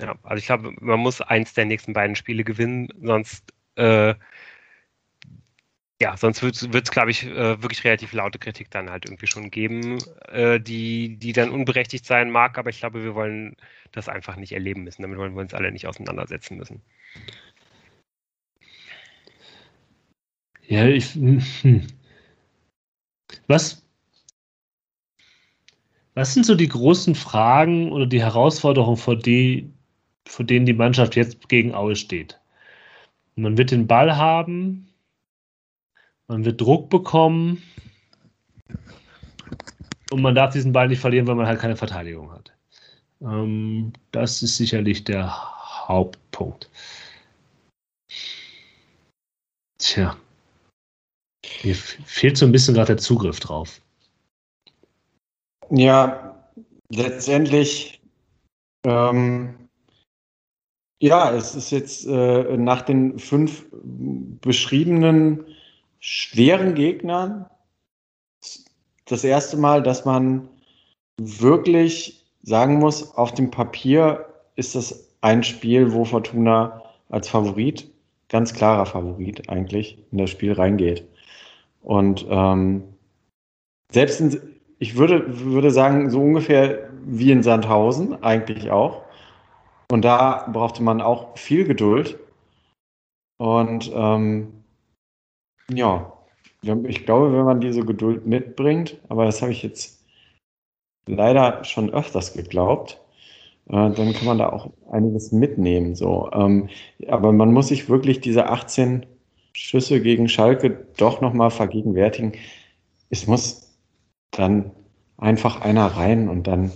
Ja, 0.00 0.16
also 0.22 0.38
ich 0.38 0.46
glaube, 0.46 0.72
man 0.80 1.00
muss 1.00 1.20
eins 1.20 1.54
der 1.54 1.66
nächsten 1.66 1.92
beiden 1.92 2.16
Spiele 2.16 2.42
gewinnen, 2.42 2.88
sonst 3.02 3.52
äh, 3.76 4.14
ja, 6.00 6.16
sonst 6.16 6.42
wird 6.42 6.56
es, 6.56 6.90
glaube 6.90 7.10
ich, 7.10 7.26
äh, 7.26 7.62
wirklich 7.62 7.84
relativ 7.84 8.14
laute 8.14 8.38
Kritik 8.38 8.70
dann 8.70 8.90
halt 8.90 9.04
irgendwie 9.04 9.26
schon 9.26 9.50
geben, 9.50 9.98
äh, 10.28 10.58
die, 10.58 11.18
die 11.18 11.32
dann 11.34 11.50
unberechtigt 11.50 12.06
sein 12.06 12.30
mag, 12.30 12.56
aber 12.56 12.70
ich 12.70 12.78
glaube, 12.80 13.04
wir 13.04 13.14
wollen 13.14 13.54
das 13.92 14.08
einfach 14.08 14.36
nicht 14.36 14.52
erleben 14.52 14.84
müssen. 14.84 15.02
Damit 15.02 15.18
wollen 15.18 15.34
wir 15.34 15.42
uns 15.42 15.52
alle 15.52 15.70
nicht 15.70 15.86
auseinandersetzen 15.86 16.56
müssen. 16.56 16.82
Ja, 20.66 20.86
ich. 20.86 21.14
Hm. 21.14 21.86
Was? 23.46 23.84
Was 26.14 26.32
sind 26.32 26.46
so 26.46 26.54
die 26.54 26.68
großen 26.68 27.14
Fragen 27.14 27.92
oder 27.92 28.06
die 28.06 28.22
Herausforderungen, 28.22 28.96
vor, 28.96 29.16
die, 29.16 29.70
vor 30.26 30.46
denen 30.46 30.66
die 30.66 30.72
Mannschaft 30.72 31.14
jetzt 31.16 31.48
gegen 31.48 31.74
Aue 31.74 31.96
steht? 31.96 32.40
Man 33.36 33.58
wird 33.58 33.70
den 33.70 33.86
Ball 33.86 34.16
haben, 34.16 34.89
man 36.30 36.44
wird 36.44 36.60
Druck 36.60 36.88
bekommen 36.90 37.60
und 40.12 40.22
man 40.22 40.36
darf 40.36 40.52
diesen 40.52 40.72
Ball 40.72 40.86
nicht 40.86 41.00
verlieren, 41.00 41.26
weil 41.26 41.34
man 41.34 41.46
halt 41.46 41.58
keine 41.58 41.76
Verteidigung 41.76 42.30
hat. 42.30 42.52
Ähm, 43.20 43.92
das 44.12 44.40
ist 44.40 44.56
sicherlich 44.56 45.02
der 45.02 45.28
Hauptpunkt. 45.88 46.70
Tja. 49.78 50.16
Mir 51.64 51.74
fehlt 51.74 52.36
so 52.36 52.46
ein 52.46 52.52
bisschen 52.52 52.74
gerade 52.74 52.94
der 52.94 52.98
Zugriff 52.98 53.40
drauf. 53.40 53.80
Ja, 55.68 56.48
letztendlich, 56.90 58.00
ähm, 58.86 59.68
ja, 61.02 61.34
es 61.34 61.56
ist 61.56 61.72
jetzt 61.72 62.06
äh, 62.06 62.56
nach 62.56 62.82
den 62.82 63.18
fünf 63.18 63.66
beschriebenen 63.72 65.44
schweren 66.00 66.74
Gegnern 66.74 67.46
das 69.04 69.24
erste 69.24 69.56
Mal, 69.56 69.82
dass 69.82 70.04
man 70.04 70.48
wirklich 71.18 72.24
sagen 72.42 72.78
muss, 72.78 73.14
auf 73.14 73.34
dem 73.34 73.50
Papier 73.50 74.26
ist 74.56 74.74
das 74.74 75.08
ein 75.20 75.42
Spiel, 75.42 75.92
wo 75.92 76.04
Fortuna 76.04 76.82
als 77.10 77.28
Favorit, 77.28 77.90
ganz 78.28 78.54
klarer 78.54 78.86
Favorit 78.86 79.48
eigentlich, 79.48 79.98
in 80.10 80.18
das 80.18 80.30
Spiel 80.30 80.52
reingeht. 80.52 81.06
Und 81.82 82.26
ähm, 82.30 82.84
selbst 83.92 84.20
in, 84.20 84.40
ich 84.78 84.96
würde, 84.96 85.24
würde 85.44 85.70
sagen, 85.70 86.10
so 86.10 86.20
ungefähr 86.20 86.90
wie 87.04 87.32
in 87.32 87.42
Sandhausen 87.42 88.22
eigentlich 88.22 88.70
auch. 88.70 89.02
Und 89.90 90.04
da 90.04 90.48
brauchte 90.52 90.82
man 90.82 91.00
auch 91.00 91.36
viel 91.36 91.64
Geduld. 91.64 92.18
Und 93.38 93.90
ähm, 93.92 94.59
ja, 95.74 96.12
ich 96.62 97.06
glaube, 97.06 97.32
wenn 97.32 97.44
man 97.44 97.60
diese 97.60 97.84
Geduld 97.84 98.26
mitbringt, 98.26 98.98
aber 99.08 99.24
das 99.24 99.40
habe 99.42 99.52
ich 99.52 99.62
jetzt 99.62 100.04
leider 101.06 101.64
schon 101.64 101.90
öfters 101.90 102.34
geglaubt, 102.34 103.00
äh, 103.68 103.90
dann 103.90 104.12
kann 104.12 104.26
man 104.26 104.38
da 104.38 104.50
auch 104.50 104.70
einiges 104.90 105.32
mitnehmen. 105.32 105.94
So. 105.94 106.30
Ähm, 106.32 106.68
aber 107.08 107.32
man 107.32 107.52
muss 107.52 107.68
sich 107.68 107.88
wirklich 107.88 108.20
diese 108.20 108.48
18 108.48 109.06
Schüsse 109.52 110.00
gegen 110.00 110.28
Schalke 110.28 110.86
doch 110.96 111.20
nochmal 111.20 111.50
vergegenwärtigen. 111.50 112.32
Es 113.10 113.26
muss 113.26 113.76
dann 114.30 114.70
einfach 115.18 115.60
einer 115.60 115.86
rein 115.86 116.28
und 116.28 116.46
dann, 116.46 116.72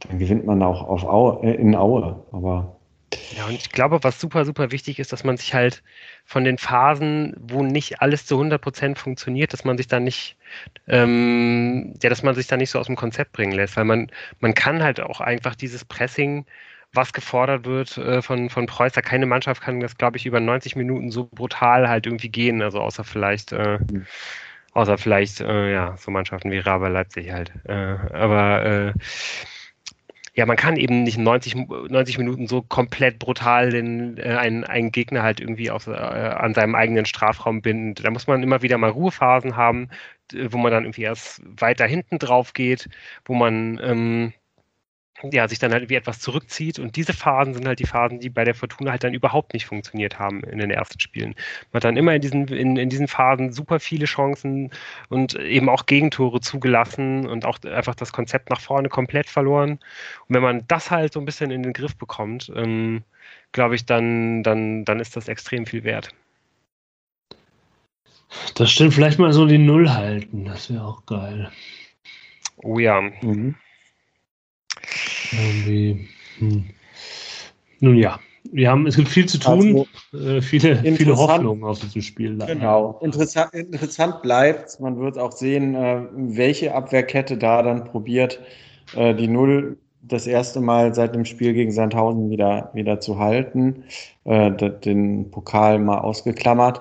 dann 0.00 0.18
gewinnt 0.18 0.46
man 0.46 0.62
auch 0.62 0.82
auf 0.82 1.04
Aue, 1.04 1.42
äh, 1.42 1.54
in 1.54 1.74
Aue. 1.74 2.24
Aber 2.32 2.78
ja, 3.36 3.46
und 3.46 3.54
ich 3.54 3.70
glaube, 3.70 4.00
was 4.02 4.20
super, 4.20 4.44
super 4.44 4.70
wichtig 4.70 4.98
ist, 4.98 5.12
dass 5.12 5.24
man 5.24 5.36
sich 5.36 5.54
halt 5.54 5.82
von 6.28 6.44
den 6.44 6.58
Phasen, 6.58 7.34
wo 7.40 7.62
nicht 7.62 8.02
alles 8.02 8.26
zu 8.26 8.34
100 8.34 8.60
Prozent 8.60 8.98
funktioniert, 8.98 9.54
dass 9.54 9.64
man 9.64 9.78
sich 9.78 9.88
da 9.88 9.98
nicht, 9.98 10.36
ähm, 10.86 11.94
ja, 12.02 12.10
dass 12.10 12.22
man 12.22 12.34
sich 12.34 12.46
da 12.46 12.58
nicht 12.58 12.68
so 12.68 12.78
aus 12.78 12.86
dem 12.86 12.96
Konzept 12.96 13.32
bringen 13.32 13.52
lässt, 13.52 13.78
weil 13.78 13.86
man, 13.86 14.10
man 14.38 14.52
kann 14.52 14.82
halt 14.82 15.00
auch 15.00 15.22
einfach 15.22 15.54
dieses 15.54 15.86
Pressing, 15.86 16.44
was 16.92 17.14
gefordert 17.14 17.64
wird 17.64 17.96
äh, 17.96 18.20
von, 18.20 18.50
von 18.50 18.66
Preußer, 18.66 19.00
keine 19.00 19.24
Mannschaft 19.24 19.62
kann 19.62 19.80
das, 19.80 19.96
glaube 19.96 20.18
ich, 20.18 20.26
über 20.26 20.38
90 20.38 20.76
Minuten 20.76 21.10
so 21.10 21.24
brutal 21.32 21.88
halt 21.88 22.04
irgendwie 22.04 22.28
gehen, 22.28 22.60
also 22.60 22.80
außer 22.80 23.04
vielleicht, 23.04 23.52
äh, 23.52 23.78
mhm. 23.90 24.04
außer 24.72 24.98
vielleicht, 24.98 25.40
äh, 25.40 25.72
ja, 25.72 25.96
so 25.96 26.10
Mannschaften 26.10 26.50
wie 26.50 26.58
Raber 26.58 26.90
Leipzig 26.90 27.32
halt. 27.32 27.52
Äh, 27.64 27.96
aber 28.12 28.66
äh, 28.66 28.92
ja, 30.38 30.46
man 30.46 30.56
kann 30.56 30.76
eben 30.76 31.02
nicht 31.02 31.18
90, 31.18 31.56
90 31.56 32.16
Minuten 32.16 32.46
so 32.46 32.62
komplett 32.62 33.18
brutal 33.18 33.70
den, 33.70 34.18
äh, 34.18 34.36
einen, 34.36 34.62
einen 34.62 34.92
Gegner 34.92 35.24
halt 35.24 35.40
irgendwie 35.40 35.68
auf, 35.68 35.88
äh, 35.88 35.90
an 35.90 36.54
seinem 36.54 36.76
eigenen 36.76 37.06
Strafraum 37.06 37.60
binden. 37.60 37.94
Da 38.00 38.08
muss 38.12 38.28
man 38.28 38.40
immer 38.44 38.62
wieder 38.62 38.78
mal 38.78 38.90
Ruhephasen 38.90 39.56
haben, 39.56 39.88
wo 40.32 40.58
man 40.58 40.70
dann 40.70 40.84
irgendwie 40.84 41.02
erst 41.02 41.42
weiter 41.44 41.86
hinten 41.86 42.20
drauf 42.20 42.52
geht, 42.52 42.88
wo 43.24 43.34
man 43.34 43.80
ähm, 43.82 44.32
ja, 45.22 45.48
sich 45.48 45.58
dann 45.58 45.72
halt 45.72 45.88
wie 45.88 45.94
etwas 45.94 46.20
zurückzieht. 46.20 46.78
Und 46.78 46.96
diese 46.96 47.12
Phasen 47.12 47.54
sind 47.54 47.66
halt 47.66 47.80
die 47.80 47.86
Phasen, 47.86 48.20
die 48.20 48.30
bei 48.30 48.44
der 48.44 48.54
Fortuna 48.54 48.92
halt 48.92 49.04
dann 49.04 49.14
überhaupt 49.14 49.52
nicht 49.52 49.66
funktioniert 49.66 50.18
haben 50.18 50.42
in 50.44 50.58
den 50.58 50.70
ersten 50.70 51.00
Spielen. 51.00 51.34
Man 51.72 51.78
hat 51.78 51.84
dann 51.84 51.96
immer 51.96 52.14
in 52.14 52.20
diesen, 52.20 52.48
in, 52.48 52.76
in 52.76 52.88
diesen 52.88 53.08
Phasen 53.08 53.52
super 53.52 53.80
viele 53.80 54.06
Chancen 54.06 54.70
und 55.08 55.34
eben 55.34 55.68
auch 55.68 55.86
Gegentore 55.86 56.40
zugelassen 56.40 57.26
und 57.26 57.44
auch 57.44 57.58
einfach 57.64 57.94
das 57.94 58.12
Konzept 58.12 58.50
nach 58.50 58.60
vorne 58.60 58.88
komplett 58.88 59.28
verloren. 59.28 59.72
Und 60.28 60.34
wenn 60.34 60.42
man 60.42 60.64
das 60.68 60.90
halt 60.90 61.12
so 61.12 61.20
ein 61.20 61.26
bisschen 61.26 61.50
in 61.50 61.62
den 61.62 61.72
Griff 61.72 61.96
bekommt, 61.96 62.52
ähm, 62.54 63.02
glaube 63.52 63.74
ich, 63.74 63.86
dann, 63.86 64.42
dann, 64.42 64.84
dann 64.84 65.00
ist 65.00 65.16
das 65.16 65.28
extrem 65.28 65.66
viel 65.66 65.84
wert. 65.84 66.14
Das 68.54 68.70
stimmt, 68.70 68.94
vielleicht 68.94 69.18
mal 69.18 69.32
so 69.32 69.46
die 69.46 69.58
Null 69.58 69.90
halten, 69.90 70.44
das 70.44 70.70
wäre 70.70 70.84
auch 70.84 71.06
geil. 71.06 71.50
Oh 72.56 72.78
ja. 72.78 73.00
Mhm. 73.00 73.54
Irgendwie. 75.32 76.08
Hm. 76.38 76.64
Nun 77.80 77.96
ja, 77.96 78.18
wir 78.52 78.70
haben, 78.70 78.86
es 78.86 78.96
gibt 78.96 79.08
viel 79.08 79.26
zu 79.26 79.38
tun, 79.38 79.86
also, 80.12 80.28
äh, 80.28 80.40
viele, 80.40 80.76
viele 80.76 81.16
Hoffnungen 81.16 81.64
auf 81.64 81.80
diesem 81.80 82.02
Spiel. 82.02 82.38
Genau. 82.38 82.98
Interessant, 83.02 83.52
interessant 83.52 84.22
bleibt, 84.22 84.80
man 84.80 84.98
wird 84.98 85.18
auch 85.18 85.32
sehen, 85.32 85.74
äh, 85.74 86.02
welche 86.12 86.74
Abwehrkette 86.74 87.36
da 87.36 87.62
dann 87.62 87.84
probiert, 87.84 88.40
äh, 88.96 89.14
die 89.14 89.28
Null 89.28 89.76
das 90.00 90.26
erste 90.26 90.60
Mal 90.60 90.94
seit 90.94 91.14
dem 91.14 91.24
Spiel 91.24 91.52
gegen 91.52 91.72
Sandhausen 91.72 92.30
wieder, 92.30 92.70
wieder 92.72 93.00
zu 93.00 93.18
halten, 93.18 93.84
äh, 94.24 94.50
den 94.50 95.30
Pokal 95.30 95.78
mal 95.78 95.98
ausgeklammert. 95.98 96.80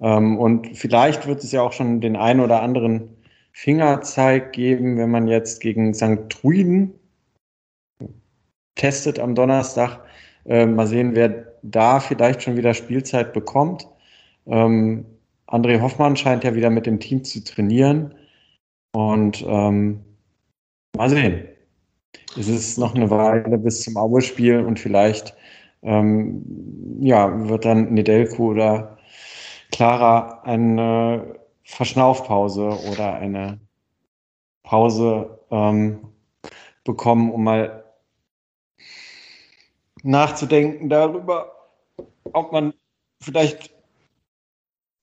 Ähm, 0.00 0.38
und 0.38 0.76
vielleicht 0.76 1.26
wird 1.26 1.44
es 1.44 1.52
ja 1.52 1.60
auch 1.62 1.72
schon 1.72 2.00
den 2.00 2.16
einen 2.16 2.40
oder 2.40 2.62
anderen 2.62 3.08
Fingerzeig 3.52 4.52
geben, 4.52 4.96
wenn 4.96 5.10
man 5.10 5.28
jetzt 5.28 5.60
gegen 5.60 5.92
St. 5.92 6.30
Truiden 6.30 6.94
testet 8.74 9.18
am 9.18 9.34
Donnerstag. 9.34 10.00
Äh, 10.44 10.66
mal 10.66 10.86
sehen, 10.86 11.14
wer 11.14 11.52
da 11.62 12.00
vielleicht 12.00 12.42
schon 12.42 12.56
wieder 12.56 12.74
Spielzeit 12.74 13.32
bekommt. 13.32 13.86
Ähm, 14.46 15.06
André 15.46 15.80
Hoffmann 15.80 16.16
scheint 16.16 16.44
ja 16.44 16.54
wieder 16.54 16.70
mit 16.70 16.86
dem 16.86 16.98
Team 16.98 17.24
zu 17.24 17.44
trainieren. 17.44 18.14
Und 18.94 19.44
ähm, 19.46 20.04
mal 20.96 21.08
sehen. 21.08 21.48
Es 22.38 22.48
ist 22.48 22.78
noch 22.78 22.94
eine 22.94 23.10
Weile 23.10 23.58
bis 23.58 23.82
zum 23.82 23.96
Aue-Spiel 23.96 24.60
und 24.60 24.78
vielleicht 24.78 25.34
ähm, 25.82 26.42
ja, 27.00 27.48
wird 27.48 27.64
dann 27.64 27.92
Nedelko 27.92 28.50
oder 28.50 28.96
Clara 29.70 30.42
eine 30.44 31.38
Verschnaufpause 31.64 32.78
oder 32.90 33.14
eine 33.14 33.60
Pause 34.62 35.40
ähm, 35.50 36.08
bekommen, 36.84 37.30
um 37.30 37.44
mal 37.44 37.81
nachzudenken 40.02 40.88
darüber, 40.88 41.52
ob 42.32 42.52
man 42.52 42.74
vielleicht 43.20 43.72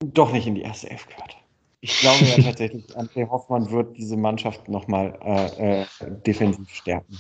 doch 0.04 0.32
nicht 0.32 0.48
in 0.48 0.56
die 0.56 0.62
erste 0.62 0.90
Elf 0.90 1.08
gehört. 1.08 1.36
Ich 1.82 2.00
glaube 2.00 2.26
ja 2.26 2.44
tatsächlich, 2.44 2.86
André 2.98 3.30
Hoffmann 3.30 3.70
wird 3.72 3.96
diese 3.98 4.18
Mannschaft 4.18 4.68
nochmal 4.68 5.18
äh, 5.24 5.82
äh, 5.82 5.86
defensiv 6.26 6.70
stärken. 6.70 7.18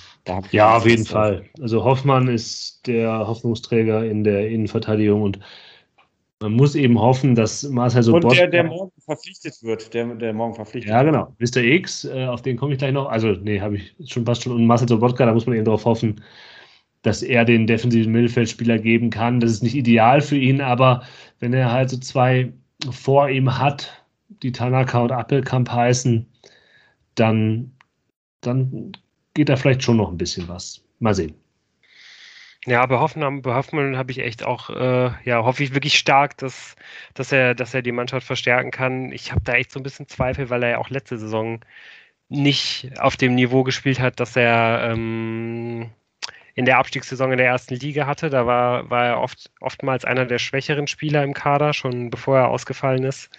ja, 0.51 0.75
auf 0.75 0.85
jeden 0.85 1.05
Fall. 1.05 1.45
Also 1.61 1.83
Hoffmann 1.83 2.27
ist 2.27 2.85
der 2.87 3.27
Hoffnungsträger 3.27 4.03
in 4.03 4.23
der 4.23 4.49
Innenverteidigung 4.49 5.21
und 5.21 5.39
man 6.41 6.53
muss 6.53 6.75
eben 6.75 6.99
hoffen, 6.99 7.35
dass 7.35 7.63
Marcel 7.63 8.01
Sobotka... 8.01 8.29
Und 8.29 8.37
der, 8.37 8.47
der 8.47 8.63
morgen 8.63 8.91
verpflichtet 8.99 9.61
wird, 9.61 9.93
der, 9.93 10.15
der 10.15 10.33
morgen 10.33 10.55
verpflichtet 10.55 10.89
Ja, 10.89 11.03
genau. 11.03 11.35
Mr. 11.39 11.57
X, 11.57 12.05
äh, 12.05 12.27
auf 12.27 12.41
den 12.41 12.55
komme 12.55 12.73
ich 12.73 12.79
gleich 12.79 12.93
noch. 12.93 13.09
Also, 13.09 13.31
nee, 13.31 13.59
habe 13.59 13.75
ich 13.75 13.93
schon 14.09 14.25
fast 14.25 14.43
schon. 14.43 14.53
Und 14.53 14.65
Marcel 14.65 14.87
Sobotka, 14.87 15.25
da 15.25 15.33
muss 15.33 15.45
man 15.45 15.55
eben 15.55 15.65
darauf 15.65 15.83
hoffen, 15.83 16.21
dass 17.01 17.23
er 17.23 17.45
den 17.45 17.67
defensiven 17.67 18.11
Mittelfeldspieler 18.11 18.77
geben 18.79 19.09
kann. 19.09 19.39
Das 19.39 19.51
ist 19.51 19.63
nicht 19.63 19.75
ideal 19.75 20.21
für 20.21 20.37
ihn, 20.37 20.61
aber 20.61 21.03
wenn 21.39 21.53
er 21.53 21.71
halt 21.71 21.89
so 21.89 21.97
zwei 21.97 22.51
vor 22.91 23.29
ihm 23.29 23.57
hat, 23.57 24.05
die 24.43 24.51
Tanaka 24.51 24.99
und 24.99 25.11
Appelkamp 25.11 25.69
heißen, 25.69 26.25
dann, 27.15 27.71
dann 28.41 28.93
geht 29.33 29.49
da 29.49 29.55
vielleicht 29.55 29.83
schon 29.83 29.97
noch 29.97 30.09
ein 30.09 30.17
bisschen 30.17 30.47
was. 30.47 30.83
Mal 30.99 31.13
sehen. 31.13 31.33
Ja, 32.65 32.85
bei 32.85 32.99
Hoffmann, 32.99 33.41
bei 33.41 33.53
Hoffmann 33.53 33.97
habe 33.97 34.11
ich 34.11 34.19
echt 34.19 34.43
auch, 34.43 34.69
äh, 34.69 35.11
ja, 35.23 35.43
hoffe 35.43 35.63
ich 35.63 35.73
wirklich 35.73 35.97
stark, 35.97 36.37
dass, 36.37 36.75
dass, 37.13 37.31
er, 37.31 37.55
dass 37.55 37.73
er 37.73 37.81
die 37.81 37.93
Mannschaft 37.93 38.27
verstärken 38.27 38.71
kann. 38.71 39.11
Ich 39.13 39.31
habe 39.31 39.41
da 39.43 39.53
echt 39.53 39.71
so 39.71 39.79
ein 39.79 39.83
bisschen 39.83 40.07
Zweifel, 40.09 40.49
weil 40.49 40.63
er 40.63 40.69
ja 40.71 40.77
auch 40.77 40.89
letzte 40.89 41.17
Saison 41.17 41.61
nicht 42.27 42.91
auf 42.99 43.17
dem 43.17 43.35
Niveau 43.35 43.63
gespielt 43.63 43.99
hat, 43.99 44.19
dass 44.19 44.35
er 44.35 44.91
ähm, 44.91 45.89
in 46.55 46.65
der 46.65 46.77
Abstiegssaison 46.77 47.31
in 47.31 47.37
der 47.37 47.47
ersten 47.47 47.75
Liga 47.75 48.05
hatte. 48.07 48.29
Da 48.29 48.45
war, 48.45 48.89
war 48.89 49.05
er 49.05 49.21
oft, 49.21 49.51
oftmals 49.59 50.05
einer 50.05 50.25
der 50.25 50.39
schwächeren 50.39 50.87
Spieler 50.87 51.23
im 51.23 51.33
Kader, 51.33 51.73
schon 51.73 52.09
bevor 52.09 52.37
er 52.37 52.47
ausgefallen 52.49 53.03
ist. 53.03 53.29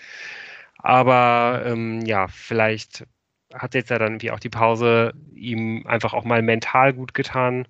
Aber 0.79 1.63
ähm, 1.67 2.01
ja, 2.07 2.29
vielleicht 2.29 3.07
hat 3.55 3.75
jetzt 3.75 3.91
ja 3.91 3.99
dann 3.99 4.23
wie 4.23 4.31
auch 4.31 4.41
die 4.41 4.49
Pause 4.49 5.13
ihm 5.35 5.87
einfach 5.87 6.15
auch 6.15 6.25
mal 6.25 6.43
mental 6.43 6.93
gut 6.93 7.15
getan. 7.15 7.67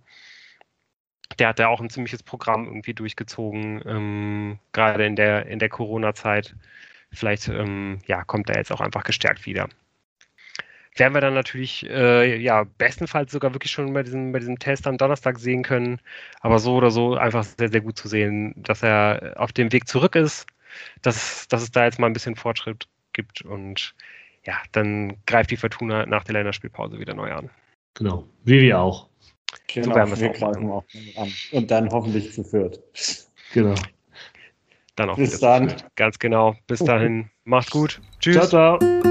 Der 1.39 1.49
hat 1.49 1.59
ja 1.59 1.69
auch 1.69 1.81
ein 1.81 1.91
ziemliches 1.91 2.23
Programm 2.23 2.67
irgendwie 2.67 2.95
durchgezogen, 2.95 3.83
ähm, 3.87 4.59
gerade 4.73 5.07
in 5.07 5.17
der, 5.17 5.47
in 5.47 5.59
der 5.59 5.69
Corona-Zeit. 5.69 6.55
Vielleicht 7.13 7.49
ähm, 7.49 8.01
ja, 8.07 8.25
kommt 8.25 8.51
er 8.51 8.57
jetzt 8.59 8.73
auch 8.73 8.81
einfach 8.81 9.05
gestärkt 9.05 9.47
wieder 9.47 9.69
werden 11.01 11.15
wir 11.15 11.21
dann 11.21 11.35
natürlich, 11.35 11.89
äh, 11.91 12.37
ja, 12.41 12.65
bestenfalls 12.79 13.33
sogar 13.33 13.53
wirklich 13.53 13.73
schon 13.73 13.93
bei 13.93 14.05
diesem, 14.05 14.31
bei 14.31 14.39
diesem 14.39 14.59
Test 14.59 14.87
am 14.87 14.99
Donnerstag 14.99 15.41
sehen 15.41 15.65
können. 15.65 15.99
Aber 16.41 16.61
so 16.61 16.77
oder 16.77 16.93
so 16.93 17.17
einfach 17.17 17.43
sehr, 17.43 17.71
sehr 17.71 17.81
gut 17.81 17.99
zu 17.99 18.07
sehen, 18.07 18.55
dass 18.57 18.85
er 18.85 19.35
auf 19.37 19.53
dem 19.53 19.73
Weg 19.73 19.89
zurück 19.89 20.15
ist, 20.15 20.47
dass, 21.03 21.49
dass 21.49 21.63
es 21.63 21.73
da 21.73 21.85
jetzt 21.85 21.99
mal 21.99 22.07
ein 22.07 22.13
bisschen 22.13 22.37
Fortschritt 22.37 22.87
gibt 23.13 23.43
und 23.43 23.95
ja, 24.47 24.55
dann 24.73 25.17
greift 25.27 25.51
die 25.51 25.57
Fortuna 25.57 26.07
nach 26.07 26.25
der 26.25 26.35
Länderspielpause 26.35 26.99
wieder 26.99 27.15
neu 27.15 27.33
an. 27.33 27.51
Genau, 27.95 28.27
wie 28.45 28.63
wir 28.63 28.79
auch. 28.79 29.09
Genau, 29.67 29.89
so 29.89 29.95
werden 29.95 30.21
wir 30.21 30.29
greifen 30.29 30.71
auch 30.71 30.85
an. 31.17 31.33
Und 31.53 31.71
dann 31.71 31.91
hoffentlich 31.91 32.33
zu 32.33 32.45
viert. 32.45 32.81
Genau. 33.53 33.75
Dann 34.97 35.11
auch 35.11 35.17
Bis 35.17 35.41
dann. 35.41 35.75
Ganz 35.97 36.19
genau. 36.19 36.55
Bis 36.67 36.81
dahin. 36.81 37.31
Macht's 37.45 37.71
gut. 37.71 38.01
Tschüss. 38.21 38.49
Ciao, 38.49 38.79
ciao. 38.79 39.10